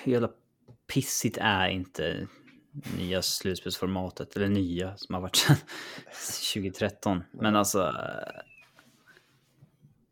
Jävla 0.04 0.30
pissigt 0.88 1.38
är 1.42 1.68
inte 1.68 2.28
nya 2.98 3.22
slutspelsformatet, 3.22 4.36
eller 4.36 4.48
nya 4.48 4.98
som 4.98 5.16
har 5.16 5.22
varit 5.22 5.36
sedan 5.36 5.56
2013. 6.54 7.24
Men 7.32 7.56
alltså... 7.56 7.94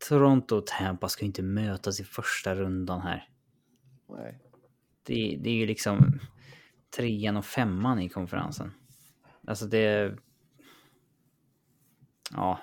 Toronto 0.08 0.56
och 0.56 0.68
Tampa 0.68 1.10
ska 1.10 1.22
ju 1.22 1.28
inte 1.28 1.44
mötas 1.44 2.00
i 2.00 2.04
första 2.04 2.56
rundan 2.56 3.02
här. 3.02 3.30
Nej. 4.10 4.40
Det, 5.04 5.38
det 5.42 5.50
är 5.50 5.56
ju 5.56 5.66
liksom 5.66 6.20
trean 6.98 7.38
och 7.38 7.46
femman 7.46 8.00
i 8.00 8.10
konferensen. 8.10 8.72
Alltså 9.48 9.66
det... 9.66 10.18
Ja. 12.32 12.60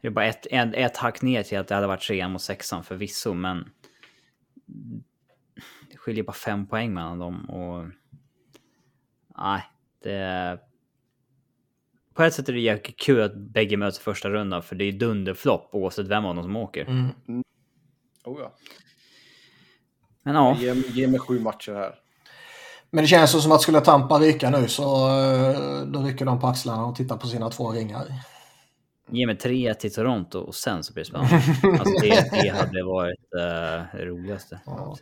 Det 0.00 0.06
är 0.06 0.10
bara 0.10 0.26
ett, 0.26 0.46
ett, 0.50 0.74
ett 0.74 0.96
hack 0.96 1.22
ner 1.22 1.42
till 1.42 1.58
att 1.58 1.68
det 1.68 1.74
hade 1.74 1.86
varit 1.86 2.00
trean 2.02 2.32
mot 2.32 2.42
sexan 2.42 2.84
förvisso, 2.84 3.34
men... 3.34 3.70
Det 5.90 5.96
skiljer 5.96 6.24
bara 6.24 6.32
fem 6.32 6.66
poäng 6.66 6.94
mellan 6.94 7.18
dem 7.18 7.50
och... 7.50 7.88
Nej, 9.38 9.62
det... 10.02 10.69
På 12.14 12.22
ett 12.22 12.34
sätt 12.34 12.48
är 12.48 12.52
det 12.52 12.60
jäkligt 12.60 13.00
kul 13.00 13.22
att 13.22 13.36
bägge 13.36 13.76
möts 13.76 13.98
i 13.98 14.02
första 14.02 14.30
rundan, 14.30 14.62
för 14.62 14.76
det 14.76 14.84
är 14.84 14.92
dunderflopp 14.92 15.68
oavsett 15.72 16.06
vem 16.06 16.24
av 16.24 16.34
dem 16.34 16.44
som 16.44 16.56
åker. 16.56 16.82
Mm. 16.82 17.42
Oh, 18.24 18.40
ja. 18.40 18.52
Men 20.22 20.34
ja, 20.34 20.56
Ge, 20.58 20.74
ge 20.74 21.06
mig 21.08 21.20
sju 21.20 21.40
matcher 21.40 21.72
här. 21.72 21.94
Men 22.90 23.04
det 23.04 23.08
känns 23.08 23.34
ju 23.34 23.38
som 23.40 23.52
att 23.52 23.62
skulle 23.62 23.80
Tampa 23.80 24.18
ryka 24.18 24.50
nu 24.50 24.68
så 24.68 25.08
eh, 25.08 25.82
då 25.86 26.00
rycker 26.00 26.24
de 26.24 26.40
på 26.40 26.46
axlarna 26.46 26.84
och 26.84 26.96
tittar 26.96 27.16
på 27.16 27.26
sina 27.26 27.50
två 27.50 27.72
ringar. 27.72 28.06
Ge 29.10 29.26
mig 29.26 29.36
tre 29.36 29.74
till 29.74 29.94
Toronto 29.94 30.38
och 30.38 30.54
sen 30.54 30.82
så 30.82 30.92
blir 30.92 31.04
det 31.04 31.08
spännande. 31.08 31.34
Alltså 31.80 31.94
det, 32.00 32.42
det 32.42 32.48
hade 32.48 32.84
varit 32.84 33.20
uh, 33.36 33.98
det 33.98 34.04
roligaste. 34.04 34.60
Ja. 34.66 34.96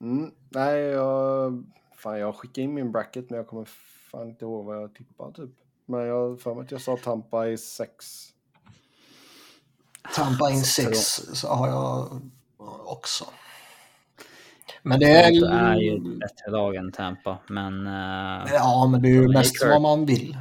Mm, 0.00 0.30
nej, 0.50 0.80
jag, 0.80 1.64
fan, 1.96 2.18
jag 2.18 2.34
skickade 2.34 2.64
in 2.64 2.74
min 2.74 2.92
bracket 2.92 3.30
men 3.30 3.36
jag 3.36 3.46
kommer 3.46 3.68
fan 4.14 4.28
inte 4.28 4.44
ihåg 4.44 4.64
vad 4.64 4.82
jag 4.82 4.94
tippade 4.94 5.34
typ. 5.34 5.50
Men 5.86 6.00
jag 6.00 6.28
har 6.28 6.36
för 6.36 6.54
mig 6.54 6.64
att 6.64 6.70
jag 6.70 6.80
sa 6.80 6.96
Tampa 6.96 7.48
i 7.48 7.58
sex. 7.58 8.28
Tampa 10.14 10.50
in 10.50 10.62
6 10.62 10.98
så 11.32 11.48
har 11.48 11.68
jag 11.68 12.20
också. 12.86 13.24
Men 14.82 15.00
det 15.00 15.06
är... 15.06 15.30
Toronto 15.30 15.56
är 15.56 15.76
ju 15.76 15.96
ett 15.96 16.20
bättre 16.20 16.50
lag 16.50 16.76
än 16.76 16.92
Tampa, 16.92 17.38
men 17.48 17.86
uh, 17.86 18.52
Ja, 18.52 18.88
men 18.90 19.02
det 19.02 19.08
är 19.08 19.12
ju 19.12 19.26
det 19.26 19.38
mest 19.38 19.60
Kirk. 19.60 19.70
vad 19.70 19.82
man 19.82 20.06
vill. 20.06 20.38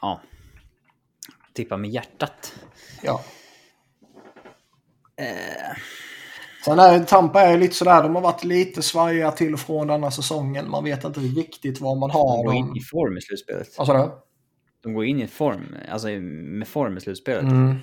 ja. 0.00 0.20
Tippa 1.52 1.76
med 1.76 1.90
hjärtat. 1.90 2.54
Ja. 3.02 3.24
Eh, 5.16 5.76
Sen 6.64 6.78
är 6.78 7.04
Tampa 7.04 7.40
är 7.42 7.52
ju 7.52 7.58
lite 7.58 7.74
sådär, 7.74 8.02
de 8.02 8.14
har 8.14 8.22
varit 8.22 8.44
lite 8.44 8.82
svajiga 8.82 9.30
till 9.30 9.54
och 9.54 9.60
från 9.60 9.86
denna 9.86 10.10
säsongen. 10.10 10.70
Man 10.70 10.84
vet 10.84 11.04
inte 11.04 11.20
riktigt 11.20 11.80
vad 11.80 11.96
man 11.98 12.08
de 12.08 12.16
har. 12.16 12.44
går 12.44 12.54
in 12.54 12.76
i 12.76 12.80
form 12.80 13.16
i 13.16 13.20
slutspelet. 13.20 13.68
Vad 13.78 13.86
sa 13.86 13.92
du? 13.92 14.10
De 14.82 14.94
går 14.94 15.04
in 15.04 15.20
i 15.20 15.26
form, 15.26 15.76
alltså 15.90 16.08
med 16.08 16.68
form 16.68 16.96
i 16.96 17.00
slutspelet. 17.00 17.42
Mm. 17.42 17.76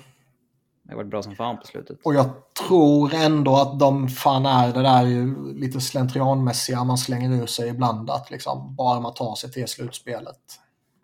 Det 0.82 0.92
har 0.92 0.96
varit 0.96 1.10
bra 1.10 1.22
som 1.22 1.36
fan 1.36 1.58
på 1.58 1.66
slutet. 1.66 1.98
Och 2.04 2.14
jag 2.14 2.26
tror 2.68 3.14
ändå 3.14 3.56
att 3.56 3.80
de 3.80 4.08
fan 4.08 4.46
är 4.46 4.72
det 4.72 4.82
där 4.82 5.06
ju 5.06 5.54
lite 5.54 5.80
slentrianmässiga 5.80 6.84
man 6.84 6.98
slänger 6.98 7.42
ur 7.42 7.46
sig 7.46 7.68
ibland. 7.68 8.10
Att 8.10 8.30
liksom 8.30 8.74
bara 8.76 9.00
man 9.00 9.14
tar 9.14 9.34
sig 9.34 9.52
till 9.52 9.68
slutspelet. 9.68 10.40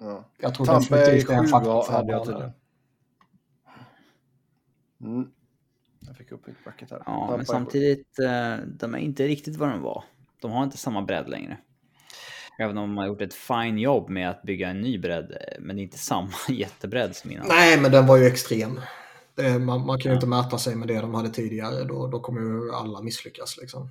Ja. 0.00 0.24
Jag 0.40 0.54
tror 0.54 0.66
Tampa 0.66 0.96
är 0.96 1.00
definitivt 1.00 1.28
det 1.28 1.34
är 1.34 1.38
en 1.38 1.48
faktor 1.48 1.82
för 1.82 2.02
dem. 2.02 2.52
Mm. 5.00 5.28
Fick 6.24 6.32
upp 6.32 6.46
mitt 6.46 6.64
bracket 6.64 6.90
här. 6.90 7.02
Ja, 7.06 7.34
men 7.36 7.46
samtidigt, 7.46 8.18
eh, 8.18 8.56
de 8.66 8.94
är 8.94 8.98
inte 8.98 9.26
riktigt 9.26 9.56
vad 9.56 9.68
de 9.68 9.82
var. 9.82 10.04
De 10.40 10.50
har 10.50 10.64
inte 10.64 10.76
samma 10.76 11.02
bredd 11.02 11.28
längre. 11.28 11.58
Även 12.58 12.78
om 12.78 12.88
de 12.88 12.96
har 12.96 13.06
gjort 13.06 13.20
ett 13.20 13.34
fine 13.34 13.78
jobb 13.78 14.10
med 14.10 14.30
att 14.30 14.42
bygga 14.42 14.68
en 14.68 14.80
ny 14.80 14.98
bredd, 14.98 15.30
eh, 15.30 15.60
men 15.60 15.76
det 15.76 15.82
är 15.82 15.84
inte 15.84 15.98
samma 15.98 16.32
jättebredd 16.48 17.16
som 17.16 17.30
innan. 17.30 17.46
Nej, 17.48 17.80
men 17.80 17.92
den 17.92 18.06
var 18.06 18.16
ju 18.16 18.26
extrem. 18.26 18.80
Det, 19.34 19.58
man, 19.58 19.86
man 19.86 20.00
kan 20.00 20.12
ju 20.12 20.14
inte 20.14 20.26
mäta 20.26 20.58
sig 20.58 20.74
med 20.74 20.88
det 20.88 21.00
de 21.00 21.14
hade 21.14 21.28
tidigare. 21.28 21.84
Då, 21.84 22.06
då 22.06 22.20
kommer 22.20 22.40
ju 22.40 22.72
alla 22.74 23.02
misslyckas. 23.02 23.56
Liksom. 23.60 23.90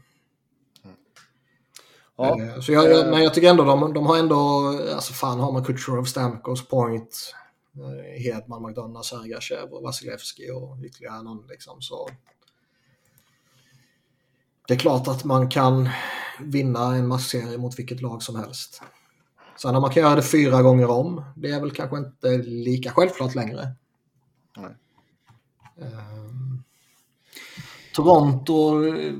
Ja, 2.17 2.41
Eh, 2.41 2.59
Så 2.59 2.71
jag, 2.71 2.91
jag, 2.91 3.09
men 3.09 3.23
jag 3.23 3.33
tycker 3.33 3.49
ändå 3.49 3.63
de, 3.63 3.93
de 3.93 4.05
har 4.05 4.17
ändå, 4.17 4.67
alltså 4.93 5.13
fan 5.13 5.39
har 5.39 5.51
man 5.51 5.63
Kutjerov, 5.63 6.03
Stamkos, 6.03 6.67
Point, 6.67 7.33
eh, 7.33 7.42
Hedman, 8.17 8.63
McDonough, 8.63 9.01
Sergachev 9.01 9.73
och 9.73 9.83
Vasilevski 9.83 10.51
och 10.51 10.77
ytterligare 10.83 11.23
någon 11.23 11.47
liksom 11.47 11.81
så. 11.81 12.09
Det 14.67 14.73
är 14.73 14.77
klart 14.77 15.07
att 15.07 15.23
man 15.23 15.49
kan 15.49 15.89
vinna 16.39 16.95
en 16.95 17.07
matchserie 17.07 17.57
mot 17.57 17.79
vilket 17.79 18.01
lag 18.01 18.23
som 18.23 18.35
helst. 18.35 18.81
Sen 19.57 19.75
om 19.75 19.81
man 19.81 19.91
kan 19.91 20.03
göra 20.03 20.15
det 20.15 20.23
fyra 20.23 20.61
gånger 20.61 20.89
om, 20.89 21.23
det 21.35 21.51
är 21.51 21.59
väl 21.59 21.71
kanske 21.71 21.97
inte 21.97 22.37
lika 22.37 22.91
självklart 22.91 23.35
längre. 23.35 23.75
Nej. 24.57 24.75
Ehm, 25.81 26.63
Toronto, 27.93 28.85
eh, 28.95 29.13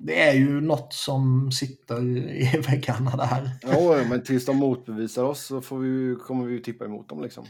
det 0.00 0.22
är 0.22 0.34
ju 0.34 0.60
något 0.60 0.92
som 0.92 1.52
sitter 1.52 2.02
i 2.30 2.62
väggarna 2.68 3.16
där. 3.16 3.50
Jo, 3.62 3.94
men 4.08 4.22
tills 4.22 4.46
de 4.46 4.56
motbevisar 4.56 5.24
oss 5.24 5.46
så 5.46 5.60
får 5.60 5.78
vi, 5.78 6.16
kommer 6.16 6.44
vi 6.44 6.52
ju 6.52 6.60
tippa 6.60 6.84
emot 6.84 7.08
dem 7.08 7.22
liksom. 7.22 7.44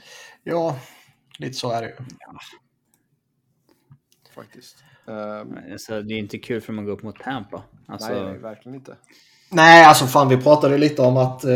Ja, 0.44 0.78
lite 1.38 1.54
så 1.54 1.70
är 1.70 1.82
det 1.82 1.88
ju. 1.88 1.94
Faktiskt. 4.34 4.76
Ehm, 5.08 5.78
Så 5.78 6.00
det 6.00 6.14
är 6.14 6.18
inte 6.18 6.38
kul 6.38 6.60
för 6.60 6.72
dem 6.72 6.78
att 6.78 6.86
gå 6.86 6.92
upp 6.92 7.02
mot 7.02 7.18
Tampa. 7.18 7.62
Alltså, 7.86 8.08
nej, 8.12 8.24
nej, 8.24 8.38
verkligen 8.38 8.74
inte. 8.76 8.96
Nej, 9.50 9.84
alltså 9.84 10.06
fan 10.06 10.28
vi 10.28 10.36
pratade 10.36 10.78
lite 10.78 11.02
om 11.02 11.16
att 11.16 11.44
eh, 11.44 11.50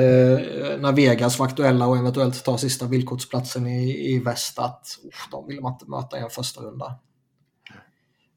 när 0.78 0.92
Vegas 0.92 1.38
var 1.38 1.46
aktuella 1.46 1.86
och 1.86 1.96
eventuellt 1.96 2.44
ta 2.44 2.58
sista 2.58 2.86
villkortsplatsen 2.86 3.66
i, 3.66 4.14
i 4.14 4.18
väst 4.18 4.58
att 4.58 4.86
uff, 5.04 5.28
de 5.30 5.46
vill 5.46 5.60
man 5.60 5.72
inte 5.72 5.90
möta 5.90 6.18
i 6.18 6.20
en 6.20 6.30
första 6.30 6.60
runda. 6.60 6.98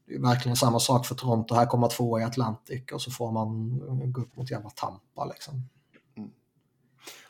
Det 0.06 0.14
är 0.14 0.20
verkligen 0.20 0.56
samma 0.56 0.80
sak 0.80 1.06
för 1.06 1.14
Toronto. 1.14 1.54
Här 1.54 1.66
kommer 1.66 1.88
två 1.88 2.20
i 2.20 2.24
Atlantic 2.24 2.92
och 2.92 3.02
så 3.02 3.10
får 3.10 3.32
man 3.32 3.78
gå 4.12 4.20
upp 4.20 4.36
mot 4.36 4.50
jävla 4.50 4.70
Tampa 4.70 5.24
liksom. 5.24 5.68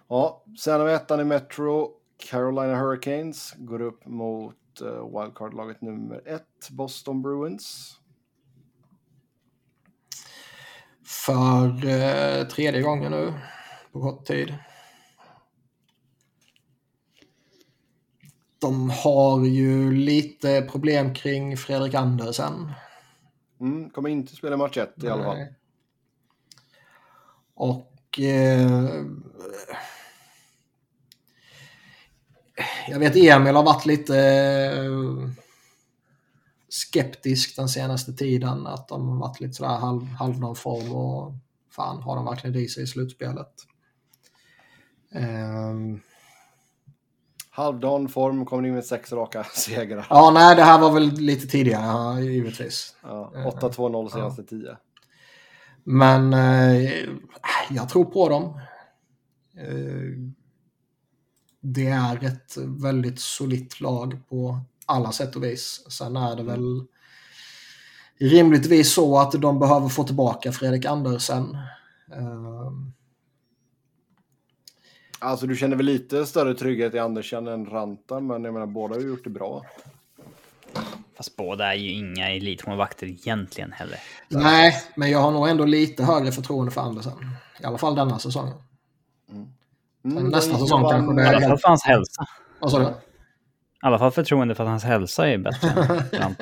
Ja, 0.09 0.45
sen 0.59 0.81
har 0.81 0.87
vi 0.87 0.93
ettan 0.93 1.21
i 1.21 1.25
Metro. 1.25 1.91
Carolina 2.31 2.77
Hurricanes 2.77 3.55
går 3.57 3.81
upp 3.81 4.07
mot 4.07 4.55
uh, 4.83 5.21
wildcard-laget 5.21 5.81
nummer 5.81 6.23
ett, 6.29 6.71
Boston 6.71 7.23
Bruins. 7.23 7.97
För 11.05 11.87
eh, 11.87 12.47
tredje 12.47 12.83
gången 12.83 13.13
nu 13.13 13.35
på 13.93 14.01
kort 14.01 14.27
tid. 14.27 14.55
De 18.67 18.91
har 18.91 19.45
ju 19.45 19.93
lite 19.93 20.63
problem 20.63 21.15
kring 21.15 21.57
Fredrik 21.57 21.95
Andersen. 21.95 22.73
Mm, 23.61 23.91
kommer 23.91 24.09
inte 24.09 24.37
spela 24.37 24.57
match 24.57 24.77
ett 24.77 25.05
i 25.05 25.09
alla 25.09 25.25
fall. 25.25 25.47
Och 27.55 28.21
eh, 28.21 29.05
jag 32.89 32.99
vet 32.99 33.17
Emil 33.17 33.55
har 33.55 33.63
varit 33.63 33.87
lite 33.87 34.19
eh, 34.19 35.31
skeptisk 36.69 37.57
den 37.57 37.69
senaste 37.69 38.13
tiden. 38.13 38.67
Att 38.67 38.89
de 38.89 39.09
har 39.09 39.19
varit 39.19 39.41
lite 39.41 39.55
sådär 39.55 39.77
halv, 39.77 40.03
halvdan 40.03 40.57
form 40.57 40.93
och 40.93 41.33
fan 41.71 42.03
har 42.03 42.17
de 42.17 42.25
verkligen 42.25 42.55
det 42.55 42.61
i 42.61 42.69
sig 42.69 42.83
i 42.83 42.87
slutspelet. 42.87 43.53
Ehm, 45.13 46.01
Halvdan 47.57 48.09
form, 48.09 48.47
kommer 48.47 48.69
in 48.69 48.75
med 48.75 48.85
sex 48.85 49.13
raka 49.13 49.45
segrar. 49.55 50.07
ja, 50.11 50.31
nej, 50.35 50.57
det 50.57 50.63
här 50.63 50.81
var 50.81 50.93
väl 50.93 51.11
lite 51.11 51.47
tidigare, 51.47 51.87
ja, 51.87 52.21
givetvis. 52.21 52.97
Ja, 53.03 53.33
8-2-0 53.35 54.09
senaste 54.09 54.43
10. 54.43 54.77
Men 55.85 56.33
eh, 56.33 56.91
jag 57.71 57.89
tror 57.89 58.05
på 58.05 58.29
dem. 58.29 58.45
Eh, 59.59 60.31
det 61.61 61.87
är 61.87 62.25
ett 62.25 62.57
väldigt 62.57 63.21
solitt 63.21 63.81
lag 63.81 64.21
på 64.29 64.61
alla 64.87 65.13
sätt 65.13 65.37
och 65.37 65.45
vis. 65.45 65.87
Sen 65.89 66.17
är 66.17 66.37
det 66.37 66.43
väl 66.43 66.85
rimligtvis 68.19 68.93
så 68.93 69.19
att 69.19 69.33
de 69.33 69.59
behöver 69.59 69.89
få 69.89 70.05
tillbaka 70.05 70.53
Fredrik 70.53 70.85
Andersen. 70.85 71.59
Eh, 72.13 72.73
Alltså 75.19 75.47
du 75.47 75.57
känner 75.57 75.77
väl 75.77 75.87
lite 75.87 76.27
större 76.27 76.55
trygghet 76.55 76.95
i 76.95 76.99
Andersen 76.99 77.47
än 77.47 77.67
Ranta, 77.67 78.21
men 78.21 78.45
jag 78.45 78.53
menar 78.55 78.67
båda 78.67 78.95
har 78.95 79.01
ju 79.01 79.09
gjort 79.09 79.25
det 79.25 79.31
bra. 79.31 79.63
Fast 81.17 81.37
båda 81.37 81.73
är 81.73 81.77
ju 81.77 81.91
inga 81.91 82.31
elitmålvakter 82.31 83.07
egentligen 83.07 83.73
heller. 83.73 83.99
nej, 84.29 84.75
men 84.97 85.11
jag 85.11 85.19
har 85.19 85.31
nog 85.31 85.49
ändå 85.49 85.65
lite 85.65 86.05
högre 86.05 86.33
förtroende 86.33 86.71
för 86.73 86.81
Andersen. 86.81 87.13
I 87.61 87.65
alla 87.65 87.79
fall 87.79 87.95
denna 87.95 88.19
säsongen. 88.19 88.55
Mm, 90.05 90.29
nästa 90.29 90.53
de 90.53 90.59
säsong 90.59 90.83
vann- 90.83 90.91
kanske 90.93 91.15
det 91.15 91.23
I 91.23 91.27
är- 91.27 91.35
alla 91.37 91.49
fall 91.49 91.59
för 91.59 91.69
hans 91.69 91.85
hälsa. 91.85 92.25
Vad 92.61 92.71
sa 92.71 92.79
du? 92.79 92.85
I 92.85 92.89
alla 93.81 93.99
fall 93.99 94.11
förtroende 94.11 94.55
för 94.55 94.63
att 94.65 94.71
hans 94.71 94.85
hälsa 94.85 95.29
är 95.29 95.39
bättre 95.39 95.69
än. 96.13 96.35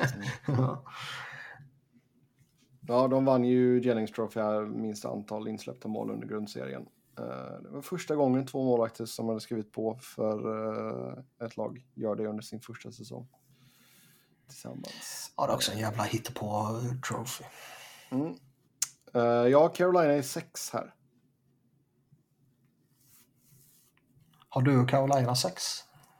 Ja, 2.88 3.08
de 3.08 3.24
vann 3.24 3.44
ju 3.44 3.80
Jennings 3.82 4.10
Trophy 4.12 4.40
minsta 4.66 5.08
antal 5.08 5.48
insläppta 5.48 5.88
mål 5.88 6.10
under 6.10 6.26
grundserien. 6.28 6.82
Eh, 7.18 7.62
Det 7.62 7.68
var 7.70 7.82
första 7.82 8.16
gången 8.16 8.46
två 8.46 8.64
målvakter 8.64 9.04
som 9.04 9.28
hade 9.28 9.40
skrivit 9.40 9.72
på 9.72 9.98
för 10.02 10.38
eh, 11.38 11.46
ett 11.46 11.56
lag 11.56 11.86
gör 11.94 12.16
det 12.16 12.26
under 12.26 12.42
sin 12.42 12.60
första 12.60 12.92
säsong. 12.92 13.28
Tillsammans. 14.48 15.32
Ja, 15.36 15.46
det 15.46 15.52
är 15.52 15.54
också 15.54 15.72
en 15.72 15.78
jävla 15.78 16.02
hittepå 16.02 16.66
trophy. 17.08 17.44
Mm. 18.10 18.34
Eh, 19.14 19.22
Ja, 19.50 19.68
Carolina 19.68 20.12
är 20.14 20.22
sex 20.22 20.70
här. 20.72 20.94
Har 24.48 24.62
du 24.62 24.86
Carolina 24.86 25.34
6? 25.34 25.62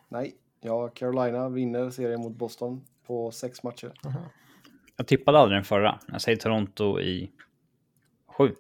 Nej, 0.09 0.37
ja, 0.61 0.89
Carolina 0.89 1.49
vinner 1.49 1.91
serien 1.91 2.21
mot 2.21 2.37
Boston 2.37 2.85
på 3.07 3.31
sex 3.31 3.63
matcher. 3.63 3.93
Jag 4.97 5.07
tippade 5.07 5.39
aldrig 5.39 5.57
den 5.57 5.65
förra. 5.65 5.99
Jag 6.09 6.21
säger 6.21 6.39
Toronto 6.39 7.01
i 7.01 7.33
sju. 8.27 8.55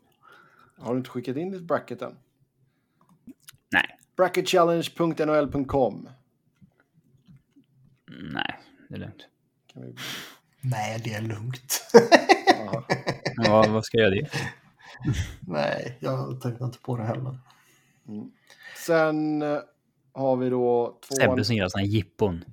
Har 0.79 0.93
du 0.93 0.99
inte 0.99 1.11
skickat 1.11 1.37
in 1.37 1.51
ditt 1.51 1.63
bracket 1.63 2.03
än? 2.03 2.17
Nej, 3.75 3.99
Bracketchallenge.nhl.com 4.17 6.09
Mm, 8.09 8.27
nej, 8.33 8.59
det 8.89 8.95
är 8.95 8.99
lugnt. 8.99 9.29
kan 9.73 9.83
vi... 9.83 9.95
Nej, 10.61 11.01
det 11.05 11.15
är 11.15 11.21
lugnt. 11.23 11.85
Men 13.37 13.73
vad, 13.73 13.85
ska 13.85 13.99
jag 13.99 14.05
göra 14.15 14.15
det? 14.15 14.31
Nej, 15.41 15.99
jag 16.01 16.41
tänkte 16.41 16.65
inte 16.65 16.79
på 16.79 16.97
det 16.97 17.05
heller. 17.05 17.39
Sen 18.87 19.43
eh, 19.43 19.59
har 20.13 20.37
vi 20.37 20.51
då 20.51 20.99
tvåan. 21.09 21.21
Sebbe 21.21 21.45
som 21.45 21.57
gör 21.57 21.79
här 21.79 21.85
jippon. 21.85 22.45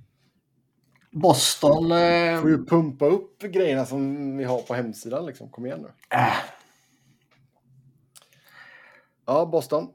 Boston... 1.10 1.92
Eh, 1.92 2.40
får 2.40 2.50
ju 2.50 2.64
pumpa 2.66 3.06
upp 3.06 3.42
grejerna 3.42 3.86
som 3.86 4.36
vi 4.36 4.44
har 4.44 4.62
på 4.62 4.74
hemsidan. 4.74 5.26
Liksom. 5.26 5.50
Kom 5.50 5.66
igen 5.66 5.80
nu. 5.80 5.88
äh, 6.16 6.32
Ja, 9.26 9.46
Boston. 9.46 9.88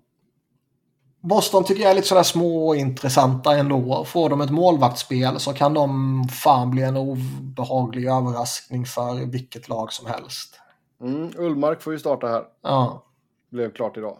Boston 1.27 1.63
tycker 1.63 1.81
jag 1.81 1.91
är 1.91 1.95
lite 1.95 2.07
sådär 2.07 2.23
småintressanta 2.23 3.57
ändå. 3.57 4.05
Får 4.05 4.29
de 4.29 4.41
ett 4.41 4.49
målvaktsspel 4.49 5.39
så 5.39 5.53
kan 5.53 5.73
de 5.73 6.23
fan 6.29 6.71
bli 6.71 6.83
en 6.83 6.97
obehaglig 6.97 8.05
överraskning 8.05 8.85
för 8.85 9.31
vilket 9.31 9.69
lag 9.69 9.93
som 9.93 10.07
helst. 10.07 10.59
Mm, 11.01 11.31
Ullmark 11.37 11.81
får 11.81 11.93
ju 11.93 11.99
starta 11.99 12.27
här. 12.27 12.43
Ja. 12.63 13.05
Blev 13.49 13.71
klart 13.71 13.97
idag. 13.97 14.17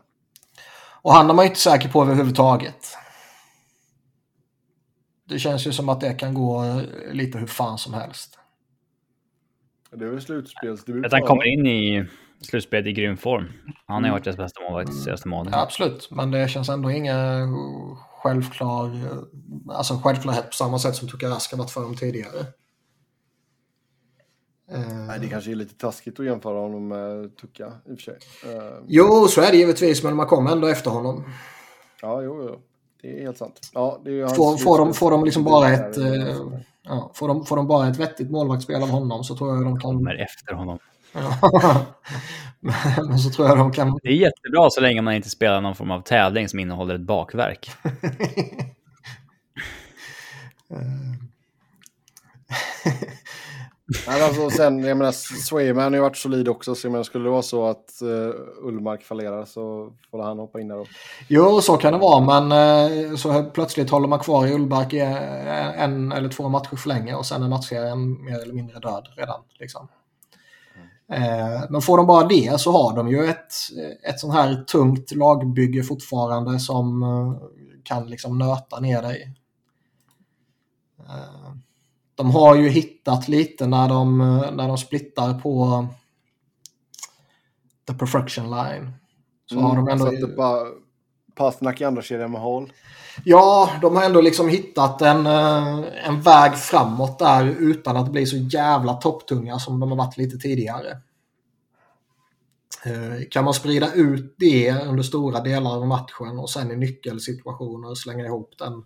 Och 1.01 1.13
han 1.13 1.29
är 1.29 1.34
man 1.34 1.45
ju 1.45 1.49
inte 1.49 1.59
säker 1.59 1.89
på 1.89 2.01
överhuvudtaget. 2.01 2.88
Det 5.25 5.39
känns 5.39 5.67
ju 5.67 5.71
som 5.71 5.89
att 5.89 6.01
det 6.01 6.13
kan 6.13 6.34
gå 6.34 6.81
lite 7.11 7.38
hur 7.38 7.47
fan 7.47 7.77
som 7.77 7.93
helst. 7.93 8.39
Det 9.91 10.05
är 10.05 10.09
väl 10.09 10.21
slutspelsdebut. 10.21 11.05
Att 11.05 11.11
han 11.11 11.21
kommer 11.21 11.47
in 11.47 11.65
i 11.67 12.05
slutspelet 12.41 12.88
i 12.88 12.93
grym 12.93 13.18
form. 13.18 13.45
Han 13.85 14.03
har 14.03 14.09
ju 14.09 14.11
varit 14.11 14.23
deras 14.23 14.38
bästa 14.38 14.61
målvakt 14.61 14.93
senaste 14.93 15.27
månaderna. 15.27 15.57
Ja, 15.57 15.64
absolut, 15.64 16.11
men 16.11 16.31
det 16.31 16.47
känns 16.49 16.69
ändå 16.69 16.91
ingen 16.91 17.55
självklar, 18.23 18.91
alltså 19.69 19.93
självklarhet 20.03 20.45
på 20.45 20.53
samma 20.53 20.80
sätt 20.80 20.95
som 20.95 21.07
Tukarask 21.07 21.51
har 21.51 21.57
varit 21.57 21.72
för 21.72 21.81
dem 21.81 21.95
tidigare. 21.95 22.45
Nej, 25.07 25.19
det 25.19 25.27
kanske 25.27 25.51
är 25.51 25.55
lite 25.55 25.76
taskigt 25.76 26.19
att 26.19 26.26
jämföra 26.26 26.59
honom 26.59 26.88
med 26.88 27.38
Tucka 27.38 27.72
i 27.85 27.93
och 27.93 27.99
för 27.99 28.03
sig. 28.03 28.18
Eh, 28.45 28.73
Jo, 28.88 29.27
så 29.27 29.41
är 29.41 29.51
det 29.51 29.57
givetvis, 29.57 30.03
men 30.03 30.15
man 30.15 30.26
kommer 30.27 30.51
ändå 30.51 30.68
efter 30.68 30.91
honom. 30.91 31.23
ja, 32.01 32.22
jo, 32.22 32.43
jo. 32.49 32.59
Det 33.01 33.19
är 33.19 33.22
helt 33.22 33.38
sant. 33.38 33.59
Ja, 33.73 34.01
det 34.05 34.19
är 34.22 34.27
Får, 34.27 34.57
får, 34.57 34.77
de, 34.77 34.93
får 34.93 35.11
de 35.11 35.26
liksom 35.26 35.43
bara 35.43 35.69
ett, 35.69 35.97
eh, 35.97 36.38
ja, 36.84 37.11
får, 37.14 37.27
de, 37.27 37.45
får 37.45 37.55
de 37.55 37.68
bara 37.68 37.88
ett 37.88 37.97
vettigt 37.99 38.31
målvaktsspel 38.31 38.84
av 38.84 38.89
honom 38.89 39.23
så 39.23 39.38
tror 39.38 39.55
jag 39.55 39.65
de 39.65 39.80
kan... 39.80 39.95
Kommer 39.95 40.15
efter 40.15 40.53
honom. 40.53 40.80
Men 43.09 43.19
så 43.19 43.29
tror 43.29 43.47
jag 43.47 43.57
de 43.57 43.71
kan... 43.71 43.99
Det 44.03 44.09
är 44.09 44.13
jättebra 44.13 44.69
så 44.69 44.81
länge 44.81 45.01
man 45.01 45.13
inte 45.13 45.29
spelar 45.29 45.61
någon 45.61 45.75
form 45.75 45.91
av 45.91 46.01
tävling 46.01 46.49
som 46.49 46.59
innehåller 46.59 46.95
ett 46.95 47.01
bakverk. 47.01 47.71
Nej, 54.07 54.21
alltså, 54.21 54.49
sen, 54.49 54.84
jag 54.84 54.97
menar, 54.97 55.11
Swayman 55.11 55.84
har 55.84 55.91
ju 55.91 55.99
varit 55.99 56.17
solid 56.17 56.47
också, 56.47 56.75
så 56.75 56.88
jag 56.88 56.91
menar, 56.91 57.03
skulle 57.03 57.23
det 57.23 57.29
vara 57.29 57.41
så 57.41 57.65
att 57.65 57.99
uh, 58.03 58.31
Ullmark 58.61 59.03
fallerar 59.03 59.45
så 59.45 59.93
får 60.11 60.23
han 60.23 60.39
hoppa 60.39 60.59
in 60.59 60.67
där. 60.67 60.77
Och, 60.77 60.88
Jo, 61.27 61.61
så 61.61 61.77
kan 61.77 61.93
det 61.93 61.99
vara, 61.99 62.41
men 62.41 62.51
eh, 62.51 63.15
så 63.15 63.43
plötsligt 63.43 63.89
håller 63.89 64.07
man 64.07 64.19
kvar 64.19 64.47
i 64.47 64.53
Ullbark 64.53 64.93
i 64.93 64.99
eh, 64.99 65.84
en 65.84 66.11
eller 66.11 66.29
två 66.29 66.49
matcher 66.49 66.75
för 66.75 66.89
länge 66.89 67.15
och 67.15 67.25
sen 67.25 67.43
är 67.43 67.49
matchserien 67.49 68.25
mer 68.25 68.39
eller 68.41 68.53
mindre 68.53 68.79
död 68.79 69.07
redan. 69.15 69.41
Liksom. 69.59 69.88
Eh, 71.11 71.63
Men 71.69 71.81
får 71.81 71.97
de 71.97 72.07
bara 72.07 72.27
det 72.27 72.59
så 72.61 72.71
har 72.71 72.95
de 72.95 73.07
ju 73.07 73.25
ett, 73.25 73.53
ett 74.03 74.19
sånt 74.19 74.34
här 74.34 74.63
tungt 74.63 75.11
lagbygge 75.11 75.84
fortfarande 75.84 76.59
som 76.59 77.03
eh, 77.03 77.34
kan 77.84 78.09
liksom 78.09 78.38
nöta 78.38 78.79
ner 78.79 79.01
dig. 79.01 79.34
Eh, 80.99 81.53
De 82.15 82.31
har 82.31 82.55
ju 82.55 82.69
hittat 82.69 83.27
lite 83.27 83.67
när 83.67 83.89
de, 83.89 84.21
eh, 84.21 84.51
när 84.51 84.67
de 84.67 84.77
splittar 84.77 85.39
på 85.39 85.88
the 87.88 87.93
perfection 87.93 88.49
line. 88.49 88.91
Så 89.45 89.59
har 89.59 89.75
de 89.75 89.88
ändå... 89.88 90.05
Sätter 90.05 90.35
bara 90.35 90.65
Pasternak 91.38 91.81
i 91.81 91.84
andra 91.84 92.01
kedjan 92.01 92.31
med 92.31 92.41
Hall. 92.41 92.72
Ja, 93.23 93.69
de 93.81 93.95
har 93.95 94.03
ändå 94.03 94.22
liksom 94.22 94.49
hittat 94.49 95.01
en, 95.01 95.26
eh, 95.26 96.07
en 96.07 96.22
väg 96.22 96.55
framåt 96.55 97.19
där 97.19 97.45
utan 97.45 97.97
att 97.97 98.11
bli 98.11 98.26
så 98.26 98.38
jävla 98.38 98.93
topptunga 98.93 99.59
som 99.59 99.80
de 99.80 99.91
har 99.91 99.97
varit 99.97 100.18
lite 100.18 100.38
tidigare. 100.38 100.89
Eh, 102.85 103.27
Kan 103.31 103.43
man 103.45 103.53
sprida 103.53 103.93
ut 103.93 104.35
det 104.38 104.72
under 104.72 105.03
stora 105.03 105.39
delar 105.39 105.76
av 105.76 105.88
matchen 105.88 106.39
och 106.39 106.49
sen 106.49 106.72
i 106.72 106.76
nyckelsituationer 106.76 107.95
slänga 107.95 108.26
ihop 108.26 108.53
den 108.57 108.84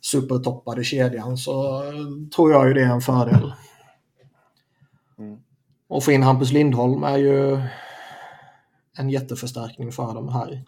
supertoppade 0.00 0.84
kedjan 0.84 1.36
så 1.36 1.82
eh, 1.82 2.30
tror 2.36 2.52
jag 2.52 2.68
ju 2.68 2.74
det 2.74 2.82
är 2.82 2.92
en 2.92 3.00
fördel. 3.00 3.52
Mm. 5.18 5.38
Och 5.88 6.04
få 6.04 6.12
in 6.12 6.22
Hampus 6.22 6.52
Lindholm 6.52 7.04
är 7.04 7.16
ju 7.16 7.60
en 8.96 9.10
jätteförstärkning 9.10 9.92
för 9.92 10.14
dem 10.14 10.28
här. 10.28 10.64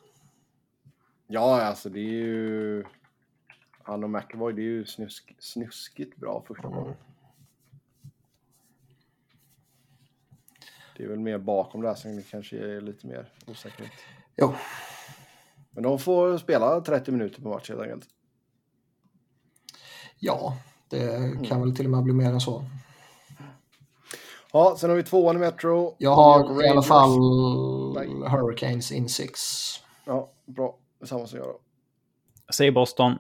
Ja, 1.33 1.63
alltså 1.63 1.89
det 1.89 2.01
är 2.01 2.13
ju... 2.13 2.85
Han 3.83 4.05
och 4.05 4.11
McAvoy, 4.11 4.53
det 4.53 4.63
är 4.63 4.65
ju 4.65 4.87
snusk, 4.87 5.37
snuskigt 5.39 6.17
bra 6.17 6.45
första 6.49 6.69
gången. 6.69 6.95
Det 10.97 11.05
är 11.05 11.09
väl 11.09 11.19
mer 11.19 11.39
bakom 11.39 11.81
där 11.81 11.95
som 11.95 12.17
det 12.17 12.23
kanske 12.23 12.59
är 12.59 12.81
lite 12.81 13.07
mer 13.07 13.33
osäkerhet. 13.47 13.93
Jo, 14.37 14.55
Men 15.71 15.83
de 15.83 15.99
får 15.99 16.39
spela 16.39 16.81
30 16.81 17.13
minuter 17.13 17.43
på 17.43 17.49
match 17.49 17.69
helt 17.69 17.81
enkelt. 17.81 18.09
Ja, 20.19 20.57
det 20.89 21.33
kan 21.45 21.61
väl 21.61 21.77
till 21.77 21.87
och 21.87 21.91
med 21.91 22.03
bli 22.03 22.13
mer 22.13 22.31
än 22.33 22.41
så. 22.41 22.65
Ja, 24.53 24.77
sen 24.79 24.91
har 24.91 24.97
vi 24.97 25.03
tvåan 25.03 25.37
i 25.37 25.39
Metro. 25.39 25.97
Jag 25.99 26.15
har 26.15 26.65
i 26.65 26.69
alla 26.69 26.83
fall. 26.83 27.11
Hurricanes 28.29 28.93
in 28.93 29.09
six. 29.09 29.41
Ja, 30.05 30.31
bra. 30.45 30.79
Samma 31.05 31.27
som 31.27 31.39
jag 31.39 31.49
då. 31.49 31.61
Jag 32.47 32.55
säger 32.55 32.73
Boston. 32.73 33.19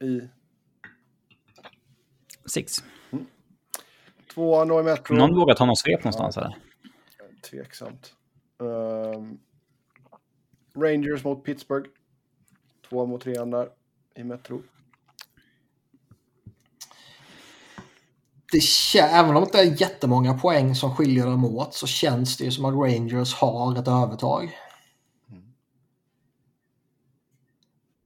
I 0.00 0.20
Six. 2.46 2.84
tvåan 4.34 4.68
då 4.68 4.80
i 4.80 4.82
Metro. 4.82 5.14
Någon 5.14 5.34
vågar 5.34 5.54
ta 5.54 5.64
någon 5.64 5.76
svep 5.76 6.04
någonstans 6.04 6.36
eller? 6.36 6.56
Tveksamt. 7.50 8.14
Ehm, 8.60 9.38
Rangers 10.76 11.24
mot 11.24 11.44
Pittsburgh. 11.44 11.88
Två 12.88 13.06
mot 13.06 13.22
trean 13.22 13.50
där 13.50 13.68
i 14.16 14.24
Metro. 14.24 14.62
Det 18.52 19.00
även 19.00 19.36
om 19.36 19.42
det 19.42 19.46
inte 19.46 19.58
är 19.58 19.80
jättemånga 19.80 20.34
poäng 20.34 20.74
som 20.74 20.96
skiljer 20.96 21.26
dem 21.26 21.44
åt 21.44 21.74
så 21.74 21.86
känns 21.86 22.36
det 22.36 22.44
ju 22.44 22.50
som 22.50 22.64
att 22.64 22.74
Rangers 22.74 23.34
har 23.34 23.78
ett 23.78 23.88
övertag. 23.88 24.58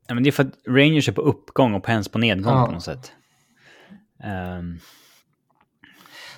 Ja, 0.09 0.14
men 0.14 0.22
det 0.22 0.30
är 0.30 0.32
för 0.32 0.44
att 0.44 0.59
Rangers 0.66 1.09
är 1.09 1.12
på 1.12 1.20
uppgång 1.22 1.74
och 1.74 1.85
Pens 1.85 2.09
på 2.09 2.18
nedgång 2.18 2.52
Ja. 2.55 2.66
på 2.66 2.72
något 2.72 2.82
sätt. 2.82 3.12
Um, 4.59 4.80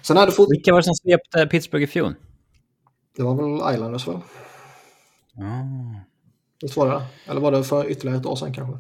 Sen 0.03 0.17
det 0.17 0.33
fort... 0.33 0.49
vilka 0.51 0.73
var 0.73 0.79
det 0.79 0.85
som 0.85 0.95
svepte 0.95 1.47
Pittsburgh 1.47 1.85
i 1.85 1.87
fjol? 1.87 2.15
Det 3.17 3.23
var 3.23 3.35
väl 3.35 3.75
Islanders 3.75 4.09
väl? 4.09 4.17
Ah. 5.37 6.01
Visst 6.63 6.77
var 6.77 6.87
det 6.87 7.07
Eller 7.31 7.41
var 7.41 7.53
det 7.53 7.65
för 7.65 7.91
ytterligare 7.91 8.19
ett 8.19 8.27
år 8.27 8.37
sedan 8.37 8.55
kanske? 8.55 8.79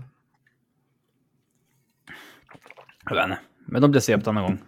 Jag 3.04 3.14
vet 3.14 3.24
inte. 3.24 3.38
Men 3.66 3.82
de 3.82 3.90
blev 3.90 4.00
svepta 4.00 4.32
någon 4.32 4.42
gång. 4.44 4.58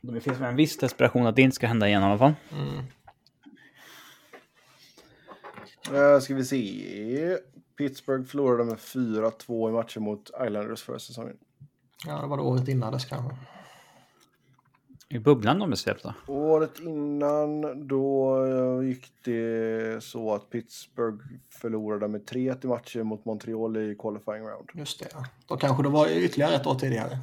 Det 0.00 0.20
finns 0.20 0.38
väl 0.38 0.48
en 0.48 0.56
viss 0.56 0.78
desperation 0.78 1.26
att 1.26 1.36
det 1.36 1.42
inte 1.42 1.54
ska 1.54 1.66
hända 1.66 1.88
igen 1.88 2.02
i 2.02 2.04
alla 2.04 2.18
fall. 2.18 2.34
Uh, 5.92 6.20
ska 6.20 6.34
vi 6.34 6.44
se. 6.44 7.38
Pittsburgh 7.80 8.24
förlorade 8.24 8.64
med 8.64 8.76
4-2 8.76 9.68
i 9.68 9.72
matcher 9.72 10.00
mot 10.00 10.30
Islanders 10.46 10.82
förra 10.82 10.98
säsongen. 10.98 11.36
Ja, 12.06 12.20
det 12.20 12.26
var 12.26 12.36
det 12.36 12.42
året 12.42 12.68
innan 12.68 12.92
dess 12.92 13.04
kanske. 13.04 13.36
I 15.08 15.18
bubblan 15.18 15.58
de 15.58 15.68
blev 15.68 15.76
svepta. 15.76 16.14
Året 16.26 16.78
innan 16.80 17.60
då 17.88 18.36
eh, 18.46 18.88
gick 18.88 19.12
det 19.24 20.02
så 20.04 20.34
att 20.34 20.50
Pittsburgh 20.50 21.24
förlorade 21.60 22.08
med 22.08 22.20
3-1 22.28 22.64
i 22.64 22.66
matcher 22.68 23.02
mot 23.02 23.24
Montreal 23.24 23.76
i 23.76 23.96
qualifying 23.98 24.42
round. 24.48 24.70
Just 24.74 24.98
det. 25.00 25.08
Då 25.46 25.56
kanske 25.56 25.82
det 25.82 25.88
var 25.88 26.08
ytterligare 26.08 26.54
ett 26.54 26.66
år 26.66 26.74
tidigare. 26.74 27.18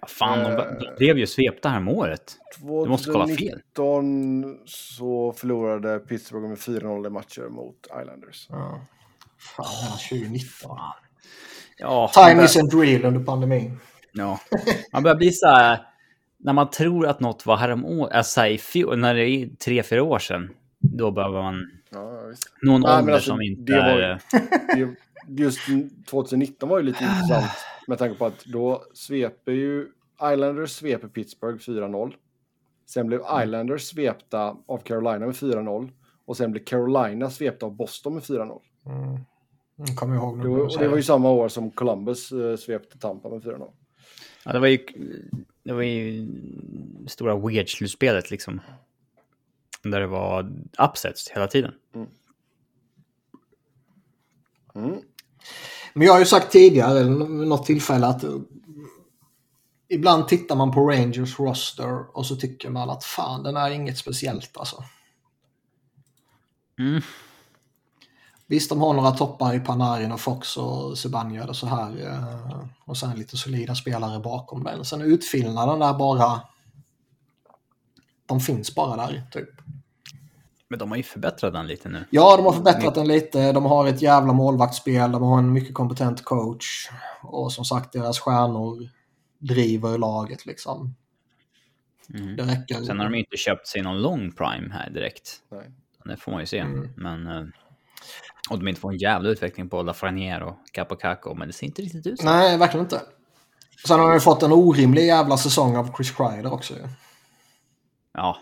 Vad 0.00 0.10
fan, 0.10 0.38
de, 0.38 0.50
Eh. 0.50 0.78
de 0.78 0.96
blev 0.96 1.18
ju 1.18 1.26
svepta 1.26 1.68
här 1.68 1.80
med 1.80 1.94
året. 1.94 2.36
Du 2.60 2.88
måste 2.88 3.10
kolla 3.10 3.26
fel. 3.26 3.36
2019 3.76 4.58
så 4.64 5.32
förlorade 5.32 5.98
Pittsburgh 5.98 6.48
med 6.48 6.58
4-0 6.58 7.06
i 7.06 7.10
matcher 7.10 7.48
mot 7.48 7.86
Islanders. 8.02 8.46
Ja. 8.50 8.80
Fan, 9.56 9.66
hela 9.82 9.96
2019. 10.22 10.78
Ja, 11.78 12.10
Time 12.14 12.42
isn't 12.42 12.80
real 12.80 13.04
under 13.04 13.24
pandemin. 13.24 13.78
Ja. 14.12 14.40
Man 14.92 15.02
börjar 15.02 15.16
bli 15.16 15.32
så 15.32 15.46
här... 15.46 15.86
När 16.42 16.52
man 16.52 16.70
tror 16.70 17.06
att 17.06 17.20
något 17.20 17.46
var 17.46 17.56
härom 17.56 18.08
alltså 18.12 18.46
i 18.46 18.58
fjol, 18.58 18.98
när 18.98 19.14
det 19.14 19.28
är 19.30 19.48
tre, 19.64 19.82
fyra 19.82 20.02
år 20.02 20.18
sedan, 20.18 20.50
då 20.78 21.10
behöver 21.10 21.42
man 21.42 21.70
Ja, 21.90 22.20
visst. 22.30 22.42
någon 22.62 22.80
Nej, 22.80 22.98
ålder 22.98 23.12
alltså, 23.12 23.30
som 23.30 23.42
inte 23.42 23.72
det 23.72 23.78
var 23.78 23.88
är... 24.00 24.20
Det, 24.76 24.94
just 25.42 25.60
2019 26.10 26.68
var 26.68 26.78
ju 26.78 26.84
lite 26.84 27.04
intressant 27.04 27.50
med 27.86 27.98
tanke 27.98 28.18
på 28.18 28.26
att 28.26 28.44
då 28.44 28.84
sveper 28.94 29.52
ju 29.52 29.86
Islanders 30.32 30.70
sveper 30.70 31.08
Pittsburgh 31.08 31.58
4-0. 31.58 32.12
Sen 32.86 33.06
blev 33.06 33.20
Mm. 33.20 33.42
Islanders 33.42 33.82
svepta 33.82 34.56
av 34.68 34.78
Carolina 34.78 35.26
med 35.26 35.34
4-0 35.34 35.90
och 36.26 36.36
sen 36.36 36.52
blev 36.52 36.64
Carolina 36.64 37.30
svepta 37.30 37.66
av 37.66 37.76
Boston 37.76 38.14
med 38.14 38.22
4-0. 38.22 38.58
Jag 38.84 38.92
kommer 39.86 40.16
ihåg. 40.16 40.42
Det 40.42 40.48
var, 40.48 40.78
det 40.78 40.88
var 40.88 40.96
ju 40.96 41.02
samma 41.02 41.30
år 41.30 41.48
som 41.48 41.70
Columbus 41.70 42.32
eh, 42.32 42.56
svepte 42.56 42.98
Tampa 42.98 43.28
med 43.28 43.42
4-0. 43.42 43.70
Ja, 44.44 44.52
det 44.52 44.58
var 44.58 44.66
ju, 44.66 44.78
det 45.62 45.72
var 45.72 45.82
ju 45.82 46.28
stora 47.06 47.34
weird-slutspelet 47.34 48.30
liksom. 48.30 48.60
Där 49.82 50.00
det 50.00 50.06
var 50.06 50.52
upsets 50.78 51.30
hela 51.30 51.46
tiden. 51.46 51.72
Mm. 54.74 55.00
Men 55.94 56.06
jag 56.06 56.12
har 56.12 56.20
ju 56.20 56.26
sagt 56.26 56.52
tidigare, 56.52 57.00
eller 57.00 57.38
vid 57.38 57.48
något 57.48 57.66
tillfälle, 57.66 58.06
att 58.06 58.24
eh, 58.24 58.36
ibland 59.88 60.28
tittar 60.28 60.56
man 60.56 60.72
på 60.72 60.90
Rangers 60.90 61.38
roster 61.38 62.16
och 62.16 62.26
så 62.26 62.36
tycker 62.36 62.70
man 62.70 62.90
att 62.90 63.04
fan, 63.04 63.42
den 63.42 63.56
är 63.56 63.70
inget 63.70 63.98
speciellt 63.98 64.56
alltså. 64.56 64.84
Mm. 66.78 67.02
Visst, 68.50 68.70
de 68.70 68.80
har 68.80 68.94
några 68.94 69.10
toppar 69.10 69.54
i 69.54 69.60
Panarin 69.60 70.12
och 70.12 70.20
Fox 70.20 70.56
och 70.56 70.98
Zibanejad 70.98 71.48
och 71.48 71.56
så 71.56 71.66
här. 71.66 72.06
eh, 72.06 72.60
Och 72.84 72.96
sen 72.96 73.16
lite 73.16 73.36
solida 73.36 73.74
spelare 73.74 74.20
bakom 74.20 74.64
den. 74.64 74.84
Sen 74.84 75.02
utfyllnaden 75.02 75.78
där 75.78 75.94
bara... 75.94 76.40
De 78.26 78.40
finns 78.40 78.74
bara 78.74 78.96
där, 78.96 79.22
typ. 79.32 79.48
Men 80.68 80.78
de 80.78 80.90
har 80.90 80.96
ju 80.96 81.02
förbättrat 81.02 81.52
den 81.52 81.66
lite 81.66 81.88
nu. 81.88 82.04
Ja, 82.10 82.36
de 82.36 82.46
har 82.46 82.52
förbättrat 82.52 82.94
den 82.94 83.08
lite. 83.08 83.52
De 83.52 83.64
har 83.64 83.86
ett 83.86 84.02
jävla 84.02 84.32
målvaktsspel. 84.32 85.12
De 85.12 85.22
har 85.22 85.38
en 85.38 85.52
mycket 85.52 85.74
kompetent 85.74 86.24
coach. 86.24 86.88
Och 87.22 87.52
som 87.52 87.64
sagt, 87.64 87.92
deras 87.92 88.20
stjärnor 88.20 88.88
driver 89.38 89.98
laget 89.98 90.46
liksom. 90.46 90.94
Mm. 92.14 92.36
Det 92.36 92.42
räcker. 92.42 92.74
Sen 92.82 92.98
har 92.98 93.10
de 93.10 93.18
inte 93.18 93.36
köpt 93.36 93.68
sig 93.68 93.82
någon 93.82 94.02
lång 94.02 94.32
prime 94.32 94.72
här 94.72 94.90
direkt. 94.90 95.42
Nej. 95.50 95.70
Det 96.04 96.16
får 96.16 96.32
man 96.32 96.40
ju 96.40 96.46
se. 96.46 96.58
Mm. 96.58 96.92
Men... 96.96 97.52
Och 98.50 98.58
de 98.58 98.68
inte 98.68 98.80
får 98.80 98.92
en 98.92 98.98
jävla 98.98 99.28
utveckling 99.28 99.68
på 99.68 99.82
Lafreniere 99.82 100.44
och 100.44 100.56
Capocacco, 100.72 101.34
men 101.34 101.48
det 101.48 101.52
ser 101.52 101.66
inte 101.66 101.82
riktigt 101.82 102.06
ut 102.06 102.18
så. 102.20 102.24
Nej, 102.24 102.58
verkligen 102.58 102.86
inte. 102.86 103.00
Sen 103.86 104.00
har 104.00 104.10
de 104.10 104.20
fått 104.20 104.42
en 104.42 104.52
orimlig 104.52 105.06
jävla 105.06 105.36
säsong 105.36 105.76
av 105.76 105.96
Chris 105.96 106.10
Kreider 106.10 106.52
också 106.52 106.74
ju. 106.74 106.80
Ja, 108.12 108.38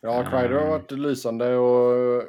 Ja, 0.00 0.30
Kreider 0.30 0.60
har 0.60 0.70
varit 0.70 0.90
lysande 0.90 1.56
och 1.56 2.22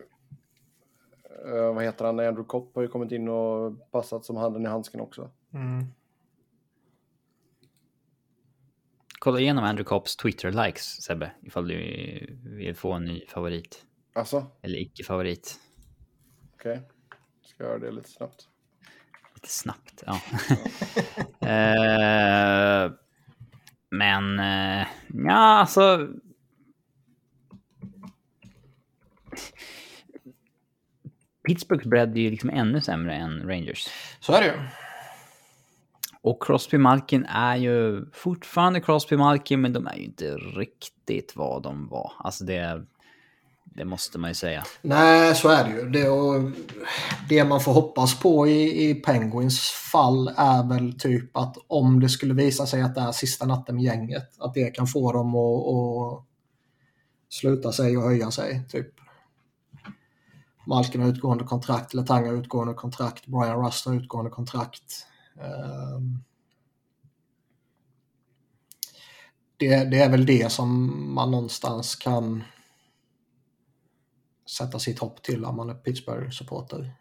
eh, 1.45 1.73
vad 1.75 1.83
heter 1.83 2.05
han, 2.05 2.19
Andrew 2.19 2.43
Kopp 2.43 2.75
har 2.75 2.81
ju 2.81 2.87
kommit 2.87 3.11
in 3.11 3.29
och 3.29 3.91
passat 3.91 4.25
som 4.25 4.35
handen 4.35 4.65
i 4.65 4.69
handsken 4.69 5.01
också. 5.01 5.29
kolla 9.19 9.39
igenom 9.39 9.63
Andrew 9.63 9.89
Copps 9.89 10.15
Twitter-likes, 10.15 11.01
Sebbe, 11.01 11.31
ifall 11.41 11.67
du 11.67 11.77
vill 12.43 12.75
få 12.75 12.93
en 12.93 13.05
ny 13.05 13.25
favorit. 13.27 13.85
Alltså, 14.13 14.45
Eller 14.61 14.77
icke-favorit. 14.79 15.59
okej. 16.53 16.81
Ska 17.41 17.63
göra 17.63 17.79
det 17.79 17.91
lite 17.91 18.09
snabbt. 18.09 18.47
Lite 19.35 19.49
snabbt, 19.49 20.03
ja. 20.05 20.21
Eh, 21.47 22.91
men, 23.89 24.39
uh, 24.39 24.87
ja, 25.13 25.33
alltså... 25.59 26.07
Pittsburghs 31.47 31.85
bredd 31.85 32.17
är 32.17 32.21
ju 32.21 32.29
liksom 32.29 32.49
ännu 32.49 32.81
sämre 32.81 33.15
än 33.15 33.47
Rangers. 33.47 33.87
Så 34.19 34.33
är 34.33 34.41
det 34.41 34.47
ju. 34.47 34.53
Och 36.21 36.43
Crosby 36.43 36.77
Malkin 36.77 37.25
är 37.25 37.55
ju 37.55 38.05
fortfarande 38.11 38.81
Crosby 38.81 39.17
Malkin, 39.17 39.61
men 39.61 39.73
de 39.73 39.87
är 39.87 39.95
ju 39.95 40.03
inte 40.03 40.35
riktigt 40.37 41.35
vad 41.35 41.63
de 41.63 41.87
var. 41.87 42.11
Alltså 42.19 42.43
det, 42.45 42.85
det 43.75 43.85
måste 43.85 44.17
man 44.17 44.29
ju 44.29 44.33
säga. 44.33 44.63
Nej, 44.81 45.35
så 45.35 45.49
är 45.49 45.63
det 45.63 45.69
ju. 45.69 45.89
Det, 45.89 46.09
och 46.09 46.51
det 47.29 47.43
man 47.43 47.61
får 47.61 47.73
hoppas 47.73 48.19
på 48.19 48.47
i, 48.47 48.89
i 48.89 48.95
Penguins 48.95 49.59
fall 49.91 50.27
är 50.27 50.69
väl 50.69 50.99
typ 50.99 51.37
att 51.37 51.57
om 51.67 51.99
det 51.99 52.09
skulle 52.09 52.33
visa 52.33 52.65
sig 52.65 52.81
att 52.81 52.95
det 52.95 53.01
är 53.01 53.11
sista 53.11 53.45
natten 53.45 53.75
med 53.75 53.83
gänget, 53.83 54.35
att 54.39 54.53
det 54.53 54.71
kan 54.71 54.87
få 54.87 55.11
dem 55.11 55.35
att, 55.35 55.67
att 55.67 56.25
sluta 57.29 57.71
sig 57.71 57.97
och 57.97 58.03
höja 58.03 58.31
sig. 58.31 58.61
Typ. 58.69 58.87
Malkin 60.67 61.01
har 61.01 61.09
utgående 61.09 61.43
kontrakt, 61.43 61.93
Letang 61.93 62.25
har 62.27 62.33
utgående 62.33 62.73
kontrakt, 62.73 63.25
Brian 63.25 63.65
Rust 63.65 63.85
har 63.85 63.93
utgående 63.93 64.31
kontrakt. 64.31 65.07
Um... 65.95 66.23
det, 69.57 69.83
det 69.83 69.99
är 69.99 70.09
väl 70.09 70.25
det 70.25 70.51
som 70.51 70.91
man 71.13 71.31
någonstans 71.31 71.95
kan 71.95 72.43
sätta 74.49 74.79
sitt 74.79 74.99
hopp 74.99 75.23
till 75.23 75.45
om 75.45 75.55
man 75.55 75.69
är 75.69 75.73
Pittsburgh-supporter. 75.73 76.93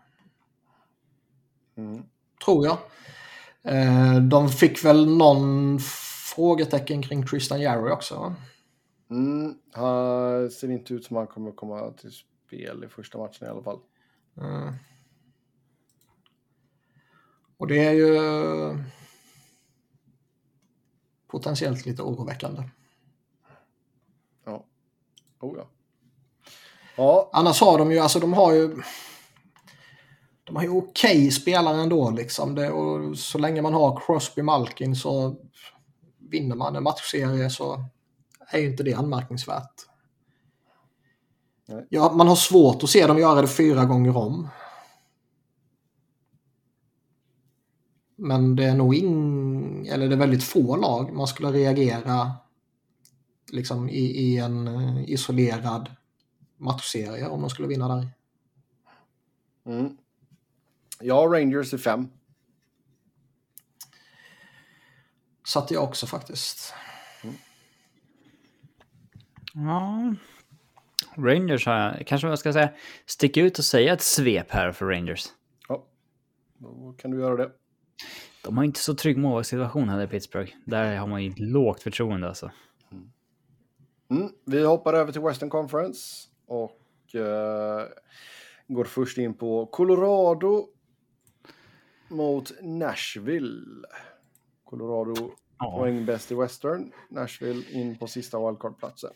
Mm. 1.77 2.02
Tror 2.44 2.66
jag. 2.66 2.78
Eh, 3.62 4.16
de 4.16 4.48
fick 4.48 4.85
väl 4.85 5.16
någon 5.16 5.78
frågetecken 6.35 7.02
kring 7.02 7.27
Tristan 7.27 7.60
Jarry 7.60 7.90
också. 7.90 8.14
va? 8.14 8.35
Mm, 9.10 9.59
han 9.73 10.51
ser 10.51 10.70
inte 10.70 10.94
ut 10.94 11.05
som 11.05 11.16
han 11.16 11.27
kommer 11.27 11.52
komma 11.52 11.90
till 11.90 12.12
spel 12.12 12.85
i 12.85 12.89
första 12.89 13.19
matchen 13.19 13.47
i 13.47 13.51
alla 13.51 13.62
fall. 13.62 13.78
Mm. 14.36 14.74
Och 17.56 17.66
det 17.66 17.85
är 17.85 17.93
ju 17.93 18.19
potentiellt 21.27 21.86
lite 21.86 22.02
oroväckande. 22.02 22.62
Ja. 24.44 24.66
Oh 25.40 25.59
ja. 25.59 25.69
Ja, 26.97 27.31
Annars 27.32 27.60
har 27.60 27.78
de 27.78 27.93
ju, 27.93 27.98
alltså 27.98 28.20
de 28.20 28.32
har 28.32 28.52
ju 28.52 28.82
de 30.44 30.56
har 30.56 30.62
ju 30.62 30.69
okej 30.69 31.31
spelare 31.31 31.82
ändå 31.82 32.10
liksom. 32.10 32.55
Det, 32.55 32.70
och 32.70 33.19
så 33.19 33.39
länge 33.39 33.62
man 33.62 33.74
har 33.74 34.01
Crosby 34.06 34.43
Malkin 34.43 34.97
så 34.97 35.36
vinner 36.31 36.56
man 36.56 36.77
en 36.77 36.82
matchserie 36.82 37.51
så 37.51 37.85
är 38.51 38.59
ju 38.59 38.70
inte 38.70 38.82
det 38.82 38.94
anmärkningsvärt. 38.94 39.73
Nej. 41.69 41.86
Ja, 41.90 42.12
man 42.12 42.28
har 42.28 42.36
svårt 42.36 42.82
att 42.82 42.90
se 42.90 43.06
dem 43.06 43.19
göra 43.19 43.43
det 43.43 43.48
fyra 43.48 43.85
gånger 43.85 44.16
om. 44.16 44.48
Men 48.16 48.56
det 48.56 48.64
är 48.64 48.74
nog 48.74 48.94
ing, 48.94 49.86
eller 49.86 50.09
det 50.09 50.14
är 50.14 50.19
väldigt 50.19 50.44
få 50.44 50.77
lag 50.77 51.12
man 51.12 51.27
skulle 51.27 51.52
reagera 51.52 52.32
liksom 53.52 53.89
i, 53.89 54.01
i 54.01 54.39
en 54.39 54.69
eh, 54.69 55.10
isolerad 55.10 55.90
matchserie 56.62 57.28
om 57.28 57.40
de 57.40 57.51
skulle 57.51 57.68
vinna 57.68 57.97
där. 57.97 58.09
mm. 59.66 59.97
ja 61.01 61.16
Rangers 61.16 61.74
är 61.74 61.78
fem. 61.78 62.09
Satte 65.47 65.74
jag 65.74 65.84
också 65.84 66.06
faktiskt. 66.06 66.74
Ja. 69.55 70.14
Rangers 71.16 71.66
har 71.66 71.74
jag, 71.74 72.06
kanske 72.06 72.28
jag 72.28 72.39
ska 72.39 72.52
säga, 72.52 72.72
sticka 73.06 73.40
ut 73.40 73.59
och 73.59 73.64
säga 73.64 73.93
ett 73.93 74.02
svep 74.02 74.51
här 74.51 74.72
för 74.72 74.86
Rangers. 74.86 75.26
Ja, 75.68 75.86
då 76.59 76.94
kan 76.98 77.10
du 77.10 77.20
göra 77.20 77.36
det. 77.36 77.52
De 78.44 78.56
har 78.56 78.64
inte 78.64 78.80
så 78.80 78.94
trygg 78.94 79.18
målvaktssituation 79.18 79.89
här 79.89 80.02
i 80.02 80.06
Pittsburgh. 80.06 80.52
Där 80.66 80.97
har 80.97 81.06
man 81.06 81.24
ju 81.24 81.34
lågt 81.36 81.82
förtroende 81.82 82.28
alltså. 82.28 82.51
Mm. 84.10 84.32
Vi 84.44 84.64
hoppar 84.64 84.94
över 84.94 85.12
till 85.12 85.20
Western 85.20 85.51
Conference 85.51 86.28
och 86.52 87.14
eh, 87.14 87.86
går 88.68 88.84
först 88.84 89.18
in 89.18 89.34
på 89.34 89.66
Colorado 89.66 90.66
mot 92.08 92.52
Nashville. 92.62 93.62
Colorado 94.64 95.30
Ja. 95.58 95.78
poäng 95.78 96.06
bäst 96.06 96.32
i 96.32 96.34
Western. 96.34 96.92
Nashville 97.08 97.62
in 97.70 97.98
på 97.98 98.06
sista 98.06 98.38
wildcard-platsen. 98.38 99.10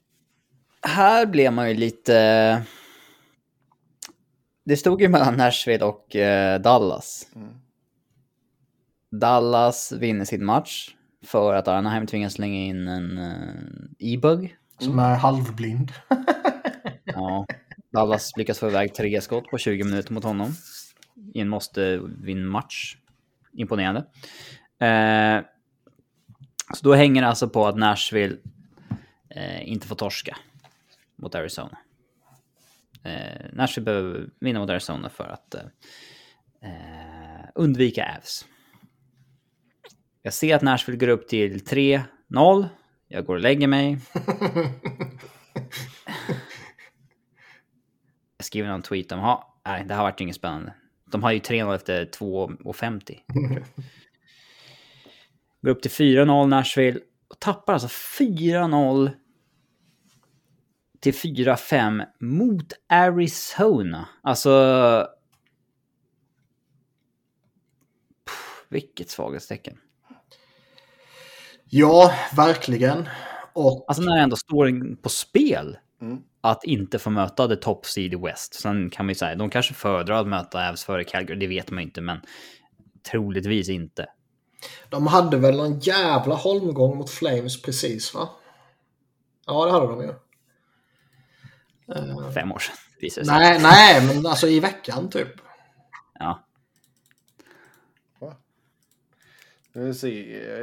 Här 0.83 1.27
blev 1.27 1.53
man 1.53 1.69
ju 1.69 1.75
lite... 1.75 2.63
Det 4.65 4.77
stod 4.77 5.01
ju 5.03 5.09
mellan 5.09 5.37
Nashville 5.37 5.85
och 5.85 6.17
eh, 6.17 6.61
Dallas. 6.61 7.29
Mm. 7.35 7.49
Dallas 9.11 9.93
vinner 9.93 10.25
sin 10.25 10.45
match 10.45 10.95
för 11.25 11.55
att 11.55 11.69
Anaheim 11.69 12.07
tvingas 12.07 12.33
slänga 12.33 12.59
in 12.59 12.89
en 12.89 13.19
eh, 13.19 14.13
e-bug. 14.15 14.57
Som 14.79 14.99
är 14.99 15.15
halvblind. 15.15 15.93
Ja. 17.07 17.47
Dallas 17.93 18.37
lyckas 18.37 18.59
få 18.59 18.69
iväg 18.69 18.95
tre 18.95 19.21
skott 19.21 19.51
på 19.51 19.59
20 19.59 19.85
minuter 19.85 20.13
mot 20.13 20.25
honom. 20.25 20.55
I 21.35 21.41
en 21.41 21.49
måste 21.49 22.01
vinna 22.23 22.51
match. 22.51 22.97
Imponerande. 23.53 24.01
Eh, 24.81 25.45
så 26.75 26.85
då 26.85 26.95
hänger 26.95 27.23
det 27.23 27.29
alltså 27.29 27.49
på 27.49 27.67
att 27.67 27.77
Nashville 27.77 28.37
eh, 29.31 29.69
inte 29.69 29.87
får 29.87 29.97
torska 29.97 30.37
mot 31.17 31.35
Arizona. 31.35 31.79
Eh, 33.03 33.47
Nashville 33.53 33.85
behöver 33.85 34.29
vinna 34.41 34.61
mot 34.61 34.71
Arizona 34.71 35.09
för 35.09 35.25
att 35.25 35.55
eh, 35.55 35.61
eh 36.63 37.49
undvika 37.55 38.17
Avs. 38.19 38.47
Jag 40.23 40.35
ser 40.35 40.57
att 40.57 40.63
Nashville 40.63 40.99
går 40.99 41.09
upp 41.09 41.29
till 41.29 41.59
3-0. 41.59 42.69
Jag 43.09 43.25
går 43.25 43.35
och 43.35 43.41
lägger 43.41 43.67
mig. 43.67 43.99
Skriver 48.47 48.69
någon 48.69 48.83
tweet 48.83 49.13
om, 49.13 49.19
ha, 49.19 49.61
nej, 49.67 49.85
det 49.85 49.95
har 49.95 50.03
varit 50.03 50.21
inget 50.21 50.37
spännande. 50.37 50.75
De 51.11 51.23
har 51.23 51.33
ju 51.33 51.39
3-0 51.39 51.75
efter 51.75 52.05
2.50. 52.05 53.19
Går 55.63 55.71
upp 55.71 55.83
till 55.83 55.91
4-0 55.91 56.47
Nashville 56.47 57.01
och 57.29 57.41
tappar 57.41 57.73
alltså 57.73 57.89
4-0 58.19 59.11
till 61.01 61.15
4-5 61.15 62.05
mot 62.21 62.73
Arizona. 62.89 64.09
Alltså... 64.23 64.51
Puh, 68.25 68.67
vilket 68.69 69.11
svaghetstecken. 69.11 69.79
Ja, 71.65 72.13
verkligen. 72.37 73.09
Och 73.53 73.85
Alltså 73.89 74.03
när 74.03 74.17
det 74.17 74.23
ändå 74.23 74.37
står 74.37 74.97
på 75.03 75.09
spel 75.09 75.79
Mm. 76.01 76.23
Att 76.51 76.65
inte 76.65 76.99
få 76.99 77.11
möta 77.11 77.49
the 77.49 77.57
top 77.57 77.87
seed 77.87 78.13
i 78.13 78.17
West. 78.17 78.55
Sen 78.55 78.91
kan 78.91 79.07
man 79.07 79.11
ju 79.11 79.15
säga, 79.15 79.35
de 79.35 79.51
kanske 79.51 79.75
föredrar 79.75 80.21
att 80.21 80.29
möta 80.29 80.69
Avs 80.71 80.85
före 80.85 81.05
Calgary, 81.05 81.39
det 81.39 81.47
vet 81.47 81.71
man 81.71 81.79
ju 81.79 81.85
inte, 81.85 82.01
men 82.01 82.21
troligtvis 83.11 83.69
inte. 83.69 84.07
de 84.89 85.07
hade 85.07 85.37
väl 85.37 85.61
en 85.61 85.79
jävla 85.81 86.35
holmgång 86.35 86.97
mot 86.97 87.11
Flames 87.11 87.63
precis 87.63 88.15
va? 88.15 88.29
Ja, 89.47 89.65
det 89.67 89.73
hade 89.73 89.87
de 89.87 90.03
ju. 90.03 90.15
Eh, 91.95 92.31
Fem 92.31 92.53
år 92.53 92.59
sedan, 92.59 92.77
visar 93.01 93.25
sig. 93.25 93.35
nej, 93.35 93.59
nej, 93.63 94.07
men 94.07 94.27
alltså 94.27 94.47
i 94.49 94.61
veckan 94.61 95.11
typ. 95.11 95.29
Ja. 96.19 96.43
Nu 99.73 99.85
vill 99.85 99.99
se. 99.99 100.09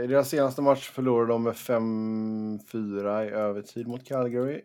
I 0.04 0.08
deras 0.08 0.30
senaste 0.30 0.62
match 0.62 0.90
förlorade 0.90 1.32
de 1.34 1.44
med 1.44 1.54
5-4 1.54 3.26
i 3.26 3.30
övertid 3.30 3.88
mot 3.88 4.08
Calgary. 4.08 4.62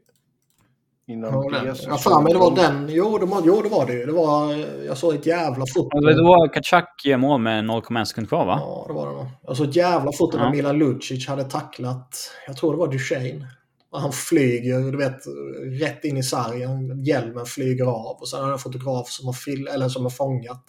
Innan 1.08 1.32
Ja, 1.52 1.60
det 1.60 1.74
så 1.74 1.88
Jag 1.90 2.02
för 2.02 2.22
mig 2.22 2.32
det 2.32 2.38
var 2.38 2.56
den. 2.56 2.88
Jo, 2.88 3.18
de, 3.18 3.42
jo, 3.44 3.62
det 3.62 3.68
var 3.68 3.86
det 3.86 3.92
ju. 3.92 4.06
Det 4.06 4.12
var, 4.12 4.54
jag 4.86 4.98
såg 4.98 5.14
ett 5.14 5.26
jävla 5.26 5.64
foto. 5.74 5.96
Och 5.96 6.06
det 6.06 6.22
var 6.22 6.52
Kachak 6.52 7.02
gör 7.04 7.16
mål 7.16 7.40
med 7.40 7.64
0,1 7.64 8.04
sekund 8.04 8.28
kvar 8.28 8.46
va? 8.46 8.58
Ja, 8.60 8.84
det 8.88 8.94
var 8.94 9.06
det 9.06 9.12
nog. 9.12 9.26
Jag 9.42 9.56
såg 9.56 9.68
ett 9.68 9.76
jävla 9.76 10.12
foto 10.12 10.36
Ja. 10.38 10.44
när 10.44 10.50
Milan 10.50 10.78
Lucic 10.78 11.28
hade 11.28 11.44
tacklat, 11.44 12.30
jag 12.46 12.56
tror 12.56 12.72
det 12.72 12.78
var 12.78 12.88
Duchene. 12.88 13.46
Och 13.90 14.00
han 14.00 14.12
flyger, 14.12 14.78
du 14.92 14.98
vet, 14.98 15.18
rätt 15.82 16.04
in 16.04 16.16
i 16.16 16.22
sargen. 16.22 17.04
Hjälmen 17.04 17.46
flyger 17.46 17.84
av. 17.84 18.16
Och 18.20 18.28
sen 18.28 18.40
har 18.44 18.52
en 18.52 18.58
fotograf 18.58 19.08
som 19.08 19.26
har, 19.26 19.32
fil- 19.32 19.68
eller 19.74 19.88
som 19.88 20.02
har 20.02 20.10
fångat 20.10 20.64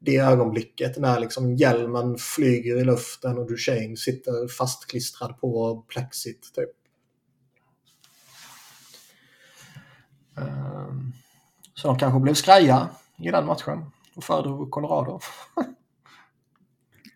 det 0.00 0.16
ögonblicket 0.16 0.98
när 0.98 1.20
liksom 1.20 1.56
hjälmen 1.56 2.16
flyger 2.18 2.76
i 2.76 2.84
luften 2.84 3.38
och 3.38 3.46
Duchene 3.48 3.96
sitter 3.96 4.48
fastklistrad 4.48 5.40
på 5.40 5.76
plexit. 5.88 6.40
Typ. 6.54 6.70
Så 11.74 11.88
de 11.88 11.98
kanske 11.98 12.20
blev 12.20 12.34
skraja 12.34 12.88
i 13.16 13.30
den 13.30 13.46
matchen 13.46 13.90
och 14.16 14.24
föredrog 14.24 14.70
Colorado. 14.70 15.20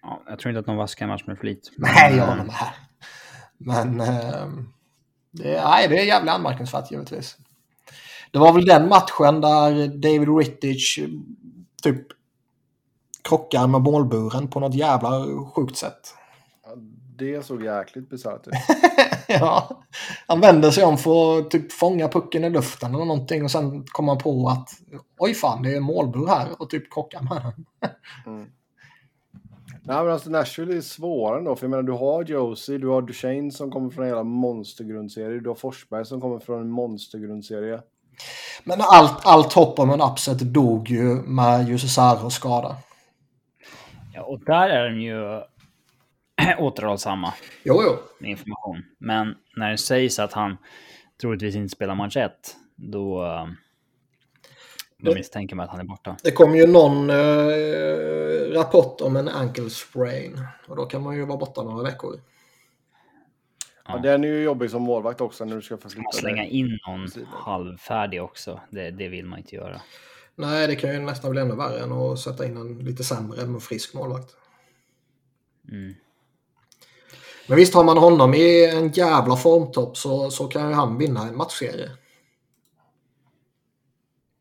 Ja, 0.03 0.23
jag 0.27 0.39
tror 0.39 0.51
inte 0.51 0.61
att 0.61 0.67
de 0.67 0.77
vaskar 0.77 1.05
en 1.05 1.11
match 1.11 1.25
med 1.27 1.39
flit. 1.39 1.71
Nej, 1.77 2.17
jag 2.17 2.27
håller 2.27 2.45
med. 2.45 2.69
Men 3.59 4.01
ehm, 4.01 4.73
det, 5.31 5.57
är, 5.57 5.65
nej, 5.65 5.89
det 5.89 5.99
är 5.99 6.05
jävligt 6.05 6.33
anmärkningsvärt 6.33 6.91
givetvis. 6.91 7.37
Det 8.31 8.39
var 8.39 8.53
väl 8.53 8.67
den 8.67 8.89
matchen 8.89 9.41
där 9.41 9.89
David 9.89 10.37
Rittich 10.39 10.99
eh, 10.99 11.09
typ 11.83 12.07
krockar 13.23 13.67
med 13.67 13.81
målburen 13.81 14.49
på 14.49 14.61
något 14.61 14.75
jävla 14.75 15.27
sjukt 15.55 15.77
sätt. 15.77 16.15
Det 17.23 17.47
såg 17.47 17.65
jäkligt 17.65 18.11
bisarrt 18.11 18.47
ut. 18.47 18.55
ja, 19.29 19.83
han 20.27 20.41
vänder 20.41 20.71
sig 20.71 20.85
om 20.85 20.99
för 20.99 21.39
att 21.39 21.51
typ 21.51 21.73
fånga 21.73 22.09
pucken 22.09 22.45
i 22.45 22.51
luften 22.51 22.95
eller 22.95 23.05
någonting 23.05 23.45
och 23.45 23.51
sen 23.51 23.85
kommer 23.85 24.13
han 24.13 24.19
på 24.19 24.49
att 24.49 24.71
oj 25.19 25.35
fan, 25.35 25.63
det 25.63 25.75
är 25.77 25.81
målbur 25.81 26.27
här 26.27 26.49
och 26.59 26.71
typ 26.71 26.93
krockar 26.93 27.23
med 27.23 27.43
den. 27.43 27.91
Mm. 28.27 28.47
Nej, 29.85 30.05
men 30.05 30.13
alltså 30.13 30.31
Nashville 30.31 30.77
är 30.77 30.81
svårare 30.81 31.39
ändå. 31.39 31.57
För 31.57 31.65
jag 31.65 31.71
menar, 31.71 31.83
du 31.83 31.93
har 31.93 32.25
Josie, 32.25 32.79
du 32.79 32.89
har 32.89 33.03
Duchene 33.03 33.51
som 33.51 33.71
kommer 33.71 33.91
från 33.91 34.05
en 34.05 34.11
hela 34.11 34.25
monstergrundserie. 34.25 35.41
Du 35.41 35.49
har 35.49 35.55
Forsberg 35.55 36.05
som 36.05 36.21
kommer 36.21 36.39
från 36.39 36.61
en 36.61 36.71
monstergrundserie. 36.71 37.81
Men 38.65 38.79
allt, 38.81 39.27
allt 39.27 39.53
hopp 39.53 39.79
om 39.79 39.91
en 39.91 40.01
upset 40.01 40.39
dog 40.39 40.89
ju 40.89 41.15
med 41.15 41.69
Jussi 41.69 41.89
Saros 41.89 42.35
skada. 42.35 42.77
Ja, 44.15 44.23
och 44.23 44.41
där 44.45 44.69
är 44.69 44.91
de 44.91 45.01
ju 45.01 45.41
återhållsamma 46.59 47.35
Jo, 47.63 47.83
jo. 47.87 47.99
med 48.19 48.31
information. 48.31 48.83
Men 48.99 49.35
när 49.57 49.71
det 49.71 49.79
sägs 49.79 50.19
att 50.19 50.33
han 50.33 50.57
troligtvis 51.21 51.55
inte 51.57 51.69
spelar 51.69 51.95
match 51.95 52.17
1, 52.17 52.33
då, 52.77 53.23
då 54.99 55.11
Det- 55.11 55.15
misstänker 55.17 55.57
man 55.57 55.65
att 55.65 55.71
han 55.71 55.81
är 55.81 55.85
borta. 55.85 56.17
Det 56.23 56.31
kom 56.31 56.55
ju 56.57 56.67
någon 56.67 57.11
eh, 57.11 58.55
rapport 58.55 59.01
om 59.01 59.17
en 59.17 59.29
ankle 59.29 59.71
sprain. 59.71 60.47
Och 60.69 60.77
då 60.77 60.87
kan 60.87 61.03
man 61.03 61.17
ju 61.17 61.25
vara 61.25 61.39
borta 61.39 61.63
några 61.63 61.83
veckor. 61.83 62.21
Ja. 63.87 63.99
den 63.99 64.25
är 64.25 64.29
ju 64.29 64.43
jobbig 64.43 64.71
som 64.71 64.83
målvakt 64.83 65.21
också 65.21 65.45
när 65.45 65.57
du 65.57 65.63
ska 65.63 65.77
förflytta 65.77 66.03
man 66.03 66.13
slänga 66.13 66.43
dig. 66.43 66.51
in 66.51 66.79
någon 66.89 67.09
halvfärdig 67.31 68.23
också? 68.23 68.61
Det, 68.71 68.91
det 68.91 69.09
vill 69.09 69.27
man 69.27 69.39
inte 69.39 69.57
göra. 69.57 69.81
Nej, 70.35 70.67
det 70.67 70.77
kan 70.77 70.93
ju 70.93 70.99
nästan 70.99 71.31
bli 71.31 71.41
ännu 71.41 71.55
värre 71.55 71.81
än 71.81 71.93
att 71.93 72.19
sätta 72.19 72.47
in 72.47 72.57
en 72.57 72.79
lite 72.79 73.05
sämre 73.05 73.47
men 73.47 73.61
frisk 73.61 73.95
målvakt. 73.95 74.37
Mm. 75.69 75.95
Men 77.47 77.57
visst, 77.57 77.75
har 77.75 77.85
man 77.85 77.99
honom 77.99 78.35
i 78.35 78.71
en 78.75 78.89
jävla 78.89 79.37
formtopp 79.37 79.97
så, 79.97 80.31
så 80.31 80.49
kan 80.49 80.69
ju 80.69 80.75
han 80.75 80.99
vinna 80.99 81.29
en 81.29 81.37
matchserie. 81.37 81.91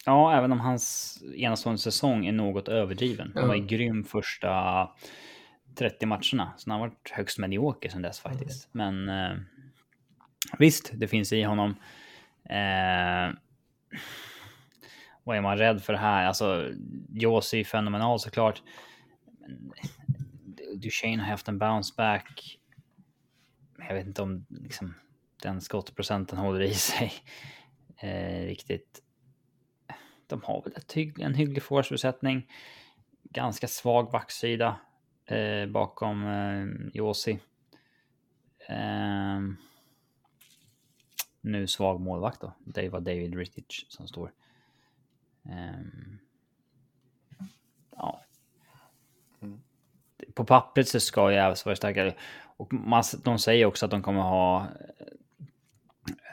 Ja, 0.06 0.38
även 0.38 0.52
om 0.52 0.60
hans 0.60 1.18
enastående 1.36 1.82
säsong 1.82 2.26
är 2.26 2.32
något 2.32 2.68
överdriven. 2.68 3.32
Han 3.36 3.48
var 3.48 3.56
ju 3.56 3.65
grym 3.65 4.03
första 4.03 4.90
30 5.76 6.06
matcherna. 6.06 6.53
Så 6.57 6.69
han 6.69 6.80
har 6.80 6.88
varit 6.88 7.11
högst 7.11 7.38
medioker 7.38 7.90
sedan 7.90 8.02
dess 8.02 8.19
faktiskt. 8.19 8.69
Men 8.72 9.10
eh, 9.10 9.38
visst, 10.57 10.91
det 10.94 11.07
finns 11.07 11.34
i 11.34 11.44
honom. 11.44 11.76
Eh, 12.49 13.36
vad 15.23 15.38
är 15.38 15.41
man 15.41 15.57
rädd 15.57 15.84
för 15.84 15.94
här? 15.94 16.26
Alltså, 16.26 16.69
Josi 17.10 17.60
är 17.60 17.64
fenomenal 17.64 18.19
såklart. 18.19 18.61
Men 19.40 19.73
Duchene 20.76 21.22
har 21.22 21.30
haft 21.30 21.48
en 21.48 21.57
bounce 21.57 21.94
back. 21.98 22.57
Jag 23.88 23.95
vet 23.95 24.08
inte 24.08 24.22
om 24.22 24.45
liksom, 24.49 24.94
den 25.41 25.62
skottprocenten 25.62 26.38
håller 26.38 26.62
i 26.62 26.74
sig 26.74 27.14
eh, 27.98 28.45
riktigt 28.45 29.02
de 30.32 30.41
har 30.44 30.62
väl 30.62 30.74
ett 30.76 30.91
hygg, 30.94 31.20
en 31.20 31.34
hygglig 31.34 31.64
forwardsbesättning. 31.64 32.52
Ganska 33.24 33.68
svag 33.68 34.12
backsida 34.12 34.80
eh, 35.26 35.66
bakom 35.66 36.28
eh, 36.28 36.66
Josi. 36.94 37.40
Ehm, 38.68 39.58
nu 41.41 41.68
svag 41.68 42.02
målvakt 42.02 42.41
då. 42.41 42.53
Det 42.60 42.90
var 42.90 42.99
David 42.99 43.36
Rittich 43.36 43.86
som 43.90 44.08
står. 44.08 44.32
Ehm, 45.44 46.18
ja. 47.95 48.22
På 50.34 50.45
pappret 50.45 50.88
så 50.88 50.99
ska 50.99 51.32
ju 51.32 51.40
Avs 51.40 51.66
vara 51.66 51.76
starkare. 51.76 52.16
Och 52.62 52.74
man, 52.74 53.04
de 53.24 53.40
säger 53.40 53.66
också 53.66 53.86
att 53.86 53.92
de 53.92 54.02
kommer 54.02 54.22
ha 54.22 54.60
eh, 54.62 54.68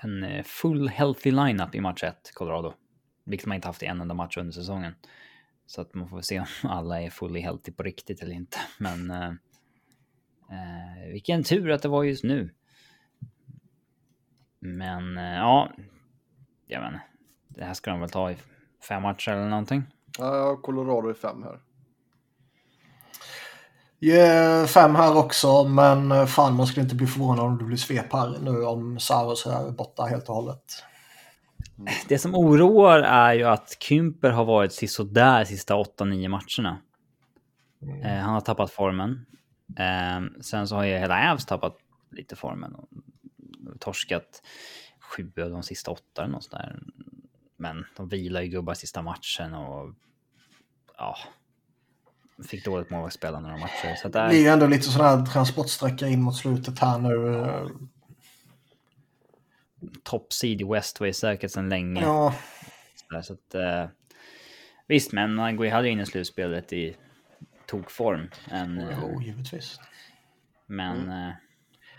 en 0.01 0.25
eh, 0.25 0.43
full 0.43 0.89
healthy 0.89 1.31
lineup 1.31 1.75
i 1.75 1.81
match 1.81 2.03
1, 2.03 2.33
Colorado. 2.35 2.75
Vilket 3.25 3.47
man 3.47 3.55
inte 3.55 3.69
haft 3.69 3.83
i 3.83 3.87
en 3.87 4.01
enda 4.01 4.15
match 4.15 4.37
under 4.37 4.53
säsongen. 4.53 4.95
Så 5.67 5.81
att 5.81 5.95
man 5.95 6.09
får 6.09 6.21
se 6.21 6.41
om 6.41 6.47
alla 6.63 7.03
är 7.03 7.11
fully 7.11 7.41
healthy 7.41 7.73
på 7.73 7.83
riktigt 7.83 8.23
eller 8.23 8.35
inte. 8.35 8.59
Men 8.79 9.11
eh, 9.11 9.29
eh, 10.51 11.13
vilken 11.13 11.45
tur 11.45 11.71
att 11.71 11.83
det 11.83 11.89
var 11.89 12.05
just 12.05 12.25
nu. 12.25 12.55
Men 14.59 15.19
eh, 15.19 15.35
ja, 15.35 15.73
jag 16.67 16.83
menar, 16.83 17.01
det 17.49 17.65
här 17.65 17.75
ska 17.75 17.91
de 17.91 18.01
väl 18.01 18.11
ta 18.11 18.31
i 18.31 18.37
fem 18.89 19.03
matcher 19.03 19.31
eller 19.31 19.49
någonting. 19.49 19.83
Ja, 20.19 20.57
Colorado 20.57 21.11
i 21.11 21.15
fem 21.15 21.43
här. 21.43 21.61
Yeah, 24.01 24.67
fem 24.67 24.95
här 24.95 25.17
också, 25.17 25.65
men 25.65 26.27
fan 26.27 26.57
man 26.57 26.67
skulle 26.67 26.83
inte 26.83 26.95
bli 26.95 27.07
förvånad 27.07 27.45
om 27.45 27.59
det 27.59 27.65
blir 27.65 27.77
svep 27.77 28.13
här 28.13 28.39
nu 28.43 28.65
om 28.65 28.99
Saros 28.99 29.47
är 29.47 29.71
borta 29.71 30.03
helt 30.03 30.29
och 30.29 30.35
hållet. 30.35 30.85
Det 32.09 32.19
som 32.19 32.35
oroar 32.35 32.99
är 32.99 33.35
ju 33.35 33.45
att 33.45 33.77
Kymper 33.81 34.31
har 34.31 34.45
varit 34.45 34.73
sisådär 34.73 35.45
sista 35.45 35.75
8-9 35.75 36.29
matcherna. 36.29 36.79
Eh, 38.05 38.19
han 38.19 38.35
har 38.35 38.41
tappat 38.41 38.71
formen. 38.71 39.27
Eh, 39.79 40.41
sen 40.41 40.69
så 40.69 40.77
har 40.77 40.85
ju 40.85 40.99
hela 40.99 41.33
Avs 41.33 41.47
tappat 41.47 41.77
lite 42.11 42.37
formen. 42.37 42.75
Och 42.75 42.89
torskat 43.81 44.43
sju 45.01 45.33
av 45.43 45.51
de 45.51 45.63
sista 45.63 45.91
åtta 45.91 46.23
eller 46.23 46.33
något 46.33 46.45
sånt 46.45 46.63
där. 46.63 46.83
Men 47.57 47.85
de 47.97 48.09
vilar 48.09 48.41
ju 48.41 48.49
gubbar 48.49 48.75
sista 48.75 49.03
matchen 49.03 49.55
och 49.55 49.95
ja. 50.97 51.17
Fick 52.47 52.65
dåligt 52.65 52.91
målvaktsspel 52.91 53.33
några 53.33 53.57
matcher. 53.57 53.95
Så 53.97 54.07
att 54.07 54.13
Det 54.13 54.19
där, 54.19 54.29
blir 54.29 54.41
ju 54.41 54.47
ändå 54.49 54.67
lite 54.67 54.83
sån 54.89 55.05
här 55.05 55.27
transportsträcka 55.27 56.07
in 56.07 56.23
mot 56.23 56.37
slutet 56.37 56.79
här 56.79 56.99
nu. 56.99 57.35
eh, 57.43 57.67
top 60.03 60.33
seed 60.33 60.61
i 60.61 60.65
West 60.65 61.01
var 61.01 61.07
ju 61.07 61.13
säkert 61.13 61.51
sedan 61.51 61.69
länge. 61.69 62.01
Ja, 62.03 62.35
Så 62.97 63.15
där, 63.15 63.23
Så 63.23 63.33
att, 63.33 63.55
eh, 63.55 63.87
Visst, 64.87 65.13
men 65.13 65.35
man 65.35 65.57
går 65.57 65.67
ju 65.67 65.73
hellre 65.73 65.89
in 65.89 66.01
i 66.01 66.07
slutspelet 66.07 66.73
i 66.73 66.97
tokform. 67.67 68.31
Eh, 68.51 68.67
Jo, 69.03 69.23
givetvis. 69.23 69.81
men... 70.67 70.97
Mm. 70.97 71.09
eh, 71.09 71.35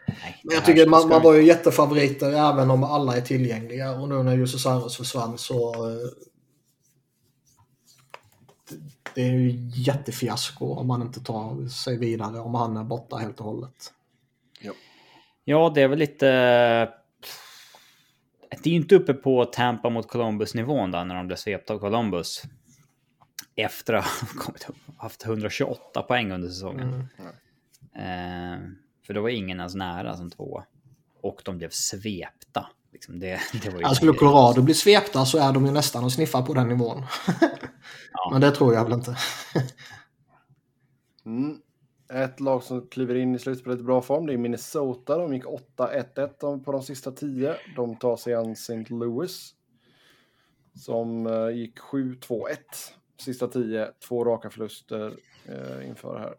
nej, 0.07 0.41
Men 0.44 0.56
jag 0.56 0.66
tycker 0.66 0.88
man, 0.88 1.10
man 1.10 1.22
var 1.24 1.34
ju 1.34 1.44
jättefavoriter 1.44 2.32
även 2.52 2.72
om 2.72 2.84
alla 2.84 3.18
är 3.18 3.22
tillgängliga. 3.22 3.91
Och 3.91 4.10
nu 4.10 4.24
när 4.24 4.36
Jussi 4.36 4.60
Saros 4.60 4.98
försvann 4.98 5.38
så... 5.38 5.76
det- 9.22 9.28
är 9.28 9.34
ju 9.34 9.70
jättefiasko 9.74 10.74
om 10.76 10.88
man 10.88 11.02
inte 11.02 11.20
tar 11.20 11.68
sig 11.68 11.98
vidare 11.98 12.40
om 12.40 12.56
han 12.56 12.78
är 12.78 12.84
borta 12.84 13.18
helt 13.18 13.40
och 13.40 13.46
hållet. 13.46 13.94
Ja, 15.44 15.72
det 15.76 15.82
är 15.82 15.88
väl 15.88 16.00
lite... 16.00 16.26
Det 18.50 18.66
är 18.66 18.70
ju 18.70 18.76
inte 18.76 18.96
uppe 18.96 19.14
på 19.14 19.46
Tampa 19.46 19.90
mot 19.90 20.08
Columbus-nivån 20.08 20.91
där 20.91 21.06
när 21.06 21.16
de 21.16 21.28
blev 21.28 21.36
svepta 21.36 21.74
av 21.74 21.80
Columbus. 21.80 22.44
Efter 23.56 23.94
att 23.94 24.06
ha 24.06 24.28
kommit 24.44 24.70
upp, 24.70 24.76
haft 24.98 25.26
128 25.26 26.02
poäng 26.02 26.32
under 26.32 26.50
säsongen. 26.50 27.08
Mm. 27.18 27.32
Eh, 27.96 28.70
för 29.06 29.14
då 29.14 29.22
var 29.22 29.30
ingen 29.30 29.60
ens 29.60 29.76
nära 29.76 30.18
som 30.18 30.30
tvåa. 30.30 30.66
Och 31.22 31.41
de 31.46 31.58
blev 31.58 31.70
svepta. 31.70 32.68
Liksom 32.91 33.20
det, 33.20 33.40
det 33.64 33.70
var 33.70 33.90
ju 33.90 33.95
skulle 33.95 34.14
Colorado 34.14 34.61
bli 34.61 34.74
svepta 34.74 35.26
så 35.26 35.38
är 35.38 35.53
de 35.53 35.66
ju 35.66 35.72
nästan 35.72 36.03
och 36.03 36.11
sniffar 36.11 36.41
på 36.41 36.53
den 36.53 36.68
nivån. 36.68 37.06
Ja. 38.11 38.30
Men 38.32 38.41
det 38.41 38.52
tror 38.52 38.74
jag 38.74 38.84
väl 38.84 38.94
inte. 38.94 39.18
Mm. 41.26 41.61
Ett 42.14 42.40
lag 42.40 42.64
som 42.64 42.88
kliver 42.88 43.16
in 43.16 43.36
i 43.36 43.40
slutspelet 43.40 43.80
i 43.80 43.84
bra 43.84 44.02
form, 44.02 44.26
det 44.26 44.34
är 44.34 44.38
Minnesota. 44.38 45.18
De 45.18 45.34
gick 45.34 45.44
8-1-1 45.44 46.64
på 46.64 46.72
de 46.72 46.84
sista 46.84 47.11
10. 47.11 47.56
De 47.76 47.95
tar 47.95 48.18
sig 48.18 48.34
an 48.34 48.52
St. 48.52 48.86
Louis. 48.90 49.56
Som 50.76 51.28
eh, 51.28 51.49
gick 51.49 51.80
7-2-1 51.80 52.45
sista 53.22 53.48
10. 53.48 53.91
Två 54.07 54.26
raka 54.26 54.49
förluster 54.49 55.14
eh, 55.45 55.88
inför 55.90 56.14
det 56.14 56.20
här. 56.20 56.36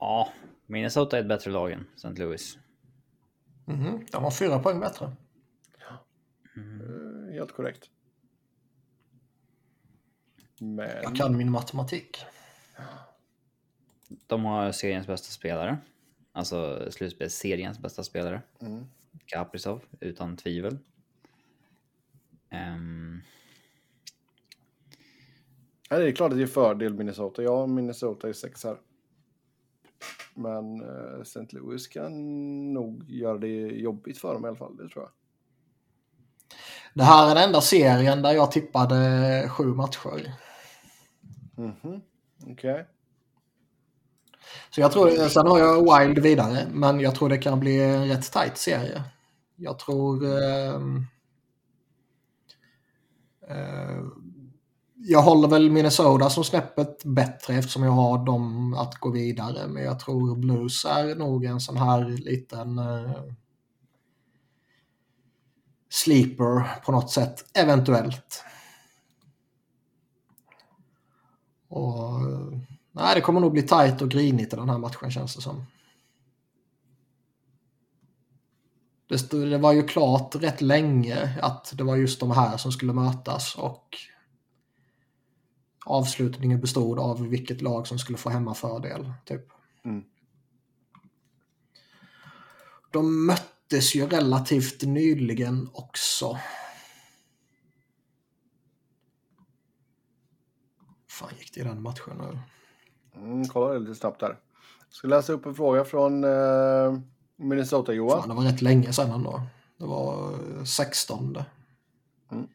Ja, 0.00 0.28
Minnesota 0.66 1.16
är 1.16 1.20
ett 1.20 1.28
bättre 1.28 1.50
lag 1.50 1.72
än 1.72 1.86
St. 1.96 2.22
Louis. 2.22 2.58
Mhm, 3.72 4.06
De 4.10 4.24
har 4.24 4.30
fyra 4.30 4.58
poäng 4.58 4.80
bättre. 4.80 5.12
Eh, 6.56 7.32
helt 7.34 7.52
korrekt. 7.52 7.90
Men... 10.58 10.90
Jag 11.02 11.16
kan 11.16 11.36
min 11.36 11.50
matematik. 11.50 12.24
De 14.26 14.44
har 14.44 14.72
seriens 14.72 15.06
bästa 15.06 15.30
spelare. 15.30 15.78
Alltså 16.32 16.88
slutspelsseriens 16.92 17.78
bästa 17.78 18.02
spelare. 18.04 18.42
Mm. 18.60 18.84
Kaprizov, 19.26 19.84
utan 20.00 20.36
tvivel. 20.36 20.78
Ehm, 22.50 23.20
Ja, 25.92 25.98
det 25.98 26.08
är 26.08 26.12
klart 26.12 26.32
att 26.32 26.38
det 26.38 26.42
är 26.42 26.46
fördel 26.46 26.94
Minnesota. 26.94 27.42
Ja, 27.42 27.66
Minnesota 27.66 28.28
är 28.28 28.32
sex 28.32 28.64
här. 28.64 28.76
Men 30.34 30.80
eh, 30.80 31.20
St. 31.20 31.46
Louis 31.50 31.88
kan 31.88 32.12
nog 32.72 33.10
göra 33.10 33.38
det 33.38 33.56
jobbigt 33.56 34.18
för 34.18 34.34
dem 34.34 34.44
i 34.44 34.48
alla 34.48 34.56
fall, 34.56 34.76
det 34.76 34.88
tror 34.88 35.04
jag. 35.04 35.12
Det 36.94 37.04
här 37.04 37.30
är 37.30 37.34
den 37.34 37.44
enda 37.44 37.60
serien 37.60 38.22
där 38.22 38.32
jag 38.32 38.52
tippade 38.52 39.48
sju 39.48 39.64
matcher. 39.64 40.32
Mhm, 41.56 42.02
okej. 42.46 42.86
Så 44.70 44.80
jag 44.80 44.92
tror, 44.92 45.28
sen 45.28 45.46
har 45.46 45.58
jag 45.58 45.98
Wild 45.98 46.18
vidare, 46.18 46.66
men 46.72 47.00
jag 47.00 47.14
tror 47.14 47.28
det 47.28 47.38
kan 47.38 47.60
bli 47.60 47.80
en 47.80 48.08
rätt 48.08 48.32
tight 48.32 48.56
serie. 48.56 49.02
Jag 49.56 49.78
tror... 49.78 50.24
ehm, 50.24 51.06
eh, 53.48 54.02
jag 55.04 55.22
håller 55.22 55.48
väl 55.48 55.70
Minnesota 55.70 56.30
som 56.30 56.44
snäppet 56.44 57.04
bättre 57.04 57.54
eftersom 57.54 57.82
jag 57.82 57.92
har 57.92 58.24
dem 58.24 58.74
att 58.74 58.94
gå 58.94 59.10
vidare. 59.10 59.68
Men 59.68 59.82
jag 59.82 60.00
tror 60.00 60.36
Blues 60.36 60.84
är 60.84 61.14
nog 61.14 61.44
en 61.44 61.60
sån 61.60 61.76
här 61.76 62.04
liten 62.04 62.78
eh, 62.78 63.22
sleeper 65.90 66.80
på 66.84 66.92
något 66.92 67.10
sätt, 67.10 67.44
eventuellt. 67.54 68.44
Och, 71.68 72.20
nej, 72.92 73.14
det 73.14 73.20
kommer 73.20 73.40
nog 73.40 73.52
bli 73.52 73.62
tight 73.62 74.02
och 74.02 74.10
grinigt 74.10 74.52
i 74.52 74.56
den 74.56 74.68
här 74.68 74.78
matchen 74.78 75.10
känns 75.10 75.36
det 75.36 75.42
som. 75.42 75.66
Det, 79.08 79.18
stod, 79.18 79.50
det 79.50 79.58
var 79.58 79.72
ju 79.72 79.82
klart 79.82 80.34
rätt 80.34 80.60
länge 80.60 81.38
att 81.42 81.72
det 81.76 81.84
var 81.84 81.96
just 81.96 82.20
de 82.20 82.30
här 82.30 82.56
som 82.56 82.72
skulle 82.72 82.92
mötas 82.92 83.54
och 83.54 83.96
avslutningen 85.84 86.60
bestod 86.60 86.98
av 86.98 87.28
vilket 87.28 87.62
lag 87.62 87.86
som 87.86 87.98
skulle 87.98 88.18
få 88.18 88.30
hemmafördel. 88.30 89.12
Typ. 89.24 89.48
Mm. 89.84 90.04
De 92.90 93.26
möttes 93.26 93.94
ju 93.94 94.06
relativt 94.06 94.82
nyligen 94.82 95.70
också. 95.72 96.38
fan 101.22 101.30
gick 101.38 101.54
det 101.54 101.60
i 101.60 101.64
den 101.64 101.82
matchen 101.82 102.18
nu? 102.18 102.38
Mm, 103.20 103.48
kolla 103.48 103.78
lite 103.78 103.94
snabbt 103.94 104.20
där. 104.20 104.28
Jag 104.28 104.94
ska 104.94 105.08
läsa 105.08 105.32
upp 105.32 105.46
en 105.46 105.54
fråga 105.54 105.84
från 105.84 106.24
eh, 106.24 106.98
Minnesota, 107.36 107.92
Johan. 107.92 108.20
Fan, 108.20 108.28
det 108.28 108.34
var 108.34 108.42
rätt 108.42 108.62
länge 108.62 108.92
sedan 108.92 109.10
ändå. 109.10 109.42
Det 109.78 109.84
var 109.84 110.32
eh, 110.58 110.64
16. 110.64 111.36
Mm. 112.32 112.46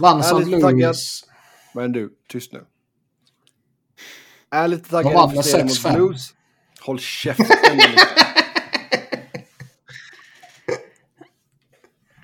Vann 0.00 0.20
St. 0.20 0.44
Louis. 0.44 1.24
Men 1.74 1.92
du, 1.92 2.14
tyst 2.28 2.52
nu. 2.52 2.64
Är 4.50 4.68
lite 4.68 4.90
taggad 4.90 5.30
inför 5.30 5.42
serien 5.42 5.66
mot 5.66 5.76
6-5. 5.76 5.94
Blues. 5.94 6.34
Håll 6.80 6.98
käften. 6.98 7.46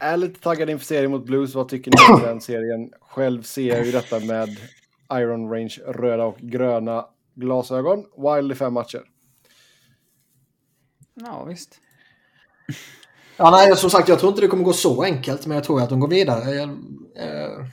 Är 0.01 0.17
lite 0.17 0.41
taggad 0.41 0.71
inför 0.71 0.85
serien 0.85 1.11
mot 1.11 1.27
Blues. 1.27 1.55
Vad 1.55 1.69
tycker 1.69 1.91
ni 1.91 2.15
om 2.15 2.23
den 2.27 2.41
serien? 2.41 2.93
Själv 3.01 3.43
ser 3.43 3.69
jag 3.69 3.87
ju 3.87 3.93
detta 3.93 4.21
med 4.21 4.49
Iron 5.13 5.51
Range 5.51 5.79
röda 5.87 6.25
och 6.25 6.39
gröna 6.39 7.07
glasögon. 7.35 8.05
Wild 8.17 8.53
i 8.53 8.55
fem 8.55 8.73
matcher. 8.73 9.03
ja, 11.15 11.45
visst. 11.45 11.81
Ja, 13.37 13.51
nej, 13.51 13.77
som 13.77 13.91
sagt, 13.91 14.09
jag 14.09 14.19
tror 14.19 14.31
inte 14.31 14.41
det 14.43 14.49
kommer 14.49 14.65
gå 14.65 14.73
så 14.73 15.03
enkelt, 15.03 15.47
men 15.47 15.55
jag 15.55 15.65
tror 15.65 15.83
att 15.83 15.89
de 15.89 16.01
går 16.01 16.09
vidare. 16.09 16.51
Jag, 16.51 16.69
eh, 17.17 17.67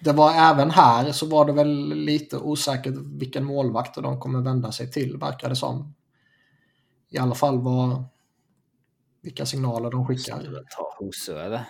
det 0.00 0.12
var 0.12 0.32
även 0.32 0.70
här 0.70 1.12
så 1.12 1.26
var 1.26 1.44
det 1.44 1.52
väl 1.52 1.88
lite 1.94 2.38
osäkert 2.38 2.94
vilken 2.96 3.44
målvakt 3.44 3.94
de 3.94 4.20
kommer 4.20 4.40
vända 4.40 4.72
sig 4.72 4.90
till, 4.90 5.16
verkar 5.16 5.48
det 5.48 5.56
som. 5.56 5.94
I 7.10 7.18
alla 7.18 7.34
fall 7.34 7.60
vad, 7.60 8.04
vilka 9.22 9.46
signaler 9.46 9.90
de 9.90 10.06
skickar. 10.06 10.64
Ta 10.76 10.96
Husso 11.00 11.32
eller? 11.32 11.64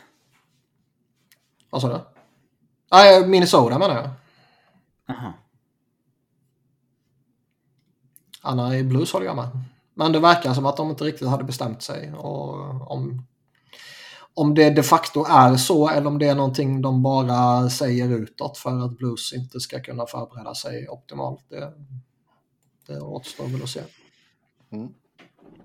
Vad 1.71 1.83
sa 1.83 1.89
du? 1.89 2.01
Nej, 2.91 3.29
Minnesota 3.29 3.79
menar 3.79 3.95
jag. 3.95 4.11
Jaha. 5.07 5.33
Anna 8.43 8.77
i 8.77 8.85
Blues 8.85 9.13
håller 9.13 9.27
jag 9.27 9.37
med. 9.37 9.49
Men 9.95 10.13
det 10.13 10.21
verkar 10.21 10.55
som 10.55 10.67
att 10.67 10.77
de 10.77 10.91
inte 10.91 11.05
riktigt 11.05 11.29
hade 11.29 11.45
bestämt 11.45 11.83
sig. 11.83 12.13
Och 12.13 12.91
om, 12.91 13.27
om 14.39 14.55
det 14.55 14.71
de 14.71 14.83
facto 14.83 15.25
är 15.29 15.57
så 15.57 15.89
eller 15.89 16.07
om 16.07 16.19
det 16.19 16.27
är 16.27 16.35
någonting 16.35 16.83
de 16.83 17.03
bara 17.03 17.71
säger 17.71 18.11
utåt 18.11 18.59
för 18.59 18.85
att 18.85 18.99
Blues 18.99 19.33
inte 19.33 19.61
ska 19.61 19.81
kunna 19.81 20.07
förbereda 20.07 20.55
sig 20.55 20.89
optimalt. 20.89 21.45
Det, 21.49 21.73
det 22.87 23.01
återstår 23.01 23.47
väl 23.47 23.63
att 23.63 23.69
se. 23.69 23.81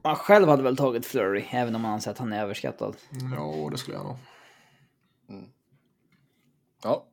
Man 0.04 0.16
själv 0.16 0.48
hade 0.48 0.64
väl 0.64 0.78
tagit 0.78 1.06
Flurry, 1.06 1.46
även 1.52 1.76
om 1.76 1.82
man 1.82 1.92
anser 1.92 2.12
att 2.12 2.18
han 2.18 2.34
är 2.34 2.42
överskattad. 2.42 2.96
Jo, 3.38 3.70
det 3.70 3.78
skulle 3.78 3.98
jag 3.98 4.06
nog. 4.06 4.18
Ja. 6.84 7.08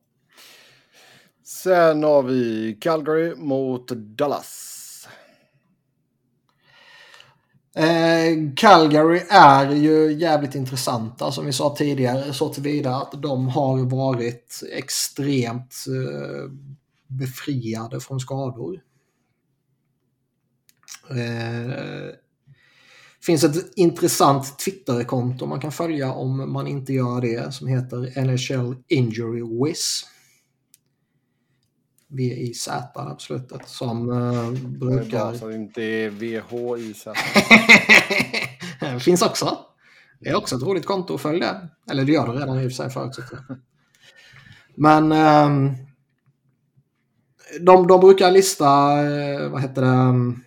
Sen 1.43 2.03
har 2.03 2.23
vi 2.23 2.73
Calgary 2.81 3.35
mot 3.35 3.87
Dallas. 3.87 4.70
Eh, 7.75 8.53
Calgary 8.55 9.21
är 9.29 9.71
ju 9.71 10.13
jävligt 10.13 10.55
intressanta 10.55 11.31
som 11.31 11.45
vi 11.45 11.53
sa 11.53 11.75
tidigare 11.75 12.33
så 12.33 12.49
tillvida 12.49 12.95
att 12.95 13.21
de 13.21 13.47
har 13.47 13.89
varit 13.89 14.61
extremt 14.71 15.75
eh, 15.87 16.51
befriade 17.07 17.99
från 17.99 18.19
skador. 18.19 18.81
Eh, 21.09 22.15
finns 23.25 23.43
ett 23.43 23.73
intressant 23.75 24.59
Twitterkonto 24.59 25.45
man 25.45 25.59
kan 25.59 25.71
följa 25.71 26.13
om 26.13 26.53
man 26.53 26.67
inte 26.67 26.93
gör 26.93 27.21
det 27.21 27.53
som 27.53 27.67
heter 27.67 28.21
NHL 28.21 28.75
Injury 28.87 29.41
Wiz. 29.41 30.05
V-I-Z 32.11 32.81
på 32.93 33.15
slutet 33.19 33.67
som 33.67 34.11
eh, 34.11 34.51
Det 34.51 34.57
är 34.57 34.99
brukar... 34.99 35.47
det 35.47 35.55
inte 35.55 35.83
är 35.83 36.09
VH 36.09 36.79
i 36.79 36.93
sig. 36.93 37.13
Det 38.93 38.99
finns 38.99 39.21
också. 39.21 39.57
Det 40.19 40.29
är 40.29 40.35
också 40.35 40.55
ett 40.55 40.63
roligt 40.63 40.85
konto 40.85 41.15
att 41.15 41.21
följa. 41.21 41.67
Eller 41.91 42.05
det 42.05 42.11
gör 42.11 42.27
det 42.27 42.33
redan 42.33 42.59
i 42.59 42.67
och 42.67 42.71
för 42.71 42.75
sig 42.75 42.89
förutsätter 42.89 43.39
jag. 43.47 43.57
Men 44.75 45.11
um, 45.11 45.75
de, 47.61 47.87
de 47.87 47.99
brukar 47.99 48.31
lista, 48.31 48.65
uh, 49.03 49.49
vad 49.49 49.61
heter 49.61 49.81
det, 49.81 49.87
um, 49.87 50.43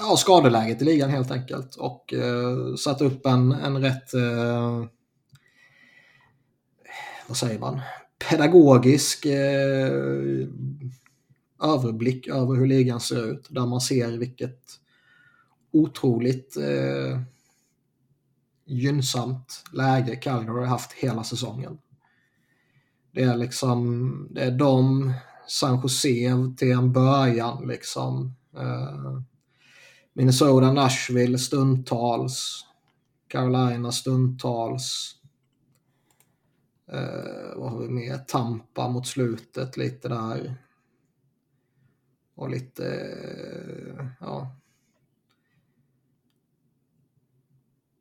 ja, 0.00 0.16
skadeläget 0.16 0.82
i 0.82 0.84
ligan 0.84 1.10
helt 1.10 1.30
enkelt. 1.30 1.76
Och 1.76 2.14
uh, 2.16 2.74
satt 2.74 3.00
upp 3.00 3.26
en, 3.26 3.52
en 3.52 3.82
rätt, 3.82 4.14
uh, 4.14 4.84
vad 7.26 7.36
säger 7.36 7.58
man, 7.58 7.80
pedagogisk 8.28 9.26
eh, 9.26 10.48
överblick 11.62 12.28
över 12.28 12.54
hur 12.54 12.66
ligan 12.66 13.00
ser 13.00 13.32
ut. 13.32 13.46
Där 13.50 13.66
man 13.66 13.80
ser 13.80 14.18
vilket 14.18 14.60
otroligt 15.72 16.56
eh, 16.56 17.20
gynnsamt 18.66 19.64
läge 19.72 20.16
Calgary 20.16 20.58
har 20.58 20.66
haft 20.66 20.92
hela 20.92 21.24
säsongen. 21.24 21.78
Det 23.12 23.22
är 23.22 23.36
liksom, 23.36 24.28
det 24.30 24.42
är 24.42 24.50
de, 24.50 25.12
San 25.48 25.80
Jose 25.82 26.54
till 26.56 26.72
en 26.72 26.92
början 26.92 27.68
liksom. 27.68 28.36
Eh, 28.56 29.20
Minnesota, 30.12 30.72
Nashville 30.72 31.38
stundtals. 31.38 32.66
Carolina 33.28 33.92
stundtals. 33.92 35.16
Eh, 36.92 37.56
vad 37.56 37.70
har 37.70 37.78
vi 37.78 37.88
mer? 37.88 38.18
Tampa 38.18 38.88
mot 38.88 39.06
slutet 39.06 39.76
lite 39.76 40.08
där. 40.08 40.54
Och 42.34 42.50
lite, 42.50 42.86
eh, 42.86 44.06
ja. 44.20 44.56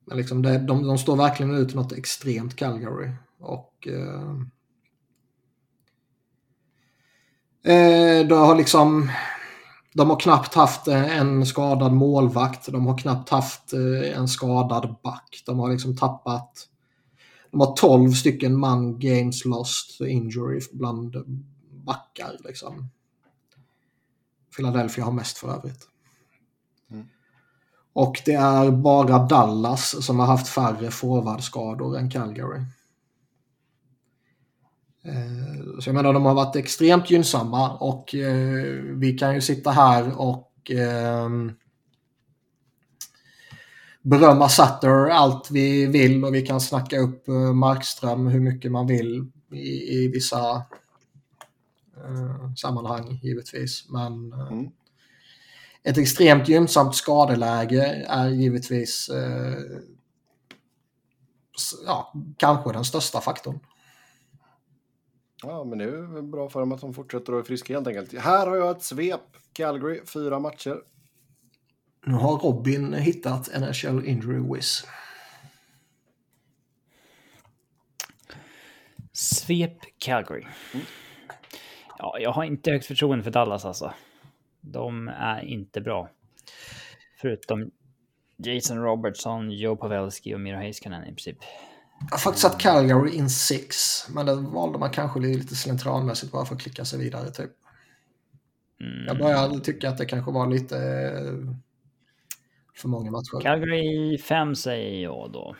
Men 0.05 0.18
liksom 0.18 0.41
det, 0.41 0.57
de, 0.57 0.88
de 0.88 0.97
står 0.97 1.15
verkligen 1.15 1.55
ut 1.55 1.73
något 1.76 1.91
extremt 1.91 2.55
Calgary. 2.55 3.11
Och 3.39 3.88
eh, 3.88 4.31
eh, 7.73 8.27
de 8.27 8.34
har 8.34 8.55
liksom 8.55 9.09
de 9.93 10.09
har 10.09 10.19
knappt 10.19 10.53
haft 10.53 10.88
eh, 10.88 11.18
en 11.18 11.45
skadad 11.45 11.93
målvakt. 11.93 12.72
De 12.72 12.85
har 12.85 12.97
knappt 12.97 13.30
haft 13.30 13.73
eh, 13.73 14.18
en 14.18 14.27
skadad 14.27 14.95
back. 15.03 15.43
De 15.45 15.59
har 15.59 15.69
liksom 15.69 15.97
tappat 15.97 16.68
de 17.51 17.59
har 17.59 17.75
12 17.75 18.11
stycken 18.11 18.59
man 18.59 18.99
games 18.99 19.45
lost 19.45 20.01
injury 20.01 20.59
bland 20.71 21.15
backar. 21.71 22.37
Liksom. 22.45 22.89
Philadelphia 24.55 25.03
har 25.03 25.11
mest 25.11 25.37
för 25.37 25.55
övrigt. 25.55 25.87
Mm. 26.91 27.05
Och 27.93 28.21
det 28.25 28.33
är 28.33 28.71
bara 28.71 29.27
Dallas 29.27 30.05
som 30.05 30.19
har 30.19 30.27
haft 30.27 30.47
färre 30.47 30.91
forwardskador 30.91 31.97
än 31.97 32.09
Calgary. 32.09 32.61
Eh, 35.03 35.79
så 35.79 35.89
jag 35.89 35.93
menar 35.93 36.13
de 36.13 36.25
har 36.25 36.33
varit 36.33 36.55
extremt 36.55 37.09
gynnsamma 37.09 37.77
och 37.77 38.15
eh, 38.15 38.65
vi 38.95 39.17
kan 39.17 39.35
ju 39.35 39.41
sitta 39.41 39.71
här 39.71 40.19
och 40.21 40.71
eh, 40.71 41.29
berömma 44.01 44.49
Sutter 44.49 45.09
allt 45.09 45.51
vi 45.51 45.85
vill 45.85 46.25
och 46.25 46.35
vi 46.35 46.41
kan 46.41 46.61
snacka 46.61 46.99
upp 46.99 47.27
Markström 47.53 48.27
hur 48.27 48.39
mycket 48.39 48.71
man 48.71 48.87
vill 48.87 49.31
i, 49.51 50.03
i 50.03 50.07
vissa 50.07 50.55
eh, 51.97 52.53
sammanhang 52.55 53.19
givetvis. 53.23 53.89
Men 53.89 54.33
eh, 54.33 54.51
mm. 54.51 54.71
ett 55.83 55.97
extremt 55.97 56.49
gynnsamt 56.49 56.95
skadeläge 56.95 58.05
är 58.07 58.29
givetvis 58.29 59.09
eh, 59.09 59.81
ja, 61.85 62.13
kanske 62.37 62.73
den 62.73 62.85
största 62.85 63.21
faktorn. 63.21 63.59
Ja, 65.43 65.63
men 65.63 65.77
det 65.77 65.83
är 65.83 66.21
bra 66.21 66.49
för 66.49 66.59
dem 66.59 66.71
att 66.71 66.81
de 66.81 66.93
fortsätter 66.93 67.23
att 67.23 67.29
vara 67.29 67.43
friska 67.43 67.73
helt 67.73 67.87
enkelt. 67.87 68.17
Här 68.17 68.47
har 68.47 68.55
jag 68.57 68.71
ett 68.71 68.83
svep. 68.83 69.21
Calgary, 69.53 70.01
fyra 70.05 70.39
matcher. 70.39 70.77
Nu 72.05 72.13
har 72.13 72.37
Robin 72.37 72.93
hittat 72.93 73.49
NHL 73.59 74.05
Injury 74.05 74.53
Wiz. 74.53 74.85
Svep 79.13 79.77
Calgary. 79.97 80.45
Ja, 81.97 82.17
jag 82.19 82.31
har 82.31 82.43
inte 82.43 82.71
högt 82.71 82.85
förtroende 82.85 83.23
för 83.23 83.31
Dallas 83.31 83.65
alltså. 83.65 83.93
De 84.61 85.07
är 85.07 85.41
inte 85.41 85.81
bra. 85.81 86.09
Förutom 87.21 87.71
Jason 88.37 88.77
Robertson, 88.77 89.51
Joe 89.51 89.75
Pavelski 89.75 90.35
och 90.35 90.39
Miro 90.41 90.57
Heiskanen 90.57 91.03
i 91.03 91.05
princip. 91.05 91.37
Jag 91.99 92.11
har 92.11 92.17
faktiskt 92.17 92.41
satt 92.41 92.61
Calgary 92.61 93.11
in 93.11 93.29
six, 93.29 93.75
men 94.09 94.25
det 94.25 94.35
valde 94.35 94.79
man 94.79 94.89
kanske 94.89 95.19
lite 95.19 95.55
slentrianmässigt 95.55 96.31
bara 96.31 96.45
för 96.45 96.55
att 96.55 96.61
klicka 96.61 96.85
sig 96.85 96.99
vidare 96.99 97.31
typ. 97.31 97.51
Mm. 98.81 99.05
Jag 99.07 99.17
började 99.17 99.59
tycka 99.59 99.89
att 99.89 99.97
det 99.97 100.05
kanske 100.05 100.31
var 100.31 100.47
lite 100.47 100.77
eh, 100.77 101.55
för 102.76 102.88
många 102.88 103.11
matcher. 103.11 103.41
Calgary 103.41 104.18
5 104.18 104.56
säger 104.56 105.03
jag 105.03 105.31
då. 105.31 105.56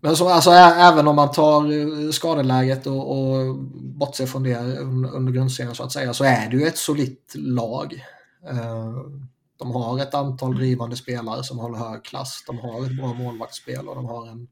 Men 0.00 0.16
så, 0.16 0.28
alltså, 0.28 0.50
även 0.50 1.08
om 1.08 1.16
man 1.16 1.30
tar 1.30 1.72
eh, 1.72 2.10
skadeläget 2.10 2.86
och, 2.86 3.18
och 3.18 3.56
bortser 3.74 4.26
från 4.26 4.42
det 4.42 4.56
under 5.12 5.32
grundserien 5.32 5.74
så 5.74 5.82
att 5.82 5.92
säga 5.92 6.14
så 6.14 6.24
är 6.24 6.50
det 6.50 6.56
ju 6.56 6.66
ett 6.66 6.78
solitt 6.78 7.34
lag. 7.34 8.04
Eh, 8.48 8.92
de 9.56 9.70
har 9.70 9.98
ett 9.98 10.14
antal 10.14 10.54
drivande 10.54 10.96
spelare 10.96 11.44
som 11.44 11.58
håller 11.58 11.78
hög 11.78 12.04
klass. 12.04 12.44
De 12.46 12.58
har 12.58 12.86
ett 12.86 12.96
bra 12.96 13.14
målvaktsspel 13.14 13.88
och 13.88 13.94
de 13.94 14.06
har 14.06 14.28
en, 14.28 14.48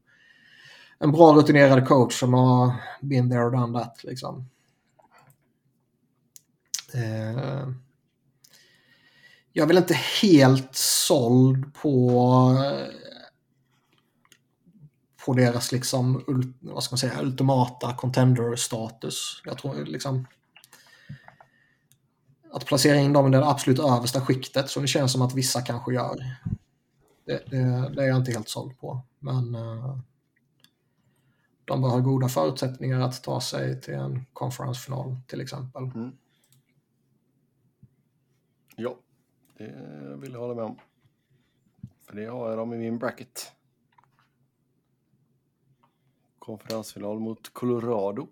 en 0.99 1.11
bra 1.11 1.33
rutinerad 1.33 1.87
coach 1.87 2.19
som 2.19 2.33
har 2.33 2.73
been 3.01 3.29
there 3.29 3.45
och 3.45 3.51
done 3.51 3.79
that. 3.79 4.03
Liksom. 4.03 4.49
Eh, 6.93 7.69
jag 9.59 9.65
är 9.65 9.67
väl 9.67 9.77
inte 9.77 9.93
helt 10.21 10.75
såld 10.75 11.73
på 11.73 12.09
eh, 12.65 12.95
på 15.25 15.33
deras 15.33 15.71
liksom, 15.71 16.23
vad 16.61 16.83
ska 16.83 16.93
man 16.93 16.97
säga, 16.97 17.21
ultimata 17.21 17.93
contender-status. 17.93 19.41
Jag 19.45 19.57
tror 19.57 19.85
liksom 19.85 20.27
att 22.51 22.65
placera 22.65 22.95
in 22.95 23.13
dem 23.13 23.27
i 23.27 23.29
det 23.29 23.45
absolut 23.45 23.79
översta 23.79 24.21
skiktet 24.21 24.69
som 24.69 24.81
det 24.81 24.87
känns 24.87 25.11
som 25.11 25.21
att 25.21 25.35
vissa 25.35 25.61
kanske 25.61 25.93
gör. 25.93 26.15
Det, 27.25 27.43
det, 27.45 27.91
det 27.95 28.03
är 28.03 28.07
jag 28.07 28.17
inte 28.17 28.31
helt 28.31 28.49
såld 28.49 28.79
på. 28.79 29.01
Men 29.19 29.55
uh, 29.55 29.99
de 31.65 31.81
bör 31.81 31.89
ha 31.89 31.99
goda 31.99 32.29
förutsättningar 32.29 32.99
att 32.99 33.23
ta 33.23 33.41
sig 33.41 33.81
till 33.81 33.93
en 33.93 34.25
konferensfinal 34.33 35.17
till 35.27 35.41
exempel. 35.41 35.83
Mm. 35.83 36.11
Ja, 38.75 38.95
det 39.59 40.15
vill 40.17 40.31
jag 40.31 40.39
hålla 40.39 40.55
med 40.55 40.63
om. 40.63 40.79
För 42.05 42.15
det 42.15 42.25
har 42.25 42.49
jag 42.49 42.57
dem 42.57 42.73
i 42.73 42.77
min 42.77 42.97
bracket 42.97 43.51
konferensfinal 46.39 47.19
mot 47.19 47.53
Colorado. 47.53 48.27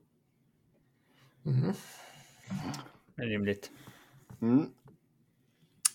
Mm. 1.46 1.74
Det 3.16 3.22
är 3.22 3.26
rimligt. 3.26 3.72
Mm. 4.42 4.70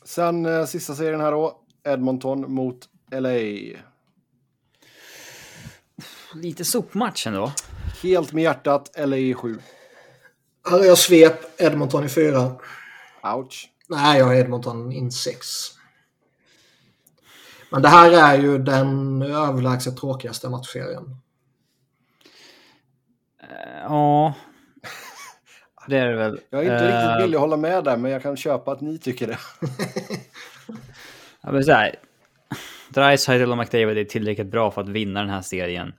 Sen 0.04 0.46
eh, 0.46 0.64
sista 0.64 0.94
serien 0.94 1.20
här 1.20 1.32
då. 1.32 1.60
Edmonton 1.84 2.52
mot 2.54 2.88
LA. 3.10 3.38
Lite 6.34 6.64
sopmatch 6.64 7.26
ändå. 7.26 7.52
Helt 8.02 8.32
med 8.32 8.42
hjärtat, 8.42 8.90
LA 8.98 9.16
i 9.16 9.34
7. 9.34 9.58
Här 10.70 10.80
är 10.80 10.84
jag 10.84 10.98
svep, 10.98 11.60
Edmonton 11.60 12.04
i 12.04 12.08
4. 12.08 12.56
Ouch. 13.22 13.71
Nej, 13.92 14.18
jag 14.18 14.26
har 14.26 14.34
Edmonton 14.34 14.92
in 14.92 15.12
6. 15.12 15.46
Men 17.70 17.82
det 17.82 17.88
här 17.88 18.10
är 18.10 18.42
ju 18.42 18.58
den 18.58 19.22
överlägset 19.22 19.96
tråkigaste 19.96 20.48
matchserien. 20.48 21.16
Ja. 23.82 24.34
Det 25.86 25.98
är 25.98 26.06
det 26.06 26.16
väl. 26.16 26.40
Jag 26.50 26.64
är 26.64 26.72
inte 26.72 26.86
riktigt 26.86 27.10
eh, 27.10 27.22
villig 27.22 27.36
att 27.36 27.40
hålla 27.40 27.56
med 27.56 27.84
där, 27.84 27.96
men 27.96 28.10
jag 28.10 28.22
kan 28.22 28.36
köpa 28.36 28.72
att 28.72 28.80
ni 28.80 28.98
tycker 28.98 29.26
det. 29.26 29.38
ja, 31.40 31.52
men 31.52 31.64
så 31.64 31.72
här. 31.72 31.96
Och 33.50 33.58
McDavid 33.58 33.98
är 33.98 34.04
tillräckligt 34.04 34.46
bra 34.46 34.70
för 34.70 34.80
att 34.80 34.88
vinna 34.88 35.20
den 35.20 35.30
här 35.30 35.42
serien 35.42 35.92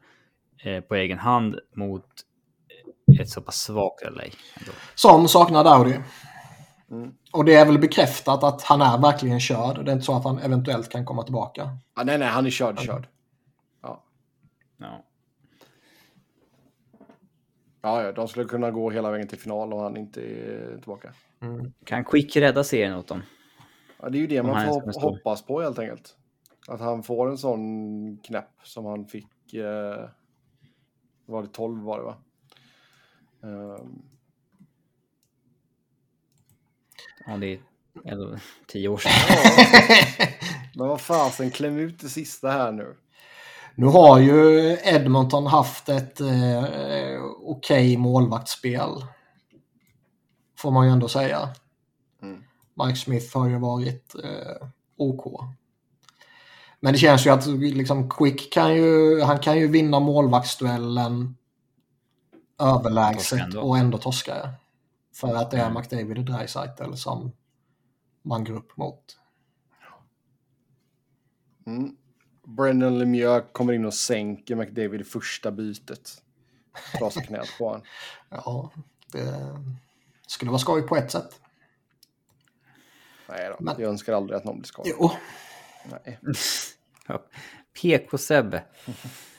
eh, 0.64 0.82
på 0.82 0.96
egen 0.96 1.20
hand 1.20 1.60
mot 1.76 2.06
ett 3.20 3.30
så 3.30 3.42
pass 3.42 3.56
svagt 3.56 4.04
LA. 4.04 4.24
Som 4.96 5.28
saknar 5.28 5.64
Dowdy. 5.64 5.96
Mm. 6.94 7.14
Och 7.34 7.46
det 7.46 7.56
är 7.56 7.66
väl 7.66 7.80
bekräftat 7.80 8.44
att 8.44 8.62
han 8.62 8.82
är 8.82 9.02
verkligen 9.02 9.40
körd. 9.40 9.86
Det 9.86 9.92
är 9.92 9.94
inte 9.94 10.06
så 10.06 10.16
att 10.16 10.24
han 10.24 10.40
eventuellt 10.40 10.90
kan 10.90 11.06
komma 11.06 11.24
tillbaka. 11.24 11.78
Ah, 11.94 12.04
nej, 12.04 12.18
nej, 12.18 12.28
han 12.28 12.46
är 12.46 12.50
körd, 12.50 12.80
körd. 12.80 13.08
Ja. 13.82 14.04
ja. 14.78 15.04
Ja, 17.82 18.12
de 18.12 18.28
skulle 18.28 18.46
kunna 18.46 18.72
gå 18.72 18.90
hela 18.90 19.12
vägen 19.12 19.28
till 19.28 19.40
final 19.40 19.74
om 19.74 19.80
han 19.80 19.98
inte 19.98 20.22
är 20.22 20.78
tillbaka. 20.78 21.14
Mm. 21.42 21.74
Kan 21.86 22.06
Quick 22.06 22.36
rädda 22.36 22.64
serien 22.64 22.96
åt 22.96 23.08
dem? 23.08 23.22
Ja, 24.02 24.10
det 24.10 24.18
är 24.18 24.20
ju 24.20 24.28
det 24.28 24.44
man 24.44 24.66
får 24.66 25.02
hoppas 25.02 25.46
på 25.46 25.62
helt 25.62 25.80
enkelt. 25.80 26.18
Att 26.68 26.80
han 26.80 27.04
får 27.04 27.30
en 27.30 27.38
sån 27.38 28.18
knäpp 28.18 28.52
som 28.64 28.86
han 28.86 29.06
fick 29.06 29.54
eh, 29.54 30.10
Var 31.26 31.42
det 31.42 31.48
12 31.48 31.84
var 31.84 31.98
det 31.98 32.04
va? 32.04 32.16
Um, 33.42 34.13
Ja, 37.28 37.38
det 37.38 37.48
är 37.54 37.60
elva- 38.06 38.40
tio 38.68 38.88
år 38.88 38.98
sedan. 38.98 39.12
men 40.76 40.88
vad 40.88 41.02
fasen, 41.02 41.52
kläm 41.52 41.78
ut 41.78 42.00
det 42.00 42.10
sista 42.10 42.52
här 42.52 42.72
nu. 42.72 42.96
Nu 43.76 43.86
har 43.86 44.20
ju 44.20 44.78
Edmonton 44.84 45.48
haft 45.48 45.90
ett 45.90 46.22
eh, 46.22 46.64
okej 47.42 47.98
målvaktsspel. 47.98 48.90
Får 50.58 50.72
man 50.72 50.86
ju 50.86 50.92
ändå 50.92 51.08
säga. 51.08 51.50
Mm. 52.22 52.44
Mike 52.84 53.00
Smith 53.00 53.38
har 53.38 53.48
ju 53.50 53.60
varit 53.60 54.16
eh, 54.24 54.68
OK. 54.98 55.42
Men 56.80 56.94
det 56.94 57.00
känns 57.00 57.26
ju 57.26 57.30
att 57.30 57.48
liksom, 57.48 58.10
Quick 58.10 58.54
kan 58.54 58.76
ju, 58.76 59.22
han 59.22 59.40
kan 59.40 59.58
ju 59.60 59.68
vinna 59.68 60.00
målvaktsduellen 60.00 61.36
överlägset 62.60 63.40
ändå. 63.40 63.62
och 63.62 63.78
ändå 63.78 63.98
torska. 63.98 64.50
För 65.14 65.36
att 65.36 65.52
det 65.52 65.58
är 65.58 65.62
Mm. 65.70 65.74
McDavid 65.82 66.18
och 66.18 66.24
Dreisaitl 66.26 66.94
som 66.94 67.32
man 68.22 68.44
går 68.44 68.54
upp 68.56 68.78
mot. 68.78 69.20
Mm. 71.66 71.98
Brendan 72.44 73.00
Lemieux 73.00 73.46
kommer 73.52 73.74
in 73.74 73.86
och 73.86 73.94
sänker 73.94 74.56
McDavid 74.56 75.02
i 75.02 75.04
första 75.04 75.52
bytet. 75.52 76.24
Trasar 76.98 77.22
knät 77.22 77.48
på 77.58 77.66
honom. 77.68 77.82
Ja, 78.30 78.72
det 79.12 79.60
skulle 80.28 80.52
vara 80.52 80.60
skoj 80.60 80.82
på 80.82 80.96
ett 80.96 81.12
sätt. 81.12 81.42
Nej 83.30 83.50
då, 83.50 83.56
Men- 83.60 83.76
jag 83.82 83.90
önskar 83.90 84.14
aldrig 84.14 84.38
att 84.38 84.44
någon 84.44 84.58
blir 84.58 84.68
skadad. 84.68 84.92
Jo. 85.00 85.12
Nej. 86.06 86.20
PK-Sebbe. 87.82 88.64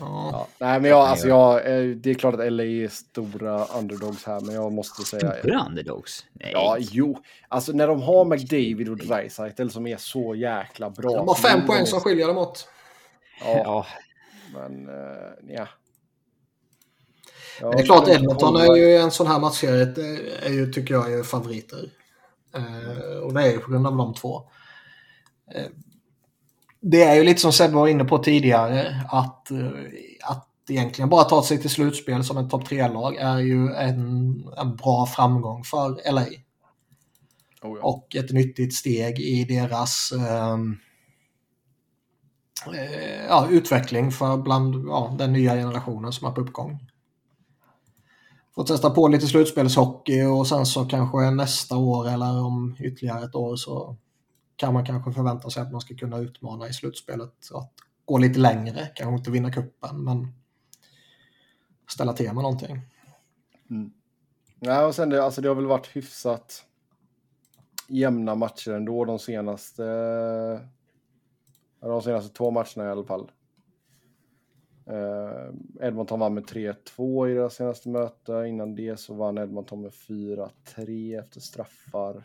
Ja. 0.00 0.28
Ja. 0.32 0.46
Nej, 0.58 0.80
men 0.80 0.90
jag, 0.90 1.00
alltså 1.00 1.28
jag, 1.28 1.56
eh, 1.56 1.96
det 1.96 2.10
är 2.10 2.14
klart 2.14 2.34
att 2.34 2.52
LA 2.52 2.64
är 2.64 2.88
stora 2.88 3.64
underdogs 3.64 4.24
här, 4.24 4.40
men 4.40 4.54
jag 4.54 4.72
måste 4.72 5.02
säga... 5.02 5.34
Stora 5.38 5.66
underdogs? 5.68 6.24
Nej. 6.32 6.50
Ja, 6.52 6.76
jo. 6.78 7.22
Alltså 7.48 7.72
när 7.72 7.86
de 7.86 8.02
har 8.02 8.24
McDavid 8.24 8.88
och 8.88 8.96
Dreisaitl 8.96 9.68
som 9.68 9.86
är 9.86 9.96
så 9.96 10.34
jäkla 10.34 10.90
bra. 10.90 11.16
De 11.16 11.28
har 11.28 11.34
fem 11.34 11.66
poäng 11.66 11.86
som 11.86 12.00
skiljer 12.00 12.26
dem 12.26 12.38
åt. 12.38 12.68
Ja, 13.44 13.62
Ja, 13.64 13.86
men 14.54 14.88
uh, 14.88 15.54
ja. 15.56 15.68
Men 17.60 17.70
det 17.70 17.82
är 17.82 17.84
klart 17.84 18.08
Edmonton 18.08 18.56
är 18.56 18.76
ju 18.76 18.96
en 18.96 19.10
sån 19.10 19.26
här 19.26 19.40
matchserie, 19.40 19.94
är 20.42 20.52
ju, 20.52 20.72
tycker 20.72 20.94
jag, 20.94 21.12
är 21.12 21.22
favoriter. 21.22 21.90
Eh, 22.54 23.18
och 23.18 23.34
det 23.34 23.42
är 23.42 23.52
ju 23.52 23.58
på 23.58 23.70
grund 23.70 23.86
av 23.86 23.96
de 23.96 24.14
två. 24.14 24.50
Det 26.80 27.02
är 27.02 27.14
ju 27.14 27.24
lite 27.24 27.40
som 27.40 27.52
Sebbe 27.52 27.74
var 27.74 27.88
inne 27.88 28.04
på 28.04 28.18
tidigare, 28.18 29.04
att, 29.08 29.50
eh, 29.50 29.68
att 30.24 30.48
egentligen 30.68 31.08
bara 31.08 31.24
ta 31.24 31.42
sig 31.42 31.60
till 31.60 31.70
slutspel 31.70 32.24
som 32.24 32.38
ett 32.38 32.50
topp 32.50 32.68
3-lag 32.68 33.16
är 33.16 33.38
ju 33.38 33.72
en, 33.72 34.44
en 34.56 34.76
bra 34.76 35.06
framgång 35.06 35.64
för 35.64 36.12
LA. 36.12 36.26
Oh, 37.62 37.78
ja. 37.78 37.82
och 37.82 38.16
ett 38.16 38.32
nyttigt 38.32 38.74
steg 38.74 39.18
i 39.18 39.44
deras 39.44 40.12
eh, 40.12 40.58
ja, 43.28 43.48
utveckling 43.50 44.12
för 44.12 44.36
bland 44.36 44.88
ja, 44.88 45.14
den 45.18 45.32
nya 45.32 45.54
generationen 45.54 46.12
som 46.12 46.28
är 46.28 46.32
på 46.32 46.40
uppgång. 46.40 46.78
Få 48.54 48.64
testa 48.64 48.90
på 48.90 49.08
lite 49.08 49.26
slutspelshockey 49.26 50.22
och 50.22 50.46
sen 50.46 50.66
så 50.66 50.84
kanske 50.84 51.30
nästa 51.30 51.76
år 51.76 52.08
eller 52.08 52.44
om 52.44 52.76
ytterligare 52.80 53.24
ett 53.24 53.34
år 53.34 53.56
så 53.56 53.96
kan 54.60 54.74
man 54.74 54.86
kanske 54.86 55.12
förvänta 55.12 55.50
sig 55.50 55.62
att 55.62 55.72
man 55.72 55.80
ska 55.80 55.94
kunna 55.94 56.18
utmana 56.18 56.68
i 56.68 56.72
slutspelet. 56.72 57.50
Att 57.54 57.72
gå 58.04 58.18
lite 58.18 58.38
längre, 58.38 58.86
kanske 58.94 59.16
inte 59.18 59.30
vinna 59.30 59.52
kuppen 59.52 60.04
men 60.04 60.28
ställa 61.88 62.12
till 62.12 62.26
med 62.26 62.42
någonting. 62.42 62.80
Mm. 63.70 63.92
Nej, 64.58 64.84
och 64.84 64.94
sen 64.94 65.08
det, 65.08 65.24
alltså 65.24 65.40
det 65.40 65.48
har 65.48 65.54
väl 65.54 65.66
varit 65.66 65.96
hyfsat 65.96 66.64
jämna 67.88 68.34
matcher 68.34 68.70
ändå 68.70 69.04
de 69.04 69.18
senaste, 69.18 69.82
de 71.80 72.02
senaste 72.02 72.34
två 72.34 72.50
matcherna 72.50 72.84
i 72.84 72.88
alla 72.88 73.04
fall. 73.04 73.30
Eh, 74.86 75.86
Edmonton 75.86 76.20
vann 76.20 76.34
med 76.34 76.44
3-2 76.44 77.28
i 77.28 77.34
deras 77.34 77.54
senaste 77.54 77.88
möte. 77.88 78.32
Innan 78.48 78.74
det 78.74 79.00
så 79.00 79.14
vann 79.14 79.38
Edmonton 79.38 79.82
med 79.82 79.92
4-3 79.92 81.20
efter 81.20 81.40
straffar. 81.40 82.24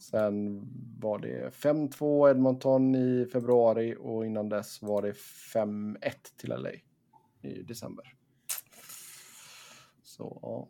Sen 0.00 0.62
var 1.00 1.18
det 1.18 1.50
5-2 1.54 2.30
Edmonton 2.30 2.94
i 2.94 3.26
februari 3.32 3.96
och 3.98 4.26
innan 4.26 4.48
dess 4.48 4.82
var 4.82 5.02
det 5.02 5.12
5-1 5.54 5.96
till 6.36 6.50
LA 6.50 6.70
i 7.42 7.62
december. 7.62 8.14
Så 10.02 10.38
ja. 10.42 10.68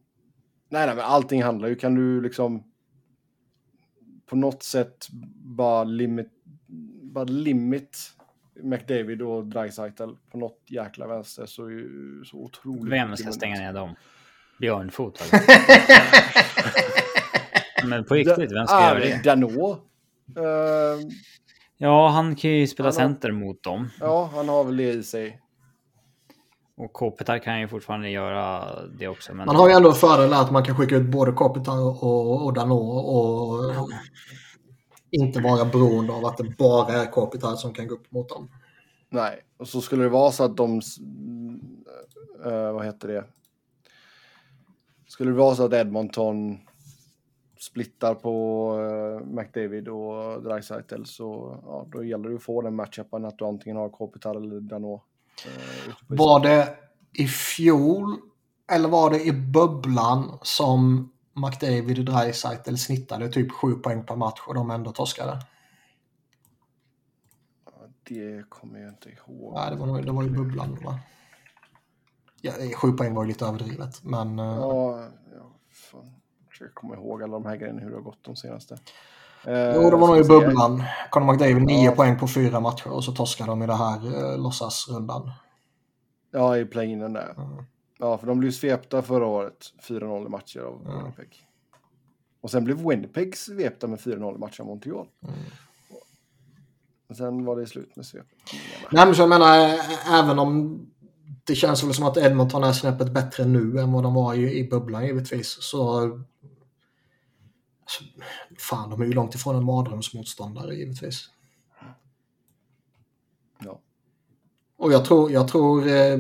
Nej, 0.69 0.87
nej, 0.87 0.97
men 0.97 1.05
allting 1.05 1.43
handlar 1.43 1.69
ju, 1.69 1.75
kan 1.75 1.95
du 1.95 2.21
liksom 2.21 2.65
på 4.27 4.37
något 4.37 4.63
sätt 4.63 5.07
bara 5.35 5.85
limit, 5.85 6.31
bara 7.03 7.25
limit 7.25 8.13
McDavid 8.63 9.23
och 9.23 9.47
Dreisaitl 9.47 10.11
på 10.31 10.39
något 10.39 10.63
jäkla 10.67 11.07
vänster 11.07 11.47
så 11.47 11.65
är 11.65 11.71
ju 11.71 12.25
så 12.25 12.37
otroligt. 12.37 12.93
vem 12.93 13.17
ska 13.17 13.33
stänga 13.33 13.61
ner 13.61 13.73
dem? 13.73 13.95
Björnfot 14.59 15.21
eller? 15.21 15.41
Men 17.85 18.05
på 18.05 18.15
riktigt, 18.15 18.53
vem 18.53 18.67
ska 18.67 18.77
Ah, 18.77 18.89
göra 18.89 18.99
det? 18.99 19.25
Danault. 19.25 19.79
Eh, 20.37 21.09
Ja, 21.83 22.09
han 22.09 22.37
kan 22.37 22.51
ju 22.51 22.67
spela 22.67 22.87
Han 22.89 22.95
har- 22.95 23.01
center 23.09 23.33
mot 23.33 23.63
dem. 23.63 23.89
ja, 24.01 24.31
han 24.35 24.49
har 24.49 24.65
väl 24.65 24.77
det 24.77 24.91
i 24.93 25.03
sig. 25.03 25.41
Och 26.77 26.93
Kopitar 26.93 27.39
kan 27.39 27.61
ju 27.61 27.69
fortfarande 27.69 28.11
göra 28.11 28.65
det 28.99 29.09
också. 29.09 29.35
Men 29.35 29.47
Man 29.47 29.57
har 29.57 29.69
ju 29.69 29.75
ändå 29.75 29.89
en 29.89 29.95
fördel 29.95 30.33
att 30.33 30.51
man 30.51 30.65
kan 30.65 30.77
skicka 30.77 30.97
ut 30.97 31.07
både 31.07 31.33
Kopitar 31.33 31.81
och, 32.05 32.45
och 32.47 32.53
Danault 32.55 33.07
och 33.07 33.89
inte 35.11 35.41
vara 35.41 35.65
beroende 35.65 36.13
av 36.13 36.25
att 36.27 36.37
det 36.37 36.57
bara 36.59 36.93
är 36.93 37.07
Kopitar 37.11 37.55
som 37.57 37.73
kan 37.75 37.87
gå 37.89 37.95
upp 37.95 38.13
mot 38.13 38.29
dem. 38.29 38.51
Nej, 39.11 39.41
och 39.59 39.69
så 39.69 39.81
skulle 39.81 40.03
det 40.03 40.09
vara 40.09 40.31
så 40.33 40.45
att 40.45 40.57
de... 40.57 40.81
eh, 42.45 42.73
vad 42.73 42.85
heter 42.87 43.09
det? 43.09 43.25
Skulle 45.09 45.31
det 45.31 45.37
vara 45.37 45.55
så 45.55 45.65
att 45.65 45.73
Edmonton 45.73 46.59
splittar 47.61 48.15
på 48.15 48.75
uh, 48.79 49.27
McDavid 49.27 49.89
och 49.89 50.43
Dreisaitl 50.43 51.05
så 51.05 51.59
ja, 51.67 51.87
då 51.93 52.05
gäller 52.05 52.29
det 52.29 52.37
att 52.37 52.43
få 52.43 52.63
den 52.63 52.75
matchupen 52.75 53.25
att 53.25 53.39
du 53.39 53.45
antingen 53.45 53.77
har 53.77 53.89
Kopitar 53.89 54.35
eller 54.35 54.61
Danault. 54.61 55.03
eh. 55.47 55.95
Var 56.07 56.41
det 56.41 56.77
i 57.13 57.27
fjol 57.27 58.17
eller 58.73 58.89
var 58.89 59.11
det 59.11 59.25
i 59.25 59.33
bubblan 59.33 60.39
som 60.43 61.13
McDavid 61.33 61.99
och 61.99 62.05
Dreisaitl 62.05 62.75
snittade 62.75 63.29
typ 63.29 63.53
7 63.53 63.73
poäng 63.75 64.07
per 64.07 64.17
match 64.17 64.41
och 64.47 64.55
de 64.55 64.71
ändå 64.71 64.93
torskade? 64.93 65.39
Det 68.09 68.45
kommer 68.49 68.81
jag 68.81 68.89
inte 68.89 69.09
ihåg. 69.09 69.55
Nej, 69.55 69.71
det 69.71 69.77
var, 69.77 70.03
det 70.03 70.13
var 70.13 70.25
i 70.25 70.31
bubblan 70.31 70.79
va? 70.85 71.01
Ja, 72.41 72.53
7 72.77 72.93
poäng 72.93 73.15
var 73.15 73.23
ju 73.23 73.29
lite 73.29 73.47
överdrivet 73.47 74.05
men 74.05 74.39
eh, 74.39 74.45
Ja, 74.45 75.09
ja 75.35 75.53
fan. 75.71 76.20
Jag 76.61 76.67
försöker 76.69 76.75
komma 76.81 76.95
ihåg 76.95 77.23
alla 77.23 77.33
de 77.33 77.47
här 77.47 77.57
grejerna 77.57 77.81
hur 77.81 77.91
det 77.91 77.97
har 77.97 78.03
gått 78.03 78.19
de 78.23 78.37
senaste. 78.37 78.75
Eh, 79.45 79.75
Jo, 79.75 79.91
det 79.91 79.97
var 79.97 80.07
nog 80.09 80.19
i 80.19 80.29
bubblan. 80.29 80.83
Conor 81.11 81.33
McDavid 81.33 81.63
9 81.63 81.85
Ja. 81.85 81.93
poäng 81.93 82.19
på 82.19 82.29
fyra 82.29 82.61
matcher 82.61 82.89
och 82.93 83.05
så 83.05 83.13
torskade 83.13 83.51
de 83.51 83.63
i 83.63 83.67
det 83.67 83.75
här 83.75 84.33
eh, 84.33 84.39
låtsasrundan. 84.43 85.31
Ja, 86.31 86.57
i 86.59 86.65
play-inen 86.65 87.13
där. 87.13 87.35
Mm. 87.37 87.65
Ja, 87.99 88.19
för 88.19 88.27
de 88.27 88.39
blev 88.41 88.51
svepta 88.51 89.03
förra 89.03 89.27
året. 89.27 89.67
4-0 89.83 90.27
i 90.27 90.29
matcher 90.29 90.61
av 90.61 90.83
Ja. 90.87 90.97
Winnipeg. 90.99 91.47
Och 92.41 92.51
sen 92.51 92.65
blev 92.65 92.89
Winnipeg 92.89 93.37
svepta 93.37 93.87
med 93.87 93.99
4-0 94.01 94.35
i 94.35 94.39
matcher 94.39 94.61
av 94.61 94.67
Montreal. 94.67 95.07
Mm. 95.23 95.35
Och 97.09 97.17
sen 97.17 97.45
var 97.45 97.57
det 97.57 97.67
slut 97.67 97.97
med 97.97 98.07
svep. 98.07 98.27
Nej, 98.91 99.07
men 99.07 99.15
så 99.15 99.23
jag 99.23 99.29
menar, 99.29 99.59
ä- 99.59 99.79
även 100.13 100.39
om 100.39 100.81
det 101.45 101.55
känns 101.55 101.85
väl 101.85 101.95
som 101.95 102.07
att 102.07 102.17
Edmonton 102.17 102.65
är 102.65 102.73
snäppet 102.73 103.11
bättre 103.13 103.45
nu 103.45 103.79
än 103.81 103.93
vad 103.93 104.03
de 104.03 104.15
var 104.15 104.35
i, 104.35 104.59
i 104.59 104.69
bubblan 104.69 105.07
givetvis. 105.07 105.57
Så... 105.61 106.11
Fan, 108.59 108.91
de 108.91 109.03
är 109.03 109.07
ju 109.07 109.13
långt 109.13 109.35
ifrån 109.35 109.57
en 109.57 109.65
mardrömsmotståndare 109.65 110.75
givetvis. 110.75 111.31
Ja. 113.65 113.81
Och 114.77 114.93
jag 114.93 115.05
tror, 115.05 115.33
jag 115.33 115.49
tror 115.49 115.89
eh, 115.89 116.19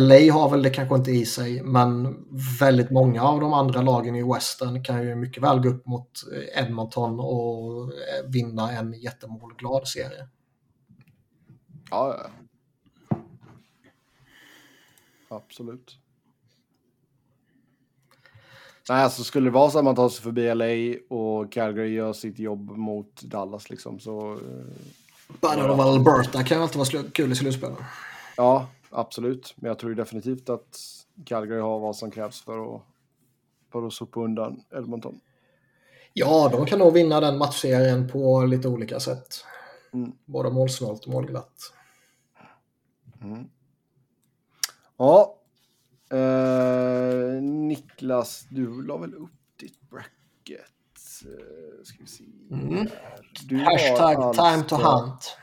LA 0.00 0.32
har 0.32 0.50
väl 0.50 0.62
det 0.62 0.70
kanske 0.70 0.94
inte 0.94 1.10
i 1.10 1.26
sig, 1.26 1.62
men 1.62 2.24
väldigt 2.60 2.90
många 2.90 3.22
av 3.22 3.40
de 3.40 3.52
andra 3.52 3.82
lagen 3.82 4.16
i 4.16 4.32
Western 4.34 4.84
kan 4.84 5.02
ju 5.02 5.14
mycket 5.14 5.42
väl 5.42 5.60
gå 5.60 5.68
upp 5.68 5.86
mot 5.86 6.10
eh, 6.32 6.62
Edmonton 6.62 7.20
och 7.20 7.82
eh, 7.84 8.30
vinna 8.30 8.72
en 8.72 8.92
jättemålglad 8.92 9.88
serie. 9.88 10.28
Ja, 11.90 12.16
ja. 12.18 12.30
Absolut. 15.28 15.98
Nej, 18.88 19.02
alltså 19.04 19.24
skulle 19.24 19.46
det 19.46 19.54
vara 19.54 19.70
så 19.70 19.78
att 19.78 19.84
man 19.84 19.94
tar 19.94 20.08
sig 20.08 20.22
förbi 20.22 20.54
LA 20.54 20.98
och 21.16 21.52
Calgary 21.52 21.94
gör 21.94 22.12
sitt 22.12 22.38
jobb 22.38 22.70
mot 22.70 23.22
Dallas 23.22 23.70
liksom 23.70 24.00
så... 24.00 24.32
eh, 24.32 24.38
Battle 25.40 25.70
of 25.70 25.80
Alberta 25.80 26.44
kan 26.44 26.56
ju 26.56 26.62
alltid 26.62 26.78
vara 26.78 27.10
kul 27.12 27.32
i 27.32 27.34
slutspelen. 27.34 27.76
Ja, 28.36 28.68
absolut. 28.90 29.54
Men 29.56 29.68
jag 29.68 29.78
tror 29.78 29.94
definitivt 29.94 30.48
att 30.48 30.78
Calgary 31.24 31.60
har 31.60 31.78
vad 31.78 31.96
som 31.96 32.10
krävs 32.10 32.44
för 32.44 32.74
att, 32.76 32.82
för 33.72 33.86
att 33.86 33.92
sopa 33.92 34.20
undan 34.20 34.60
Edmonton. 34.76 35.20
Ja, 36.12 36.48
de 36.52 36.66
kan 36.66 36.78
nog 36.78 36.92
vinna 36.92 37.20
den 37.20 37.38
matchserien 37.38 38.08
på 38.08 38.42
lite 38.42 38.68
olika 38.68 39.00
sätt. 39.00 39.44
Mm. 39.92 40.12
Både 40.24 40.50
målsnålt 40.50 41.04
och 41.04 41.12
målglatt. 41.12 41.72
Mm. 43.22 43.48
Ja. 44.96 45.34
Eh, 46.10 47.42
Niklas, 47.42 48.46
du 48.50 48.82
la 48.82 48.96
väl 48.96 49.14
upp 49.14 49.30
ditt 49.60 49.80
bracket? 49.90 50.60
Eh, 51.24 51.82
ska 51.84 51.96
vi 52.00 52.06
se. 52.06 52.24
Mm. 52.52 52.86
Hashtag 53.64 54.16
alltså- 54.16 54.42
time 54.42 54.64
to 54.64 54.76
hunt. 54.76 55.36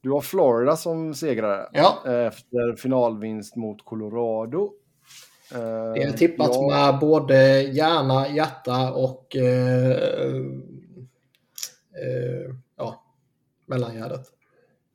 Du 0.00 0.10
har 0.10 0.20
Florida 0.20 0.76
som 0.76 1.14
segrare 1.14 1.68
Ja, 1.72 2.02
eh, 2.06 2.26
efter 2.26 2.76
finalvinst 2.76 3.56
mot 3.56 3.84
Colorado. 3.84 4.72
Eh, 5.52 5.92
det 5.92 6.02
är 6.02 6.12
tippat 6.12 6.50
ja, 6.52 6.68
med 6.70 7.00
både 7.00 7.62
hjärna, 7.62 8.28
hjärta 8.28 8.92
och 8.92 9.36
eh, 9.36 9.90
eh, 12.02 12.54
ja, 12.76 13.04
mellangärdet. 13.66 14.26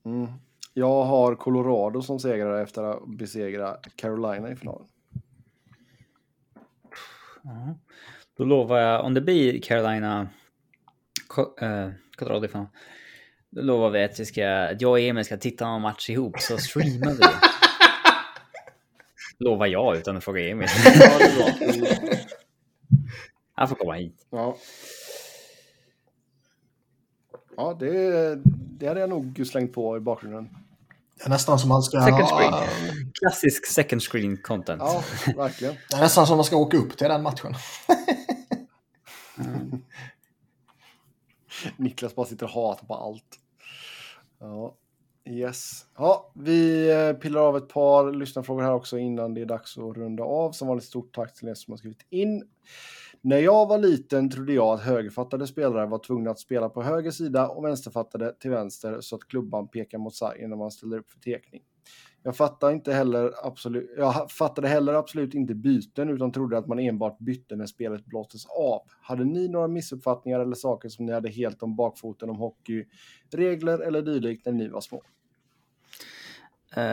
Mm. 0.06 0.28
Jag 0.74 1.04
har 1.04 1.36
Colorado 1.36 2.02
som 2.02 2.20
segrare 2.20 2.62
efter 2.62 2.84
att 2.84 3.08
besegra 3.18 3.78
Carolina 3.96 4.52
i 4.52 4.56
finalen. 4.56 4.88
Ja. 7.44 7.76
Då 8.38 8.44
lovar 8.44 8.80
jag, 8.80 9.06
om 9.06 9.14
det 9.14 9.22
blir 9.22 9.62
Carolina... 9.62 10.30
Eh, 11.62 11.90
Colorado 12.18 12.48
fan. 12.48 12.68
Då 13.50 13.62
lovar 13.62 13.90
vi 13.90 14.04
att, 14.04 14.20
vi 14.20 14.26
ska, 14.26 14.50
att 14.50 14.82
jag 14.82 14.92
och 14.92 15.00
Emil 15.00 15.26
ska 15.26 15.38
titta 15.38 15.66
någon 15.66 15.82
match 15.82 16.10
ihop, 16.10 16.40
så 16.40 16.58
streamar 16.58 17.12
vi. 17.12 17.26
lovar 19.46 19.68
jag 19.68 19.98
utan 19.98 20.18
att 20.18 20.24
fråga 20.24 20.50
Emil. 20.50 20.68
Han 23.54 23.68
får 23.68 23.76
komma 23.76 23.94
hit. 23.94 24.28
Ja. 24.30 24.58
Ja, 27.58 27.74
det, 27.80 28.36
det 28.80 28.88
hade 28.88 29.00
jag 29.00 29.10
nog 29.10 29.48
slängt 29.48 29.74
på 29.74 29.98
i 29.98 30.00
bakgrunden. 30.00 30.50
Det 31.18 31.26
är 31.26 31.30
nästan 31.30 31.60
som 31.60 31.70
man 31.70 31.84
ska... 31.84 32.02
Second 32.02 32.28
screen. 32.28 32.54
Klassisk 33.20 33.66
second 33.66 34.02
screen 34.02 34.38
content. 34.38 34.82
Ja, 34.86 35.04
verkligen. 35.36 35.76
Det 35.90 35.96
är 35.96 36.02
nästan 36.02 36.28
som 36.28 36.38
man 36.38 36.44
ska 36.44 36.56
åka 36.56 36.78
upp 36.78 36.98
till 36.98 37.08
den 37.08 37.24
matchen. 37.24 37.54
Niklas 41.78 42.16
bara 42.16 42.26
sitter 42.26 42.46
och 42.46 42.52
hatar 42.52 42.86
på 42.86 42.96
allt. 42.96 43.40
Ja, 44.40 44.76
yes. 45.26 45.86
Ja, 45.98 46.32
vi 46.34 46.90
eh, 46.92 47.14
pillar 47.14 47.42
av 47.42 47.58
ett 47.58 47.68
par 47.68 48.14
lyssnarfrågor 48.14 48.64
här 48.64 48.74
också 48.74 48.98
innan 48.98 49.34
det 49.34 49.42
är 49.42 49.46
dags 49.46 49.78
att 49.78 49.98
runda 49.98 50.24
av. 50.24 50.52
Som 50.52 50.68
vanligt 50.68 50.86
stort 50.86 51.16
tack 51.16 51.34
till 51.34 51.48
er 51.48 51.54
som 51.54 51.72
har 51.72 51.78
skrivit 51.78 52.06
in. 52.10 52.44
När 53.24 53.38
jag 53.38 53.68
var 53.68 53.78
liten 53.78 54.30
trodde 54.30 54.54
jag 54.54 54.74
att 54.74 54.82
högerfattade 54.82 55.48
spelare 55.48 55.86
var 55.86 56.00
tvungna 56.00 56.32
att 56.32 56.40
spela 56.40 56.70
på 56.70 56.84
höger 56.84 57.12
sida 57.12 57.48
och 57.48 57.66
vänsterfattade 57.66 58.34
till 58.40 58.52
vänster 58.52 59.02
så 59.02 59.16
att 59.16 59.28
klubban 59.28 59.68
pekar 59.68 59.98
mot 59.98 60.16
sargen 60.16 60.50
när 60.50 60.58
man 60.58 60.72
ställer 60.72 60.98
upp 60.98 61.12
för 61.12 61.20
tekning. 61.20 61.62
Jag 62.24 62.38
fattade, 62.38 62.74
inte 62.74 62.94
heller 62.94 63.34
absolut, 63.44 63.90
jag 63.98 64.32
fattade 64.32 64.68
heller 64.68 64.94
absolut 64.94 65.34
inte 65.34 65.56
byten 65.56 66.10
utan 66.10 66.32
trodde 66.32 66.58
att 66.58 66.68
man 66.68 66.80
enbart 66.80 67.20
bytte 67.20 67.56
när 67.56 67.66
spelet 67.66 68.06
blåstes 68.06 68.46
av. 68.46 68.82
Hade 69.02 69.26
ni 69.26 69.48
några 69.48 69.68
missuppfattningar 69.68 70.40
eller 70.40 70.56
saker 70.56 70.90
som 70.90 71.06
ni 71.06 71.14
hade 71.14 71.30
helt 71.30 71.64
om 71.64 71.76
bakfoten 71.76 72.30
om 72.30 72.38
hockey, 72.38 72.86
regler 73.32 73.80
eller 73.80 74.02
dylikt 74.02 74.46
när 74.46 74.54
ni 74.54 74.68
var 74.68 74.82
små? 74.82 75.04
Uh, 76.78 76.84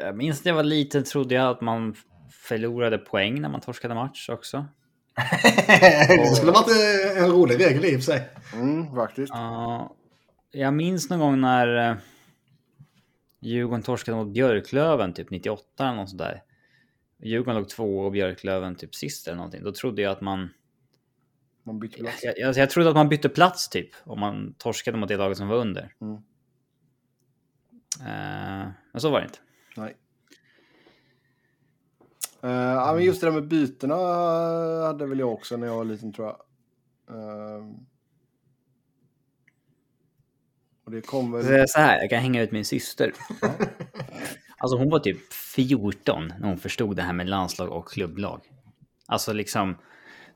jag 0.00 0.16
minns 0.16 0.44
när 0.44 0.50
jag 0.50 0.56
var 0.56 0.64
liten 0.64 1.04
trodde 1.04 1.34
jag 1.34 1.50
att 1.50 1.60
man 1.60 1.94
förlorade 2.30 2.98
poäng 2.98 3.40
när 3.40 3.48
man 3.48 3.60
torskade 3.60 3.94
match 3.94 4.28
också. 4.28 4.64
det 6.08 6.36
skulle 6.36 6.52
varit 6.52 6.68
eh, 6.68 7.22
en 7.22 7.30
rolig 7.30 7.60
regel 7.60 7.84
i 7.84 7.96
och 7.96 8.00
för 8.00 8.12
sig. 8.12 8.28
Mm, 8.54 8.94
faktiskt. 8.94 9.32
Ja, 9.34 9.96
jag 10.50 10.74
minns 10.74 11.10
någon 11.10 11.20
gång 11.20 11.40
när 11.40 11.90
uh, 11.90 11.96
Djurgården 13.40 13.82
torskade 13.82 14.16
mot 14.16 14.28
Björklöven 14.28 15.14
typ 15.14 15.30
98 15.30 15.64
eller 15.78 15.94
något 15.96 16.08
sånt 16.08 16.18
där. 16.18 16.42
Djurgården 17.22 17.54
låg 17.54 17.68
två 17.68 17.98
och 17.98 18.12
Björklöven 18.12 18.74
typ 18.74 18.94
sist 18.94 19.26
eller 19.26 19.36
någonting. 19.36 19.62
Då 19.62 19.72
trodde 19.72 20.02
jag 20.02 20.12
att 20.12 20.20
man... 20.20 20.48
Man 21.62 21.78
bytte 21.78 21.98
plats. 21.98 22.24
Jag, 22.24 22.38
jag, 22.38 22.56
jag 22.56 22.70
trodde 22.70 22.88
att 22.88 22.96
man 22.96 23.08
bytte 23.08 23.28
plats 23.28 23.68
typ 23.68 23.90
om 24.04 24.20
man 24.20 24.54
torskade 24.58 24.98
mot 24.98 25.08
det 25.08 25.16
laget 25.16 25.38
som 25.38 25.48
var 25.48 25.56
under. 25.56 25.94
Mm. 26.00 26.14
Eh, 28.00 28.68
men 28.92 29.00
så 29.00 29.10
var 29.10 29.20
det 29.20 29.26
inte. 29.26 29.38
Nej. 29.76 29.96
Uh, 32.46 32.52
ja, 32.52 32.92
men 32.94 33.04
just 33.04 33.20
det 33.20 33.26
där 33.26 33.34
med 33.34 33.48
bytena 33.48 33.94
hade 34.86 35.06
väl 35.06 35.18
jag 35.18 35.32
också 35.32 35.56
när 35.56 35.66
jag 35.66 35.76
var 35.76 35.84
liten 35.84 36.12
tror 36.12 36.26
jag. 36.26 36.36
Uh, 37.16 37.64
och 40.84 40.92
det 40.92 41.00
kom 41.00 41.32
väl... 41.32 41.68
Så 41.68 41.78
här, 41.78 42.00
jag 42.00 42.10
kan 42.10 42.20
hänga 42.20 42.42
ut 42.42 42.52
min 42.52 42.64
syster. 42.64 43.12
Alltså 44.58 44.78
hon 44.78 44.90
var 44.90 44.98
typ 44.98 45.32
14 45.32 46.32
när 46.40 46.48
hon 46.48 46.58
förstod 46.58 46.96
det 46.96 47.02
här 47.02 47.12
med 47.12 47.28
landslag 47.28 47.72
och 47.72 47.88
klubblag. 47.88 48.40
Alltså 49.06 49.32
liksom, 49.32 49.78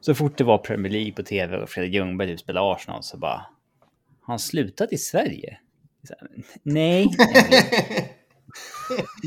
så 0.00 0.14
fort 0.14 0.38
det 0.38 0.44
var 0.44 0.58
Premier 0.58 0.92
League 0.92 1.12
på 1.12 1.22
tv 1.22 1.56
och 1.56 1.68
Fredrik 1.68 1.94
Ljungberg 1.94 2.28
typ 2.28 2.40
spelade 2.40 2.72
Arsenal 2.72 3.02
så 3.02 3.16
bara, 3.16 3.46
har 4.20 4.32
han 4.32 4.38
slutat 4.38 4.92
i 4.92 4.98
Sverige? 4.98 5.58
Här, 6.08 6.28
Nej. 6.62 7.06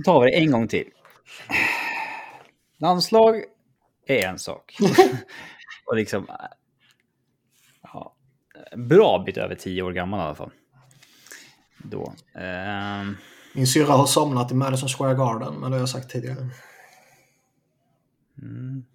Tar 0.06 0.22
vi 0.22 0.32
det 0.32 0.38
en 0.38 0.52
gång 0.52 0.68
till. 0.68 0.90
Landslag 2.84 3.44
är 4.06 4.28
en 4.28 4.40
sak. 4.40 4.78
och 5.86 5.96
liksom, 5.96 6.28
ja, 7.82 8.16
bra 8.76 9.24
bit 9.26 9.38
över 9.38 9.56
10 9.56 9.82
år 9.82 9.92
gammal 9.92 10.20
i 10.20 10.24
alla 10.24 10.36
fall. 10.36 10.52
Då. 11.78 12.14
Ehm, 12.36 13.18
Min 13.54 13.68
syrra 13.68 13.94
har 13.94 14.06
somnat 14.06 14.52
i 14.52 14.56
Madison 14.56 14.90
Square 14.90 15.14
Garden, 15.14 15.54
men 15.54 15.72
det 15.72 15.78
har 15.78 15.80
jag 15.80 15.90
sagt 15.90 16.12
tidigare. 16.12 16.50
Mm. 18.42 18.86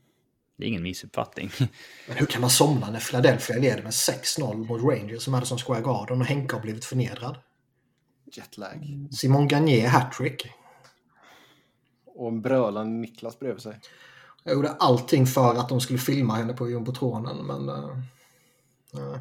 Det 0.57 0.65
är 0.65 0.69
ingen 0.69 0.83
missuppfattning. 0.83 1.51
Men 2.09 2.17
hur 2.17 2.27
kan 2.27 2.41
man 2.41 2.51
somna 2.51 2.91
när 2.91 3.01
Philadelphia 3.01 3.59
leder 3.59 3.83
med 3.83 3.93
6-0 3.93 4.57
mot 4.57 4.83
Rangers 4.83 5.29
i 5.29 5.31
Madison 5.31 5.59
Square 5.59 5.81
Garden 5.81 6.21
och 6.21 6.27
Henke 6.27 6.57
har 6.57 6.63
blivit 6.63 6.85
förnedrad? 6.85 7.39
Jetlag. 8.33 9.09
Simon 9.13 9.49
Gagné 9.49 9.87
hattrick. 9.87 10.47
Och 12.19 12.29
en 12.29 12.41
brölande 12.41 12.93
Niklas 12.93 13.39
bredvid 13.39 13.63
sig. 13.63 13.81
Jag 14.45 14.55
gjorde 14.55 14.71
allting 14.71 15.27
för 15.27 15.55
att 15.55 15.69
de 15.69 15.81
skulle 15.81 15.99
filma 15.99 16.35
henne 16.35 16.53
på 16.53 16.71
jumbotronen, 16.71 17.37
men... 17.47 17.69
Uh, 17.69 19.17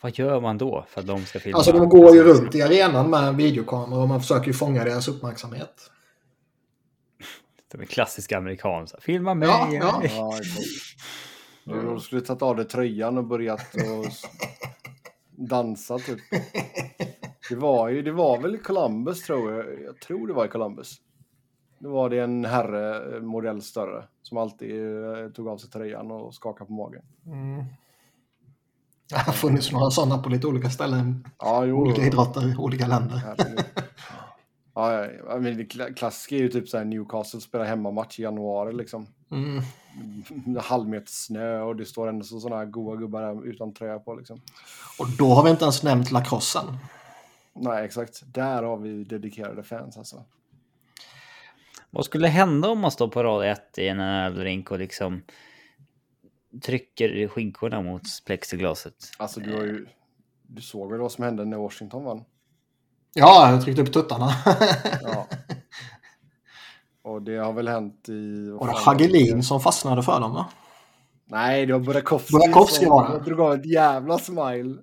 Vad 0.00 0.18
gör 0.18 0.40
man 0.40 0.58
då 0.58 0.86
för 0.88 1.00
att 1.00 1.06
de 1.06 1.24
ska 1.24 1.38
filma? 1.40 1.56
Alltså 1.56 1.72
de 1.72 1.88
går 1.88 2.14
ju 2.14 2.22
runt 2.22 2.54
i 2.54 2.62
arenan 2.62 3.10
med 3.10 3.24
en 3.24 3.36
videokamera 3.36 4.00
och 4.00 4.08
man 4.08 4.20
försöker 4.20 4.46
ju 4.46 4.52
fånga 4.52 4.84
deras 4.84 5.08
uppmärksamhet. 5.08 5.90
De 7.72 7.80
är 7.80 7.84
klassiska 7.84 8.38
amerikanska. 8.38 8.98
Filma 9.00 9.34
mig! 9.34 9.48
Ja, 9.48 10.02
ja. 10.04 10.38
Ja. 11.64 11.74
Du 11.74 12.00
skulle 12.00 12.20
tagit 12.20 12.42
av 12.42 12.56
dig 12.56 12.64
tröjan 12.64 13.18
och 13.18 13.24
börjat 13.24 13.74
och 13.74 14.06
dansa 15.48 15.98
typ. 15.98 16.18
Det 17.48 17.56
var 17.56 17.88
ju, 17.88 18.02
det 18.02 18.12
var 18.12 18.40
väl 18.40 18.54
i 18.54 18.58
Columbus 18.58 19.22
tror 19.22 19.52
jag. 19.52 19.64
Jag 19.84 20.00
tror 20.00 20.26
det 20.26 20.32
var 20.32 20.44
i 20.44 20.48
Columbus. 20.48 20.96
Då 21.78 21.90
var 21.90 22.10
det 22.10 22.18
en 22.20 22.44
herre, 22.44 23.20
modell 23.20 23.62
större, 23.62 24.04
som 24.22 24.38
alltid 24.38 25.04
eh, 25.04 25.28
tog 25.34 25.48
av 25.48 25.58
sig 25.58 25.70
tröjan 25.70 26.10
och 26.10 26.34
skakade 26.34 26.66
på 26.66 26.72
magen. 26.72 27.02
Det 29.08 29.16
har 29.16 29.32
funnits 29.32 29.72
några 29.72 29.90
sådana 29.90 30.18
på 30.18 30.28
lite 30.28 30.46
olika 30.46 30.70
ställen. 30.70 31.24
Ja, 31.38 31.64
jo. 31.64 31.76
Olika 31.76 32.02
idrotter, 32.02 32.54
olika 32.58 32.86
länder. 32.86 33.22
Ja, 34.74 35.06
ja, 35.28 35.38
men 35.38 35.66
klassiska 35.96 36.36
är 36.36 36.38
ju 36.38 36.48
typ 36.48 36.68
så 36.68 36.78
här 36.78 36.84
Newcastle 36.84 37.40
spelar 37.40 37.64
hemmamatch 37.64 38.18
i 38.18 38.22
januari 38.22 38.72
liksom. 38.72 39.06
Mm. 39.30 39.62
Halvmeter 40.60 41.10
snö 41.10 41.60
och 41.60 41.76
det 41.76 41.84
står 41.84 42.08
ändå 42.08 42.24
så 42.24 42.40
sådana 42.40 42.56
här 42.56 42.66
goa 42.66 42.96
gubbar 42.96 43.46
utan 43.46 43.74
tröja 43.74 43.98
på 43.98 44.14
liksom. 44.14 44.40
Och 44.98 45.06
då 45.18 45.28
har 45.28 45.44
vi 45.44 45.50
inte 45.50 45.64
ens 45.64 45.82
nämnt 45.82 46.10
lacrossen. 46.10 46.64
Nej, 47.60 47.84
exakt. 47.84 48.22
Där 48.34 48.62
har 48.62 48.76
vi 48.76 49.04
dedikerade 49.04 49.62
fans 49.62 49.96
alltså. 49.98 50.24
Vad 51.90 52.04
skulle 52.04 52.28
hända 52.28 52.68
om 52.68 52.78
man 52.80 52.90
står 52.90 53.08
på 53.08 53.22
rad 53.22 53.44
1 53.46 53.78
i 53.78 53.88
en 53.88 54.00
ölrink 54.00 54.70
och 54.70 54.78
liksom 54.78 55.22
trycker 56.62 57.28
skinkorna 57.28 57.82
mot 57.82 58.02
plexiglaset? 58.26 58.94
Alltså 59.18 59.40
du 59.40 59.52
har 59.56 59.62
ju... 59.62 59.86
Du 60.42 60.62
såg 60.62 60.90
väl 60.90 61.00
vad 61.00 61.12
som 61.12 61.24
hände 61.24 61.44
när 61.44 61.56
Washington 61.56 62.04
vann? 62.04 62.24
Ja, 63.14 63.50
jag 63.50 63.62
tryckte 63.64 63.82
upp 63.82 63.92
tuttarna. 63.92 64.30
Ja. 65.02 65.26
Och 67.02 67.22
det 67.22 67.36
har 67.36 67.52
väl 67.52 67.68
hänt 67.68 68.08
i... 68.08 68.44
det 68.46 68.52
var 68.52 68.66
fan- 68.66 68.82
Hagelin 68.84 69.42
som 69.42 69.60
fastnade 69.60 70.02
för 70.02 70.20
dem 70.20 70.32
va? 70.34 70.46
Nej, 71.24 71.66
det 71.66 71.72
var 71.72 71.80
Burakovsky 71.80 72.32
Burakovsky 72.32 72.84
som 72.84 72.88
var 72.94 73.18
det. 73.18 73.24
drog 73.24 73.40
av 73.40 73.52
ett 73.54 73.66
jävla 73.66 74.18
smile. 74.18 74.76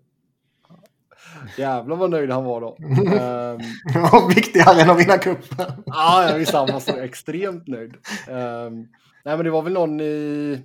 Jävlar 1.57 1.95
vad 1.95 2.09
nöjd 2.09 2.31
han 2.31 2.43
var 2.43 2.61
då. 2.61 2.77
um, 2.79 3.61
ja, 3.93 4.29
viktigare 4.35 4.81
än 4.81 4.89
att 4.89 4.99
vinna 4.99 5.17
cupen. 5.17 5.83
ja, 5.85 6.29
jag 6.29 6.37
visste 6.37 6.57
han 6.57 6.67
var 6.71 6.79
så 6.79 6.97
extremt 6.97 7.67
nöjd. 7.67 7.93
Um, 8.29 8.87
nej, 9.25 9.35
men 9.37 9.43
det 9.43 9.51
var 9.51 9.61
väl 9.61 9.73
någon 9.73 10.01
i... 10.01 10.61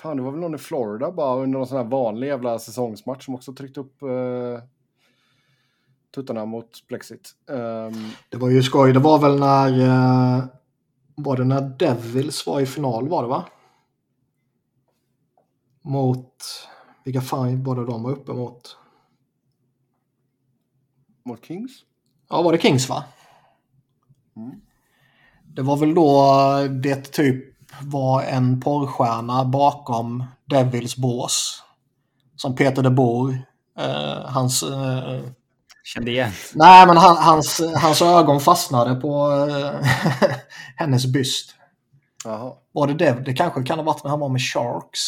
Fan, 0.00 0.16
det 0.16 0.22
var 0.22 0.30
väl 0.30 0.40
någon 0.40 0.54
i 0.54 0.58
Florida 0.58 1.12
bara 1.12 1.42
under 1.42 1.58
någon 1.58 1.66
sån 1.66 1.76
här 1.76 1.84
vanlig 1.84 2.26
jävla 2.26 2.58
säsongsmatch 2.58 3.24
som 3.24 3.34
också 3.34 3.52
tryckte 3.52 3.80
upp 3.80 4.02
uh, 4.02 4.58
tuttarna 6.14 6.44
mot 6.44 6.86
plexit. 6.88 7.30
Um, 7.46 8.10
det 8.28 8.36
var 8.36 8.48
ju 8.48 8.62
skoj. 8.62 8.92
Det 8.92 8.98
var 8.98 9.18
väl 9.18 9.38
när... 9.38 9.80
Uh, 9.80 10.44
var 11.14 11.36
det 11.36 11.44
när 11.44 11.60
Devils 11.60 12.46
var 12.46 12.60
i 12.60 12.66
final 12.66 13.08
var 13.08 13.22
det 13.22 13.28
va? 13.28 13.44
Mot... 15.82 16.34
Vilka 17.04 17.20
fan 17.20 17.64
var 17.64 17.76
det 17.76 17.84
de 17.84 18.02
var 18.02 18.10
uppe 18.10 18.32
mot? 18.32 18.76
Mot 21.28 21.44
Kings? 21.44 21.70
Ja, 22.30 22.42
var 22.42 22.52
det 22.52 22.58
Kings 22.58 22.88
va? 22.88 23.04
Mm. 24.36 24.60
Det 25.44 25.62
var 25.62 25.76
väl 25.76 25.94
då 25.94 26.32
det 26.82 27.12
typ 27.12 27.44
var 27.82 28.22
en 28.22 28.60
porrstjärna 28.60 29.44
bakom 29.44 30.24
Devils 30.44 30.96
bås. 30.96 31.62
Som 32.36 32.56
Peter 32.56 32.82
de 32.82 32.94
Boer. 32.94 33.46
Eh, 33.78 34.24
hans... 34.24 34.62
Eh, 34.62 35.20
Kände 35.84 36.10
igen. 36.10 36.30
Nej, 36.54 36.86
men 36.86 36.96
han, 36.96 37.16
hans, 37.16 37.60
hans 37.76 38.02
ögon 38.02 38.40
fastnade 38.40 38.94
på 38.94 39.30
eh, 39.30 39.88
hennes 40.76 41.06
byst. 41.06 41.54
Jaha. 42.24 42.52
Var 42.72 42.86
det 42.86 42.94
det? 42.94 43.22
Det 43.24 43.34
kanske 43.34 43.62
kan 43.62 43.78
ha 43.78 43.84
varit 43.84 44.04
när 44.04 44.10
han 44.10 44.20
var 44.20 44.28
med 44.28 44.40
Sharks. 44.40 45.02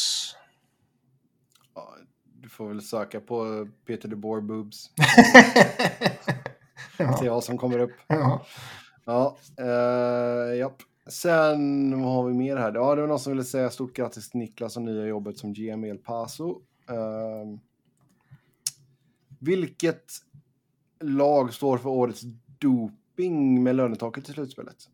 Får 2.61 2.69
väl 2.69 2.82
söka 2.82 3.20
på 3.20 3.69
Peter 3.87 4.09
de 4.09 4.16
Boer 4.16 4.41
boobs. 4.41 4.91
ja. 6.99 7.16
Se 7.16 7.28
vad 7.28 7.45
som 7.45 7.59
kommer 7.59 7.78
upp. 7.78 7.93
Ja. 8.07 8.47
Ja, 9.05 9.37
uh, 9.61 10.57
japp. 10.57 10.82
Sen 11.07 12.03
vad 12.03 12.12
har 12.12 12.28
vi 12.28 12.35
mer 12.35 12.57
här? 12.57 12.73
Ja, 12.74 12.95
det 12.95 13.01
var 13.01 13.09
någon 13.09 13.20
som 13.20 13.32
ville 13.32 13.45
säga 13.45 13.70
stort 13.70 13.97
grattis 13.97 14.31
till 14.31 14.41
Niklas 14.41 14.77
och 14.77 14.82
nya 14.82 15.07
jobbet 15.07 15.39
som 15.39 15.53
GM 15.53 15.85
El 15.85 15.99
Paso. 15.99 16.51
Uh, 16.91 17.59
vilket 19.39 20.05
lag 21.01 21.55
står 21.55 21.78
för 21.78 21.89
årets 21.89 22.23
doping 22.59 23.62
med 23.62 23.77
lönetaket 23.77 24.28
i 24.28 24.32
slutspelet? 24.32 24.89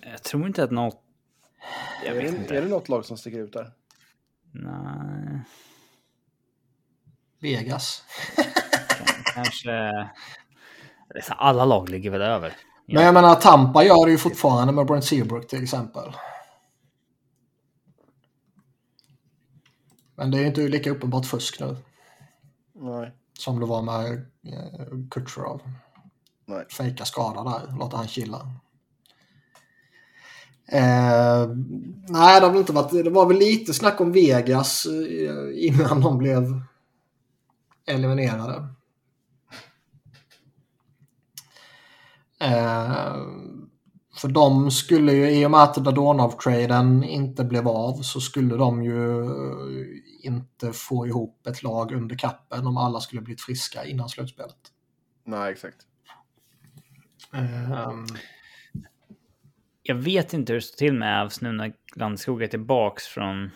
Jag 0.00 0.22
tror 0.22 0.46
inte 0.46 0.64
att 0.64 0.70
något... 0.70 1.03
Jag 2.04 2.14
vet 2.14 2.24
är, 2.24 2.32
det, 2.32 2.38
inte. 2.38 2.56
är 2.56 2.62
det 2.62 2.68
något 2.68 2.88
lag 2.88 3.04
som 3.04 3.16
sticker 3.16 3.38
ut 3.38 3.52
där? 3.52 3.72
Nej. 4.52 5.40
Vegas. 7.40 8.02
Kanske... 9.34 10.08
Alla 11.28 11.64
lag 11.64 11.88
ligger 11.88 12.10
väl 12.10 12.22
över. 12.22 12.56
Men 12.86 13.04
jag 13.04 13.14
menar 13.14 13.34
Tampa 13.34 13.84
gör 13.84 14.06
det 14.06 14.12
ju 14.12 14.18
fortfarande 14.18 14.72
med 14.72 14.86
Brent 14.86 15.04
Seabrook 15.04 15.48
till 15.48 15.62
exempel. 15.62 16.12
Men 20.16 20.30
det 20.30 20.38
är 20.38 20.40
ju 20.40 20.46
inte 20.46 20.60
lika 20.60 20.90
uppenbart 20.90 21.26
fusk 21.26 21.60
nu. 21.60 21.76
Nej. 22.72 23.12
Som 23.38 23.60
det 23.60 23.66
var 23.66 23.82
med 23.82 24.12
eh, 24.46 25.08
Kutjerov. 25.10 25.62
Nej. 26.46 26.66
Fejka 26.68 27.04
skada 27.04 27.42
där, 27.42 27.78
låta 27.78 27.96
han 27.96 28.08
chilla. 28.08 28.48
Eh, 30.66 31.48
nej, 32.08 32.40
det 32.40 32.46
har 32.46 32.50
väl 32.50 32.60
inte 32.60 32.72
varit... 32.72 33.04
Det 33.04 33.10
var 33.10 33.26
väl 33.26 33.38
lite 33.38 33.74
snack 33.74 34.00
om 34.00 34.12
Vegas 34.12 34.86
eh, 34.86 35.66
innan 35.66 36.00
de 36.00 36.18
blev 36.18 36.60
eliminerade. 37.86 38.68
Eh, 42.40 43.16
för 44.16 44.28
de 44.28 44.70
skulle 44.70 45.12
ju, 45.12 45.30
i 45.30 45.46
och 45.46 45.50
med 45.50 45.60
att 45.60 45.76
Dadonov-traden 45.76 47.04
inte 47.04 47.44
blev 47.44 47.68
av, 47.68 48.02
så 48.02 48.20
skulle 48.20 48.56
de 48.56 48.84
ju 48.84 49.24
inte 50.22 50.72
få 50.72 51.06
ihop 51.06 51.46
ett 51.46 51.62
lag 51.62 51.92
under 51.92 52.16
kappen 52.16 52.66
om 52.66 52.76
alla 52.76 53.00
skulle 53.00 53.22
blivit 53.22 53.40
friska 53.40 53.84
innan 53.84 54.08
slutspelet. 54.08 54.56
Nej, 55.24 55.52
exakt. 55.52 55.76
Um... 57.32 58.06
Jag 59.86 59.94
vet 59.94 60.32
inte 60.32 60.52
hur 60.52 60.60
det 60.60 60.66
står 60.66 60.76
till 60.76 60.94
med 60.94 61.22
Avs 61.22 61.40
nu 61.40 61.52
när 61.52 61.72
Landskog 61.96 62.42
är 62.42 62.46
tillbaks 62.46 63.06
från... 63.06 63.50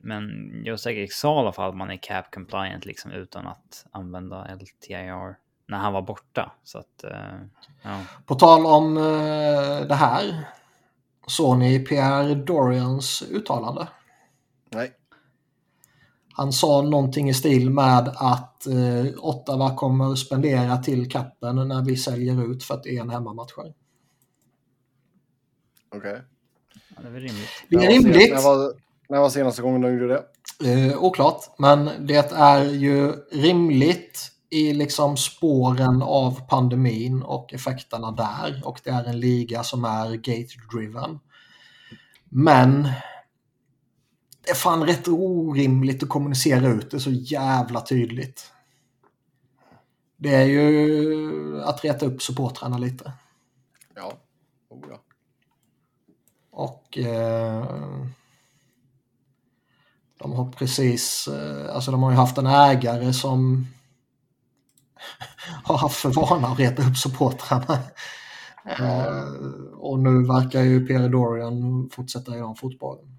Men 0.00 0.52
jag 0.64 0.72
är 0.72 0.76
säker 0.76 1.00
i 1.00 1.26
alla 1.26 1.52
fall 1.52 1.70
att 1.70 1.76
man 1.76 1.90
är 1.90 1.96
cap 1.96 2.30
compliant 2.34 2.86
liksom 2.86 3.12
utan 3.12 3.46
att 3.46 3.86
använda 3.90 4.54
LTIR 4.54 5.36
när 5.68 5.78
han 5.78 5.92
var 5.92 6.02
borta. 6.02 6.52
Så 6.64 6.78
att, 6.78 7.04
uh, 7.04 7.46
ja. 7.82 8.00
På 8.26 8.34
tal 8.34 8.66
om 8.66 8.96
uh, 8.96 9.86
det 9.88 9.94
här. 9.94 10.44
Såg 11.26 11.58
ni 11.58 11.78
Pierre 11.78 12.34
Dorians 12.34 13.22
uttalande? 13.30 13.88
Nej. 14.70 14.92
Han 16.32 16.52
sa 16.52 16.82
någonting 16.82 17.28
i 17.28 17.34
stil 17.34 17.70
med 17.70 18.08
att 18.16 18.66
eh, 18.66 19.06
Ottawa 19.18 19.76
kommer 19.76 20.14
spendera 20.14 20.76
till 20.76 21.10
kappen 21.10 21.68
när 21.68 21.84
vi 21.84 21.96
säljer 21.96 22.50
ut 22.52 22.64
41 22.64 23.10
hemmamatcher. 23.10 23.85
Okej. 25.96 26.10
Okay. 26.10 26.22
Ja, 26.88 27.02
det 27.02 27.16
är 27.16 27.20
rimligt. 27.20 27.48
Det 27.68 27.76
är 27.76 27.90
rimligt. 27.90 28.34
När 28.34 28.42
var, 28.42 28.74
när 29.08 29.20
var 29.20 29.30
senaste 29.30 29.62
gången 29.62 29.80
de 29.80 29.92
gjorde 29.92 30.08
det? 30.08 30.24
Eh, 30.64 31.02
oklart, 31.02 31.44
men 31.58 32.06
det 32.06 32.32
är 32.32 32.64
ju 32.64 33.12
rimligt 33.32 34.32
i 34.50 34.72
liksom 34.72 35.16
spåren 35.16 36.02
av 36.02 36.48
pandemin 36.48 37.22
och 37.22 37.54
effekterna 37.54 38.10
där 38.10 38.62
och 38.64 38.80
det 38.84 38.90
är 38.90 39.04
en 39.04 39.20
liga 39.20 39.62
som 39.62 39.84
är 39.84 40.14
gate-driven. 40.14 41.18
Men 42.24 42.82
det 44.44 44.50
är 44.50 44.54
fan 44.54 44.86
rätt 44.86 45.08
orimligt 45.08 46.02
att 46.02 46.08
kommunicera 46.08 46.68
ut 46.68 46.90
det 46.90 47.00
så 47.00 47.10
jävla 47.10 47.80
tydligt. 47.80 48.52
Det 50.16 50.34
är 50.34 50.44
ju 50.44 51.62
att 51.62 51.84
reta 51.84 52.06
upp 52.06 52.22
supportrarna 52.22 52.78
lite. 52.78 53.12
Ja, 53.94 54.12
oh 54.68 54.84
ja. 54.90 55.02
Och 56.56 56.98
eh, 56.98 57.64
de 60.18 60.32
har 60.32 60.52
precis, 60.52 61.28
eh, 61.28 61.74
alltså 61.74 61.90
de 61.90 62.02
har 62.02 62.10
ju 62.10 62.16
haft 62.16 62.38
en 62.38 62.46
ägare 62.46 63.12
som 63.12 63.66
har 65.64 65.78
haft 65.78 65.96
för 65.96 66.08
vana 66.08 66.48
att 66.48 66.58
reta 66.58 66.82
upp 66.82 66.96
supportrarna. 66.96 67.78
Eh, 68.64 69.24
och 69.76 69.98
nu 69.98 70.26
verkar 70.26 70.62
ju 70.62 70.86
Pierre 70.86 71.08
Dorian 71.08 71.90
fortsätta 71.92 72.36
i 72.36 72.38
den 72.38 72.54
fotbollen. 72.54 73.18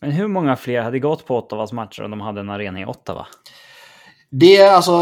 Men 0.00 0.10
hur 0.10 0.28
många 0.28 0.56
fler 0.56 0.82
hade 0.82 0.98
gått 0.98 1.26
på 1.26 1.36
Ottawas 1.36 1.72
matcher 1.72 2.02
om 2.02 2.10
de 2.10 2.20
hade 2.20 2.40
en 2.40 2.50
arena 2.50 2.80
i 2.80 2.86
Ottawa? 2.86 3.26
Det 4.28 4.56
är 4.56 4.72
alltså, 4.72 4.92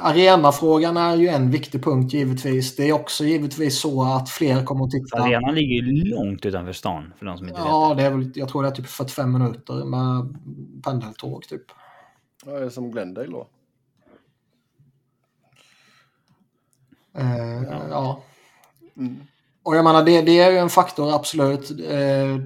arenafrågan 0.00 0.96
är 0.96 1.16
ju 1.16 1.28
en 1.28 1.50
viktig 1.50 1.84
punkt 1.84 2.12
givetvis. 2.12 2.76
Det 2.76 2.88
är 2.88 2.92
också 2.92 3.24
givetvis 3.24 3.80
så 3.80 4.02
att 4.02 4.30
fler 4.30 4.64
kommer 4.64 4.84
att 4.84 4.90
titta. 4.90 5.22
Arenan 5.22 5.54
ligger 5.54 5.74
ju 5.74 6.04
långt 6.04 6.46
utanför 6.46 6.72
stan 6.72 7.12
för 7.18 7.26
de 7.26 7.38
som 7.38 7.48
inte 7.48 7.60
ja, 7.60 7.88
vet. 7.88 7.98
Det 7.98 8.04
är 8.04 8.10
väl, 8.10 8.32
jag 8.34 8.48
tror 8.48 8.62
det 8.62 8.68
är 8.68 8.72
typ 8.72 8.86
45 8.86 9.32
minuter 9.32 9.84
med 9.84 10.36
pendeltåg 10.84 11.42
typ. 11.42 11.62
Ja, 12.46 12.52
det 12.52 12.64
är 12.64 12.70
som 12.70 12.90
Glendale 12.90 13.30
då. 13.30 13.48
Uh, 17.18 17.62
ja. 17.70 17.82
ja. 17.90 18.22
Mm. 18.96 19.16
Och 19.62 19.76
jag 19.76 19.84
menar, 19.84 20.04
det, 20.04 20.22
det 20.22 20.38
är 20.38 20.50
ju 20.50 20.58
en 20.58 20.70
faktor 20.70 21.14
absolut. 21.14 21.70
Eh, 21.70 22.36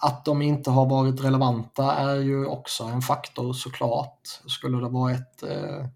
att 0.00 0.24
de 0.24 0.42
inte 0.42 0.70
har 0.70 0.86
varit 0.86 1.24
relevanta 1.24 1.94
är 1.94 2.16
ju 2.16 2.46
också 2.46 2.84
en 2.84 3.02
faktor 3.02 3.52
såklart. 3.52 4.20
Skulle 4.46 4.76
det 4.76 4.88
vara 4.88 5.12
ett, 5.12 5.42
eh, 5.42 5.86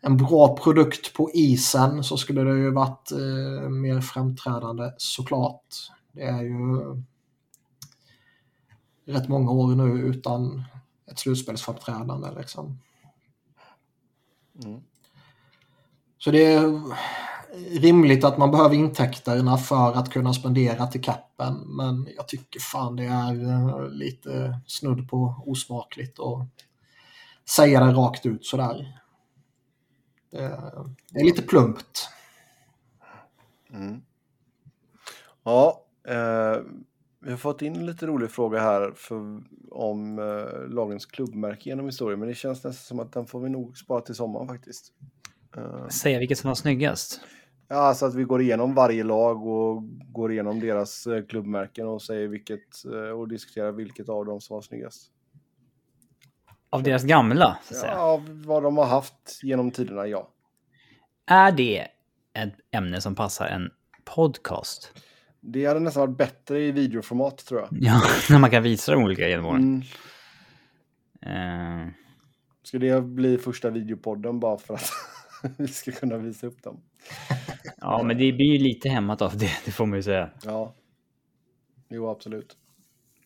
en 0.00 0.16
bra 0.16 0.56
produkt 0.56 1.14
på 1.14 1.30
isen 1.34 2.04
så 2.04 2.16
skulle 2.16 2.42
det 2.42 2.58
ju 2.58 2.70
varit 2.70 3.12
eh, 3.12 3.68
mer 3.68 4.00
framträdande 4.00 4.92
såklart. 4.96 5.66
Det 6.12 6.22
är 6.22 6.42
ju 6.42 7.02
rätt 9.06 9.28
många 9.28 9.50
år 9.50 9.74
nu 9.74 10.00
utan 10.00 10.64
ett 11.10 11.18
slutspelsframträdande 11.18 12.28
liksom. 12.38 12.78
Mm. 14.64 14.80
Så 16.18 16.30
det 16.30 16.54
är 16.54 16.82
rimligt 17.70 18.24
att 18.24 18.38
man 18.38 18.50
behöver 18.50 18.74
intäkterna 18.74 19.56
för 19.56 19.92
att 19.92 20.10
kunna 20.12 20.32
spendera 20.32 20.86
till 20.86 21.02
kappen. 21.02 21.54
Men 21.66 22.08
jag 22.16 22.28
tycker 22.28 22.60
fan 22.60 22.96
det 22.96 23.04
är 23.04 23.48
eh, 23.50 23.90
lite 23.90 24.60
snudd 24.66 25.08
på 25.08 25.42
osmakligt 25.46 26.20
att 26.20 26.48
säga 27.48 27.84
det 27.84 27.92
rakt 27.92 28.26
ut 28.26 28.46
sådär. 28.46 29.00
Det 31.10 31.20
är 31.20 31.24
lite 31.24 31.42
plumpt. 31.42 32.08
Mm. 33.72 34.02
Ja, 35.44 35.84
eh, 36.08 36.62
vi 37.26 37.30
har 37.30 37.38
fått 37.38 37.62
in 37.62 37.76
en 37.76 37.86
lite 37.86 38.06
rolig 38.06 38.30
fråga 38.30 38.60
här 38.60 38.92
för, 38.96 39.42
om 39.70 40.18
uh, 40.18 40.68
lagens 40.68 41.06
klubbmärke 41.06 41.68
genom 41.68 41.86
historien, 41.86 42.20
men 42.20 42.28
det 42.28 42.34
känns 42.34 42.64
nästan 42.64 42.72
som 42.72 43.00
att 43.00 43.12
den 43.12 43.26
får 43.26 43.40
vi 43.40 43.48
nog 43.48 43.78
spara 43.78 44.00
till 44.00 44.14
sommaren 44.14 44.48
faktiskt. 44.48 44.92
Uh, 45.56 45.88
Säga 45.88 46.18
vilket 46.18 46.38
som 46.38 46.48
var 46.48 46.54
snyggast? 46.54 47.20
Ja, 47.68 47.76
alltså 47.76 48.06
att 48.06 48.14
vi 48.14 48.24
går 48.24 48.42
igenom 48.42 48.74
varje 48.74 49.04
lag 49.04 49.46
och 49.46 49.82
går 50.12 50.32
igenom 50.32 50.60
deras 50.60 51.06
uh, 51.06 51.26
klubbmärken 51.26 51.86
och 51.86 52.02
säger 52.02 52.28
vilket 52.28 52.84
och 53.16 53.28
diskuterar 53.28 53.72
vilket 53.72 54.08
av 54.08 54.26
dem 54.26 54.40
som 54.40 54.54
var 54.54 54.62
snyggast. 54.62 55.10
Av 56.70 56.82
deras 56.82 57.04
gamla? 57.04 57.58
Så 57.64 57.74
att 57.74 57.80
säga. 57.80 57.92
Ja, 57.92 58.22
vad 58.28 58.62
de 58.62 58.76
har 58.76 58.86
haft 58.86 59.40
genom 59.42 59.70
tiderna, 59.70 60.06
ja. 60.06 60.28
Är 61.26 61.52
det 61.52 61.86
ett 62.32 62.54
ämne 62.70 63.00
som 63.00 63.14
passar 63.14 63.46
en 63.46 63.70
podcast? 64.04 64.92
Det 65.40 65.66
hade 65.66 65.80
nästan 65.80 66.00
varit 66.00 66.18
bättre 66.18 66.60
i 66.60 66.72
videoformat 66.72 67.38
tror 67.38 67.60
jag. 67.60 67.68
Ja, 67.72 68.02
när 68.30 68.38
man 68.38 68.50
kan 68.50 68.62
visa 68.62 68.92
de 68.92 69.02
olika 69.02 69.28
genom 69.28 69.46
åren. 69.46 69.84
Mm. 71.22 71.82
Uh... 71.86 71.92
Ska 72.62 72.78
det 72.78 73.02
bli 73.02 73.38
första 73.38 73.70
videopodden 73.70 74.40
bara 74.40 74.58
för 74.58 74.74
att 74.74 74.92
vi 75.56 75.68
ska 75.68 75.92
kunna 75.92 76.16
visa 76.16 76.46
upp 76.46 76.62
dem? 76.62 76.80
ja, 77.76 78.02
men 78.02 78.18
det 78.18 78.32
blir 78.32 78.52
ju 78.52 78.58
lite 78.58 78.88
hämmat 78.88 79.22
av 79.22 79.38
det, 79.38 79.50
det 79.64 79.70
får 79.70 79.86
man 79.86 79.98
ju 79.98 80.02
säga. 80.02 80.30
Ja, 80.44 80.74
jo 81.88 82.08
absolut. 82.08 82.56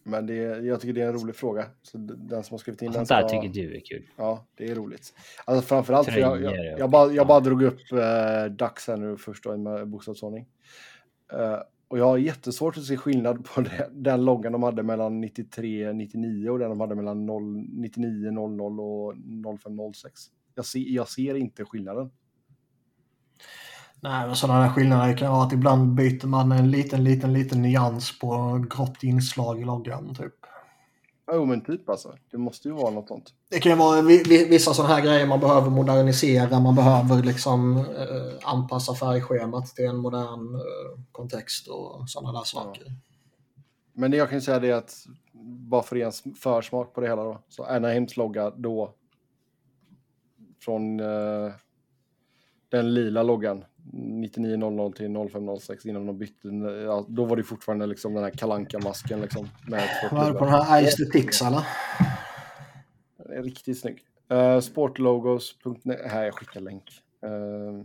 Men 0.03 0.27
det, 0.27 0.35
jag 0.35 0.81
tycker 0.81 0.95
det 0.95 1.03
är 1.03 1.07
en 1.07 1.13
rolig 1.13 1.37
fråga. 1.37 1.67
Så 1.83 1.99
den 1.99 2.45
som 2.45 2.55
har 2.55 2.59
skrivit 2.59 2.83
in 2.83 2.93
Sånt 2.93 3.09
den 3.09 3.23
där 3.23 3.29
tycker 3.29 3.49
du 3.63 3.77
är 3.77 3.81
kul. 3.81 4.07
Ja, 4.17 4.47
det 4.55 4.71
är 4.71 4.75
roligt. 4.75 5.15
Alltså 5.45 5.67
framförallt, 5.67 6.11
för 6.11 6.21
jag, 6.21 6.43
jag, 6.43 6.79
jag, 6.79 6.91
bara, 6.91 7.13
jag 7.13 7.27
bara 7.27 7.41
drog 7.41 7.63
upp 7.63 7.93
eh, 7.93 8.53
Dax 8.53 8.89
här 8.89 8.97
nu 8.97 9.17
först 9.17 9.45
då, 9.45 9.81
i 9.83 9.85
bokstavsordning. 9.85 10.47
Uh, 11.33 11.59
och 11.89 11.99
jag 11.99 12.05
har 12.05 12.19
jättesvårt 12.19 12.77
att 12.77 12.85
se 12.85 12.97
skillnad 12.97 13.45
på 13.45 13.61
det, 13.61 13.89
den 13.93 14.25
loggan 14.25 14.53
de 14.53 14.63
hade 14.63 14.83
mellan 14.83 15.21
93 15.21 15.93
99 15.93 16.51
och 16.51 16.59
den 16.59 16.69
de 16.69 16.81
hade 16.81 16.95
mellan 16.95 17.27
0, 17.27 17.43
99 17.73 18.31
00 18.31 18.81
och 18.81 19.15
05 19.61 19.93
06. 19.95 20.21
Jag 20.61 20.67
ser, 20.67 20.79
jag 20.79 21.09
ser 21.09 21.35
inte 21.35 21.65
skillnaden. 21.65 22.11
Nej, 24.01 24.27
men 24.27 24.37
sådana 24.37 24.61
där 24.61 24.69
skillnader 24.69 25.17
kan 25.17 25.33
vara 25.33 25.43
att 25.43 25.53
ibland 25.53 25.95
byter 25.95 26.27
man 26.27 26.53
en 26.53 26.71
liten, 26.71 27.05
liten, 27.05 27.33
liten 27.33 27.63
nyans 27.63 28.19
på 28.19 28.59
grått 28.71 29.03
inslag 29.03 29.61
i 29.61 29.65
loggan 29.65 30.15
typ. 30.15 30.35
Jo, 31.33 31.45
men 31.45 31.65
typ 31.65 31.89
alltså. 31.89 32.15
Det 32.31 32.39
måste 32.39 32.69
ju 32.69 32.75
vara 32.75 32.91
något 32.91 33.09
sånt. 33.09 33.35
Det 33.51 33.59
kan 33.59 33.73
ju 33.73 33.79
vara 33.79 34.03
vissa 34.27 34.75
sådana 34.75 34.95
här 34.95 35.03
grejer 35.03 35.27
man 35.27 35.41
behöver 35.41 35.71
modernisera. 35.71 36.61
Man 36.61 36.75
behöver 36.75 37.23
liksom 37.23 37.77
eh, 37.77 38.49
anpassa 38.53 38.95
färgschemat 38.95 39.67
till 39.67 39.85
en 39.85 39.97
modern 39.97 40.55
eh, 40.55 41.01
kontext 41.13 41.69
och 41.69 42.11
sådana 42.11 42.39
där 42.39 42.45
saker. 42.45 42.83
Ja. 42.87 42.93
Men 43.93 44.11
det 44.11 44.17
jag 44.17 44.31
kan 44.31 44.41
säga 44.41 44.59
det 44.59 44.69
är 44.69 44.75
att 44.75 44.95
bara 45.71 45.83
för 45.83 45.97
en 45.97 46.13
försmak 46.43 46.95
på 46.95 47.01
det 47.01 47.09
hela 47.09 47.25
då. 47.25 47.41
Så 47.49 47.65
Anaheims 47.65 48.17
logga 48.17 48.51
då 48.51 48.95
från 50.61 51.01
eh, 51.01 51.53
den 52.69 52.95
lila 52.95 53.23
loggan 53.23 53.65
9900 53.93 54.91
till 54.91 55.15
0506 55.31 55.87
innan 55.87 56.07
de 56.07 56.19
bytte. 56.19 56.49
Ja, 56.85 57.07
då 57.09 57.25
var 57.25 57.37
det 57.37 57.43
fortfarande 57.43 57.87
liksom 57.87 58.15
den 58.15 58.25
här 58.25 58.31
kalanka 58.31 58.79
masken 58.79 59.21
liksom. 59.21 59.49
Med 59.69 59.89
var 60.13 60.33
det 60.33 60.39
på 60.39 60.45
den 60.45 60.55
här 60.55 60.87
Ice 60.87 60.97
the 60.97 61.05
Pix 61.05 61.43
eller? 61.43 61.63
Riktigt 63.43 63.81
snygg. 63.81 63.99
Uh, 64.33 64.61
sportlogos.net. 64.61 66.01
Här, 66.11 66.25
jag 66.25 66.35
skickar 66.35 66.61
länk. 66.61 66.85
Uh, 67.27 67.85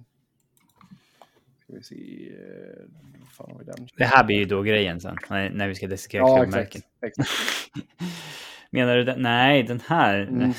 ska 1.63 1.73
vi 1.73 1.83
se. 1.83 1.95
Uh, 1.95 3.29
fan 3.37 3.51
har 3.51 3.59
vi 3.59 3.65
den? 3.65 3.87
Det 3.97 4.05
här 4.05 4.23
blir 4.23 4.37
ju 4.37 4.45
då 4.45 4.61
grejen 4.61 5.01
sen. 5.01 5.17
När, 5.29 5.49
när 5.49 5.67
vi 5.67 5.75
ska 5.75 5.87
diskutera 5.87 6.21
ja, 6.21 6.37
klubbmärken. 6.37 6.81
Exakt, 7.01 7.19
exakt. 7.19 8.39
Menar 8.75 8.95
du 8.95 9.03
den? 9.03 9.21
Nej, 9.21 9.63
den 9.63 9.81
här. 9.87 10.21
Mm. 10.21 10.39
man, 10.43 10.53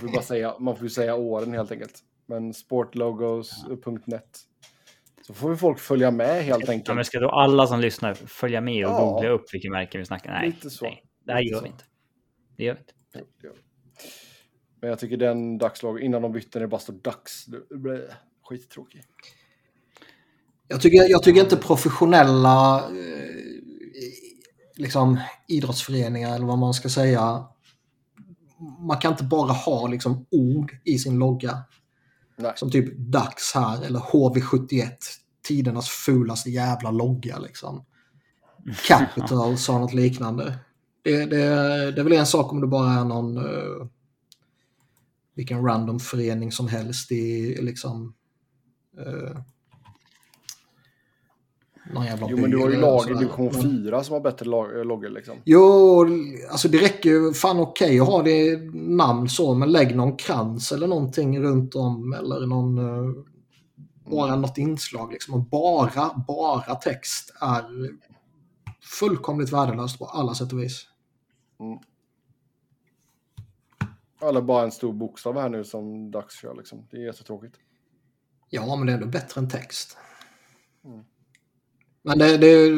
får 0.00 0.12
bara 0.12 0.22
säga, 0.22 0.54
man 0.58 0.76
får 0.76 0.84
ju 0.84 0.90
säga 0.90 1.14
åren 1.14 1.52
helt 1.52 1.72
enkelt. 1.72 1.98
Men 2.26 2.54
sportlogos.net. 2.54 4.40
Så 5.26 5.34
får 5.34 5.50
vi 5.50 5.56
folk 5.56 5.78
följa 5.78 6.10
med 6.10 6.44
helt 6.44 6.68
enkelt. 6.68 6.88
Ja, 6.88 6.94
men 6.94 7.04
ska 7.04 7.20
då 7.20 7.30
alla 7.30 7.66
som 7.66 7.80
lyssnar 7.80 8.14
följa 8.14 8.60
med 8.60 8.86
och 8.86 8.92
ja. 8.92 9.00
googla 9.00 9.28
upp 9.28 9.54
vilka 9.54 9.70
märken 9.70 9.98
vi 9.98 10.04
snackar? 10.04 10.32
Nej, 10.32 10.46
Lite 10.46 10.70
så. 10.70 10.84
nej 10.84 11.02
det 11.26 11.32
här 11.32 11.40
gör 11.40 11.62
vi 11.62 11.68
inte. 11.68 11.84
Det 12.56 12.64
gör 12.64 12.74
vi 12.74 12.80
inte. 12.80 12.92
Jo, 13.42 13.50
Men 14.80 14.90
jag 14.90 14.98
tycker 14.98 15.16
den 15.16 15.58
dagslag 15.58 16.00
innan 16.00 16.22
de 16.22 16.32
bytte 16.32 16.58
det 16.58 16.68
bara 16.68 16.80
står 16.80 16.94
dags, 16.94 17.46
det 17.46 17.76
blir 17.76 18.14
skittråkig. 18.42 19.02
Jag 20.68 20.80
tycker, 20.80 21.10
jag 21.10 21.22
tycker 21.22 21.40
inte 21.40 21.56
professionella 21.56 22.78
eh, 22.78 23.35
liksom, 24.76 25.20
idrottsföreningar 25.48 26.34
eller 26.34 26.46
vad 26.46 26.58
man 26.58 26.74
ska 26.74 26.88
säga. 26.88 27.44
Man 28.80 28.98
kan 28.98 29.12
inte 29.12 29.24
bara 29.24 29.52
ha 29.52 29.86
liksom, 29.86 30.26
ord 30.30 30.76
i 30.84 30.98
sin 30.98 31.18
logga. 31.18 31.58
Nej. 32.38 32.52
Som 32.56 32.70
typ 32.70 32.96
Dax 32.98 33.54
här 33.54 33.84
eller 33.84 34.00
HV71. 34.00 34.90
Tidernas 35.48 35.88
fulaste 35.88 36.50
jävla 36.50 36.90
logga 36.90 37.38
liksom. 37.38 37.84
Capitals 38.88 39.68
har 39.68 39.78
något 39.78 39.94
liknande. 39.94 40.58
Det, 41.02 41.26
det, 41.26 41.36
det 41.92 42.00
är 42.00 42.04
väl 42.04 42.12
en 42.12 42.26
sak 42.26 42.52
om 42.52 42.60
det 42.60 42.66
bara 42.66 42.92
är 42.92 43.04
någon 43.04 43.38
uh, 43.38 43.86
vilken 45.34 45.64
random 45.64 46.00
förening 46.00 46.52
som 46.52 46.68
helst 46.68 47.12
i 47.12 47.56
liksom 47.62 48.14
uh, 49.06 49.40
någon 51.92 52.04
jävla 52.04 52.26
Jo, 52.30 52.36
men 52.36 52.50
du 52.50 52.58
har 52.58 52.70
ju 52.70 52.80
lag 52.80 53.10
i 53.10 53.14
division 53.14 53.52
4 53.52 54.04
som 54.04 54.12
har 54.12 54.20
bättre 54.20 54.46
loggor 54.84 55.08
liksom. 55.08 55.36
Jo, 55.44 56.06
alltså 56.50 56.68
det 56.68 56.78
räcker 56.78 57.10
ju 57.10 57.32
fan 57.32 57.60
okej 57.60 57.86
okay 57.86 58.00
att 58.00 58.06
ha 58.06 58.22
det 58.22 58.58
namn 58.74 59.28
så, 59.28 59.54
men 59.54 59.72
lägg 59.72 59.96
någon 59.96 60.16
krans 60.16 60.72
eller 60.72 60.86
någonting 60.86 61.40
runt 61.40 61.74
om 61.74 62.12
eller 62.12 62.46
någon... 62.46 62.78
Uh, 62.78 63.24
bara 64.10 64.28
mm. 64.28 64.40
något 64.40 64.58
inslag 64.58 65.12
liksom. 65.12 65.34
Och 65.34 65.40
bara, 65.40 66.24
bara 66.28 66.74
text 66.74 67.34
är 67.40 67.64
fullkomligt 68.80 69.52
värdelöst 69.52 69.98
på 69.98 70.04
alla 70.04 70.34
sätt 70.34 70.52
och 70.52 70.62
vis. 70.62 70.88
Mm. 71.60 71.78
Eller 74.20 74.42
bara 74.42 74.64
en 74.64 74.72
stor 74.72 74.92
bokstav 74.92 75.38
här 75.38 75.48
nu 75.48 75.64
som 75.64 76.10
Dags 76.10 76.40
kör 76.40 76.54
liksom. 76.54 76.86
Det 76.90 76.96
är 76.96 77.06
jättetråkigt. 77.06 77.56
Ja, 78.50 78.76
men 78.76 78.86
det 78.86 78.92
är 78.92 78.94
ändå 78.94 79.06
bättre 79.06 79.40
än 79.40 79.48
text. 79.48 79.96
Mm. 80.84 81.04
Men 82.06 82.18
det, 82.18 82.36
det, 82.36 82.68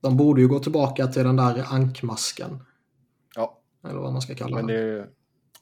de 0.00 0.16
borde 0.16 0.40
ju 0.40 0.48
gå 0.48 0.58
tillbaka 0.58 1.06
till 1.06 1.24
den 1.24 1.36
där 1.36 1.64
ankmasken. 1.68 2.62
Ja. 3.34 3.58
Eller 3.84 4.00
vad 4.00 4.12
man 4.12 4.22
ska 4.22 4.34
kalla 4.34 4.56
Men 4.56 4.66
det. 4.66 5.06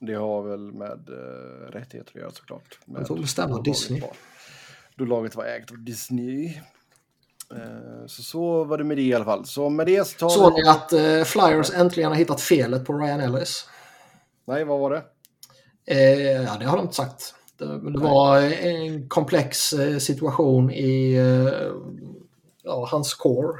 Det 0.00 0.14
har 0.14 0.42
väl 0.42 0.72
med 0.72 1.08
uh, 1.10 1.70
rättigheter 1.70 2.10
att 2.14 2.20
göra 2.20 2.30
såklart. 2.30 2.78
det 2.86 3.04
får 3.04 3.16
bestämma 3.16 3.62
Disney. 3.62 4.00
Var, 4.00 4.10
då 4.96 5.04
laget 5.04 5.36
var 5.36 5.44
ägt 5.44 5.70
av 5.70 5.78
Disney. 5.78 6.46
Uh, 7.52 8.06
så 8.06 8.22
så 8.22 8.64
var 8.64 8.78
det 8.78 8.84
med 8.84 8.96
det 8.96 9.02
i 9.02 9.14
alla 9.14 9.24
fall. 9.24 9.46
Så 9.46 9.70
med 9.70 9.86
det 9.86 10.06
så 10.06 10.18
tar 10.18 10.28
Såg 10.28 10.52
ni 10.52 10.68
att 10.68 10.92
uh, 10.92 11.24
Flyers 11.24 11.70
äntligen 11.74 12.10
har 12.10 12.18
hittat 12.18 12.40
felet 12.40 12.84
på 12.84 12.92
Ryan 12.92 13.20
Ellis? 13.20 13.68
Nej, 14.46 14.64
vad 14.64 14.80
var 14.80 14.90
det? 14.90 15.02
ja, 16.46 16.56
det 16.58 16.66
har 16.66 16.76
de 16.76 16.82
inte 16.82 16.94
sagt. 16.94 17.34
Det, 17.58 17.90
det 17.90 17.98
var 17.98 18.40
en 18.40 19.08
komplex 19.08 19.74
situation 19.98 20.70
i 20.70 21.16
ja, 22.64 22.88
hans 22.90 23.14
core. 23.14 23.58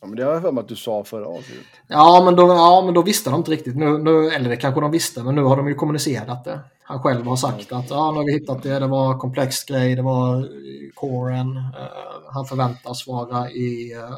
ja, 0.00 0.06
men 0.06 0.16
det 0.16 0.24
har 0.24 0.32
jag 0.32 0.42
för 0.42 0.52
mig 0.52 0.62
att 0.62 0.68
du 0.68 0.76
sa 0.76 1.04
förra 1.04 1.26
avsnittet. 1.26 1.66
Ja, 1.86 2.22
men 2.24 2.36
då, 2.36 2.48
ja, 2.48 2.82
men 2.84 2.94
då 2.94 3.02
visste 3.02 3.30
de 3.30 3.36
inte 3.36 3.50
riktigt. 3.50 3.76
Nu, 3.76 3.98
nu, 3.98 4.28
eller 4.28 4.50
det 4.50 4.56
kanske 4.56 4.80
de 4.80 4.90
visste, 4.90 5.22
men 5.22 5.34
nu 5.34 5.42
har 5.42 5.56
de 5.56 5.68
ju 5.68 5.74
kommunicerat 5.74 6.44
det. 6.44 6.60
Han 6.82 7.02
själv 7.02 7.26
har 7.26 7.36
sagt 7.36 7.72
att 7.72 7.90
ja, 7.90 8.10
nu 8.10 8.16
har 8.16 8.24
vi 8.24 8.32
hittat 8.32 8.62
det, 8.62 8.78
det 8.78 8.86
var 8.86 9.18
komplex 9.18 9.64
grej, 9.64 9.96
det 9.96 10.02
var 10.02 10.48
coren. 10.94 11.56
Uh, 11.56 12.32
han 12.32 12.46
förväntas 12.46 13.06
vara 13.06 13.50
i 13.50 13.94
uh, 13.94 14.16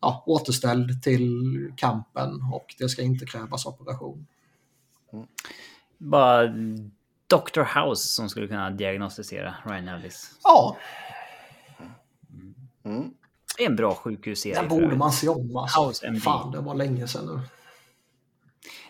ja, 0.00 0.22
återställd 0.26 1.02
till 1.02 1.72
kampen 1.76 2.42
och 2.52 2.74
det 2.78 2.88
ska 2.88 3.02
inte 3.02 3.26
krävas 3.26 3.66
operation. 3.66 4.26
Mm. 5.12 5.26
Bara 5.98 6.46
Dr. 7.26 7.80
House 7.80 8.08
som 8.08 8.28
skulle 8.28 8.48
kunna 8.48 8.70
diagnostisera 8.70 9.54
Ryan 9.64 9.88
Ellis. 9.88 10.30
Ja, 10.42 10.76
Mm. 12.84 13.10
En 13.58 13.76
bra 13.76 13.94
sjukhusserie. 13.94 14.54
Den 14.54 14.68
borde 14.68 14.96
man 14.96 15.12
se 15.12 15.28
om. 15.28 15.56
Alltså. 15.56 16.14
Fan, 16.22 16.50
det 16.50 16.60
var 16.60 16.74
länge 16.74 17.08
sedan 17.08 17.26
nu. 17.26 17.40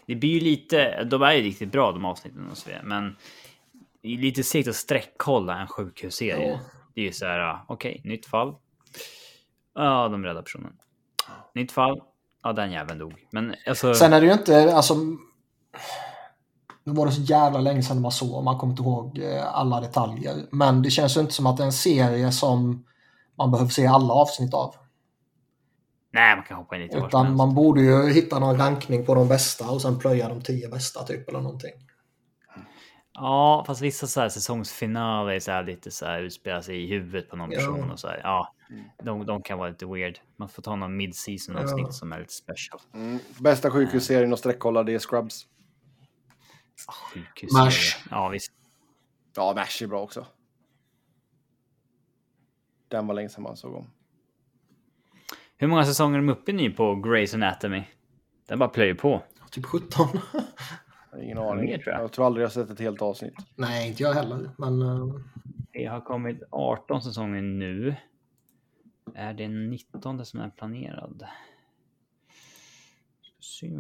Det 0.07 0.15
blir 0.15 0.31
ju 0.31 0.41
lite, 0.41 1.05
de 1.05 1.23
är 1.23 1.33
ju 1.33 1.43
riktigt 1.43 1.73
bra 1.73 1.93
de 1.93 2.05
avsnitten 2.05 2.49
och 2.51 2.59
så 2.59 2.69
vidare, 2.69 2.83
men 2.85 3.17
det 4.03 4.09
är 4.15 4.19
lite 4.19 4.43
segt 4.43 4.69
att 4.69 4.77
sträckkolla 4.77 5.61
en 5.61 5.67
sjukhusserie. 5.67 6.51
Ja. 6.51 6.59
Det 6.95 7.01
är 7.01 7.05
ju 7.05 7.13
så 7.13 7.27
här, 7.27 7.59
okej, 7.67 7.97
okay, 7.99 8.11
nytt 8.11 8.27
fall. 8.27 8.55
Ja, 9.75 10.09
de 10.09 10.25
räddar 10.25 10.43
personen. 10.43 10.73
Nytt 11.55 11.73
fall. 11.73 12.01
Ja, 12.43 12.53
den 12.53 12.73
jäveln 12.73 12.99
dog. 12.99 13.15
Men 13.31 13.55
alltså... 13.67 13.95
Sen 13.95 14.13
är 14.13 14.21
det 14.21 14.27
ju 14.27 14.33
inte, 14.33 14.77
alltså... 14.77 14.95
Nu 16.85 16.93
var 16.93 17.07
det 17.07 17.13
så 17.13 17.23
jävla 17.23 17.61
länge 17.61 17.83
sedan 17.83 18.01
man 18.01 18.13
såg, 18.13 18.45
man 18.45 18.59
kommer 18.59 18.73
inte 18.73 18.83
ihåg 18.83 19.19
eh, 19.19 19.55
alla 19.55 19.81
detaljer. 19.81 20.37
Men 20.51 20.83
det 20.83 20.91
känns 20.91 21.17
ju 21.17 21.21
inte 21.21 21.33
som 21.33 21.47
att 21.47 21.57
det 21.57 21.63
är 21.63 21.67
en 21.67 21.73
serie 21.73 22.33
som 22.33 22.85
man 23.39 23.51
behöver 23.51 23.71
se 23.71 23.87
alla 23.87 24.15
avsnitt 24.15 24.55
av. 24.55 24.75
Nej, 26.13 26.37
man 26.37 26.45
kan 26.45 26.57
hoppa 26.57 26.77
in 26.77 26.83
lite 26.83 26.97
Utan 26.99 27.37
man 27.37 27.55
borde 27.55 27.81
ju 27.83 28.13
hitta 28.13 28.39
någon 28.39 28.57
rankning 28.59 29.07
på 29.07 29.15
de 29.15 29.29
bästa 29.29 29.71
och 29.71 29.83
sen 29.83 29.99
plöja 29.99 30.29
de 30.29 30.41
tio 30.43 30.69
bästa 30.69 31.05
typ 31.05 31.29
eller 31.29 31.41
någonting. 31.41 31.73
Ja, 33.15 33.65
fast 33.67 33.81
vissa 33.81 34.07
så 34.07 34.21
här 34.21 34.29
säsongsfinaler 34.29 35.33
är 35.33 35.41
så 35.41 35.51
här 35.51 35.65
lite 35.65 35.91
så 35.91 36.07
här 36.07 36.21
utspelar 36.23 36.61
sig 36.61 36.85
i 36.85 36.87
huvudet 36.87 37.31
på 37.31 37.37
någon 37.37 37.51
Ja. 37.53 37.59
person 37.59 37.91
och 37.91 38.01
så 38.01 38.09
här. 38.09 38.21
Ja, 38.25 38.55
de, 39.05 39.27
de 39.27 39.43
kan 39.43 39.59
vara 39.59 39.69
lite 39.69 39.87
weird. 39.87 40.19
Man 40.37 40.49
får 40.49 40.63
ta 40.63 40.77
någon 40.77 40.97
mid-season 40.97 41.57
avsnitt 41.57 41.87
Ja. 41.87 41.93
som 41.93 42.13
är 42.13 42.19
lite 42.21 42.33
special. 42.33 42.81
Mm. 42.95 43.19
Bästa 43.41 43.71
sjukhusserien 43.71 44.33
att 44.33 44.39
sträckkolla 44.39 44.83
det 44.83 44.95
är 44.95 44.99
Scrubs. 44.99 45.47
Sjukhus. 47.13 47.53
Mash. 47.53 48.07
Ja, 48.11 48.29
visst. 48.29 48.53
Ja, 49.37 49.53
Mash 49.57 49.83
är 49.83 49.87
bra 49.87 50.01
också. 50.03 50.27
Den 52.93 53.07
var 53.07 53.15
länge 53.15 53.29
sedan 53.29 53.43
man 53.43 53.57
såg 53.57 53.75
om. 53.75 53.91
Hur 55.57 55.67
många 55.69 55.85
säsonger 55.85 56.19
är 56.19 56.23
de 56.23 56.29
uppe 56.33 56.51
i 56.51 56.55
nu 56.55 56.71
på 56.71 56.83
Grey's 56.95 57.35
Anatomy? 57.35 57.83
Den 58.49 58.59
bara 58.59 58.69
plöjer 58.69 58.95
på. 58.95 59.23
Typ 59.51 59.67
17. 59.67 60.07
Jag 61.13 61.19
har 61.19 61.25
Ingen 61.25 61.39
aning. 61.39 61.65
mer, 61.65 61.79
tror 61.79 61.95
jag. 61.95 62.03
jag 62.03 62.13
tror 62.13 62.27
aldrig 62.27 62.45
jag 62.45 62.53
sett 62.53 62.71
ett 62.71 62.81
helt 62.81 63.03
avsnitt. 63.03 63.35
Nej, 63.57 63.89
inte 63.89 64.03
jag 64.03 64.13
heller. 64.15 64.51
Men 64.59 64.83
eh, 64.83 65.15
Det 65.73 65.85
har 65.87 66.01
kommit 66.01 66.43
18 66.51 67.03
säsonger 67.03 67.43
nu. 67.43 67.95
Är 69.15 69.35
det 69.35 69.49
19 69.49 70.25
som 70.27 70.41
är 70.41 70.51
planerad? 70.51 71.25
Se. 73.41 73.71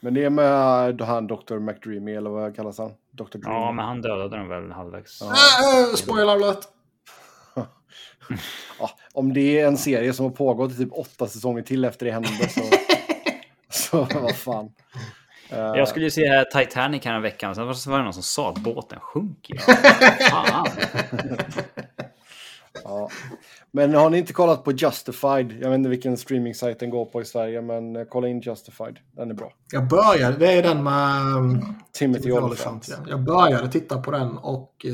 Men 0.00 0.14
det 0.14 0.24
är 0.24 0.30
med 0.30 1.00
han 1.00 1.26
Dr. 1.26 1.58
McDreamy, 1.58 2.14
eller 2.14 2.30
vad 2.30 2.56
kallas 2.56 2.78
han? 2.78 2.92
Dr. 3.10 3.38
Dreamy. 3.38 3.56
Ja, 3.60 3.72
men 3.72 3.84
han 3.84 4.02
dödade 4.02 4.36
den 4.36 4.48
väl 4.48 4.70
halvvägs. 4.72 5.22
äh, 5.22 5.28
äh, 5.28 5.94
spoiler 5.96 6.32
alert! 6.32 6.68
Ja, 8.78 8.90
om 9.12 9.32
det 9.32 9.60
är 9.60 9.66
en 9.66 9.76
serie 9.76 10.12
som 10.12 10.24
har 10.24 10.32
pågått 10.32 10.72
i 10.72 10.76
typ 10.76 10.92
åtta 10.92 11.26
säsonger 11.26 11.62
till 11.62 11.84
efter 11.84 12.06
det 12.06 12.12
hände 12.12 12.28
så... 12.28 12.60
så 14.08 14.20
vad 14.20 14.36
fan. 14.36 14.72
Eh, 15.50 15.58
Jag 15.58 15.88
skulle 15.88 16.04
ju 16.04 16.10
se 16.10 16.44
Titanic 16.44 17.04
här 17.04 17.14
en 17.14 17.22
vecka, 17.22 17.54
sen 17.54 17.66
var 17.66 17.98
det 17.98 18.04
någon 18.04 18.12
som 18.12 18.22
sa 18.22 18.50
att 18.50 18.58
båten 18.58 19.00
sjunker. 19.00 19.60
Ja. 22.84 23.10
Men 23.70 23.94
har 23.94 24.10
ni 24.10 24.18
inte 24.18 24.32
kollat 24.32 24.64
på 24.64 24.72
Justified? 24.72 25.52
Jag 25.60 25.70
vet 25.70 25.74
inte 25.78 25.88
vilken 25.90 26.16
streaming 26.16 26.54
den 26.78 26.90
går 26.90 27.04
på 27.04 27.22
i 27.22 27.24
Sverige, 27.24 27.62
men 27.62 27.96
eh, 27.96 28.04
kolla 28.04 28.28
in 28.28 28.40
Justified. 28.40 28.98
Den 29.16 29.30
är 29.30 29.34
bra. 29.34 29.52
Jag 29.72 29.88
började, 29.88 30.36
det 30.36 30.52
är 30.52 30.62
den 30.62 30.82
med 30.82 31.64
Timothy 31.92 32.32
Olyphant. 32.32 32.44
Olyphant. 32.44 32.88
Ja. 32.88 32.96
Jag 33.10 33.20
började 33.20 33.68
titta 33.68 34.02
på 34.02 34.10
den 34.10 34.38
och 34.38 34.86
eh, 34.86 34.92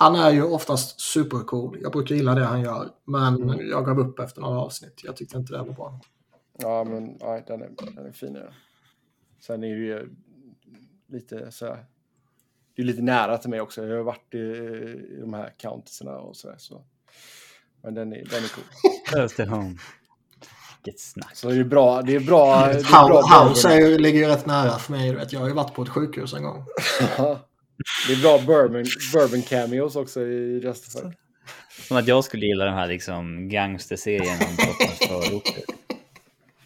han 0.00 0.14
är 0.14 0.30
ju 0.30 0.42
oftast 0.42 1.00
supercool. 1.00 1.78
Jag 1.82 1.92
brukar 1.92 2.14
gilla 2.14 2.34
det 2.34 2.44
han 2.44 2.60
gör. 2.60 2.90
Men 3.04 3.68
jag 3.70 3.86
gav 3.86 4.00
upp 4.00 4.18
efter 4.18 4.40
några 4.40 4.60
avsnitt. 4.60 5.00
Jag 5.04 5.16
tyckte 5.16 5.36
inte 5.36 5.52
det 5.52 5.58
var 5.58 5.72
bra. 5.72 6.00
Ja, 6.58 6.84
men 6.84 7.18
nej, 7.20 7.44
den 7.46 7.62
är, 7.62 7.70
den 7.94 8.06
är 8.06 8.12
fin. 8.12 8.34
Ja. 8.34 8.52
Sen 9.40 9.64
är 9.64 9.68
det 9.68 9.82
ju 9.82 10.14
lite 11.08 11.52
så 11.52 11.66
här. 11.66 11.86
Det 12.76 12.82
är 12.82 12.86
lite 12.86 13.02
nära 13.02 13.38
till 13.38 13.50
mig 13.50 13.60
också. 13.60 13.86
Jag 13.86 13.96
har 13.96 14.02
varit 14.02 14.34
i, 14.34 14.38
i 14.38 15.18
de 15.20 15.34
här 15.34 15.54
countiesarna 15.56 16.18
och 16.18 16.36
så 16.36 16.48
där. 16.48 16.58
Så. 16.58 16.84
Men 17.82 17.94
den 17.94 18.12
är, 18.12 18.24
den 18.24 18.44
är 18.44 18.54
cool. 18.54 19.48
Home. 19.58 19.76
Vilket 20.84 21.00
snack. 21.00 21.36
Så 21.36 21.48
det 21.48 21.56
är 21.56 21.64
bra. 21.64 22.02
Det 22.02 22.14
är 22.14 22.20
bra. 22.20 22.66
Det 22.66 22.72
är 22.72 23.08
bra 23.08 23.22
House, 23.22 23.48
House 23.48 23.68
är 23.68 23.88
ju, 23.88 23.98
ligger 23.98 24.20
ju 24.20 24.26
rätt 24.26 24.46
nära 24.46 24.78
för 24.78 24.92
mig. 24.92 25.10
Du 25.10 25.16
vet. 25.16 25.32
Jag 25.32 25.40
har 25.40 25.48
ju 25.48 25.54
varit 25.54 25.74
på 25.74 25.82
ett 25.82 25.88
sjukhus 25.88 26.34
en 26.34 26.42
gång. 26.42 26.64
det 28.08 28.12
är 28.12 28.22
bra 28.22 28.38
bourbon, 28.38 28.84
bourbon 29.12 29.42
cameos 29.42 29.96
också 29.96 30.20
i 30.20 30.60
Justified. 30.64 31.12
Som 31.88 31.96
att 31.96 32.08
jag 32.08 32.24
skulle 32.24 32.46
gilla 32.46 32.64
den 32.64 32.74
här 32.74 32.88
liksom 32.88 33.48
gangsterserien 33.48 34.38
om 34.48 34.56
Stockholms 34.56 34.98
förorter. 34.98 35.62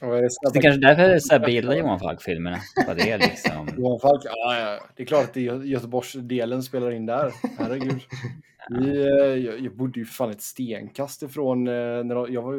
Är 0.00 0.22
det 0.22 0.28
Det 0.52 0.58
är 0.58 0.62
kanske 0.62 0.80
därför 0.80 1.02
jag 1.02 1.22
så 1.22 1.38
här 1.38 1.48
gillar 1.48 1.74
Johan 1.74 2.00
Falk-filmerna. 2.00 2.58
Det 2.96 3.10
är 3.10 3.18
liksom. 3.18 3.68
Johan 3.78 4.00
Falk, 4.00 4.22
ja, 4.24 4.58
ja, 4.58 4.80
det 4.96 5.02
är 5.02 5.06
klart 5.06 5.24
att 5.24 5.36
är 5.36 5.64
Göteborgsdelen 5.64 6.62
spelar 6.62 6.90
in 6.90 7.06
där. 7.06 7.32
Herregud. 7.58 8.00
Vi, 8.68 9.00
eh, 9.00 9.44
jag, 9.44 9.60
jag 9.60 9.76
bodde 9.76 10.00
ju 10.00 10.06
för 10.06 10.14
fan 10.14 10.30
ett 10.30 10.42
stenkast 10.42 11.22
ifrån 11.22 11.66
eh, 11.66 11.72
när 11.74 12.14
de, 12.14 12.32
jag 12.32 12.42
var 12.42 12.52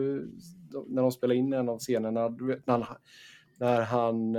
när 0.88 1.02
de 1.02 1.12
spelade 1.12 1.40
in 1.40 1.54
en 1.54 1.70
av 1.70 1.80
scenerna. 1.80 2.30
När 2.66 2.74
han, 2.78 2.86
när 3.58 3.82
han, 3.82 4.36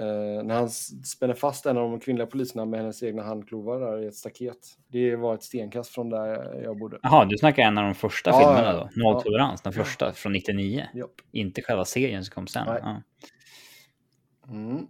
eh, 0.00 0.06
eh, 0.06 0.42
när 0.44 0.54
han 0.54 0.70
spänner 1.04 1.34
fast 1.34 1.66
en 1.66 1.76
av 1.78 1.90
de 1.90 2.00
kvinnliga 2.00 2.26
poliserna 2.26 2.64
med 2.64 2.80
hennes 2.80 3.02
egna 3.02 3.22
handklovar 3.22 3.80
där 3.80 4.02
i 4.02 4.06
ett 4.06 4.14
staket. 4.14 4.58
Det 4.88 5.16
var 5.16 5.34
ett 5.34 5.42
stenkast 5.42 5.90
från 5.94 6.10
där 6.10 6.60
jag 6.64 6.78
bodde. 6.78 6.98
Jaha, 7.02 7.24
du 7.24 7.36
snackar 7.38 7.62
en 7.62 7.78
av 7.78 7.84
de 7.84 7.94
första 7.94 8.30
Ja, 8.30 8.38
filmerna 8.38 8.64
ja, 8.64 8.72
då? 8.72 8.88
ja. 8.94 9.02
Nolltolerans, 9.02 9.62
den 9.62 9.72
första 9.72 10.12
från 10.12 10.32
99. 10.32 10.86
Japp. 10.94 11.10
Inte 11.32 11.62
själva 11.62 11.84
serien 11.84 12.24
som 12.24 12.34
kom 12.34 12.46
sen. 12.46 12.66
Nej. 12.66 12.80
Ja. 12.82 13.02
Mm. 14.48 14.86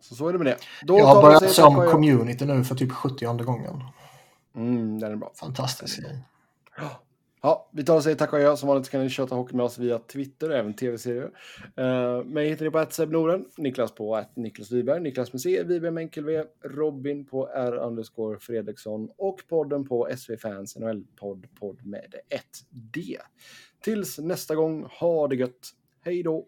Så 0.00 0.14
så 0.14 0.28
är 0.28 0.32
det 0.32 0.38
med 0.38 0.46
det. 0.46 0.56
Då 0.82 0.98
Jag 0.98 1.06
har 1.06 1.22
börjat 1.22 1.50
se 1.50 1.62
om 1.62 1.74
community 1.74 2.44
nu 2.44 2.64
för 2.64 2.74
typ 2.74 2.92
70 2.92 3.44
gången. 3.44 3.82
Mm, 4.56 4.98
den 4.98 5.12
är 5.12 5.16
bra. 5.16 5.32
Fantastisk 5.40 6.00
grej. 6.02 6.18
Ja, 7.44 7.70
vi 7.72 7.84
tar 7.84 7.96
och 7.96 8.02
säger 8.02 8.16
tack 8.16 8.32
och 8.32 8.38
adjö. 8.38 8.56
Som 8.56 8.68
vanligt 8.68 8.90
kan 8.90 9.02
ni 9.02 9.08
köta 9.08 9.34
hockey 9.34 9.56
med 9.56 9.64
oss 9.64 9.78
via 9.78 9.98
Twitter 9.98 10.50
och 10.50 10.56
även 10.56 10.74
tv-serier. 10.74 11.30
Uh, 11.80 12.24
mig 12.24 12.48
hittar 12.48 12.64
ni 12.64 12.70
på 12.70 12.78
att 12.78 12.98
Noren, 12.98 13.44
Niklas 13.56 13.94
på 13.94 14.16
att 14.16 14.36
Niklas 14.36 14.72
Wiberg, 14.72 15.00
Niklas 15.00 15.32
med 15.32 15.40
C, 15.40 15.62
Wiberg 15.62 15.90
med 15.90 16.00
enkel 16.02 16.24
V, 16.24 16.44
Robin 16.64 17.24
på 17.24 17.48
R 17.48 17.74
underscore 17.74 18.38
Fredriksson 18.38 19.10
och 19.16 19.42
podden 19.48 19.88
på 19.88 20.08
SV 20.16 20.36
Fans 20.36 20.76
NHL-podd, 20.76 21.46
podd 21.60 21.86
med 21.86 22.14
ett 22.28 22.64
D. 22.70 23.18
Tills 23.80 24.18
nästa 24.18 24.54
gång, 24.54 24.86
ha 25.00 25.28
det 25.28 25.36
gött. 25.36 25.70
Hej 26.04 26.22
då! 26.22 26.46